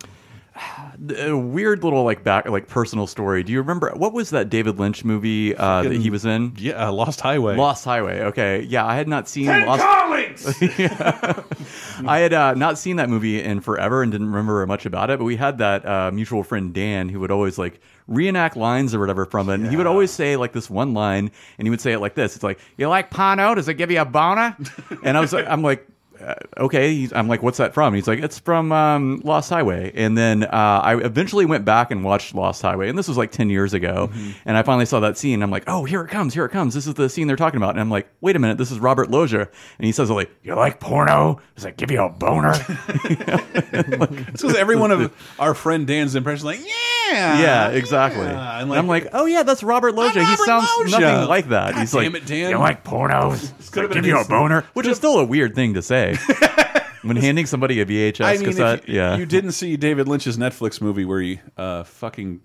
a 1.18 1.38
weird 1.38 1.84
little 1.84 2.04
like 2.04 2.24
back 2.24 2.48
like 2.48 2.68
personal 2.68 3.08
story. 3.08 3.44
Do 3.44 3.52
you 3.52 3.60
remember 3.60 3.92
what 3.96 4.14
was 4.14 4.30
that 4.30 4.50
David 4.50 4.80
Lynch 4.80 5.04
movie 5.04 5.56
uh, 5.56 5.84
that 5.84 5.94
he 5.94 6.10
was 6.10 6.26
in? 6.26 6.54
Yeah, 6.58 6.88
uh, 6.88 6.92
Lost 6.92 7.20
Highway. 7.22 7.56
Lost 7.56 7.84
Highway. 7.84 8.22
Okay, 8.22 8.62
yeah, 8.62 8.86
I 8.86 8.96
had 8.96 9.08
not 9.08 9.28
seen 9.28 9.46
Ted 9.48 9.68
Lost. 9.68 9.82
Collins! 9.82 10.62
I 12.08 12.20
had 12.20 12.34
uh, 12.34 12.54
not 12.54 12.78
seen 12.78 12.96
that 12.98 13.10
movie 13.10 13.42
in 13.42 13.60
forever 13.60 14.02
and 14.02 14.12
didn't 14.12 14.28
remember 14.28 14.66
much 14.66 14.86
about 14.86 15.10
it. 15.10 15.20
But 15.20 15.26
we 15.26 15.36
had 15.36 15.58
that 15.58 15.86
uh, 15.86 16.12
mutual 16.12 16.44
friend 16.44 16.74
Dan 16.74 17.10
who 17.10 17.20
would 17.20 17.32
always 17.32 17.58
like 17.58 17.80
reenact 18.08 18.56
lines 18.56 18.94
or 18.94 19.00
whatever 19.00 19.26
from 19.26 19.50
it. 19.50 19.56
And 19.56 19.68
he 19.68 19.76
would 19.78 19.88
always 19.88 20.12
say 20.12 20.38
like 20.38 20.54
this 20.54 20.70
one 20.70 20.94
line, 20.94 21.32
and 21.58 21.66
he 21.66 21.70
would 21.70 21.82
say 21.82 21.94
it 21.94 22.00
like 22.00 22.16
this: 22.16 22.36
"It's 22.36 22.44
like 22.44 22.60
you 22.78 22.88
like 22.88 23.12
Pano? 23.12 23.56
Does 23.56 23.68
it 23.68 23.74
give 23.76 23.92
you 23.92 24.00
a 24.00 24.06
boner?" 24.06 24.56
And 25.04 25.18
I 25.18 25.20
was 25.20 25.34
like, 25.34 25.46
I'm 25.48 25.62
like. 25.62 25.88
Uh, 26.26 26.36
okay, 26.58 26.94
He's- 26.94 27.12
I'm 27.16 27.28
like, 27.28 27.44
what's 27.44 27.58
that 27.60 27.74
from? 27.74 27.94
He's 27.94 28.08
like, 28.08 28.20
it's 28.20 28.40
from 28.40 28.72
um, 28.72 29.22
Lost 29.24 29.50
Highway. 29.50 29.92
And 29.96 30.18
then 30.18 30.44
uh, 30.44 30.50
I 30.84 30.96
eventually 30.98 31.46
went 31.46 31.66
back 31.66 31.92
and 31.92 32.04
watched 32.04 32.34
Lost 32.34 32.62
Highway, 32.62 32.90
and 32.90 32.98
this 32.98 33.08
was 33.08 33.18
like 33.18 33.32
ten 33.32 33.50
years 33.50 33.74
ago. 33.74 34.10
And 34.46 34.58
I 34.58 34.64
finally 34.64 34.86
saw 34.86 35.00
that 35.02 35.18
scene. 35.18 35.44
I'm 35.44 35.52
like, 35.52 35.66
oh, 35.68 35.84
here 35.84 36.02
it 36.04 36.10
comes, 36.10 36.34
here 36.34 36.46
it 36.46 36.50
comes. 36.50 36.74
This 36.74 36.88
is 36.88 36.94
the 36.96 37.10
scene 37.10 37.28
they're 37.28 37.36
talking 37.36 37.58
about. 37.58 37.72
And 37.72 37.80
I'm 37.80 37.90
like, 37.92 38.08
wait 38.22 38.36
a 38.36 38.40
minute, 38.40 38.58
this 38.58 38.72
is 38.72 38.80
Robert 38.80 39.12
Loggia, 39.12 39.42
and 39.78 39.86
he 39.86 39.92
says 39.92 40.10
like, 40.10 40.30
you 40.44 40.56
like 40.56 40.80
porno? 40.80 41.40
Does 41.56 41.66
it 41.66 41.78
give 41.78 41.92
you 41.92 42.02
a 42.02 42.10
boner? 42.10 42.54
It's 43.76 44.42
because 44.42 44.56
every 44.56 44.76
one 44.76 44.92
of 44.92 45.14
our 45.40 45.54
friend 45.54 45.86
Dan's 45.88 46.16
impressions, 46.16 46.44
like, 46.46 46.60
yeah, 46.60 47.40
yeah, 47.42 47.68
exactly. 47.70 48.24
yeah. 48.26 48.62
And 48.62 48.74
I'm 48.74 48.88
like, 48.88 49.08
oh 49.14 49.26
yeah, 49.26 49.44
that's 49.44 49.64
Robert 49.64 49.94
Loggia. 49.96 50.24
he 50.26 50.36
sounds 50.38 50.68
Loggia. 50.80 51.00
nothing 51.00 51.30
like 51.30 51.50
that. 51.50 51.74
God 51.74 51.80
He's 51.82 51.92
damn 51.92 52.14
like, 52.14 52.24
it, 52.24 52.26
Dan. 52.28 52.50
you 52.52 52.58
like 52.58 52.84
pornos? 52.84 53.56
Does 53.58 53.70
could've 53.70 53.92
it 53.92 53.94
been 53.96 54.04
give 54.04 54.10
you 54.10 54.20
a 54.20 54.26
boner? 54.26 54.62
Which 54.74 54.88
is 54.88 54.98
still 54.98 55.20
a 55.20 55.26
weird 55.26 55.56
thing 55.56 55.74
to 55.76 55.82
say. 55.82 56.15
when 57.04 57.18
handing 57.18 57.46
somebody 57.46 57.80
a 57.82 57.86
VHS 57.86 58.26
I 58.26 58.38
mean, 58.38 58.46
cassette, 58.46 58.80
if 58.80 58.90
you, 58.90 58.96
yeah. 58.96 59.18
you 59.18 59.26
didn't 59.26 59.52
see 59.52 59.78
David 59.78 60.08
Lynch's 60.08 60.38
Netflix 60.38 60.82
movie 60.82 61.06
where 61.06 61.22
he 61.22 61.40
uh, 61.58 61.84
fucking 61.84 62.42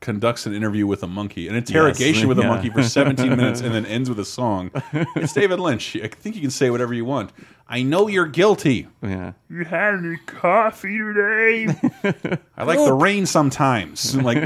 conducts 0.00 0.46
an 0.46 0.54
interview 0.54 0.86
with 0.86 1.02
a 1.02 1.06
monkey, 1.06 1.46
an 1.46 1.54
interrogation 1.54 2.26
with 2.26 2.38
a 2.38 2.42
monkey 2.42 2.70
for 2.70 2.82
17 2.82 3.28
minutes, 3.36 3.60
and 3.60 3.74
then 3.74 3.84
ends 3.86 4.08
with 4.08 4.18
a 4.18 4.24
song. 4.24 4.70
It's 5.16 5.32
David 5.32 5.60
Lynch. 5.60 5.96
I 5.96 6.08
think 6.08 6.34
you 6.34 6.40
can 6.40 6.50
say 6.50 6.70
whatever 6.70 6.94
you 6.94 7.04
want. 7.04 7.32
I 7.72 7.82
know 7.82 8.08
you're 8.08 8.26
guilty. 8.26 8.88
Yeah. 9.00 9.32
You 9.48 9.64
had 9.64 9.94
any 9.94 10.16
coffee 10.26 10.98
today? 10.98 11.68
I 12.56 12.64
like 12.64 12.78
the 12.78 12.92
rain 12.92 13.26
sometimes. 13.26 14.14
I'm 14.14 14.24
like, 14.24 14.38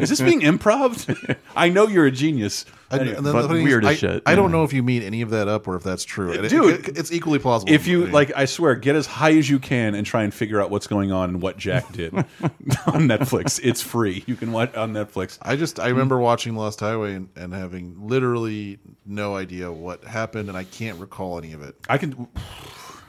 is 0.00 0.08
this 0.08 0.20
being 0.20 0.40
improv? 0.40 1.36
I 1.56 1.68
know 1.68 1.86
you're 1.88 2.06
a 2.06 2.10
genius. 2.10 2.64
And, 2.90 3.00
Anyway. 3.02 3.16
and 3.16 3.26
then 3.26 3.34
the 3.34 3.48
thing 3.48 3.66
is, 3.66 4.04
I, 4.04 4.20
I 4.24 4.34
don't 4.36 4.52
know 4.52 4.62
if 4.62 4.72
you 4.72 4.82
mean 4.82 5.02
any 5.02 5.22
of 5.22 5.30
that 5.30 5.48
up 5.48 5.66
or 5.66 5.74
if 5.76 5.82
that's 5.82 6.04
true. 6.04 6.32
And 6.32 6.44
it- 6.44 6.48
Dude, 6.50 6.88
it- 6.88 6.98
it's 6.98 7.10
equally 7.12 7.38
plausible. 7.38 7.72
If 7.72 7.86
you 7.86 8.06
like, 8.06 8.32
I 8.36 8.44
swear, 8.44 8.74
get 8.76 8.94
as 8.96 9.06
high 9.06 9.32
as 9.36 9.48
you 9.50 9.58
can 9.58 9.94
and 9.94 10.06
try 10.06 10.22
and 10.22 10.32
figure 10.32 10.60
out 10.60 10.70
what's 10.70 10.86
going 10.86 11.10
on 11.12 11.28
and 11.30 11.42
what 11.42 11.56
Jack 11.56 11.90
did 11.92 12.14
on 12.14 12.24
Netflix. 13.08 13.58
It's 13.62 13.80
free. 13.82 14.22
You 14.26 14.36
can 14.36 14.52
watch 14.52 14.74
on 14.74 14.92
Netflix. 14.92 15.38
I 15.42 15.56
just 15.56 15.80
I 15.80 15.88
remember 15.88 16.18
watching 16.18 16.54
Lost 16.56 16.80
Highway 16.80 17.14
and, 17.14 17.28
and 17.36 17.52
having 17.52 18.06
literally 18.06 18.78
no 19.06 19.34
idea 19.36 19.70
what 19.72 20.04
happened, 20.04 20.48
and 20.48 20.56
I 20.56 20.64
can't 20.64 20.98
recall 21.00 21.38
any 21.38 21.52
of 21.52 21.62
it. 21.62 21.74
I 21.88 21.98
can. 21.98 22.28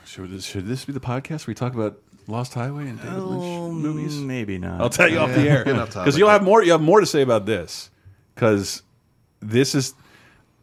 Should 0.05 0.29
this 0.31 0.45
should 0.45 0.67
this 0.67 0.85
be 0.85 0.93
the 0.93 0.99
podcast 0.99 1.45
where 1.45 1.51
we 1.51 1.53
talk 1.55 1.73
about 1.73 1.99
Lost 2.27 2.53
Highway 2.53 2.87
and 2.87 3.01
David 3.01 3.19
Lynch 3.19 3.73
movies? 3.73 4.15
Maybe 4.15 4.57
not. 4.57 4.79
I'll 4.81 4.89
tell 4.89 5.09
you 5.09 5.19
off 5.19 5.29
the 5.33 5.41
air 5.49 5.63
get 5.63 5.75
off 5.75 5.89
topic. 5.89 6.05
because 6.05 6.17
you'll 6.17 6.29
have 6.29 6.43
more. 6.43 6.63
You 6.63 6.71
have 6.71 6.81
more 6.81 6.99
to 6.99 7.05
say 7.05 7.21
about 7.21 7.45
this 7.45 7.89
because 8.33 8.81
this 9.41 9.75
is, 9.75 9.93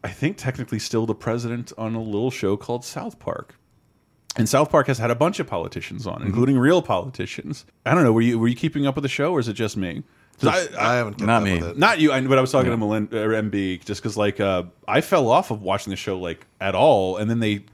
I 0.03 0.09
think, 0.09 0.37
technically 0.37 0.79
still 0.79 1.05
the 1.05 1.15
president 1.15 1.71
on 1.77 1.93
a 1.95 2.01
little 2.01 2.31
show 2.31 2.57
called 2.57 2.83
South 2.83 3.19
Park. 3.19 3.55
And 4.35 4.49
South 4.49 4.71
Park 4.71 4.87
has 4.87 4.97
had 4.97 5.11
a 5.11 5.15
bunch 5.15 5.39
of 5.39 5.45
politicians 5.45 6.07
on, 6.07 6.23
including 6.23 6.57
real 6.57 6.81
politicians. 6.81 7.65
I 7.85 7.93
don't 7.93 8.03
know. 8.03 8.11
Were 8.11 8.21
you 8.21 8.39
were 8.39 8.47
you 8.47 8.55
keeping 8.55 8.87
up 8.87 8.95
with 8.95 9.03
the 9.03 9.09
show, 9.09 9.31
or 9.33 9.39
is 9.39 9.47
it 9.47 9.53
just 9.53 9.77
me? 9.77 10.03
Just- 10.39 10.73
I 10.73 10.95
haven't 10.95 11.13
kept 11.19 11.27
Not 11.27 11.37
up 11.37 11.43
me. 11.43 11.59
with 11.59 11.67
it. 11.69 11.77
Not 11.77 11.99
you, 11.99 12.11
I, 12.11 12.19
but 12.21 12.39
I 12.39 12.41
was 12.41 12.51
talking 12.51 12.71
to 12.71 12.77
Melin, 12.77 13.03
or 13.11 13.29
MB 13.29 13.85
just 13.85 14.01
because 14.01 14.17
like 14.17 14.39
uh, 14.39 14.63
I 14.87 15.01
fell 15.01 15.29
off 15.29 15.51
of 15.51 15.61
watching 15.61 15.91
the 15.91 15.95
show 15.95 16.17
like 16.17 16.47
at 16.59 16.73
all, 16.73 17.17
and 17.17 17.29
then 17.29 17.39
they 17.39 17.65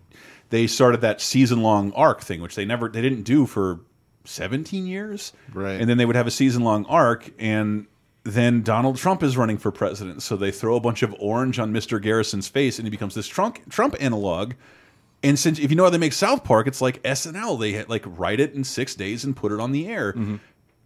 they 0.49 0.67
started 0.67 1.01
that 1.01 1.21
season 1.21 1.61
long 1.61 1.91
arc 1.93 2.21
thing, 2.21 2.41
which 2.41 2.55
they 2.55 2.65
never 2.65 2.89
they 2.89 3.01
didn't 3.01 3.23
do 3.23 3.45
for 3.45 3.79
seventeen 4.25 4.87
years, 4.87 5.33
Right. 5.53 5.79
And 5.79 5.89
then 5.89 5.97
they 5.97 6.05
would 6.05 6.15
have 6.15 6.27
a 6.27 6.31
season 6.31 6.63
long 6.63 6.85
arc, 6.85 7.31
and 7.39 7.87
then 8.23 8.61
Donald 8.61 8.97
Trump 8.97 9.23
is 9.23 9.37
running 9.37 9.57
for 9.57 9.71
president, 9.71 10.21
so 10.21 10.35
they 10.35 10.51
throw 10.51 10.75
a 10.75 10.79
bunch 10.79 11.03
of 11.03 11.15
orange 11.19 11.57
on 11.59 11.73
Mr. 11.73 12.01
Garrison's 12.01 12.47
face, 12.47 12.77
and 12.77 12.85
he 12.85 12.89
becomes 12.89 13.15
this 13.15 13.27
Trump 13.27 13.59
Trump 13.69 13.95
analog. 13.99 14.53
And 15.21 15.37
since 15.37 15.59
if 15.59 15.69
you 15.69 15.75
know 15.75 15.83
how 15.83 15.89
they 15.89 15.97
make 15.97 16.13
South 16.13 16.43
Park, 16.43 16.67
it's 16.67 16.81
like 16.81 17.01
SNL. 17.03 17.59
They 17.59 17.83
like 17.85 18.03
write 18.05 18.39
it 18.39 18.53
in 18.53 18.63
six 18.63 18.95
days 18.95 19.23
and 19.23 19.35
put 19.35 19.51
it 19.51 19.59
on 19.59 19.71
the 19.71 19.87
air. 19.87 20.13
Mm-hmm. 20.13 20.37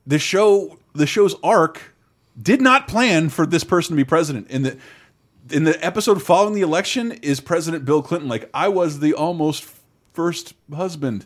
The 0.08 0.20
show, 0.20 0.80
the 0.94 1.06
show's 1.06 1.36
arc, 1.44 1.94
did 2.42 2.62
not 2.62 2.88
plan 2.88 3.30
for 3.30 3.46
this 3.46 3.64
person 3.64 3.96
to 3.96 3.98
be 3.98 4.04
president. 4.04 4.50
In 4.50 4.64
the 4.64 4.78
in 5.50 5.64
the 5.64 5.84
episode 5.86 6.22
following 6.22 6.54
the 6.54 6.62
election, 6.62 7.12
is 7.12 7.40
President 7.40 7.86
Bill 7.86 8.02
Clinton 8.02 8.30
like 8.30 8.50
I 8.54 8.68
was 8.68 9.00
the 9.00 9.14
almost 9.14 9.66
first 10.14 10.54
husband. 10.74 11.26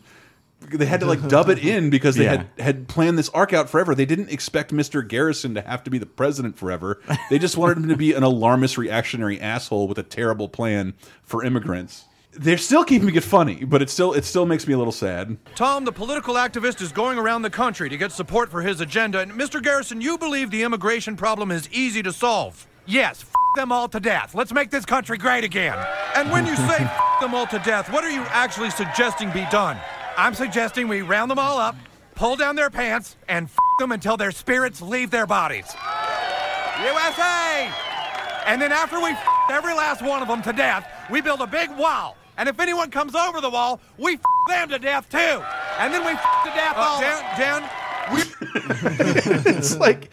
They 0.60 0.86
had 0.86 1.00
to 1.00 1.06
like 1.06 1.28
dub 1.28 1.50
it 1.50 1.60
in 1.60 1.88
because 1.88 2.16
they 2.16 2.24
had 2.24 2.48
had 2.58 2.88
planned 2.88 3.16
this 3.16 3.28
arc 3.28 3.52
out 3.52 3.70
forever. 3.70 3.94
They 3.94 4.06
didn't 4.06 4.30
expect 4.30 4.72
Mr. 4.72 5.06
Garrison 5.06 5.54
to 5.54 5.60
have 5.60 5.84
to 5.84 5.90
be 5.90 5.98
the 5.98 6.06
president 6.06 6.58
forever. 6.58 7.00
They 7.30 7.38
just 7.38 7.56
wanted 7.56 7.76
him 7.78 7.88
to 7.88 7.96
be 7.96 8.12
an 8.12 8.24
alarmist, 8.24 8.76
reactionary 8.76 9.40
asshole 9.40 9.86
with 9.86 9.98
a 9.98 10.02
terrible 10.02 10.48
plan 10.48 10.94
for 11.22 11.44
immigrants. 11.44 12.06
They're 12.32 12.58
still 12.58 12.84
keeping 12.84 13.14
it 13.14 13.22
funny, 13.22 13.64
but 13.64 13.82
it 13.82 13.88
still 13.88 14.12
it 14.12 14.24
still 14.24 14.46
makes 14.46 14.66
me 14.66 14.74
a 14.74 14.78
little 14.78 14.92
sad. 14.92 15.36
Tom, 15.54 15.84
the 15.84 15.92
political 15.92 16.34
activist, 16.34 16.80
is 16.82 16.90
going 16.90 17.18
around 17.18 17.42
the 17.42 17.50
country 17.50 17.88
to 17.88 17.96
get 17.96 18.10
support 18.10 18.50
for 18.50 18.62
his 18.62 18.80
agenda. 18.80 19.20
And 19.20 19.32
Mr. 19.32 19.62
Garrison, 19.62 20.00
you 20.00 20.18
believe 20.18 20.50
the 20.50 20.64
immigration 20.64 21.16
problem 21.16 21.52
is 21.52 21.68
easy 21.70 22.02
to 22.02 22.12
solve. 22.12 22.66
Yes, 22.88 23.22
f 23.22 23.34
them 23.54 23.70
all 23.70 23.86
to 23.88 24.00
death. 24.00 24.34
Let's 24.34 24.50
make 24.50 24.70
this 24.70 24.86
country 24.86 25.18
great 25.18 25.44
again. 25.44 25.76
And 26.16 26.30
when 26.30 26.46
you 26.46 26.56
say 26.56 26.78
f 26.78 27.20
them 27.20 27.34
all 27.34 27.46
to 27.48 27.58
death, 27.58 27.92
what 27.92 28.02
are 28.02 28.10
you 28.10 28.22
actually 28.30 28.70
suggesting 28.70 29.30
be 29.30 29.44
done? 29.50 29.76
I'm 30.16 30.32
suggesting 30.32 30.88
we 30.88 31.02
round 31.02 31.30
them 31.30 31.38
all 31.38 31.58
up, 31.58 31.76
pull 32.14 32.34
down 32.34 32.56
their 32.56 32.70
pants, 32.70 33.16
and 33.28 33.44
f 33.44 33.56
them 33.78 33.92
until 33.92 34.16
their 34.16 34.30
spirits 34.30 34.80
leave 34.80 35.10
their 35.10 35.26
bodies. 35.26 35.66
USA! 36.80 37.70
And 38.46 38.62
then 38.62 38.72
after 38.72 38.98
we 38.98 39.10
f 39.10 39.28
every 39.50 39.74
last 39.74 40.00
one 40.00 40.22
of 40.22 40.28
them 40.28 40.40
to 40.40 40.54
death, 40.54 40.88
we 41.10 41.20
build 41.20 41.42
a 41.42 41.46
big 41.46 41.70
wall. 41.76 42.16
And 42.38 42.48
if 42.48 42.58
anyone 42.58 42.90
comes 42.90 43.14
over 43.14 43.42
the 43.42 43.50
wall, 43.50 43.82
we 43.98 44.14
f 44.14 44.20
them 44.48 44.70
to 44.70 44.78
death 44.78 45.10
too. 45.10 45.42
And 45.78 45.92
then 45.92 46.06
we 46.06 46.12
f 46.12 46.44
to 46.44 46.50
death 46.52 46.74
uh, 46.74 46.80
all. 46.80 47.00
Dan, 47.02 47.38
Dan, 47.38 47.70
it's 49.46 49.76
like 49.76 50.10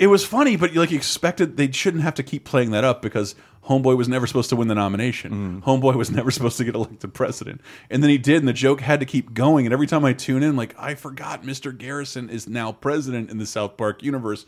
it 0.00 0.06
was 0.06 0.24
funny, 0.24 0.56
but 0.56 0.74
like 0.74 0.90
you 0.90 0.96
expected, 0.96 1.58
they 1.58 1.70
shouldn't 1.70 2.02
have 2.02 2.14
to 2.14 2.22
keep 2.22 2.46
playing 2.46 2.70
that 2.70 2.84
up 2.84 3.02
because 3.02 3.34
Homeboy 3.64 3.98
was 3.98 4.08
never 4.08 4.26
supposed 4.26 4.48
to 4.48 4.56
win 4.56 4.66
the 4.66 4.74
nomination. 4.74 5.60
Mm. 5.60 5.62
Homeboy 5.62 5.94
was 5.94 6.10
never 6.10 6.30
supposed 6.30 6.56
to 6.56 6.64
get 6.64 6.74
elected 6.74 7.12
president, 7.12 7.60
and 7.90 8.02
then 8.02 8.08
he 8.08 8.16
did, 8.16 8.38
and 8.38 8.48
the 8.48 8.54
joke 8.54 8.80
had 8.80 9.00
to 9.00 9.06
keep 9.06 9.34
going. 9.34 9.66
And 9.66 9.74
every 9.74 9.86
time 9.86 10.06
I 10.06 10.14
tune 10.14 10.42
in, 10.42 10.56
like 10.56 10.74
I 10.78 10.94
forgot, 10.94 11.42
Mr. 11.42 11.76
Garrison 11.76 12.30
is 12.30 12.48
now 12.48 12.72
president 12.72 13.30
in 13.30 13.36
the 13.36 13.44
South 13.44 13.76
Park 13.76 14.02
universe, 14.02 14.46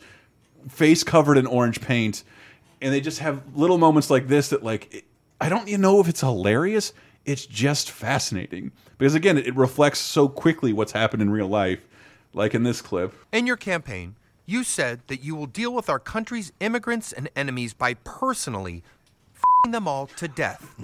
face 0.70 1.04
covered 1.04 1.36
in 1.36 1.46
orange 1.46 1.82
paint, 1.82 2.24
and 2.80 2.90
they 2.90 3.02
just 3.02 3.18
have 3.18 3.42
little 3.54 3.76
moments 3.76 4.08
like 4.08 4.28
this 4.28 4.48
that 4.48 4.62
like 4.62 4.94
it, 4.94 5.04
I 5.38 5.50
don't 5.50 5.68
even 5.68 5.82
know 5.82 6.00
if 6.00 6.08
it's 6.08 6.22
hilarious. 6.22 6.94
It's 7.26 7.44
just 7.44 7.90
fascinating 7.90 8.72
because 8.96 9.14
again, 9.14 9.36
it, 9.36 9.48
it 9.48 9.54
reflects 9.54 9.98
so 9.98 10.30
quickly 10.30 10.72
what's 10.72 10.92
happened 10.92 11.20
in 11.20 11.28
real 11.28 11.46
life, 11.46 11.80
like 12.32 12.54
in 12.54 12.62
this 12.62 12.80
clip. 12.80 13.12
In 13.32 13.46
your 13.46 13.58
campaign, 13.58 14.16
you 14.46 14.64
said 14.64 15.00
that 15.06 15.22
you 15.22 15.34
will 15.34 15.46
deal 15.46 15.72
with 15.72 15.88
our 15.88 15.98
country's 15.98 16.52
immigrants 16.60 17.12
and 17.12 17.30
enemies 17.36 17.74
by 17.74 17.94
personally 17.94 18.82
f***ing 19.34 19.72
them 19.72 19.86
all 19.86 20.06
to 20.06 20.28
death. 20.28 20.74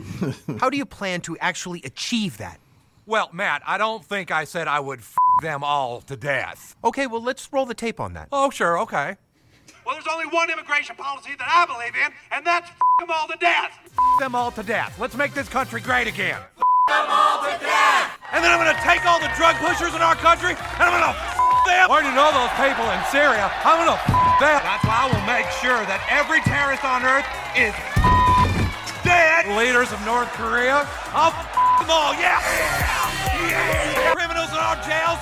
How 0.60 0.70
do 0.70 0.76
you 0.76 0.86
plan 0.86 1.20
to 1.22 1.36
actually 1.38 1.82
achieve 1.84 2.38
that? 2.38 2.60
Well, 3.06 3.30
Matt, 3.32 3.62
I 3.66 3.78
don't 3.78 4.04
think 4.04 4.30
I 4.30 4.44
said 4.44 4.68
I 4.68 4.80
would 4.80 5.00
f 5.00 5.16
them 5.42 5.64
all 5.64 6.00
to 6.02 6.16
death. 6.16 6.76
Okay, 6.84 7.06
well, 7.06 7.22
let's 7.22 7.48
roll 7.52 7.64
the 7.64 7.74
tape 7.74 8.00
on 8.00 8.12
that. 8.14 8.28
Oh, 8.32 8.50
sure, 8.50 8.78
okay. 8.80 9.16
Well, 9.86 9.94
there's 9.94 10.06
only 10.06 10.26
one 10.26 10.50
immigration 10.50 10.94
policy 10.96 11.30
that 11.38 11.48
I 11.48 11.64
believe 11.64 11.94
in, 11.94 12.12
and 12.30 12.46
that's 12.46 12.68
f 12.68 12.76
them 13.00 13.10
all 13.10 13.26
to 13.28 13.36
death. 13.38 13.72
F 13.86 14.20
them 14.20 14.34
all 14.34 14.50
to 14.50 14.62
death. 14.62 14.98
Let's 14.98 15.16
make 15.16 15.32
this 15.32 15.48
country 15.48 15.80
great 15.80 16.06
again. 16.06 16.40
Them 16.88 17.06
all 17.12 17.44
to 17.44 17.52
death. 17.60 18.16
And 18.32 18.40
then 18.40 18.50
I'm 18.50 18.60
gonna 18.60 18.80
take 18.84 19.04
all 19.04 19.20
the 19.20 19.30
drug 19.36 19.56
pushers 19.60 19.92
in 19.94 20.00
our 20.00 20.16
country 20.16 20.56
and 20.56 20.82
I'm 20.82 20.92
gonna 20.96 21.12
f 21.12 21.20
them. 21.68 21.86
Where 21.92 22.00
do 22.00 22.08
you 22.08 22.16
know 22.16 22.32
those 22.32 22.52
people 22.56 22.88
in 22.88 23.00
Syria? 23.12 23.52
I'm 23.64 23.84
gonna 23.84 24.00
f 24.00 24.40
them. 24.40 24.60
That's 24.64 24.84
why 24.84 25.04
I 25.04 25.06
will 25.12 25.26
make 25.28 25.48
sure 25.60 25.80
that 25.84 26.00
every 26.08 26.40
terrorist 26.48 26.84
on 26.84 27.04
earth 27.04 27.28
is 27.52 27.76
dead. 29.04 29.48
Leaders 29.56 29.92
of 29.92 30.00
North 30.04 30.28
Korea, 30.36 30.88
I'll 31.12 31.32
f 31.32 31.36
them 31.80 31.90
all, 31.92 32.12
yeah! 32.16 32.40
yeah. 33.48 34.12
Criminals 34.12 34.50
in 34.52 34.60
our 34.60 34.76
jails, 34.84 35.20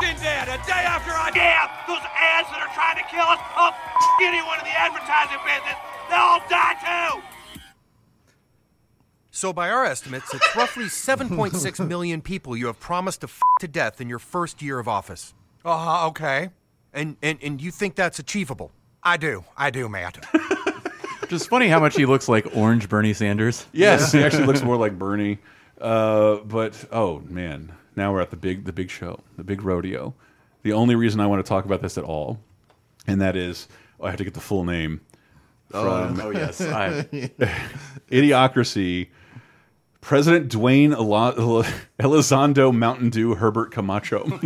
f***ing 0.00 0.16
dead. 0.20 0.48
A 0.48 0.58
day 0.64 0.84
after 0.84 1.12
I 1.12 1.32
Yeah, 1.34 1.68
those 1.88 2.04
ads 2.14 2.48
that 2.52 2.60
are 2.60 2.72
trying 2.72 2.96
to 3.00 3.06
kill 3.10 3.26
us, 3.28 3.40
I'll 3.56 3.72
f 3.72 3.78
anyone 4.22 4.60
in 4.60 4.66
the 4.68 4.76
advertising 4.76 5.40
business. 5.44 5.76
They'll 6.08 6.40
all 6.40 6.42
die 6.48 6.76
too. 6.80 7.20
So, 9.36 9.52
by 9.52 9.68
our 9.68 9.84
estimates, 9.84 10.32
it's 10.32 10.56
roughly 10.56 10.84
7.6 10.84 11.88
million 11.88 12.22
people 12.22 12.56
you 12.56 12.66
have 12.66 12.78
promised 12.78 13.22
to 13.22 13.26
f 13.26 13.40
to 13.58 13.66
death 13.66 14.00
in 14.00 14.08
your 14.08 14.20
first 14.20 14.62
year 14.62 14.78
of 14.78 14.86
office. 14.86 15.34
Uh 15.64 15.76
huh, 15.76 16.06
okay. 16.06 16.50
And, 16.92 17.16
and, 17.20 17.40
and 17.42 17.60
you 17.60 17.72
think 17.72 17.96
that's 17.96 18.20
achievable? 18.20 18.70
I 19.02 19.16
do. 19.16 19.44
I 19.56 19.70
do, 19.70 19.88
Matt. 19.88 20.24
Just 21.28 21.48
funny 21.48 21.66
how 21.66 21.80
much 21.80 21.96
he 21.96 22.06
looks 22.06 22.28
like 22.28 22.46
Orange 22.54 22.88
Bernie 22.88 23.12
Sanders. 23.12 23.66
Yes, 23.72 24.12
he 24.12 24.22
actually 24.24 24.46
looks 24.46 24.62
more 24.62 24.76
like 24.76 24.96
Bernie. 25.00 25.38
Uh, 25.80 26.36
but 26.36 26.84
oh 26.92 27.18
man, 27.28 27.72
now 27.96 28.12
we're 28.12 28.20
at 28.20 28.30
the 28.30 28.36
big 28.36 28.64
the 28.66 28.72
big 28.72 28.88
show, 28.88 29.18
the 29.36 29.42
big 29.42 29.62
rodeo. 29.62 30.14
The 30.62 30.72
only 30.74 30.94
reason 30.94 31.18
I 31.18 31.26
want 31.26 31.44
to 31.44 31.48
talk 31.48 31.64
about 31.64 31.82
this 31.82 31.98
at 31.98 32.04
all, 32.04 32.38
and 33.08 33.20
that 33.20 33.34
is 33.34 33.66
oh, 33.98 34.04
I 34.06 34.10
have 34.10 34.18
to 34.18 34.24
get 34.24 34.34
the 34.34 34.40
full 34.40 34.64
name. 34.64 35.00
Oh, 35.72 36.06
From 36.06 36.20
oh, 36.20 36.30
yes, 36.30 36.60
I- 36.60 37.02
Idiocracy. 38.12 39.08
President 40.04 40.52
Dwayne 40.52 40.92
Elo- 40.92 41.64
Elizondo 41.98 42.74
Mountain 42.74 43.08
Dew 43.08 43.34
Herbert 43.36 43.70
Camacho. 43.72 44.24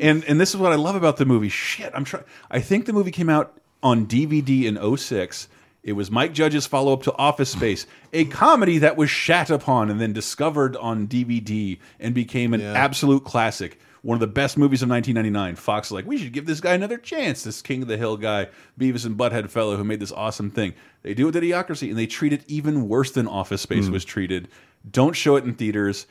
and 0.00 0.24
and 0.24 0.40
this 0.40 0.50
is 0.50 0.56
what 0.56 0.70
I 0.70 0.76
love 0.76 0.94
about 0.94 1.16
the 1.16 1.26
movie. 1.26 1.48
Shit, 1.48 1.90
I'm 1.92 2.04
trying. 2.04 2.22
I 2.52 2.60
think 2.60 2.86
the 2.86 2.92
movie 2.92 3.10
came 3.10 3.28
out 3.28 3.60
on 3.82 4.06
DVD 4.06 4.64
in 4.64 4.96
06. 4.96 5.48
It 5.82 5.94
was 5.94 6.08
Mike 6.08 6.32
Judge's 6.34 6.66
follow 6.66 6.92
up 6.92 7.02
to 7.02 7.16
Office 7.16 7.50
Space, 7.50 7.84
a 8.12 8.26
comedy 8.26 8.78
that 8.78 8.96
was 8.96 9.10
shat 9.10 9.50
upon 9.50 9.90
and 9.90 10.00
then 10.00 10.12
discovered 10.12 10.76
on 10.76 11.08
DVD 11.08 11.80
and 11.98 12.14
became 12.14 12.54
an 12.54 12.60
absolute 12.60 13.24
classic. 13.24 13.80
One 14.02 14.14
of 14.16 14.20
the 14.20 14.26
best 14.26 14.56
movies 14.56 14.82
of 14.82 14.88
1999. 14.88 15.56
Fox 15.56 15.88
is 15.88 15.92
like, 15.92 16.06
we 16.06 16.16
should 16.16 16.32
give 16.32 16.46
this 16.46 16.60
guy 16.60 16.72
another 16.74 16.96
chance. 16.96 17.44
This 17.44 17.60
King 17.60 17.82
of 17.82 17.88
the 17.88 17.98
Hill 17.98 18.16
guy, 18.16 18.48
Beavis 18.78 19.04
and 19.04 19.16
Butthead 19.16 19.50
fellow 19.50 19.76
who 19.76 19.84
made 19.84 20.00
this 20.00 20.12
awesome 20.12 20.50
thing. 20.50 20.72
They 21.02 21.12
do 21.12 21.28
it 21.28 21.34
with 21.34 21.42
Idiocracy 21.42 21.90
and 21.90 21.98
they 21.98 22.06
treat 22.06 22.32
it 22.32 22.42
even 22.46 22.88
worse 22.88 23.10
than 23.10 23.26
Office 23.28 23.60
Space 23.60 23.86
Mm. 23.88 23.92
was 23.92 24.04
treated. 24.04 24.48
Don't 24.90 25.14
show 25.14 25.36
it 25.36 25.44
in 25.44 25.52
theaters. 25.54 26.06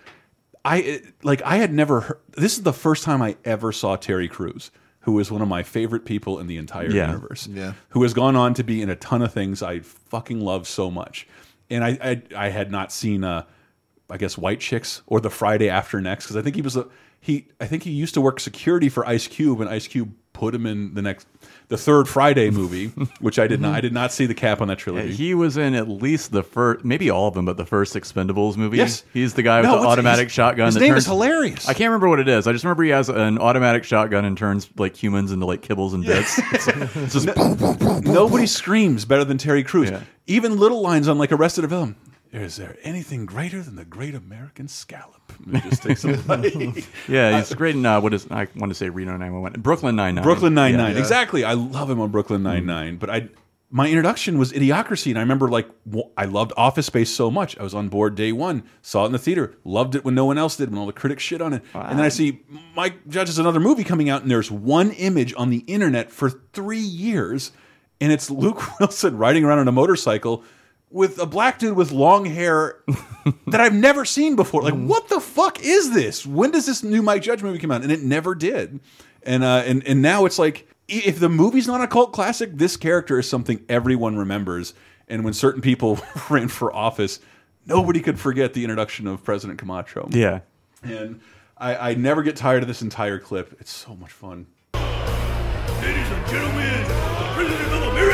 I 0.65 1.01
like 1.23 1.41
I 1.43 1.55
had 1.57 1.73
never 1.73 2.01
heard 2.01 2.19
this 2.35 2.57
is 2.57 2.63
the 2.63 2.73
first 2.73 3.03
time 3.03 3.21
I 3.21 3.37
ever 3.45 3.71
saw 3.71 3.95
Terry 3.95 4.27
Crews, 4.27 4.71
who 5.01 5.17
is 5.19 5.31
one 5.31 5.41
of 5.41 5.47
my 5.47 5.63
favorite 5.63 6.03
people 6.05 6.37
in 6.39 6.47
the 6.47 6.57
entire 6.57 6.91
Yeah. 6.91 7.07
universe. 7.07 7.47
Yeah. 7.51 7.73
Who 7.89 8.03
has 8.03 8.13
gone 8.13 8.35
on 8.35 8.53
to 8.55 8.63
be 8.63 8.81
in 8.81 8.89
a 8.89 8.95
ton 8.95 9.21
of 9.21 9.33
things 9.33 9.63
I 9.63 9.79
fucking 9.79 10.41
love 10.41 10.67
so 10.67 10.91
much. 10.91 11.27
And 11.69 11.83
I 11.83 11.97
I, 12.01 12.21
I 12.35 12.49
had 12.49 12.71
not 12.71 12.91
seen 12.91 13.23
uh 13.23 13.43
I 14.11 14.17
guess 14.17 14.37
White 14.37 14.59
Chicks 14.59 15.01
or 15.07 15.21
the 15.21 15.29
Friday 15.29 15.69
After 15.69 16.01
Next 16.01 16.25
because 16.25 16.35
I 16.35 16.41
think 16.41 16.55
he 16.55 16.61
was 16.61 16.75
a 16.75 16.87
he 17.19 17.47
I 17.59 17.65
think 17.65 17.83
he 17.83 17.91
used 17.91 18.13
to 18.15 18.21
work 18.21 18.39
security 18.39 18.89
for 18.89 19.05
Ice 19.07 19.27
Cube 19.27 19.61
and 19.61 19.69
Ice 19.69 19.87
Cube 19.87 20.13
put 20.33 20.55
him 20.55 20.65
in 20.65 20.93
the 20.93 21.01
next 21.01 21.27
the 21.67 21.77
third 21.77 22.07
Friday 22.07 22.49
movie, 22.49 22.87
which 23.19 23.37
I 23.37 23.45
did 23.47 23.61
not 23.61 23.69
I 23.69 23.71
mm-hmm. 23.73 23.81
did 23.81 23.93
not 23.93 24.11
see 24.11 24.25
the 24.25 24.33
cap 24.33 24.61
on 24.61 24.69
that 24.69 24.79
Yeah, 24.79 24.83
trilogy. 24.83 25.13
he 25.13 25.33
was 25.35 25.57
in 25.57 25.75
at 25.75 25.87
least 25.87 26.31
the 26.31 26.43
first, 26.43 26.83
maybe 26.83 27.09
all 27.09 27.27
of 27.27 27.33
them, 27.35 27.45
but 27.45 27.57
the 27.57 27.65
first 27.65 27.93
Expendables 27.93 28.57
movie. 28.57 28.77
Yes. 28.77 29.03
he's 29.13 29.33
the 29.33 29.43
guy 29.43 29.61
with 29.61 29.69
No, 29.69 29.81
the 29.81 29.87
automatic 29.87 30.29
shotgun. 30.29 30.67
his 30.67 30.77
name 30.77 30.93
turns, 30.93 31.03
is 31.03 31.07
hilarious. 31.07 31.67
I 31.67 31.73
can't 31.73 31.89
remember 31.89 32.09
what 32.09 32.19
it 32.19 32.27
is. 32.27 32.47
I 32.47 32.53
just 32.53 32.63
remember 32.63 32.83
he 32.83 32.89
has 32.89 33.09
an 33.09 33.37
automatic 33.37 33.83
shotgun 33.83 34.25
and 34.25 34.37
turns 34.37 34.69
like 34.77 34.95
humans 34.95 35.31
into 35.31 35.45
like 35.45 35.61
kibbles 35.61 35.93
and 35.93 36.03
bits. 36.05 36.39
it's, 36.53 36.67
it's 36.67 37.13
just 37.13 37.35
boom, 37.35 37.55
boom, 37.55 37.77
boom, 37.77 38.01
boom. 38.01 38.13
Nobody 38.13 38.47
screams 38.47 39.05
better 39.05 39.25
than 39.25 39.37
Terry 39.37 39.63
Crews. 39.63 39.91
Even 40.25 40.57
little 40.57 40.81
lines 40.81 41.07
on 41.07 41.17
like 41.17 41.31
Arrested 41.31 41.61
Development. 41.61 41.97
Is 42.31 42.57
there 42.57 42.77
anything 42.83 43.25
greater 43.25 43.63
than 43.63 43.75
the 43.75 43.85
Great 43.85 44.13
American 44.13 44.67
Scallop? 44.67 45.33
It 45.51 45.63
just 45.63 45.81
takes 45.81 46.03
them 46.03 46.23
away. 46.29 46.83
yeah, 47.07 47.37
he's 47.39 47.53
great 47.55 47.75
in 47.75 47.85
uh, 47.85 47.99
what 48.01 48.13
is 48.13 48.27
I 48.29 48.47
want 48.55 48.69
to 48.69 48.75
say 48.75 48.89
Reno 48.89 49.11
911, 49.13 49.61
Brooklyn 49.61 49.95
Nine 49.95 50.15
Nine, 50.15 50.23
Brooklyn 50.23 50.53
Nine 50.53 50.77
Nine. 50.77 50.95
Exactly. 50.97 51.43
I 51.43 51.53
love 51.53 51.89
him 51.89 51.99
on 51.99 52.11
Brooklyn 52.11 52.43
Nine 52.43 52.67
Nine. 52.67 52.97
But 52.97 53.09
I, 53.09 53.29
my 53.71 53.87
introduction 53.87 54.37
was 54.37 54.51
Idiocracy, 54.51 55.07
and 55.09 55.17
I 55.17 55.21
remember 55.21 55.47
like 55.49 55.69
I 56.15 56.25
loved 56.25 56.53
Office 56.55 56.85
Space 56.85 57.09
so 57.09 57.31
much. 57.31 57.57
I 57.57 57.63
was 57.63 57.73
on 57.73 57.89
board 57.89 58.13
day 58.13 58.31
one. 58.31 58.63
Saw 58.83 59.03
it 59.03 59.07
in 59.07 59.11
the 59.11 59.17
theater. 59.19 59.55
Loved 59.63 59.95
it 59.95 60.05
when 60.05 60.13
no 60.13 60.25
one 60.25 60.37
else 60.37 60.55
did. 60.55 60.69
When 60.69 60.77
all 60.77 60.85
the 60.85 60.93
critics 60.93 61.23
shit 61.23 61.41
on 61.41 61.53
it. 61.53 61.63
And 61.73 61.97
then 61.97 62.05
I 62.05 62.09
see 62.09 62.41
Mike 62.75 63.07
Judge's 63.07 63.39
another 63.39 63.59
movie 63.59 63.83
coming 63.83 64.07
out, 64.07 64.21
and 64.21 64.29
there's 64.29 64.51
one 64.51 64.91
image 64.91 65.33
on 65.35 65.49
the 65.49 65.63
internet 65.65 66.11
for 66.11 66.29
three 66.29 66.77
years, 66.77 67.51
and 67.99 68.11
it's 68.11 68.29
Luke 68.29 68.61
Wilson 68.79 69.17
riding 69.17 69.43
around 69.45 69.59
on 69.59 69.67
a 69.67 69.71
motorcycle. 69.71 70.43
With 70.91 71.19
a 71.19 71.27
black 71.27 71.59
dude 71.59 71.77
with 71.77 71.91
long 71.91 72.25
hair 72.25 72.77
that 73.47 73.61
I've 73.61 73.75
never 73.75 74.05
seen 74.05 74.35
before. 74.35 74.63
Like, 74.63 74.73
what 74.73 75.07
the 75.07 75.19
fuck 75.19 75.61
is 75.61 75.93
this? 75.93 76.25
When 76.25 76.49
does 76.49 76.65
this 76.65 76.81
new 76.83 77.03
Mike 77.03 77.21
Judge 77.21 77.43
movie 77.43 77.59
come 77.59 77.69
out? 77.69 77.83
And 77.83 77.91
it 77.91 78.01
never 78.01 78.33
did. 78.33 78.79
And 79.21 79.43
uh, 79.43 79.63
and 79.65 79.85
and 79.85 80.01
now 80.01 80.25
it's 80.25 80.39
like 80.39 80.67
if 80.87 81.19
the 81.19 81.29
movie's 81.29 81.67
not 81.67 81.81
a 81.81 81.87
cult 81.87 82.11
classic, 82.11 82.51
this 82.53 82.75
character 82.75 83.19
is 83.19 83.29
something 83.29 83.63
everyone 83.69 84.17
remembers. 84.17 84.73
And 85.07 85.23
when 85.23 85.33
certain 85.33 85.61
people 85.61 85.99
ran 86.29 86.47
for 86.47 86.73
office, 86.75 87.19
nobody 87.65 87.99
could 87.99 88.19
forget 88.19 88.53
the 88.53 88.63
introduction 88.63 89.07
of 89.07 89.23
President 89.23 89.59
Camacho. 89.59 90.07
Yeah. 90.11 90.39
And 90.83 91.21
I, 91.57 91.91
I 91.91 91.93
never 91.95 92.23
get 92.23 92.35
tired 92.35 92.63
of 92.63 92.67
this 92.67 92.81
entire 92.81 93.19
clip. 93.19 93.55
It's 93.59 93.71
so 93.71 93.95
much 93.95 94.11
fun. 94.11 94.47
Ladies 94.73 96.07
and 96.09 96.27
gentlemen, 96.27 96.83
the 96.83 97.31
President 97.35 97.73
of 97.73 97.83
America! 97.91 98.08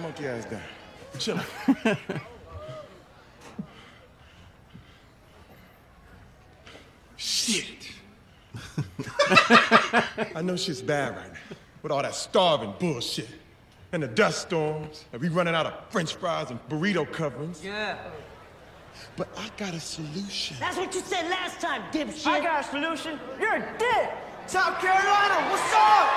Monkey 0.00 0.26
ass 0.26 0.44
down. 0.46 0.60
Shit. 7.16 7.88
I 10.34 10.42
know 10.42 10.56
shit's 10.56 10.80
bad 10.80 11.16
right 11.16 11.32
now 11.32 11.56
with 11.82 11.92
all 11.92 12.02
that 12.02 12.14
starving 12.14 12.72
bullshit 12.78 13.28
and 13.92 14.02
the 14.02 14.08
dust 14.08 14.42
storms 14.42 15.04
and 15.12 15.20
we 15.20 15.28
running 15.28 15.54
out 15.54 15.66
of 15.66 15.74
french 15.90 16.14
fries 16.14 16.50
and 16.50 16.60
burrito 16.68 17.10
coverings. 17.10 17.62
Yeah. 17.64 17.98
But 19.16 19.28
I 19.36 19.50
got 19.56 19.74
a 19.74 19.80
solution. 19.80 20.56
That's 20.60 20.76
what 20.76 20.94
you 20.94 21.00
said 21.00 21.28
last 21.30 21.60
time, 21.60 21.82
dipshit. 21.92 22.26
I 22.26 22.40
got 22.40 22.64
a 22.64 22.68
solution. 22.68 23.18
You're 23.38 23.56
a 23.56 23.74
dick. 23.78 24.10
South 24.46 24.78
Carolina, 24.80 25.48
what's 25.50 25.72
up? 25.74 26.10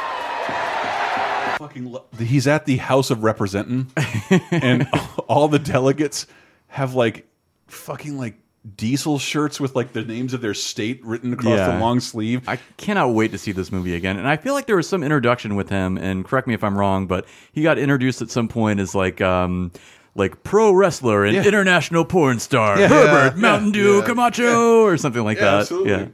Fucking 1.60 1.92
lo- 1.92 2.06
he's 2.20 2.48
at 2.48 2.66
the 2.66 2.78
House 2.78 3.12
of 3.12 3.24
Representing, 3.24 3.92
and 4.52 4.88
all 5.28 5.48
the 5.48 5.60
delegates 5.60 6.26
have 6.68 6.96
like 6.96 7.28
fucking 7.68 8.18
like 8.18 8.36
diesel 8.76 9.20
shirts 9.20 9.60
with 9.60 9.76
like 9.76 9.94
the 9.94 10.04
names 10.04 10.34
of 10.34 10.42
their 10.42 10.54
state 10.54 11.04
written 11.06 11.34
across 11.34 11.60
the 11.60 11.78
long 11.80 12.00
sleeve. 12.00 12.48
I 12.48 12.58
cannot 12.78 13.14
wait 13.14 13.32
to 13.34 13.38
see 13.38 13.52
this 13.52 13.72
movie 13.72 13.94
again. 13.96 14.18
And 14.18 14.28
I 14.28 14.38
feel 14.38 14.54
like 14.54 14.66
there 14.68 14.78
was 14.78 14.88
some 14.88 15.04
introduction 15.04 15.56
with 15.56 15.70
him, 15.70 15.98
and 15.98 16.26
correct 16.26 16.48
me 16.48 16.54
if 16.54 16.64
I'm 16.64 16.78
wrong, 16.78 17.06
but 17.06 17.26
he 17.52 17.62
got 17.62 17.78
introduced 17.78 18.22
at 18.22 18.32
some 18.32 18.48
point 18.48 18.80
as 18.80 18.96
like 18.96 19.22
um 19.22 19.72
like 20.16 20.44
pro 20.44 20.72
wrestler 20.72 21.26
and 21.26 21.36
Yeah. 21.36 21.44
international 21.44 22.06
porn 22.06 22.40
star 22.40 22.80
Yeah. 22.80 22.88
Herbert 22.88 23.36
Yeah. 23.36 23.42
Mountain 23.42 23.72
Dew. 23.72 24.02
Camacho 24.04 24.84
or 24.84 24.98
something 24.98 25.24
like 25.24 25.40
that. 25.40 25.62
absolutely. 25.62 25.92
Yeah. 25.92 26.06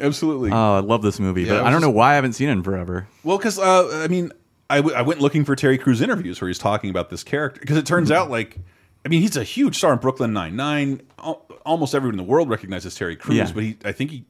Absolutely. 0.00 0.50
Oh, 0.52 0.76
I 0.76 0.78
love 0.78 1.02
this 1.02 1.18
movie, 1.18 1.44
but 1.44 1.64
I 1.64 1.70
don't 1.70 1.80
know 1.80 1.90
why 1.90 2.12
I 2.12 2.14
haven't 2.14 2.34
seen 2.34 2.48
it 2.48 2.52
in 2.52 2.62
forever. 2.62 3.08
Well, 3.24 3.36
because 3.36 3.58
uh, 3.58 4.00
I 4.04 4.06
mean, 4.06 4.30
I, 4.70 4.76
w 4.76 4.94
I 4.94 5.02
went 5.02 5.20
looking 5.20 5.44
for 5.44 5.56
Terry 5.56 5.76
Crews 5.76 6.00
interviews 6.00 6.40
where 6.40 6.46
he's 6.48 6.58
talking 6.58 6.88
about 6.90 7.10
this 7.10 7.24
character 7.24 7.60
because 7.60 7.76
it 7.76 7.84
turns 7.84 8.12
out 8.12 8.30
like, 8.30 8.58
I 9.04 9.08
mean, 9.08 9.22
he's 9.22 9.36
a 9.36 9.42
huge 9.42 9.76
star 9.76 9.92
in 9.92 9.98
Brooklyn 9.98 10.32
Nine 10.32 10.54
Nine. 10.54 11.00
Almost 11.66 11.96
everyone 11.96 12.14
in 12.14 12.24
the 12.24 12.30
world 12.30 12.48
recognizes 12.48 12.94
Terry 12.94 13.16
Crews, 13.16 13.50
but 13.50 13.64
he, 13.64 13.76
I 13.84 13.90
think 13.90 14.10
he, 14.12 14.24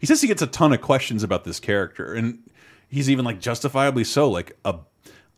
he 0.00 0.06
says 0.06 0.20
he 0.20 0.26
gets 0.26 0.42
a 0.42 0.46
ton 0.48 0.72
of 0.72 0.80
questions 0.80 1.22
about 1.22 1.44
this 1.44 1.60
character, 1.60 2.12
and 2.12 2.38
he's 2.88 3.08
even 3.08 3.24
like 3.24 3.40
justifiably 3.40 4.02
so. 4.04 4.28
Like 4.28 4.56
a, 4.64 4.74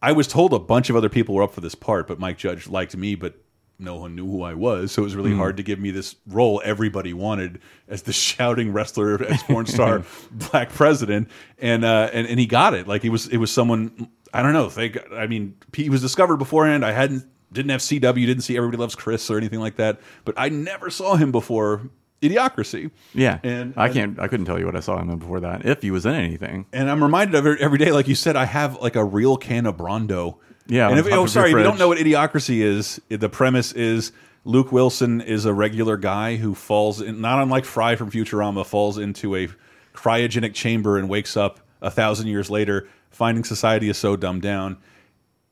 I 0.02 0.12
was 0.12 0.26
told 0.26 0.52
a 0.52 0.58
bunch 0.58 0.90
of 0.90 0.96
other 0.96 1.08
people 1.08 1.34
were 1.34 1.42
up 1.42 1.54
for 1.54 1.60
this 1.60 1.74
part, 1.74 2.06
but 2.06 2.18
Mike 2.18 2.38
Judge 2.38 2.68
liked 2.68 2.96
me, 2.96 3.14
but 3.14 3.34
no 3.78 3.96
one 3.96 4.14
knew 4.14 4.26
who 4.26 4.42
I 4.42 4.54
was, 4.54 4.92
so 4.92 5.02
it 5.02 5.04
was 5.04 5.14
really 5.16 5.32
Hmm. 5.32 5.38
hard 5.38 5.56
to 5.58 5.62
give 5.62 5.78
me 5.78 5.90
this 5.90 6.16
role 6.26 6.62
everybody 6.64 7.12
wanted 7.12 7.60
as 7.88 8.02
the 8.02 8.12
shouting 8.14 8.72
wrestler, 8.72 9.22
ex 9.22 9.42
porn 9.42 9.66
star, 9.66 10.02
black 10.30 10.70
president, 10.70 11.28
and 11.58 11.84
uh, 11.84 12.08
and 12.12 12.26
and 12.26 12.38
he 12.40 12.46
got 12.46 12.72
it. 12.74 12.86
Like 12.88 13.02
he 13.02 13.10
was, 13.10 13.26
it 13.28 13.36
was 13.38 13.50
someone 13.50 14.08
I 14.32 14.42
don't 14.42 14.52
know. 14.52 14.68
Got- 14.88 15.12
I 15.14 15.26
mean, 15.26 15.56
he 15.74 15.88
was 15.90 16.00
discovered 16.02 16.36
beforehand. 16.38 16.84
I 16.84 16.92
hadn't, 16.92 17.24
didn't 17.52 17.70
have 17.70 17.80
CW, 17.80 18.14
didn't 18.26 18.42
see 18.42 18.56
Everybody 18.56 18.78
Loves 18.78 18.94
Chris 18.94 19.30
or 19.30 19.36
anything 19.38 19.60
like 19.60 19.76
that, 19.76 20.00
but 20.24 20.34
I 20.36 20.48
never 20.50 20.90
saw 20.90 21.16
him 21.16 21.30
before 21.32 21.88
Idiocracy. 22.22 22.90
Yeah, 23.14 23.38
And- 23.42 23.74
I 23.76 23.88
can't. 23.88 24.18
I 24.18 24.28
couldn't 24.28 24.46
tell 24.46 24.58
you 24.58 24.66
what 24.66 24.74
I 24.76 24.80
saw 24.80 24.98
him 25.00 25.10
in 25.10 25.18
before 25.18 25.40
that. 25.40 25.66
If 25.66 25.82
he 25.82 25.90
was 25.90 26.06
in 26.06 26.14
anything, 26.14 26.66
And 26.72 26.90
I'm 26.90 27.02
reminded 27.02 27.34
of 27.36 27.46
it 27.46 27.60
every 27.60 27.78
day. 27.78 27.92
Like 27.92 28.08
you 28.08 28.14
said, 28.14 28.36
I 28.36 28.44
have 28.46 28.80
like 28.80 28.96
a 28.96 29.04
real 29.04 29.36
can 29.36 29.66
of 29.66 29.76
Brawndo. 29.76 30.38
Yeah, 30.68 30.88
And 30.88 30.98
if, 30.98 31.06
oh, 31.12 31.26
sorry, 31.26 31.50
if 31.52 31.56
you 31.58 31.62
don't 31.62 31.78
know 31.78 31.88
what 31.88 31.98
Idiocracy 31.98 32.60
is, 32.60 33.00
the 33.08 33.28
premise 33.28 33.70
is 33.72 34.10
Luke 34.44 34.72
Wilson 34.72 35.20
is 35.20 35.44
a 35.44 35.52
regular 35.52 35.96
guy 35.96 36.36
who 36.36 36.54
falls 36.56 37.00
in, 37.00 37.20
not 37.20 37.40
unlike 37.40 37.64
Fry 37.64 37.94
from 37.94 38.10
Futurama, 38.10 38.66
falls 38.66 38.98
into 38.98 39.36
a 39.36 39.48
cryogenic 39.94 40.54
chamber 40.54 40.98
and 40.98 41.08
wakes 41.08 41.36
up 41.36 41.60
a 41.80 41.90
thousand 41.90 42.26
years 42.28 42.50
later, 42.50 42.88
finding 43.10 43.44
society 43.44 43.88
is 43.88 43.96
so 43.98 44.16
dumbed 44.16 44.42
down. 44.42 44.78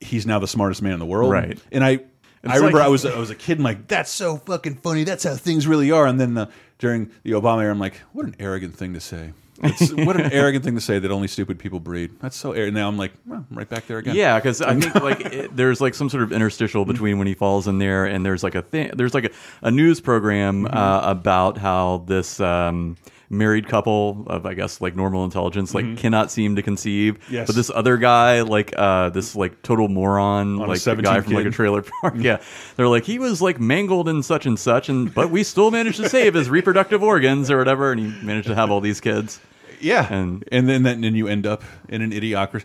He's 0.00 0.26
now 0.26 0.38
the 0.40 0.48
smartest 0.48 0.82
man 0.82 0.94
in 0.94 0.98
the 0.98 1.06
world. 1.06 1.30
Right. 1.30 1.58
And 1.70 1.84
I, 1.84 2.00
I 2.47 2.57
remember 2.57 2.78
like- 2.78 2.86
I 2.86 2.88
was 2.88 3.05
I 3.07 3.18
was 3.18 3.30
a 3.30 3.34
kid, 3.34 3.59
and 3.59 3.64
like 3.64 3.88
that's 3.88 4.11
so 4.11 4.36
fucking 4.38 4.76
funny. 4.76 5.05
That's 5.05 5.24
how 5.24 5.34
things 5.34 5.66
really 5.66 5.90
are. 5.90 6.07
And 6.07 6.20
then 6.20 6.36
uh, 6.36 6.51
during 6.78 7.11
the 7.22 7.32
Obama 7.32 7.62
era, 7.62 7.70
I'm 7.72 7.78
like, 7.78 7.97
what 8.12 8.26
an 8.26 8.36
arrogant 8.38 8.76
thing 8.76 8.95
to 8.95 9.01
say. 9.01 9.32
It's, 9.62 9.92
what 9.95 10.16
an 10.20 10.32
arrogant 10.32 10.64
thing 10.64 10.74
to 10.74 10.80
say 10.80 10.99
that 10.99 11.11
only 11.12 11.28
stupid 11.28 11.59
people 11.61 11.78
breed. 11.80 12.11
That's 12.20 12.36
so 12.36 12.53
arrogant. 12.53 12.74
Now 12.76 12.88
I'm 12.88 12.99
like, 12.99 13.12
well, 13.24 13.45
I'm 13.49 13.57
right 13.57 13.68
back 13.68 13.86
there 13.86 13.99
again. 13.99 14.16
Yeah, 14.16 14.38
because 14.38 14.61
I 14.61 14.78
think 14.78 14.95
like 14.97 15.20
it, 15.26 15.57
there's 15.57 15.80
like 15.80 15.95
some 15.95 16.11
sort 16.11 16.24
of 16.24 16.32
interstitial 16.32 16.84
between 16.84 17.18
when 17.18 17.26
he 17.28 17.34
falls 17.34 17.68
in 17.68 17.78
there, 17.78 18.05
and 18.05 18.26
there's 18.26 18.42
like 18.42 18.57
a 18.57 18.62
thing. 18.62 18.90
There's 18.95 19.14
like 19.14 19.26
a, 19.26 19.30
a 19.62 19.70
news 19.70 20.01
program 20.01 20.64
Mm-hmm. 20.64 20.76
uh, 20.76 21.01
about 21.11 21.57
how 21.59 22.05
this 22.07 22.40
um, 22.40 22.97
married 23.30 23.66
couple 23.68 24.24
of 24.26 24.46
I 24.46 24.54
guess 24.54 24.80
like 24.80 24.94
normal 24.96 25.24
intelligence 25.24 25.74
like 25.74 25.84
Mhm. 25.84 25.96
cannot 25.98 26.30
seem 26.30 26.56
to 26.56 26.62
conceive. 26.62 27.18
Yes. 27.30 27.46
But 27.46 27.56
this 27.56 27.70
other 27.74 27.96
guy, 27.96 28.42
like 28.42 28.72
uh, 28.76 29.10
this 29.10 29.34
like 29.34 29.62
total 29.62 29.88
moron, 29.88 30.60
On 30.60 30.68
like 30.68 30.76
the 30.76 30.80
17 30.80 31.12
guy 31.14 31.20
from 31.20 31.32
like 31.34 31.46
a 31.46 31.50
trailer 31.50 31.82
park. 32.00 32.14
yeah, 32.18 32.38
they're 32.76 32.88
like 32.88 33.04
he 33.04 33.18
was 33.18 33.40
like 33.42 33.58
mangled 33.60 34.08
and 34.08 34.24
such 34.24 34.46
and 34.46 34.58
such, 34.58 34.88
and 34.88 35.12
but 35.14 35.30
we 35.30 35.42
still 35.42 35.70
managed 35.70 35.96
to 35.98 36.08
save 36.08 36.34
his 36.34 36.48
reproductive 36.50 37.02
organs 37.02 37.50
or 37.50 37.58
whatever, 37.58 37.92
and 37.92 38.00
he 38.00 38.06
managed 38.26 38.48
to 38.48 38.54
have 38.54 38.70
all 38.70 38.80
these 38.80 39.00
kids. 39.00 39.40
Yeah, 39.80 40.06
and 40.12 40.44
and 40.52 40.68
then 40.68 40.82
then 40.82 41.00
then 41.02 41.14
you 41.14 41.28
end 41.28 41.46
up 41.46 41.62
in 41.88 42.02
an 42.02 42.10
idiocracy. 42.12 42.64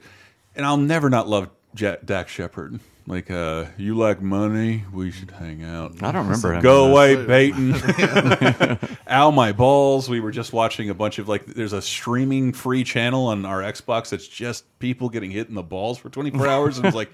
And 0.55 0.65
I'll 0.65 0.77
never 0.77 1.09
not 1.09 1.27
love 1.27 1.49
Jack, 1.75 2.05
Dax 2.05 2.31
Shepard. 2.31 2.79
Like, 3.09 3.31
uh, 3.31 3.65
you 3.75 3.95
like 3.95 4.21
money? 4.21 4.85
We 4.93 5.09
should 5.09 5.31
hang 5.31 5.63
out. 5.63 6.03
I 6.03 6.11
don't 6.11 6.27
remember 6.27 6.53
him 6.53 6.61
Go 6.61 6.85
in 6.85 6.91
away, 6.91 7.15
this. 7.15 7.81
Peyton. 8.85 8.97
Ow, 9.09 9.31
my 9.31 9.51
balls. 9.51 10.07
We 10.07 10.19
were 10.19 10.29
just 10.29 10.53
watching 10.53 10.91
a 10.91 10.93
bunch 10.93 11.17
of 11.17 11.27
like. 11.27 11.47
There's 11.47 11.73
a 11.73 11.81
streaming 11.81 12.53
free 12.53 12.83
channel 12.83 13.25
on 13.25 13.47
our 13.47 13.61
Xbox 13.61 14.09
that's 14.09 14.27
just 14.27 14.63
people 14.77 15.09
getting 15.09 15.31
hit 15.31 15.49
in 15.49 15.55
the 15.55 15.63
balls 15.63 15.97
for 15.97 16.11
24 16.11 16.47
hours. 16.47 16.77
And 16.77 16.85
it's 16.85 16.95
like, 16.95 17.09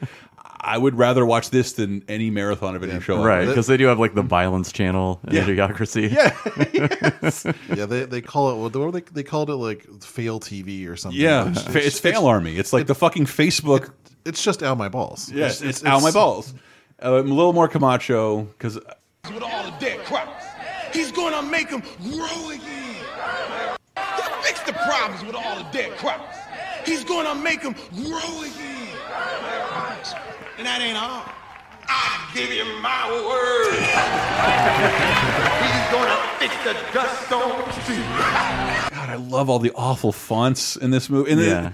I 0.60 0.78
would 0.78 0.98
rather 0.98 1.26
watch 1.26 1.50
this 1.50 1.74
than 1.74 2.04
any 2.08 2.30
marathon 2.30 2.76
of 2.76 2.84
any 2.84 3.00
show. 3.02 3.24
Right, 3.24 3.46
because 3.46 3.68
they 3.68 3.78
do 3.78 3.88
have 3.88 4.00
like 4.00 4.14
the 4.16 4.22
violence 4.22 4.72
channel 4.72 5.20
in 5.28 5.36
Yeah. 5.36 5.44
Idiocracy. 5.46 6.12
Yeah, 6.74 7.54
yeah, 7.76 7.86
they, 7.86 8.06
they 8.06 8.22
call 8.22 8.52
it 8.52 8.56
what 8.58 8.76
what 8.76 8.94
they 8.94 9.02
they 9.14 9.24
called 9.24 9.50
it 9.50 9.56
like 9.56 9.86
fail 10.02 10.40
TV 10.40 10.88
or 10.88 10.96
something. 10.96 11.20
Yeah, 11.20 11.52
fa- 11.54 11.86
it's 11.86 12.00
Fail 12.00 12.26
Army. 12.26 12.58
It's 12.58 12.74
like 12.74 12.88
the 12.88 12.96
fucking 12.96 13.26
Facebook. 13.26 13.92
It's 14.26 14.42
just 14.44 14.64
out 14.64 14.78
my 14.78 14.90
balls. 14.90 15.32
Yes, 15.32 15.62
it's, 15.62 15.84
out 15.86 16.02
my 16.02 16.12
balls. 16.12 16.54
Uh, 17.02 17.20
I'm 17.20 17.30
a 17.32 17.34
little 17.34 17.54
more 17.54 17.68
Camacho 17.68 18.44
because 18.44 18.76
With 18.76 19.44
all 19.44 19.64
the 19.64 19.76
dead 19.80 20.00
crops. 20.06 20.46
He's 20.94 21.12
gonna 21.12 21.42
make 21.48 21.70
them 21.70 21.82
grow 22.02 22.50
again. 22.50 23.06
He'll 23.98 24.42
fix 24.42 24.62
the 24.62 24.74
problems 24.74 25.24
with 25.26 25.36
all 25.36 25.58
the 25.58 25.68
dead 25.72 25.98
crops. 25.98 26.38
He's 26.86 27.04
gonna 27.04 27.36
make 27.36 27.62
them 27.62 27.76
grow 27.94 28.42
again. 28.42 28.96
And 30.58 30.66
that 30.66 30.82
ain't 30.82 30.98
all. 30.98 31.24
I 31.88 32.32
give 32.34 32.52
you 32.52 32.64
my 32.82 33.12
word. 33.12 33.76
He's 35.62 35.92
gonna 35.92 36.18
fix 36.40 36.56
the 36.64 36.74
dust 36.94 37.32
on 37.32 37.66
the 37.66 37.72
street. 37.84 38.00
God, 38.96 39.10
I 39.10 39.16
love 39.16 39.50
all 39.50 39.60
the 39.60 39.72
awful 39.76 40.12
fonts 40.12 40.76
in 40.76 40.92
this 40.92 41.10
movie. 41.10 41.32
And 41.32 41.40
then 41.40 41.64
Yeah. 41.66 41.72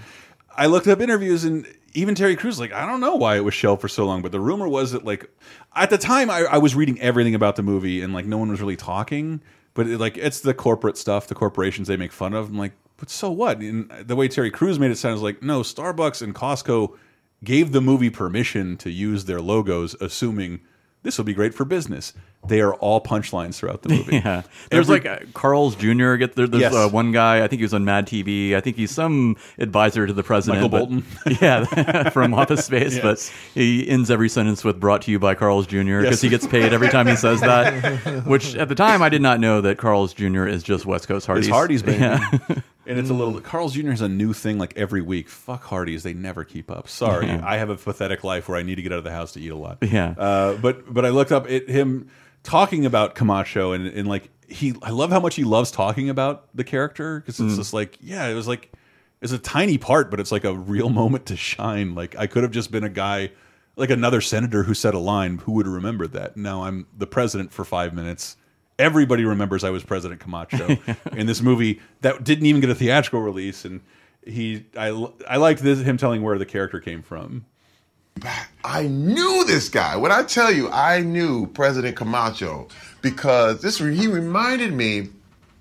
I 0.55 0.65
looked 0.65 0.87
up 0.87 0.99
interviews 0.99 1.43
and 1.45 1.65
even 1.93 2.15
Terry 2.15 2.35
Crews 2.35 2.59
like 2.59 2.73
I 2.73 2.85
don't 2.85 2.99
know 2.99 3.15
why 3.15 3.37
it 3.37 3.43
was 3.45 3.53
shelved 3.53 3.81
for 3.81 3.87
so 3.87 4.05
long, 4.05 4.21
but 4.21 4.31
the 4.31 4.39
rumor 4.39 4.67
was 4.67 4.91
that 4.91 5.05
like 5.05 5.29
at 5.75 5.89
the 5.89 5.97
time 5.97 6.29
I, 6.29 6.39
I 6.43 6.57
was 6.57 6.75
reading 6.75 6.99
everything 6.99 7.35
about 7.35 7.55
the 7.55 7.63
movie 7.63 8.01
and 8.01 8.13
like 8.13 8.25
no 8.25 8.37
one 8.37 8.49
was 8.49 8.59
really 8.61 8.77
talking. 8.77 9.41
But 9.73 9.87
it, 9.87 9.99
like 9.99 10.17
it's 10.17 10.41
the 10.41 10.53
corporate 10.53 10.97
stuff, 10.97 11.27
the 11.27 11.35
corporations 11.35 11.87
they 11.87 11.95
make 11.97 12.11
fun 12.11 12.33
of. 12.33 12.49
I'm 12.49 12.57
like, 12.57 12.73
but 12.97 13.09
so 13.09 13.31
what? 13.31 13.59
And 13.59 13.89
the 14.05 14.15
way 14.17 14.27
Terry 14.27 14.51
Crews 14.51 14.77
made 14.77 14.91
it 14.91 14.97
sound 14.97 15.15
is 15.15 15.21
like, 15.21 15.41
no, 15.41 15.61
Starbucks 15.61 16.21
and 16.21 16.35
Costco 16.35 16.97
gave 17.43 17.71
the 17.71 17.81
movie 17.81 18.09
permission 18.09 18.77
to 18.77 18.89
use 18.89 19.25
their 19.25 19.41
logos, 19.41 19.95
assuming 20.01 20.59
this 21.03 21.17
will 21.17 21.25
be 21.25 21.33
great 21.33 21.53
for 21.55 21.65
business. 21.65 22.13
They 22.47 22.59
are 22.61 22.73
all 22.75 23.01
punchlines 23.01 23.55
throughout 23.55 23.83
the 23.83 23.89
movie. 23.89 24.15
Yeah, 24.23 24.41
there's 24.71 24.89
Every- 24.89 25.09
like 25.09 25.21
uh, 25.23 25.25
Carl's 25.35 25.75
Jr. 25.75 26.15
Get 26.15 26.35
there, 26.35 26.47
there's 26.47 26.61
Yes. 26.61 26.73
uh, 26.73 26.89
one 26.89 27.11
guy. 27.11 27.43
I 27.43 27.47
think 27.47 27.59
he 27.59 27.63
was 27.63 27.73
on 27.73 27.85
Mad 27.85 28.07
TV. 28.07 28.55
I 28.55 28.61
think 28.61 28.77
he's 28.77 28.89
some 28.89 29.35
advisor 29.59 30.07
to 30.07 30.13
the 30.13 30.23
president. 30.23 30.61
Michael 30.63 30.69
but- 30.69 30.89
Bolton? 30.89 31.37
yeah, 31.41 32.09
from 32.09 32.33
Office 32.33 32.65
Space. 32.65 32.95
Yes. 32.95 33.01
But 33.03 33.33
he 33.53 33.87
ends 33.87 34.09
every 34.09 34.27
sentence 34.29 34.63
with 34.63 34.79
"Brought 34.79 35.03
to 35.03 35.11
you 35.11 35.19
by 35.19 35.35
Carl's 35.35 35.67
Jr." 35.67 35.77
because 36.01 36.03
Yes. 36.03 36.21
he 36.21 36.29
gets 36.29 36.47
paid 36.47 36.73
every 36.73 36.89
time 36.89 37.05
he 37.07 37.15
says 37.15 37.41
that. 37.41 38.23
Which 38.25 38.55
at 38.55 38.69
the 38.69 38.75
time 38.75 39.03
I 39.03 39.09
did 39.09 39.21
not 39.21 39.39
know 39.39 39.61
that 39.61 39.77
Carl's 39.77 40.11
Jr. 40.13 40.45
is 40.47 40.63
just 40.63 40.85
West 40.87 41.07
Coast 41.07 41.27
Hardee's. 41.27 41.47
It's 41.47 41.53
Hardee's, 41.53 41.83
baby. 41.83 41.99
Yeah. 41.99 42.27
And 42.85 42.97
it's 42.99 43.09
a 43.09 43.13
little. 43.13 43.39
Carl's 43.41 43.73
Jr. 43.73 43.91
has 43.91 44.01
a 44.01 44.09
new 44.09 44.33
thing 44.33 44.57
like 44.57 44.73
every 44.77 45.01
week. 45.01 45.29
Fuck 45.29 45.63
Hardee's, 45.63 46.03
they 46.03 46.13
never 46.13 46.43
keep 46.43 46.69
up. 46.71 46.87
Sorry, 46.87 47.27
Yeah. 47.27 47.41
I 47.43 47.57
have 47.57 47.69
a 47.69 47.75
pathetic 47.75 48.23
life 48.23 48.47
where 48.49 48.57
I 48.57 48.63
need 48.63 48.75
to 48.75 48.81
get 48.81 48.91
out 48.91 48.97
of 48.99 49.03
the 49.03 49.11
house 49.11 49.31
to 49.33 49.39
eat 49.41 49.49
a 49.51 49.55
lot. 49.55 49.77
Yeah. 49.81 50.13
Uh, 50.17 50.57
but 50.57 50.91
but 50.93 51.05
I 51.05 51.09
looked 51.09 51.31
up 51.31 51.49
it, 51.49 51.69
him 51.69 52.09
talking 52.43 52.85
about 52.85 53.15
Camacho 53.15 53.71
and 53.73 53.87
and 53.87 54.07
like 54.07 54.29
he. 54.47 54.73
I 54.81 54.89
love 54.91 55.11
how 55.11 55.19
much 55.19 55.35
he 55.35 55.43
loves 55.43 55.71
talking 55.71 56.09
about 56.09 56.47
the 56.55 56.63
character 56.63 57.19
because 57.19 57.39
it's 57.39 57.53
Mm. 57.53 57.57
just 57.57 57.73
like 57.73 57.97
yeah, 58.01 58.27
it 58.27 58.33
was 58.33 58.47
like 58.47 58.71
it's 59.21 59.31
a 59.31 59.37
tiny 59.39 59.77
part, 59.77 60.09
but 60.09 60.19
it's 60.19 60.31
like 60.31 60.43
a 60.43 60.53
real 60.53 60.89
moment 61.01 61.27
to 61.27 61.35
shine. 61.35 61.93
Like 61.95 62.15
I 62.17 62.27
could 62.27 62.43
have 62.43 62.51
just 62.51 62.71
been 62.71 62.83
a 62.83 62.89
guy. 62.89 63.31
Like 63.77 63.89
another 63.89 64.19
senator 64.19 64.63
who 64.63 64.73
said 64.73 64.93
a 64.93 64.99
line, 64.99 65.37
who 65.37 65.53
would 65.53 65.65
have 65.65 65.73
remembered 65.73 66.11
that? 66.11 66.35
Now 66.35 66.65
I'm 66.65 66.87
the 66.97 67.07
president 67.07 67.53
for 67.53 67.63
five 67.63 67.93
minutes. 67.93 68.35
Everybody 68.81 69.25
remembers 69.25 69.63
I 69.63 69.69
was 69.69 69.83
President 69.83 70.19
Camacho 70.19 70.75
in 71.15 71.27
this 71.27 71.39
movie 71.39 71.79
that 72.01 72.23
didn't 72.23 72.47
even 72.47 72.61
get 72.61 72.71
a 72.71 72.75
theatrical 72.75 73.21
release, 73.21 73.63
and 73.63 73.81
he, 74.25 74.65
I, 74.75 74.87
I 75.29 75.37
liked 75.37 75.61
this, 75.61 75.81
him 75.81 75.97
telling 75.97 76.23
where 76.23 76.39
the 76.39 76.47
character 76.47 76.79
came 76.79 77.03
from. 77.03 77.45
I 78.63 78.87
knew 78.87 79.45
this 79.45 79.69
guy. 79.69 79.95
When 79.97 80.11
I 80.11 80.23
tell 80.23 80.51
you, 80.51 80.67
I 80.69 81.01
knew 81.01 81.45
President 81.45 81.95
Camacho 81.95 82.67
because 83.03 83.61
this 83.61 83.77
he 83.77 84.07
reminded 84.07 84.73
me 84.73 85.09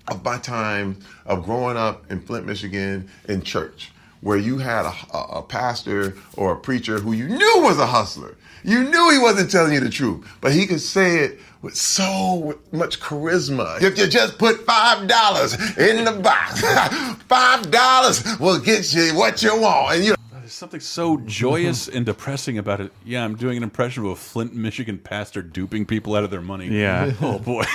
of 0.07 0.23
my 0.25 0.39
time 0.39 0.97
of 1.25 1.45
growing 1.45 1.77
up 1.77 2.09
in 2.11 2.21
Flint, 2.21 2.47
Michigan, 2.47 3.07
in 3.27 3.43
church, 3.43 3.91
where 4.21 4.37
you 4.37 4.57
had 4.57 4.85
a, 4.85 5.15
a, 5.15 5.23
a 5.37 5.41
pastor 5.43 6.15
or 6.35 6.53
a 6.53 6.59
preacher 6.59 6.99
who 6.99 7.13
you 7.13 7.27
knew 7.27 7.61
was 7.61 7.77
a 7.77 7.85
hustler. 7.85 8.35
You 8.63 8.83
knew 8.83 9.09
he 9.11 9.17
wasn't 9.19 9.51
telling 9.51 9.73
you 9.73 9.79
the 9.79 9.89
truth, 9.89 10.27
but 10.41 10.51
he 10.51 10.67
could 10.67 10.81
say 10.81 11.19
it 11.19 11.39
with 11.61 11.75
so 11.75 12.59
much 12.71 12.99
charisma. 12.99 13.81
If 13.81 13.97
you 13.97 14.07
just 14.07 14.37
put 14.37 14.65
five 14.65 15.07
dollars 15.07 15.53
in 15.77 16.05
the 16.05 16.11
box, 16.13 16.61
five 17.27 17.69
dollars 17.71 18.23
will 18.39 18.59
get 18.59 18.93
you 18.93 19.15
what 19.15 19.41
you 19.43 19.59
want, 19.59 19.95
and 19.95 20.05
you. 20.05 20.15
There's 20.31 20.53
something 20.53 20.79
so 20.79 21.17
joyous 21.17 21.87
and 21.87 22.05
depressing 22.05 22.57
about 22.57 22.81
it. 22.81 22.91
Yeah, 23.05 23.23
I'm 23.23 23.35
doing 23.35 23.57
an 23.57 23.63
impression 23.63 24.03
of 24.03 24.11
a 24.11 24.15
Flint, 24.15 24.53
Michigan 24.53 24.97
pastor 24.97 25.41
duping 25.41 25.85
people 25.85 26.15
out 26.15 26.23
of 26.23 26.29
their 26.31 26.41
money. 26.41 26.67
Yeah. 26.67 27.13
oh 27.21 27.39
boy. 27.39 27.63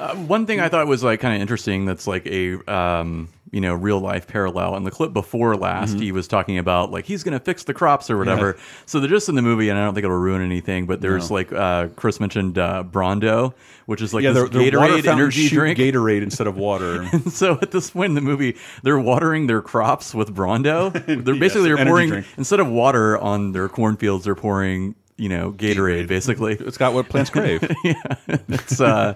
Uh, 0.00 0.16
one 0.16 0.46
thing 0.46 0.60
I 0.60 0.70
thought 0.70 0.86
was 0.86 1.04
like 1.04 1.20
kind 1.20 1.34
of 1.34 1.42
interesting. 1.42 1.84
That's 1.84 2.06
like 2.06 2.26
a 2.26 2.54
um, 2.72 3.28
you 3.52 3.60
know 3.60 3.74
real 3.74 3.98
life 4.00 4.26
parallel. 4.26 4.76
In 4.76 4.84
the 4.84 4.90
clip 4.90 5.12
before 5.12 5.56
last, 5.56 5.96
Mhm. 5.96 6.02
he 6.02 6.12
was 6.12 6.28
talking 6.28 6.58
about 6.58 6.90
like 6.90 7.04
he's 7.06 7.22
going 7.24 7.32
to 7.38 7.40
fix 7.44 7.64
the 7.64 7.74
crops 7.74 8.08
or 8.10 8.16
whatever. 8.16 8.56
So 8.86 9.00
they're 9.00 9.10
just 9.10 9.28
in 9.28 9.34
the 9.34 9.42
movie, 9.42 9.68
and 9.68 9.78
I 9.78 9.84
don't 9.84 9.94
think 9.94 10.04
it'll 10.04 10.16
ruin 10.16 10.42
anything. 10.42 10.86
But 10.86 11.00
there's 11.00 11.30
No. 11.30 11.34
like 11.34 11.52
uh, 11.52 11.88
Chris 11.96 12.20
mentioned 12.20 12.58
uh, 12.58 12.84
Brawndo, 12.90 13.54
which 13.86 14.00
is 14.02 14.14
like 14.14 14.22
yeah, 14.24 14.32
this 14.32 14.44
water 14.44 14.58
Gatorade 14.58 14.80
fountains 14.88 15.06
energy 15.06 15.48
drink. 15.48 15.78
Gatorade 15.78 16.22
instead 16.22 16.46
of 16.46 16.56
water. 16.56 17.08
And 17.12 17.32
so 17.32 17.58
at 17.60 17.70
this 17.72 17.90
point 17.90 18.10
in 18.10 18.14
the 18.14 18.20
movie, 18.20 18.56
they're 18.82 18.98
watering 19.00 19.46
their 19.48 19.60
crops 19.62 20.14
with 20.14 20.34
Brawndo. 20.34 20.92
They're 21.24 21.34
Yes, 21.34 21.40
basically 21.40 21.68
they're 21.74 21.84
pouring 21.84 22.08
drink. 22.10 22.26
instead 22.38 22.60
of 22.60 22.68
water 22.68 23.18
on 23.18 23.52
their 23.52 23.68
cornfields, 23.68 24.24
they're 24.26 24.34
pouring 24.34 24.94
you 25.16 25.28
know 25.28 25.52
Gatorade, 25.52 26.06
basically. 26.06 26.54
It's 26.54 26.78
got 26.78 26.94
what 26.94 27.08
plants 27.08 27.30
crave. 27.30 27.60
yeah, 27.84 27.94
it's 28.48 28.80
uh, 28.80 29.14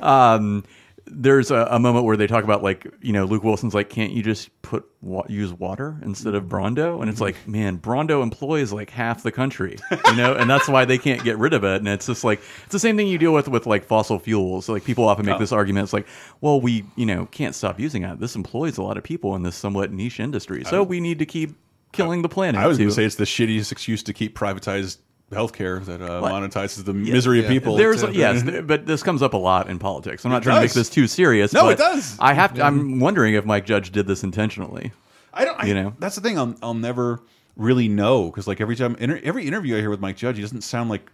um, 0.00 0.64
there's 1.06 1.50
a, 1.50 1.66
a 1.70 1.78
moment 1.78 2.04
where 2.04 2.16
they 2.16 2.26
talk 2.26 2.44
about 2.44 2.62
like 2.62 2.86
you 3.00 3.12
know 3.12 3.24
Luke 3.24 3.42
Wilson's 3.44 3.74
like, 3.74 3.88
can't 3.90 4.12
you 4.12 4.22
just 4.22 4.50
put 4.62 4.84
wa 5.00 5.22
use 5.28 5.52
water 5.52 5.98
instead 6.02 6.34
of 6.34 6.44
Brawndo? 6.44 7.00
And 7.00 7.10
it's 7.10 7.20
like, 7.20 7.46
man, 7.46 7.78
Brawndo 7.78 8.22
employs 8.22 8.72
like 8.72 8.90
half 8.90 9.22
the 9.22 9.32
country, 9.32 9.78
you 10.06 10.16
know, 10.16 10.34
and 10.34 10.48
that's 10.48 10.68
why 10.68 10.84
they 10.84 10.98
can't 10.98 11.22
get 11.24 11.38
rid 11.38 11.52
of 11.54 11.64
it. 11.64 11.76
And 11.76 11.88
it's 11.88 12.06
just 12.06 12.24
like 12.24 12.40
it's 12.64 12.72
the 12.72 12.78
same 12.78 12.96
thing 12.96 13.08
you 13.08 13.18
deal 13.18 13.32
with 13.34 13.48
with 13.48 13.66
like 13.66 13.84
fossil 13.84 14.18
fuels. 14.18 14.68
Like 14.68 14.84
people 14.84 15.08
often 15.08 15.26
make 15.26 15.36
Oh. 15.36 15.38
this 15.38 15.52
argument. 15.52 15.84
It's 15.84 15.92
like, 15.92 16.06
well, 16.40 16.60
we 16.60 16.84
you 16.96 17.06
know 17.06 17.26
can't 17.26 17.54
stop 17.54 17.80
using 17.80 18.04
it. 18.04 18.20
This 18.20 18.36
employs 18.36 18.78
a 18.78 18.82
lot 18.82 18.96
of 18.96 19.02
people 19.04 19.34
in 19.36 19.42
this 19.42 19.56
somewhat 19.56 19.92
niche 19.92 20.20
industry, 20.20 20.64
so 20.64 20.82
we 20.82 21.00
need 21.00 21.18
to 21.18 21.26
keep 21.26 21.56
killing 21.92 22.22
the 22.22 22.28
planet. 22.28 22.58
I 22.60 22.66
was 22.68 22.78
going 22.78 22.88
to- 22.88 22.94
to 22.94 22.96
say 22.96 23.04
it's 23.04 23.16
the 23.16 23.24
shittiest 23.24 23.70
excuse 23.70 24.02
to 24.04 24.12
keep 24.14 24.38
privatized 24.38 24.98
healthcare 25.32 25.84
that 25.86 26.00
uh, 26.02 26.20
monetizes 26.22 26.84
the 26.84 26.92
Yeah. 26.94 27.12
misery 27.14 27.40
of 27.40 27.48
people. 27.48 27.76
There's 27.76 28.02
to- 28.02 28.12
yes, 28.12 28.42
but 28.64 28.86
this 28.86 29.02
comes 29.02 29.22
up 29.22 29.34
a 29.34 29.38
lot 29.38 29.68
in 29.68 29.78
politics. 29.78 30.24
I'm 30.24 30.30
not 30.30 30.42
It 30.42 30.44
trying 30.44 30.56
to 30.56 30.62
make 30.62 30.72
this 30.72 30.88
too 30.90 31.06
serious. 31.06 31.52
No, 31.52 31.62
but 31.64 31.72
it 31.72 31.78
does. 31.78 32.16
I 32.20 32.32
have. 32.34 32.54
To, 32.54 32.62
I'm 32.64 33.00
wondering 33.00 33.34
if 33.34 33.44
Mike 33.44 33.66
Judge 33.66 33.90
did 33.92 34.06
this 34.06 34.22
intentionally. 34.22 34.92
I 35.34 35.44
don't. 35.44 35.58
I, 35.62 35.66
You 35.66 35.74
know? 35.74 35.94
that's 35.98 36.14
the 36.14 36.20
thing. 36.20 36.38
I'll, 36.38 36.54
I'll 36.62 36.74
never 36.74 37.20
really 37.56 37.88
know 37.88 38.26
because 38.26 38.46
like 38.46 38.60
every 38.60 38.76
time, 38.76 38.96
inter 38.98 39.20
every 39.24 39.46
interview 39.46 39.76
I 39.76 39.80
hear 39.80 39.90
with 39.90 40.00
Mike 40.00 40.16
Judge, 40.16 40.36
he 40.36 40.42
doesn't 40.42 40.62
sound 40.62 40.88
like 40.90 41.10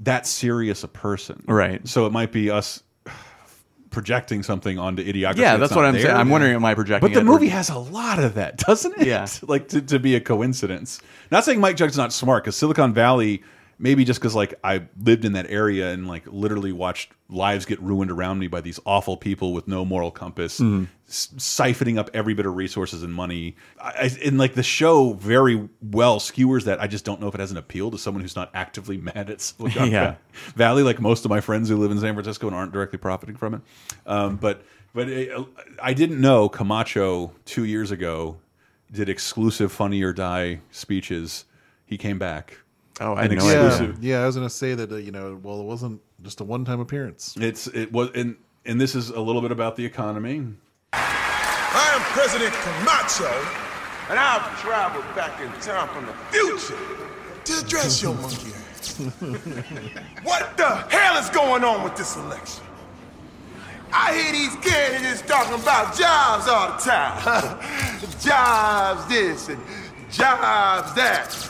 that 0.00 0.26
serious 0.26 0.84
a 0.84 0.88
person. 0.88 1.42
Right. 1.46 1.86
So 1.88 2.06
it 2.06 2.12
might 2.12 2.32
be 2.32 2.50
us 2.50 2.82
projecting 3.90 4.42
something 4.42 4.78
onto 4.78 5.04
idiocracy. 5.04 5.36
Yeah, 5.38 5.56
that's 5.58 5.70
not 5.70 5.76
what 5.76 5.84
I'm 5.86 5.92
there. 5.94 6.02
saying. 6.04 6.16
I'm 6.16 6.30
wondering, 6.30 6.54
am 6.54 6.64
I 6.64 6.74
projecting 6.74 7.06
But 7.06 7.14
the 7.14 7.20
it 7.20 7.28
or- 7.28 7.32
movie 7.32 7.48
has 7.48 7.68
a 7.68 7.78
lot 7.78 8.18
of 8.18 8.34
that, 8.34 8.56
doesn't 8.66 8.98
it? 8.98 9.06
Yeah. 9.06 9.26
like 9.42 9.68
to, 9.68 9.82
to 9.82 9.98
be 9.98 10.14
a 10.14 10.20
coincidence. 10.20 11.00
Not 11.30 11.44
saying 11.44 11.60
Mike 11.60 11.76
Judge's 11.76 11.96
not 11.98 12.12
smart 12.12 12.44
because 12.44 12.56
Silicon 12.56 12.94
Valley 12.94 13.42
maybe 13.82 14.04
just 14.04 14.20
because 14.20 14.34
like 14.36 14.54
I 14.62 14.84
lived 15.02 15.24
in 15.24 15.32
that 15.32 15.50
area 15.50 15.90
and 15.90 16.06
like 16.06 16.22
literally 16.28 16.70
watched 16.70 17.10
lives 17.28 17.66
get 17.66 17.80
ruined 17.80 18.12
around 18.12 18.38
me 18.38 18.46
by 18.46 18.60
these 18.60 18.78
awful 18.86 19.16
people 19.16 19.52
with 19.52 19.66
no 19.66 19.84
moral 19.84 20.12
compass, 20.12 20.60
s- 20.60 21.28
siphoning 21.36 21.98
up 21.98 22.08
every 22.14 22.32
bit 22.32 22.46
of 22.46 22.54
resources 22.54 23.02
and 23.02 23.12
money. 23.12 23.56
I, 23.80 23.88
I, 23.88 24.10
and 24.24 24.38
like 24.38 24.54
the 24.54 24.62
show 24.62 25.14
very 25.14 25.68
well 25.82 26.20
skewers 26.20 26.64
that. 26.66 26.80
I 26.80 26.86
just 26.86 27.04
don't 27.04 27.20
know 27.20 27.26
if 27.26 27.34
it 27.34 27.40
has 27.40 27.50
an 27.50 27.56
appeal 27.56 27.90
to 27.90 27.98
someone 27.98 28.20
who's 28.22 28.36
not 28.36 28.50
actively 28.54 28.96
mad 29.14 29.28
at 29.28 29.40
Silicon 29.40 29.90
Yeah. 29.90 30.14
Valley, 30.54 30.84
like 30.84 31.00
most 31.00 31.24
of 31.24 31.30
my 31.30 31.40
friends 31.40 31.68
who 31.68 31.76
live 31.76 31.90
in 31.90 31.98
San 31.98 32.14
Francisco 32.14 32.46
and 32.46 32.54
aren't 32.54 32.72
directly 32.72 32.98
profiting 33.00 33.34
from 33.36 33.54
it. 33.54 33.60
Um, 34.06 34.36
but 34.36 34.62
but 34.94 35.08
it, 35.08 35.32
I 35.82 35.92
didn't 35.92 36.20
know 36.20 36.48
Camacho 36.48 37.32
two 37.46 37.64
years 37.64 37.90
ago 37.90 38.36
did 38.92 39.08
exclusive 39.08 39.72
Funny 39.72 40.02
or 40.02 40.12
Die 40.12 40.60
speeches. 40.70 41.46
He 41.84 41.96
came 41.98 42.18
back. 42.18 42.58
Oh, 43.00 43.14
An 43.14 43.30
yeah, 43.30 43.36
exclusive. 43.36 44.02
yeah. 44.04 44.22
I 44.22 44.26
was 44.26 44.36
gonna 44.36 44.50
say 44.50 44.74
that 44.74 44.92
uh, 44.92 44.96
you 44.96 45.10
know, 45.12 45.38
well, 45.42 45.60
it 45.60 45.64
wasn't 45.64 46.00
just 46.22 46.40
a 46.40 46.44
one-time 46.44 46.80
appearance. 46.80 47.34
It's 47.40 47.66
it 47.68 47.90
was 47.92 48.10
and 48.14 48.36
and 48.66 48.80
this 48.80 48.94
is 48.94 49.10
a 49.10 49.20
little 49.20 49.40
bit 49.42 49.50
about 49.50 49.76
the 49.76 49.84
economy. 49.84 50.46
I 50.92 51.92
am 51.94 52.00
President 52.12 52.52
Camacho, 52.52 53.32
and 54.10 54.18
I've 54.18 54.60
traveled 54.60 55.04
back 55.16 55.40
in 55.40 55.50
time 55.60 55.88
from 55.88 56.06
the 56.06 56.12
future 56.30 56.76
to 57.44 57.64
address 57.64 58.02
your 58.02 58.14
monkey 58.14 58.52
ass. 58.52 58.98
what 60.22 60.56
the 60.56 60.68
hell 60.90 61.16
is 61.22 61.30
going 61.30 61.64
on 61.64 61.82
with 61.82 61.96
this 61.96 62.16
election? 62.16 62.64
I 63.94 64.14
hear 64.14 64.32
these 64.32 64.54
candidates 64.56 65.22
talking 65.22 65.54
about 65.60 65.96
jobs 65.96 66.46
all 66.48 66.72
the 66.72 66.78
time. 66.78 67.58
jobs 68.20 69.06
this 69.08 69.48
and 69.48 69.60
jobs 70.10 70.94
that. 70.94 71.48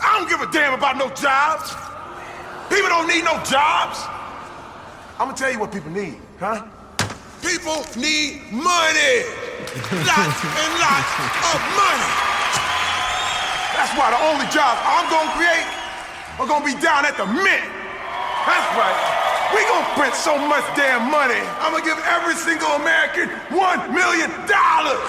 I 0.00 0.18
don't 0.18 0.28
give 0.28 0.40
a 0.42 0.50
damn 0.50 0.74
about 0.74 0.98
no 0.98 1.08
jobs. 1.14 1.70
People 2.68 2.90
don't 2.90 3.06
need 3.06 3.22
no 3.22 3.38
jobs. 3.46 4.02
I'm 5.18 5.30
gonna 5.30 5.38
tell 5.38 5.52
you 5.52 5.60
what 5.60 5.70
people 5.70 5.90
need, 5.90 6.18
huh? 6.38 6.66
People 7.40 7.86
need 7.94 8.42
money. 8.50 9.16
lots 10.02 10.38
and 10.42 10.72
lots 10.82 11.10
of 11.54 11.60
money. 11.78 12.10
That's 13.78 13.92
why 13.94 14.10
the 14.10 14.20
only 14.26 14.48
jobs 14.50 14.80
I'm 14.82 15.06
gonna 15.06 15.32
create 15.38 15.68
are 16.42 16.48
gonna 16.50 16.66
be 16.66 16.74
down 16.82 17.06
at 17.06 17.16
the 17.16 17.26
mint. 17.28 17.66
That's 18.44 18.68
right. 18.74 18.98
We 19.54 19.62
gonna 19.70 19.86
print 19.94 20.14
so 20.18 20.34
much 20.36 20.66
damn 20.74 21.06
money. 21.10 21.38
I'm 21.62 21.70
gonna 21.70 21.86
give 21.86 22.00
every 22.10 22.34
single 22.34 22.74
American 22.82 23.30
one 23.54 23.94
million 23.94 24.28
dollars. 24.50 25.06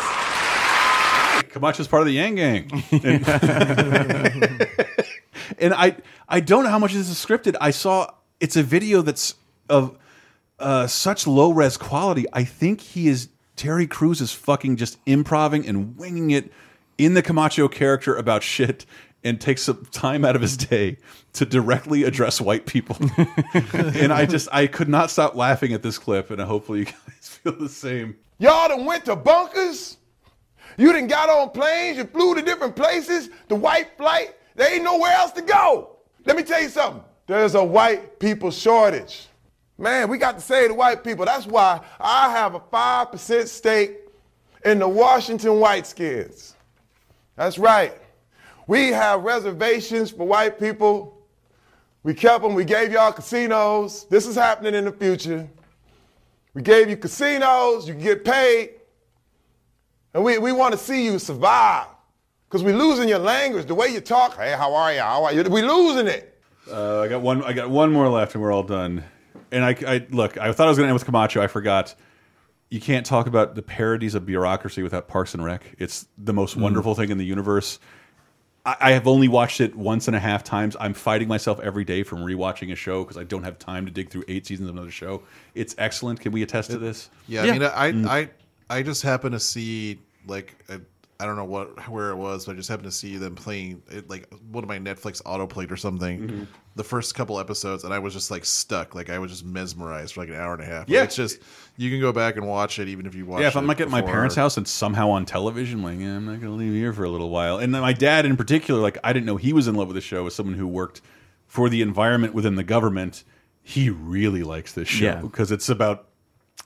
Camacho's 1.58 1.88
part 1.88 2.02
of 2.02 2.08
the 2.08 2.14
Yang 2.14 2.36
Gang. 2.36 2.84
And, 2.92 3.28
and 5.60 5.74
I 5.74 5.96
I 6.30 6.40
don't 6.40 6.64
know 6.64 6.70
how 6.70 6.80
much 6.80 6.94
this 6.94 7.10
is 7.10 7.24
scripted. 7.24 7.56
I 7.60 7.72
saw 7.72 8.12
it's 8.40 8.56
a 8.56 8.64
video 8.64 9.02
that's 9.02 9.36
of 9.70 9.98
uh, 10.60 10.88
such 10.88 11.28
low 11.28 11.52
res 11.52 11.78
quality. 11.78 12.26
I 12.34 12.44
think 12.44 12.82
he 12.82 13.08
is 13.08 13.30
Terry 13.56 13.88
Crews 13.88 14.22
is 14.22 14.32
fucking 14.32 14.78
just 14.78 14.98
improving 15.06 15.68
and 15.68 15.98
winging 15.98 16.32
it 16.32 16.52
in 16.98 17.14
the 17.14 17.22
Camacho 17.22 17.68
character 17.68 18.16
about 18.16 18.44
shit 18.44 18.86
and 19.24 19.42
takes 19.42 19.64
some 19.64 19.86
time 19.92 20.24
out 20.24 20.36
of 20.36 20.42
his 20.42 20.56
day 20.56 20.98
to 21.34 21.46
directly 21.46 22.04
address 22.04 22.40
white 22.40 22.66
people. 22.66 22.98
and 23.54 24.14
I 24.14 24.26
just 24.26 24.48
I 24.52 24.68
could 24.68 24.90
not 24.90 25.10
stop 25.10 25.36
laughing 25.36 25.74
at 25.74 25.82
this 25.82 25.98
clip 25.98 26.30
and 26.30 26.40
hopefully 26.42 26.80
you 26.80 26.86
guys 26.86 26.96
feel 27.22 27.54
the 27.54 27.70
same. 27.70 28.16
Y'all 28.40 28.70
done 28.70 28.86
went 28.86 29.06
to 29.06 29.16
bunkers? 29.16 29.97
You 30.78 30.94
done 30.94 31.08
got 31.08 31.30
on 31.30 31.50
planes, 31.50 31.98
you 31.98 32.06
flew 32.06 32.36
to 32.36 32.42
different 32.42 32.76
places, 32.76 33.30
the 33.48 33.56
white 33.56 33.98
flight, 33.98 34.36
there 34.56 34.74
ain't 34.74 34.84
nowhere 34.84 35.12
else 35.12 35.32
to 35.34 35.42
go. 35.42 35.98
Let 36.26 36.38
me 36.38 36.44
tell 36.44 36.62
you 36.62 36.70
something. 36.70 37.04
There's 37.26 37.56
a 37.56 37.64
white 37.64 38.20
people 38.20 38.52
shortage. 38.52 39.28
Man, 39.78 40.08
we 40.08 40.18
got 40.18 40.36
to 40.36 40.42
save 40.42 40.70
the 40.70 40.74
white 40.74 41.04
people. 41.04 41.26
That's 41.26 41.46
why 41.46 41.82
I 42.00 42.32
have 42.32 42.56
a 42.56 42.60
5% 42.60 43.48
stake 43.48 43.98
in 44.66 44.80
the 44.80 44.88
Washington 44.88 45.52
Whiteskins. 45.52 46.54
That's 47.36 47.60
right. 47.60 47.94
We 48.66 48.88
have 48.88 49.24
reservations 49.24 50.10
for 50.10 50.28
white 50.28 50.60
people. 50.60 51.22
We 52.04 52.14
kept 52.14 52.44
them. 52.44 52.56
We 52.56 52.66
gave 52.66 52.92
y'all 52.92 53.12
casinos. 53.12 54.06
This 54.06 54.26
is 54.26 54.36
happening 54.36 54.74
in 54.74 54.86
the 54.86 54.92
future. 54.92 55.48
We 56.54 56.62
gave 56.62 56.90
you 56.90 56.98
casinos. 56.98 57.88
You 57.88 57.94
get 57.94 58.26
paid. 58.26 58.77
And 60.18 60.26
we, 60.26 60.40
we 60.40 60.52
want 60.52 60.72
to 60.72 60.80
see 60.80 61.06
you 61.06 61.20
survive. 61.20 61.86
Because 62.50 62.64
we're 62.64 62.76
losing 62.76 63.08
your 63.08 63.20
language, 63.20 63.68
the 63.68 63.76
way 63.76 63.90
you 63.90 64.02
talk. 64.02 64.36
Hey, 64.36 64.54
how 64.58 64.74
are 64.74 64.92
you? 64.92 65.00
How 65.00 65.26
are 65.26 65.32
you? 65.32 65.44
We're 65.44 65.68
losing 65.72 66.08
it. 66.08 66.42
Uh, 66.68 67.02
I 67.02 67.08
got 67.08 67.22
one. 67.22 67.44
I 67.44 67.54
got 67.54 67.70
one 67.70 67.92
more 67.94 68.10
left, 68.10 68.34
and 68.34 68.42
we're 68.42 68.52
all 68.52 68.64
done. 68.64 69.04
And 69.52 69.64
I, 69.64 69.76
I 69.86 70.08
look. 70.10 70.40
I 70.40 70.52
thought 70.54 70.66
I 70.66 70.70
was 70.70 70.78
going 70.80 70.88
to 70.88 70.90
end 70.90 70.96
with 70.96 71.06
Camacho. 71.06 71.40
I 71.40 71.46
forgot. 71.46 71.94
You 72.72 72.82
can't 72.82 73.06
talk 73.06 73.28
about 73.28 73.54
the 73.54 73.62
parodies 73.62 74.16
of 74.16 74.26
bureaucracy 74.26 74.82
without 74.82 75.08
Parks 75.08 75.36
and 75.36 75.44
Rec. 75.46 75.76
It's 75.78 76.08
the 76.18 76.34
most 76.34 76.58
Mm. 76.58 76.62
wonderful 76.62 76.96
thing 76.96 77.12
in 77.12 77.20
the 77.20 77.26
universe. 77.26 77.78
I, 78.66 78.76
I 78.80 78.92
have 78.94 79.06
only 79.08 79.28
watched 79.28 79.62
it 79.62 79.76
once 79.76 80.08
and 80.08 80.16
a 80.16 80.20
half 80.20 80.44
times. 80.44 80.76
I'm 80.80 80.96
fighting 80.96 81.28
myself 81.28 81.60
every 81.60 81.84
day 81.84 82.02
from 82.02 82.20
rewatching 82.26 82.72
a 82.72 82.76
show 82.76 83.04
because 83.04 83.18
I 83.18 83.24
don't 83.24 83.44
have 83.44 83.60
time 83.60 83.86
to 83.86 83.92
dig 83.92 84.10
through 84.10 84.24
eight 84.28 84.48
seasons 84.48 84.68
of 84.70 84.76
another 84.76 84.90
show. 84.92 85.22
It's 85.54 85.76
excellent. 85.78 86.22
Can 86.22 86.32
we 86.32 86.42
attest 86.42 86.72
to 86.72 86.80
this? 86.80 87.12
Yeah, 87.28 87.44
I 87.44 87.52
mean, 87.52 87.62
I, 87.64 87.92
Mm. 87.92 88.08
I, 88.08 88.30
I 88.70 88.82
just 88.84 89.02
happen 89.04 89.32
to 89.34 89.40
see 89.40 90.00
like 90.28 90.56
I 90.70 90.80
I 91.20 91.26
don't 91.26 91.36
know 91.36 91.46
what 91.46 91.90
where 91.90 92.12
it 92.12 92.16
was, 92.16 92.46
but 92.46 92.52
I 92.52 92.56
just 92.56 92.70
happened 92.70 92.86
to 92.86 92.92
see 92.92 93.18
them 93.18 93.34
playing 93.36 93.82
it 93.90 94.08
like 94.10 94.32
one 94.52 94.64
of 94.64 94.68
my 94.68 94.78
Netflix 94.78 95.22
autoplayed 95.24 95.72
or 95.72 95.78
something. 95.78 96.20
Mhm. 96.28 96.48
The 96.76 96.84
first 96.84 97.16
couple 97.16 97.40
episodes, 97.40 97.84
and 97.84 97.92
I 97.92 97.98
was 97.98 98.14
just 98.14 98.30
like 98.30 98.46
stuck. 98.46 98.94
Like 98.94 99.10
I 99.10 99.18
was 99.18 99.32
just 99.32 99.44
mesmerized 99.44 100.14
for 100.14 100.20
like 100.20 100.30
an 100.30 100.36
hour 100.36 100.54
and 100.54 100.62
a 100.62 100.66
half. 100.66 100.82
Like, 100.82 100.90
Yeah. 100.90 101.02
it's 101.04 101.16
just 101.16 101.40
you 101.76 101.90
can 101.90 102.00
go 102.00 102.12
back 102.12 102.36
and 102.38 102.46
watch 102.48 102.78
it 102.78 102.88
even 102.88 103.08
if 103.08 103.16
you 103.16 103.26
watch. 103.26 103.42
yeah, 103.42 103.48
if 103.48 103.56
I'm 103.58 103.66
like 103.66 103.80
not 103.80 103.86
at 103.88 103.92
my 103.92 104.04
parents' 104.04 104.36
house 104.36 104.58
and 104.58 104.68
somehow 104.68 105.10
on 105.10 105.26
television, 105.26 105.82
like, 105.82 105.98
yeah, 106.00 106.16
I'm 106.18 106.26
not 106.26 106.40
going 106.40 106.52
to 106.54 106.58
leave 106.60 106.74
here 106.74 106.94
for 106.94 107.04
a 107.04 107.10
little 107.10 107.32
while. 107.32 107.58
And 107.58 107.74
then 107.74 107.82
my 107.82 107.94
dad, 107.94 108.28
in 108.28 108.38
particular, 108.38 108.80
like, 108.80 109.00
I 109.04 109.12
didn't 109.12 109.26
know 109.26 109.38
he 109.38 109.54
was 109.54 109.68
in 109.68 109.74
love 109.74 109.88
with 109.88 109.96
the 109.96 110.02
show 110.02 110.28
as 110.28 110.36
someone 110.36 110.56
who 110.56 110.68
worked 110.68 111.02
for 111.48 111.68
the 111.68 111.82
environment 111.82 112.36
within 112.36 112.54
the 112.56 112.64
government. 112.64 113.24
He 113.64 113.90
really 113.90 114.44
likes 114.44 114.72
this 114.74 114.88
show 114.88 115.06
Yeah. 115.06 115.22
because 115.22 115.52
it's 115.52 115.68
about. 115.68 116.04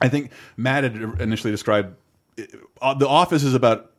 I 0.02 0.10
think 0.10 0.32
Matt 0.58 0.84
had 0.84 0.96
initially 1.22 1.52
described 1.52 1.96
uh, 2.82 2.94
the 2.94 3.08
Office 3.08 3.44
is 3.44 3.54
about 3.54 3.92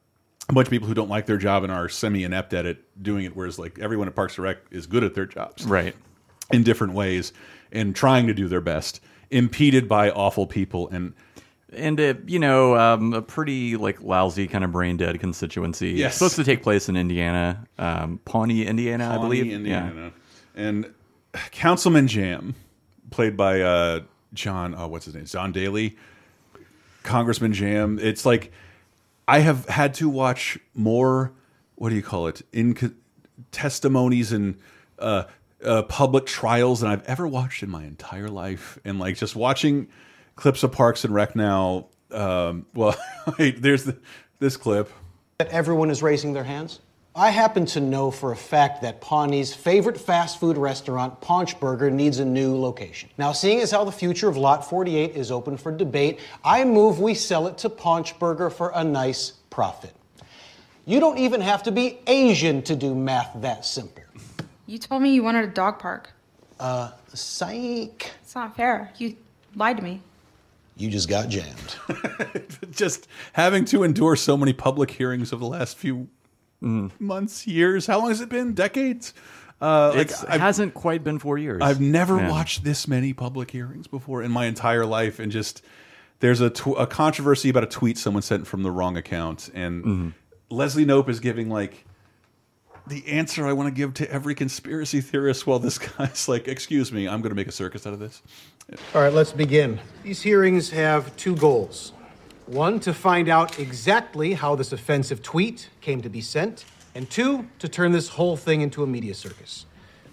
a 0.48 0.52
bunch 0.52 0.66
of 0.66 0.70
people 0.70 0.88
who 0.88 0.94
don't 0.94 1.08
like 1.08 1.26
their 1.26 1.36
job 1.38 1.62
and 1.62 1.72
are 1.72 1.88
semi 1.88 2.24
inept 2.24 2.52
at 2.54 2.66
it 2.66 3.02
doing 3.02 3.24
it, 3.24 3.36
whereas 3.36 3.58
like 3.58 3.78
everyone 3.78 4.08
at 4.08 4.14
Parks 4.14 4.36
and 4.36 4.44
Rec 4.44 4.58
is 4.70 4.86
good 4.86 5.04
at 5.04 5.14
their 5.14 5.26
jobs, 5.26 5.64
Right. 5.64 5.94
in 6.50 6.62
different 6.62 6.94
ways 6.94 7.32
and 7.70 7.94
trying 7.96 8.26
to 8.26 8.34
do 8.34 8.48
their 8.48 8.60
best, 8.60 9.00
impeded 9.30 9.88
by 9.88 10.10
awful 10.10 10.46
people 10.46 10.88
and 10.90 11.14
and 11.74 11.98
it, 11.98 12.28
you 12.28 12.38
know, 12.38 12.76
um, 12.76 13.14
a 13.14 13.22
pretty 13.22 13.76
like 13.78 14.02
lousy 14.02 14.46
kind 14.46 14.62
of 14.62 14.72
brain 14.72 14.98
dead 14.98 15.18
constituency. 15.20 15.92
Yes. 15.92 16.08
It's 16.08 16.16
supposed 16.18 16.36
to 16.36 16.44
take 16.44 16.62
place 16.62 16.90
in 16.90 16.96
Indiana, 16.96 17.66
um, 17.78 18.20
Pawnee, 18.26 18.66
Indiana, 18.66 19.08
I 19.14 19.16
believe. 19.16 19.50
Indiana. 19.50 20.12
And 20.54 20.92
Councilman 21.50 22.08
Jamm, 22.08 22.54
played 23.10 23.38
by 23.38 23.62
uh, 23.62 24.00
John, 24.34 24.74
oh, 24.76 24.88
what's 24.88 25.06
his 25.06 25.14
name? 25.14 25.24
John 25.24 25.50
Daly. 25.50 25.96
Congressman 27.02 27.52
Jamm. 27.52 27.98
It's 27.98 28.24
like 28.24 28.52
I 29.26 29.40
have 29.40 29.68
had 29.68 29.94
to 29.94 30.08
watch 30.08 30.58
more. 30.74 31.32
What 31.76 31.90
do 31.90 31.94
you 31.94 32.02
call 32.02 32.26
it? 32.26 32.42
In 32.52 32.94
testimonies 33.50 34.32
and 34.32 34.58
uh, 34.98 35.24
uh, 35.64 35.82
public 35.82 36.26
trials 36.26 36.80
than 36.80 36.90
I've 36.90 37.04
ever 37.04 37.26
watched 37.26 37.62
in 37.62 37.70
my 37.70 37.84
entire 37.84 38.28
life. 38.28 38.78
And 38.84 38.98
like 38.98 39.16
just 39.16 39.36
watching 39.36 39.88
clips 40.36 40.62
of 40.62 40.72
Parks 40.72 41.04
and 41.04 41.14
Rec 41.14 41.36
now. 41.36 41.88
Um, 42.10 42.66
well, 42.74 42.96
there's 43.38 43.84
the, 43.84 43.98
this 44.38 44.56
clip. 44.56 44.90
that 45.38 45.48
everyone 45.48 45.90
is 45.90 46.02
raising 46.02 46.32
their 46.32 46.44
hands? 46.44 46.80
I 47.14 47.28
happen 47.28 47.66
to 47.66 47.80
know 47.80 48.10
for 48.10 48.32
a 48.32 48.36
fact 48.36 48.80
that 48.82 49.02
Pawnee's 49.02 49.52
favorite 49.52 50.00
fast 50.00 50.40
food 50.40 50.56
restaurant, 50.56 51.20
Paunch 51.20 51.60
Burger, 51.60 51.90
needs 51.90 52.20
a 52.20 52.24
new 52.24 52.56
location. 52.56 53.10
Now, 53.18 53.32
seeing 53.32 53.60
as 53.60 53.70
how 53.70 53.84
the 53.84 53.92
future 53.92 54.28
of 54.28 54.38
Lot 54.38 54.66
48 54.68 55.14
is 55.14 55.30
open 55.30 55.58
for 55.58 55.76
debate, 55.76 56.20
I 56.42 56.64
move 56.64 57.00
we 57.00 57.12
sell 57.12 57.46
it 57.48 57.58
to 57.58 57.68
Paunch 57.68 58.18
Burger 58.18 58.48
for 58.48 58.72
a 58.74 58.82
nice 58.82 59.32
profit. 59.50 59.94
You 60.86 61.00
don't 61.00 61.18
even 61.18 61.42
have 61.42 61.62
to 61.64 61.70
be 61.70 61.98
Asian 62.06 62.62
to 62.62 62.74
do 62.74 62.94
math 62.94 63.30
that 63.42 63.66
simple. 63.66 64.02
You 64.66 64.78
told 64.78 65.02
me 65.02 65.12
you 65.12 65.22
wanted 65.22 65.44
a 65.44 65.52
dog 65.52 65.78
park. 65.78 66.10
Uh, 66.58 66.92
psych. 67.12 68.10
It's 68.22 68.34
not 68.34 68.56
fair. 68.56 68.90
You 68.96 69.16
lied 69.54 69.76
to 69.76 69.82
me. 69.82 70.00
You 70.78 70.88
just 70.88 71.10
got 71.10 71.28
jammed. 71.28 71.76
just 72.70 73.06
having 73.34 73.66
to 73.66 73.82
endure 73.82 74.16
so 74.16 74.38
many 74.38 74.54
public 74.54 74.90
hearings 74.90 75.30
over 75.34 75.40
the 75.40 75.50
last 75.50 75.76
few 75.76 76.08
months, 76.62 77.46
years. 77.46 77.86
How 77.86 77.98
long 77.98 78.08
has 78.08 78.20
it 78.20 78.28
been? 78.28 78.54
Decades. 78.54 79.12
Uh, 79.60 79.92
like, 79.94 80.10
it 80.10 80.16
I've- 80.28 80.38
hasn't 80.40 80.74
quite 80.74 81.04
been 81.04 81.18
four 81.18 81.38
years. 81.38 81.60
I've 81.62 81.80
never 81.80 82.16
Yeah. 82.16 82.30
watched 82.30 82.64
this 82.64 82.88
many 82.88 83.12
public 83.12 83.50
hearings 83.50 83.86
before 83.86 84.22
in 84.22 84.30
my 84.32 84.46
entire 84.46 84.84
life, 84.86 85.18
and 85.20 85.30
just 85.30 85.62
there's 86.20 86.40
a, 86.40 86.50
tw 86.50 86.68
a 86.78 86.86
controversy 86.86 87.48
about 87.48 87.62
a 87.64 87.68
tweet 87.68 87.96
someone 87.98 88.22
sent 88.22 88.46
from 88.46 88.62
the 88.64 88.70
wrong 88.70 88.96
account, 88.96 89.50
and 89.54 89.84
Mm-hmm. 89.84 90.08
Leslie 90.50 90.84
Knope 90.84 91.08
is 91.08 91.20
giving 91.20 91.48
like 91.48 91.84
the 92.88 93.06
answer 93.06 93.46
I 93.46 93.52
want 93.52 93.68
to 93.68 93.74
give 93.74 93.94
to 93.94 94.10
every 94.12 94.34
conspiracy 94.34 95.00
theorist 95.00 95.46
while 95.46 95.60
this 95.60 95.78
guy's 95.98 96.28
like, 96.28 96.48
excuse 96.48 96.90
me, 96.92 97.06
I'm 97.08 97.20
going 97.22 97.30
to 97.30 97.36
make 97.36 97.46
a 97.46 97.52
circus 97.52 97.86
out 97.86 97.92
of 97.92 98.00
this. 98.00 98.20
All 98.94 99.02
right, 99.02 99.12
let's 99.12 99.30
begin. 99.32 99.78
These 100.02 100.22
hearings 100.22 100.70
have 100.70 101.14
two 101.16 101.36
goals. 101.36 101.92
One, 102.46 102.80
to 102.80 102.92
find 102.92 103.28
out 103.28 103.58
exactly 103.58 104.34
how 104.34 104.56
this 104.56 104.72
offensive 104.72 105.22
tweet 105.22 105.70
came 105.80 106.02
to 106.02 106.08
be 106.08 106.20
sent, 106.20 106.64
and 106.94 107.08
two, 107.08 107.48
to 107.60 107.68
turn 107.68 107.92
this 107.92 108.08
whole 108.08 108.36
thing 108.36 108.60
into 108.60 108.82
a 108.82 108.86
media 108.86 109.14
circus. 109.14 109.66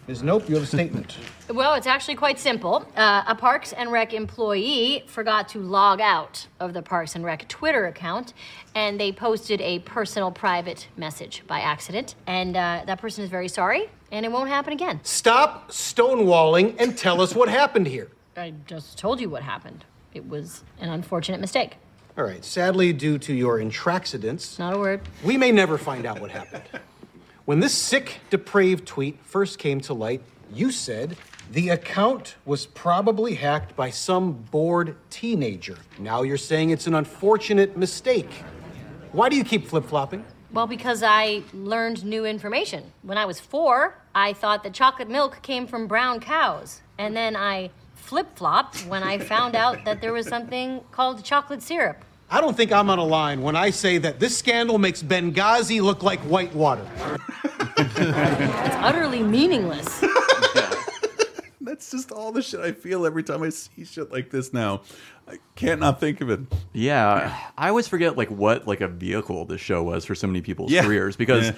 Ms. 0.07 0.23
Knope, 0.23 0.49
you 0.49 0.56
have 0.56 0.64
a 0.64 0.68
statement. 0.68 1.18
Well, 1.49 1.76
it's 1.76 1.85
actually 1.85 2.15
quite 2.15 2.39
simple. 2.39 2.84
Uh, 2.95 3.23
a 3.27 3.35
Parks 3.35 3.73
and 3.73 3.91
Rec 3.91 4.14
employee 4.14 5.03
forgot 5.06 5.47
to 5.49 5.60
log 5.60 6.01
out 6.01 6.47
of 6.60 6.73
the 6.73 6.81
Parks 6.81 7.15
and 7.15 7.23
Rec 7.23 7.47
Twitter 7.47 7.85
account, 7.85 8.34
and 8.73 8.99
they 8.99 9.11
posted 9.11 9.61
a 9.61 9.80
personal 9.80 10.31
private 10.31 10.88
message 10.97 11.43
by 11.45 11.60
accident. 11.60 12.15
And 12.26 12.57
uh, 12.57 12.84
that 12.88 12.99
person 12.99 13.23
is 13.23 13.30
very 13.30 13.47
sorry, 13.47 13.89
and 14.11 14.26
it 14.26 14.31
won't 14.31 14.49
happen 14.49 14.73
again. 14.73 14.99
Stop 15.03 15.69
stonewalling 15.69 16.76
and 16.80 16.97
tell 16.97 17.22
us 17.22 17.35
what 17.35 17.49
happened 17.49 17.85
here. 17.85 18.10
I 18.35 18.53
just 18.65 18.97
told 18.97 19.19
you 19.19 19.30
what 19.30 19.43
happened. 19.43 19.85
It 20.14 20.27
was 20.27 20.64
an 20.80 20.89
unfortunate 20.89 21.39
mistake. 21.39 21.77
All 22.19 22.25
right, 22.25 22.43
sadly, 22.43 22.91
due 22.91 23.17
to 23.19 23.33
your 23.33 23.59
intraxidence, 23.59 24.59
Not 24.59 24.73
a 24.73 24.77
word. 24.77 24.99
we 25.23 25.37
may 25.37 25.53
never 25.53 25.77
find 25.77 26.05
out 26.05 26.19
what 26.19 26.31
happened. 26.31 26.63
When 27.45 27.61
this 27.61 27.73
sick, 27.73 28.19
depraved 28.29 28.85
tweet 28.85 29.17
first 29.23 29.57
came 29.57 29.79
to 29.79 29.93
light, 29.93 30.21
you 30.53 30.69
said 30.69 31.15
the 31.49 31.69
account 31.69 32.35
was 32.43 32.65
probably 32.65 33.35
hacked 33.35 33.73
by 33.77 33.89
some 33.89 34.33
bored 34.33 34.97
teenager. 35.09 35.77
Now 35.97 36.23
you're 36.23 36.35
saying 36.35 36.71
it's 36.71 36.87
an 36.87 36.95
unfortunate 36.95 37.77
mistake. 37.77 38.43
Why 39.13 39.29
do 39.29 39.37
you 39.37 39.45
keep 39.45 39.65
flip 39.65 39.85
flopping? 39.85 40.25
Well, 40.51 40.67
because 40.67 41.01
I 41.01 41.43
learned 41.53 42.03
new 42.03 42.25
information. 42.25 42.91
When 43.01 43.17
I 43.17 43.23
was 43.23 43.39
four, 43.39 43.97
I 44.13 44.33
thought 44.33 44.63
that 44.63 44.73
chocolate 44.73 45.09
milk 45.09 45.41
came 45.41 45.65
from 45.67 45.87
brown 45.87 46.19
cows. 46.19 46.81
And 46.97 47.15
then 47.15 47.37
I 47.37 47.69
flip 47.95 48.35
flopped 48.35 48.81
when 48.87 49.03
I 49.03 49.19
found 49.19 49.55
out 49.55 49.85
that 49.85 50.01
there 50.01 50.11
was 50.11 50.27
something 50.27 50.81
called 50.91 51.23
chocolate 51.23 51.61
syrup. 51.61 52.03
I 52.31 52.41
don't 52.41 52.56
think 52.56 52.72
I'm 52.72 52.89
on 52.91 52.99
a 52.99 53.03
line 53.03 53.41
when 53.41 53.56
I 53.56 53.72
say 53.72 53.97
that 53.99 54.19
this 54.19 54.38
scandal 54.38 54.77
makes 54.77 55.01
Benghazi 55.01 55.81
look 55.81 56.03
like 56.03 56.19
whitewater. 56.22 56.85
It's 57.77 58.76
utterly 58.76 59.23
meaningless. 59.23 60.03
That's 61.61 61.91
just 61.91 62.11
all 62.11 62.31
the 62.31 62.41
shit 62.41 62.60
I 62.60 62.72
feel 62.72 63.06
every 63.06 63.23
time 63.23 63.41
I 63.41 63.49
see 63.49 63.84
shit 63.84 64.11
like 64.11 64.30
this 64.30 64.53
now. 64.53 64.81
I 65.30 65.38
can't 65.56 65.80
not 65.80 65.99
think 65.99 66.22
of 66.22 66.30
it. 66.30 66.39
Yeah, 66.73 67.38
I 67.57 67.69
always 67.69 67.88
forget 67.88 68.18
like 68.18 68.30
what 68.30 68.65
like 68.68 68.81
a 68.81 68.88
vehicle 68.88 69.45
this 69.45 69.60
show 69.61 69.84
was 69.84 70.06
for 70.06 70.15
so 70.15 70.26
many 70.27 70.41
people's 70.41 70.72
Yeah. 70.72 70.84
careers 70.84 71.15
because 71.18 71.51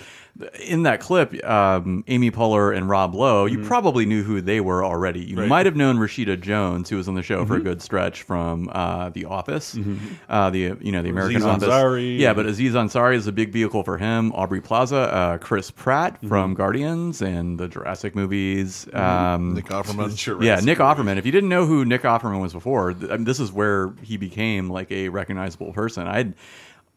in 0.59 0.83
that 0.83 0.99
clip, 1.01 1.43
um, 1.45 2.03
Amy 2.07 2.31
Poehler 2.31 2.75
and 2.75 2.89
Rob 2.89 3.13
Lowe, 3.13 3.45
you 3.45 3.63
probably 3.63 4.05
knew 4.05 4.23
who 4.23 4.41
they 4.41 4.59
were 4.59 4.83
already. 4.83 5.19
You 5.19 5.27
Mm-hmm. 5.33 5.39
Right. 5.41 5.49
might 5.49 5.65
have 5.67 5.75
known 5.75 5.97
Rashida 5.97 6.39
Jones, 6.41 6.89
who 6.89 6.97
was 6.97 7.07
on 7.07 7.13
the 7.15 7.21
show 7.21 7.45
for 7.45 7.57
a 7.57 7.59
Mhm. 7.59 7.63
good 7.65 7.81
stretch 7.81 8.23
from 8.23 8.69
uh, 8.71 9.09
The 9.09 9.25
Office, 9.25 9.75
Mhm. 9.75 9.97
uh, 10.29 10.49
the 10.49 10.73
you 10.81 10.91
know 10.91 11.01
the 11.03 11.09
American 11.09 11.37
Aziz 11.37 11.45
Office. 11.45 11.69
Ansari. 11.69 12.17
Yeah, 12.17 12.33
but 12.33 12.45
Aziz 12.47 12.73
Ansari 12.73 13.15
is 13.15 13.27
a 13.27 13.31
big 13.31 13.51
vehicle 13.53 13.83
for 13.83 13.97
him. 13.99 14.31
Aubrey 14.33 14.61
Plaza, 14.61 14.97
uh, 15.13 15.37
Chris 15.37 15.69
Pratt 15.69 16.15
Mm-hmm. 16.15 16.27
from 16.27 16.53
Guardians 16.55 17.21
and 17.21 17.59
the 17.59 17.67
Jurassic 17.67 18.15
movies. 18.15 18.87
Mhm. 18.91 18.99
Um, 18.99 19.53
Nick 19.53 19.65
Offerman. 19.67 20.41
Yeah, 20.43 20.59
Nick 20.61 20.79
Offerman. 20.79 21.17
If 21.17 21.25
you 21.25 21.31
didn't 21.31 21.49
know 21.49 21.65
who 21.67 21.85
Nick 21.85 22.01
Offerman 22.03 22.41
was 22.41 22.53
before, 22.53 22.93
th- 22.93 23.11
I 23.11 23.15
mean, 23.17 23.25
this 23.25 23.39
is 23.39 23.51
where 23.51 23.60
he 24.01 24.17
became 24.17 24.69
like 24.69 24.91
a 24.91 25.09
recognizable 25.09 25.73
person. 25.73 26.07
I'd 26.07 26.33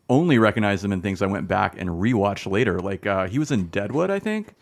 only 0.08 0.38
recognized 0.38 0.84
him 0.84 0.92
in 0.92 1.00
things 1.00 1.22
I 1.22 1.26
went 1.26 1.48
back 1.48 1.78
and 1.80 1.88
rewatched 1.90 2.50
later. 2.50 2.78
Like 2.80 3.06
uh, 3.06 3.26
he 3.26 3.38
was 3.38 3.50
in 3.50 3.68
Deadwood, 3.68 4.10
I 4.10 4.18
think. 4.18 4.54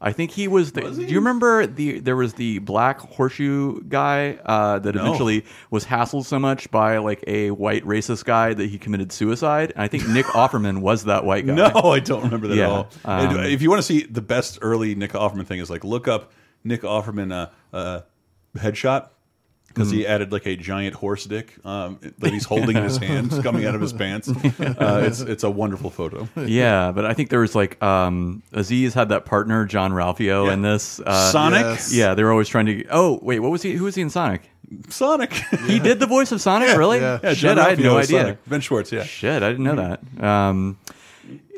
I 0.00 0.12
think 0.12 0.32
he 0.32 0.48
was. 0.48 0.72
The, 0.72 0.82
Do 0.82 1.02
you 1.02 1.16
remember 1.18 1.66
the 1.66 1.98
there 2.00 2.16
was 2.16 2.34
the 2.34 2.58
black 2.58 3.00
horseshoe 3.00 3.80
guy 3.84 4.38
uh, 4.44 4.78
that 4.80 4.94
No. 4.94 5.00
eventually 5.00 5.46
was 5.70 5.86
hassled 5.86 6.26
so 6.26 6.38
much 6.38 6.70
by 6.70 6.98
like 6.98 7.24
a 7.26 7.52
white 7.52 7.84
racist 7.84 8.24
guy 8.26 8.52
that 8.52 8.68
he 8.68 8.76
committed 8.76 9.12
suicide? 9.12 9.70
And 9.74 9.80
I 9.82 9.88
think 9.88 10.06
Nick 10.08 10.26
Offerman 10.34 10.80
was 10.82 11.04
that 11.04 11.24
white 11.24 11.46
guy. 11.46 11.54
No, 11.54 11.70
I 11.74 12.00
don't 12.00 12.24
remember 12.24 12.48
that 12.48 12.56
Yeah, 12.56 12.64
at 12.64 12.70
all. 12.70 12.88
um, 13.30 13.36
if 13.46 13.62
you 13.62 13.70
want 13.70 13.78
to 13.78 13.86
see 13.86 14.02
the 14.02 14.20
best 14.20 14.58
early 14.60 14.94
Nick 14.94 15.12
Offerman 15.12 15.46
thing, 15.46 15.58
is 15.60 15.70
like 15.70 15.84
look 15.84 16.06
up 16.06 16.32
Nick 16.64 16.82
Offerman 16.82 17.32
uh, 17.32 17.48
uh, 17.74 18.00
headshot 18.56 19.08
because 19.74 19.90
he 19.90 20.02
Mhm. 20.04 20.08
added 20.08 20.32
like 20.32 20.46
a 20.46 20.56
giant 20.56 20.94
horse 20.94 21.24
dick 21.24 21.54
um, 21.64 21.98
that 22.18 22.32
he's 22.32 22.44
holding 22.44 22.76
in 22.76 22.84
his 22.84 22.96
hands 23.08 23.38
coming 23.40 23.66
out 23.66 23.74
of 23.74 23.80
his 23.80 23.92
pants. 23.92 24.30
Uh, 24.84 25.02
it's 25.04 25.20
it's 25.20 25.42
a 25.44 25.50
wonderful 25.50 25.90
photo. 25.90 26.28
yeah, 26.46 26.92
but 26.92 27.04
I 27.04 27.12
think 27.14 27.28
there 27.30 27.40
was 27.40 27.54
like 27.54 27.82
um, 27.82 28.42
Aziz 28.52 28.94
had 28.94 29.08
that 29.10 29.24
partner 29.24 29.64
Jean-Ralphio 29.64 30.52
in 30.52 30.62
this 30.62 31.00
uh, 31.00 31.30
Sonic? 31.32 31.62
Yes. 31.62 31.92
Yeah, 31.94 32.14
they 32.14 32.22
were 32.22 32.30
always 32.30 32.48
trying 32.48 32.66
to. 32.66 32.84
Oh 32.90 33.18
wait, 33.22 33.40
what 33.40 33.50
was 33.50 33.62
he? 33.62 33.72
Who 33.72 33.84
was 33.84 33.94
he 33.94 34.02
in 34.02 34.10
Sonic? 34.10 34.48
Sonic. 34.88 35.32
he 35.66 35.78
did 35.78 35.98
the 36.00 36.06
voice 36.06 36.32
of 36.32 36.40
Sonic. 36.40 36.68
Yeah, 36.68 36.76
really? 36.76 36.98
yeah. 37.00 37.18
Yeah, 37.22 37.28
Shit, 37.30 37.38
Jean 37.38 37.58
I 37.58 37.70
had 37.70 37.78
Ralphio 37.78 37.82
no 37.84 37.98
idea. 37.98 38.20
Sonic. 38.22 38.38
Ben 38.48 38.60
Schwartz, 38.60 38.92
yeah. 38.92 39.04
Shit, 39.04 39.42
I 39.42 39.50
didn't 39.50 39.64
know 39.64 39.76
that. 39.76 40.24
Um, 40.24 40.78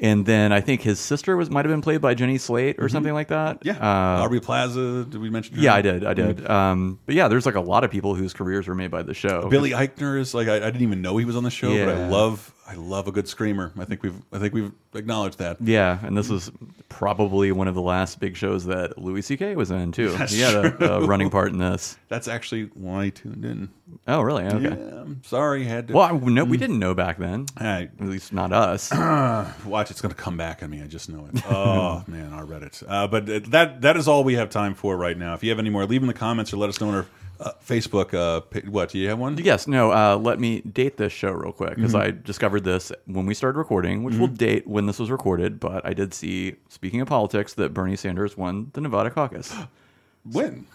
and 0.02 0.26
then 0.26 0.52
I 0.52 0.60
think 0.60 0.82
his 0.82 0.98
sister 0.98 1.36
was 1.36 1.50
might 1.50 1.64
have 1.64 1.72
been 1.72 1.80
played 1.82 2.00
by 2.00 2.14
Jenny 2.14 2.38
Slate 2.38 2.76
or 2.78 2.86
Mhm. 2.88 2.90
something 2.92 3.12
like 3.14 3.28
that. 3.28 3.58
Yeah, 3.62 3.74
Uh, 3.80 4.22
Aubrey 4.24 4.40
Plaza. 4.40 5.04
Did 5.04 5.20
we 5.20 5.30
mention? 5.30 5.56
her? 5.56 5.62
yeah, 5.62 5.74
I 5.74 5.82
did. 5.82 6.04
I 6.04 6.14
did. 6.14 6.46
Um, 6.48 6.98
but 7.06 7.14
yeah, 7.14 7.28
there's 7.28 7.46
like 7.46 7.54
a 7.54 7.60
lot 7.60 7.84
of 7.84 7.90
people 7.90 8.14
whose 8.14 8.32
careers 8.32 8.66
were 8.68 8.74
made 8.74 8.90
by 8.90 9.02
the 9.02 9.14
show. 9.14 9.48
Billy 9.48 9.70
Eichner 9.70 10.18
is 10.18 10.34
like 10.34 10.48
I, 10.48 10.56
I 10.56 10.60
didn't 10.70 10.82
even 10.82 11.02
know 11.02 11.16
he 11.16 11.24
was 11.24 11.36
on 11.36 11.44
the 11.44 11.50
show, 11.50 11.72
but 11.84 11.94
I 11.94 12.08
love 12.08 12.52
I 12.68 12.74
love 12.74 13.06
a 13.06 13.12
good 13.12 13.28
screamer. 13.28 13.72
I 13.78 13.84
think 13.84 14.02
we've 14.02 14.20
I 14.32 14.38
think 14.38 14.52
we've 14.52 14.72
acknowledged 14.94 15.38
that. 15.38 15.58
Yeah, 15.60 15.98
and 16.02 16.16
this 16.16 16.28
was 16.28 16.50
probably 16.88 17.52
one 17.52 17.68
of 17.68 17.74
the 17.74 17.82
last 17.82 18.18
big 18.20 18.36
shows 18.36 18.64
that 18.66 18.98
Louis 18.98 19.22
C.K. 19.22 19.54
was 19.56 19.70
in 19.70 19.92
too. 19.92 20.08
That's 20.10 20.32
he 20.32 20.40
had 20.40 20.54
a, 20.54 20.94
a 20.96 21.06
running 21.06 21.30
part 21.30 21.52
in 21.52 21.58
this. 21.58 21.96
That's 22.08 22.26
actually 22.28 22.64
why 22.74 23.04
I 23.04 23.08
tuned 23.10 23.44
in. 23.44 23.68
Oh, 24.08 24.20
really? 24.22 24.44
Okay. 24.44 24.62
Yeah, 24.76 25.00
I'm 25.02 25.22
sorry, 25.24 25.64
had 25.64 25.88
to. 25.88 25.94
Well, 25.94 26.04
I- 26.04 26.18
no, 26.18 26.44
we 26.44 26.56
Mm. 26.56 26.60
didn't 26.60 26.78
know 26.80 26.94
back 26.94 27.18
then. 27.18 27.46
Hey. 27.58 27.88
At 28.00 28.06
least 28.06 28.32
not 28.32 28.52
us. 28.52 28.90
Watch, 29.64 29.90
it's 29.90 30.00
going 30.00 30.14
to 30.14 30.20
come 30.20 30.36
back 30.36 30.62
on 30.62 30.70
me. 30.70 30.82
I 30.82 30.86
just 30.86 31.08
know 31.08 31.28
it. 31.32 31.42
Oh 31.50 32.02
man, 32.08 32.32
our 32.32 32.44
Reddit. 32.44 32.82
Uh, 32.88 33.06
but 33.06 33.26
that 33.50 33.80
that 33.82 33.96
is 33.96 34.08
all 34.08 34.24
we 34.24 34.34
have 34.34 34.50
time 34.50 34.74
for 34.74 34.96
right 34.96 35.16
now. 35.16 35.34
If 35.34 35.42
you 35.44 35.50
have 35.50 35.58
any 35.60 35.70
more, 35.70 35.86
leave 35.86 36.02
in 36.02 36.08
the 36.08 36.14
comments 36.14 36.52
or 36.52 36.56
let 36.56 36.68
us 36.68 36.80
know 36.80 36.88
on 36.88 36.94
our 36.94 37.06
uh, 37.40 37.52
Facebook. 37.66 38.14
Uh, 38.14 38.40
what 38.70 38.90
do 38.90 38.98
you 38.98 39.08
have 39.08 39.18
one? 39.18 39.36
Yes, 39.38 39.66
no. 39.66 39.90
Uh, 39.92 40.16
let 40.16 40.38
me 40.40 40.60
date 40.62 40.96
this 40.96 41.12
show 41.12 41.30
real 41.32 41.52
quick 41.52 41.74
because 41.76 41.92
Mhm. 41.94 42.00
I 42.00 42.10
discovered 42.10 42.64
this 42.64 42.92
when 43.06 43.26
we 43.26 43.34
started 43.34 43.58
recording, 43.58 44.02
which 44.04 44.16
will 44.16 44.28
Mhm. 44.28 44.38
date 44.38 44.66
when 44.66 44.86
this 44.86 44.98
was 44.98 45.10
recorded. 45.10 45.60
But 45.60 45.84
I 45.86 45.92
did 45.92 46.14
see, 46.14 46.56
speaking 46.68 47.00
of 47.00 47.08
politics, 47.08 47.54
that 47.54 47.72
Bernie 47.74 47.96
Sanders 47.96 48.36
won 48.36 48.70
the 48.72 48.80
Nevada 48.80 49.10
caucus. 49.10 49.54
when? 50.30 50.66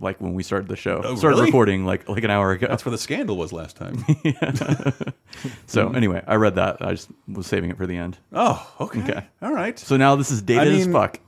Like 0.00 0.20
when 0.20 0.34
we 0.34 0.42
started 0.42 0.68
the 0.68 0.76
show. 0.76 1.02
Oh, 1.04 1.14
started 1.14 1.36
really? 1.36 1.46
recording 1.46 1.86
like 1.86 2.08
like 2.08 2.24
an 2.24 2.30
hour 2.30 2.50
ago. 2.50 2.66
That's 2.68 2.84
where 2.84 2.90
the 2.90 2.98
scandal 2.98 3.36
was 3.36 3.52
last 3.52 3.76
time. 3.76 4.04
so 5.66 5.88
Mhm. 5.88 5.96
anyway, 5.96 6.22
I 6.26 6.34
read 6.36 6.56
that. 6.56 6.78
I 6.84 6.92
just 6.92 7.08
was 7.28 7.46
saving 7.46 7.70
it 7.70 7.76
for 7.76 7.86
the 7.86 7.96
end. 7.96 8.18
Oh, 8.32 8.66
okay. 8.80 9.24
All 9.42 9.52
right. 9.52 9.78
So 9.78 9.96
now 9.96 10.16
this 10.16 10.30
is 10.30 10.42
dated 10.42 10.74
I 10.74 10.76
as 10.78 10.86
fuck. 10.88 11.20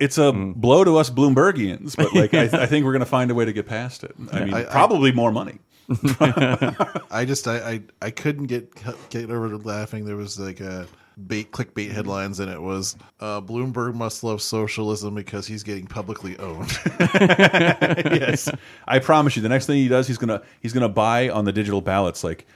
It's 0.00 0.18
a 0.18 0.32
blow 0.32 0.84
to 0.84 0.96
us 0.96 1.10
Bloombergians, 1.10 1.96
but 1.96 2.12
like 2.14 2.34
I, 2.54 2.62
I 2.62 2.66
think 2.66 2.84
we're 2.84 2.92
going 2.92 3.00
to 3.00 3.06
find 3.06 3.30
a 3.30 3.34
way 3.34 3.44
to 3.44 3.52
get 3.52 3.66
past 3.66 4.04
it. 4.04 4.14
I 4.32 4.44
mean, 4.44 4.54
I- 4.54 4.64
probably 4.64 5.12
more 5.12 5.32
money. 5.32 5.58
I 6.20 7.24
just 7.26 7.46
I, 7.46 7.58
I 7.58 7.82
I 8.00 8.10
couldn't 8.10 8.46
get 8.46 8.72
get 9.10 9.30
over 9.30 9.50
to 9.50 9.56
laughing. 9.58 10.06
There 10.06 10.16
was 10.16 10.38
like 10.40 10.60
a 10.60 10.86
bait 11.26 11.52
clickbait 11.52 11.90
headlines, 11.92 12.40
and 12.40 12.50
it 12.50 12.60
was 12.60 12.96
uh, 13.20 13.40
Bloomberg 13.42 13.94
must 13.94 14.24
love 14.24 14.40
socialism 14.40 15.14
because 15.14 15.46
he's 15.46 15.62
getting 15.62 15.86
publicly 15.86 16.38
owned. 16.38 16.72
yes, 17.20 18.48
I 18.88 18.98
promise 18.98 19.36
you. 19.36 19.42
The 19.42 19.48
next 19.50 19.66
thing 19.66 19.76
he 19.76 19.88
does, 19.88 20.06
he's 20.06 20.18
gonna 20.18 20.42
he's 20.60 20.72
gonna 20.72 20.88
buy 20.88 21.28
on 21.28 21.44
the 21.44 21.52
digital 21.52 21.82
ballots. 21.82 22.24
Like, 22.24 22.46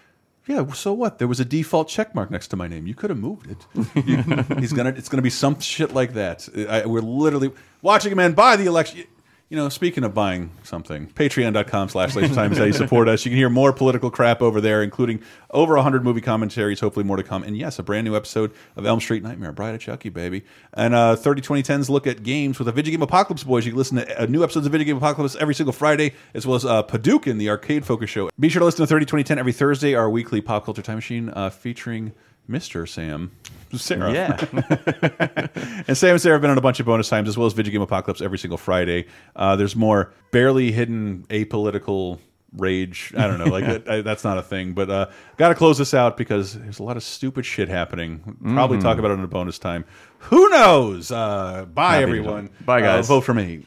yeah, 0.48 0.72
so 0.72 0.94
what? 0.94 1.18
There 1.18 1.28
was 1.28 1.40
a 1.40 1.44
default 1.44 1.88
check 1.88 2.14
mark 2.14 2.30
next 2.30 2.48
to 2.48 2.56
my 2.56 2.66
name. 2.68 2.86
You 2.86 2.94
could 2.94 3.10
have 3.10 3.18
moved 3.18 3.48
it. 3.50 4.58
He's 4.58 4.72
gonna 4.72 4.94
it's 4.96 5.10
gonna 5.10 5.22
be 5.22 5.30
some 5.30 5.60
shit 5.60 5.92
like 5.92 6.14
that. 6.14 6.48
I, 6.68 6.86
we're 6.86 7.00
literally 7.00 7.52
watching 7.82 8.12
a 8.12 8.16
man 8.16 8.32
buy 8.32 8.56
the 8.56 8.64
election. 8.64 9.04
You 9.50 9.56
know, 9.56 9.70
speaking 9.70 10.04
of 10.04 10.12
buying 10.12 10.50
something, 10.62 11.06
patreon.com 11.06 11.88
slash 11.88 12.14
Laser 12.14 12.34
Time 12.34 12.52
is 12.52 12.58
how 12.58 12.64
you 12.64 12.74
support 12.74 13.08
us. 13.08 13.24
You 13.24 13.30
can 13.30 13.38
hear 13.38 13.48
more 13.48 13.72
political 13.72 14.10
crap 14.10 14.42
over 14.42 14.60
there, 14.60 14.82
including 14.82 15.22
over 15.50 15.74
100 15.74 16.04
movie 16.04 16.20
commentaries, 16.20 16.80
hopefully 16.80 17.04
more 17.04 17.16
to 17.16 17.22
come. 17.22 17.42
And 17.42 17.56
yes, 17.56 17.78
a 17.78 17.82
brand 17.82 18.04
new 18.04 18.14
episode 18.14 18.52
of 18.76 18.84
Elm 18.84 19.00
Street 19.00 19.22
Nightmare, 19.22 19.52
Bride 19.52 19.74
of 19.74 19.80
Chucky, 19.80 20.10
baby. 20.10 20.44
And 20.74 20.94
uh, 20.94 21.16
30 21.16 21.40
2010's 21.40 21.88
look 21.88 22.06
at 22.06 22.22
games 22.22 22.58
with 22.58 22.68
a 22.68 22.72
Video 22.72 22.90
Game 22.90 23.00
Apocalypse 23.00 23.42
Boys. 23.42 23.64
You 23.64 23.72
can 23.72 23.78
listen 23.78 23.96
to 23.96 24.22
uh, 24.22 24.26
new 24.26 24.42
episodes 24.42 24.66
of 24.66 24.72
Video 24.72 24.84
Game 24.84 24.98
Apocalypse 24.98 25.34
every 25.36 25.54
single 25.54 25.72
Friday, 25.72 26.12
as 26.34 26.46
well 26.46 26.56
as 26.56 26.66
uh, 26.66 26.82
Paducah, 26.82 27.32
the 27.32 27.48
arcade 27.48 27.86
focus 27.86 28.10
show. 28.10 28.28
Be 28.38 28.50
sure 28.50 28.60
to 28.60 28.66
listen 28.66 28.82
to 28.82 28.86
30 28.86 29.06
2010 29.06 29.38
every 29.38 29.52
Thursday, 29.52 29.94
our 29.94 30.10
weekly 30.10 30.42
pop 30.42 30.66
culture 30.66 30.82
time 30.82 30.96
machine 30.96 31.30
uh, 31.30 31.48
featuring 31.48 32.12
Mr. 32.50 32.86
Sam. 32.86 33.30
Sarah. 33.76 34.12
Yeah. 34.12 34.36
and 35.86 35.96
Sam 35.96 36.12
and 36.12 36.20
Sarah 36.20 36.34
have 36.36 36.40
been 36.42 36.50
on 36.50 36.58
a 36.58 36.62
bunch 36.62 36.80
of 36.80 36.86
bonus 36.86 37.08
times, 37.08 37.28
as 37.28 37.36
well 37.36 37.46
as 37.46 37.52
Video 37.52 37.72
Game 37.72 37.82
Apocalypse 37.82 38.20
every 38.22 38.38
single 38.38 38.58
Friday. 38.58 39.06
Uh, 39.36 39.56
there's 39.56 39.76
more 39.76 40.12
barely 40.30 40.72
hidden 40.72 41.24
apolitical 41.28 42.18
rage. 42.56 43.12
I 43.16 43.26
don't 43.26 43.38
know. 43.38 43.44
Like 43.46 43.64
it, 43.68 43.88
I, 43.88 44.00
that's 44.00 44.24
not 44.24 44.38
a 44.38 44.42
thing. 44.42 44.72
But 44.72 44.88
uh, 44.90 45.06
got 45.36 45.48
to 45.50 45.54
close 45.54 45.76
this 45.78 45.92
out 45.92 46.16
because 46.16 46.54
there's 46.54 46.78
a 46.78 46.82
lot 46.82 46.96
of 46.96 47.02
stupid 47.02 47.44
shit 47.44 47.68
happening. 47.68 48.36
Probably 48.42 48.78
Mhm. 48.78 48.82
talk 48.82 48.98
about 48.98 49.10
it 49.10 49.14
in 49.14 49.24
a 49.24 49.28
bonus 49.28 49.58
time. 49.58 49.84
Who 50.20 50.48
knows? 50.48 51.12
Uh, 51.12 51.66
bye 51.72 51.94
Happy 51.94 52.02
everyone. 52.04 52.50
Bye, 52.64 52.78
Uh, 52.80 52.96
guys. 52.96 53.08
vote 53.08 53.20
for 53.20 53.34
me. 53.34 53.66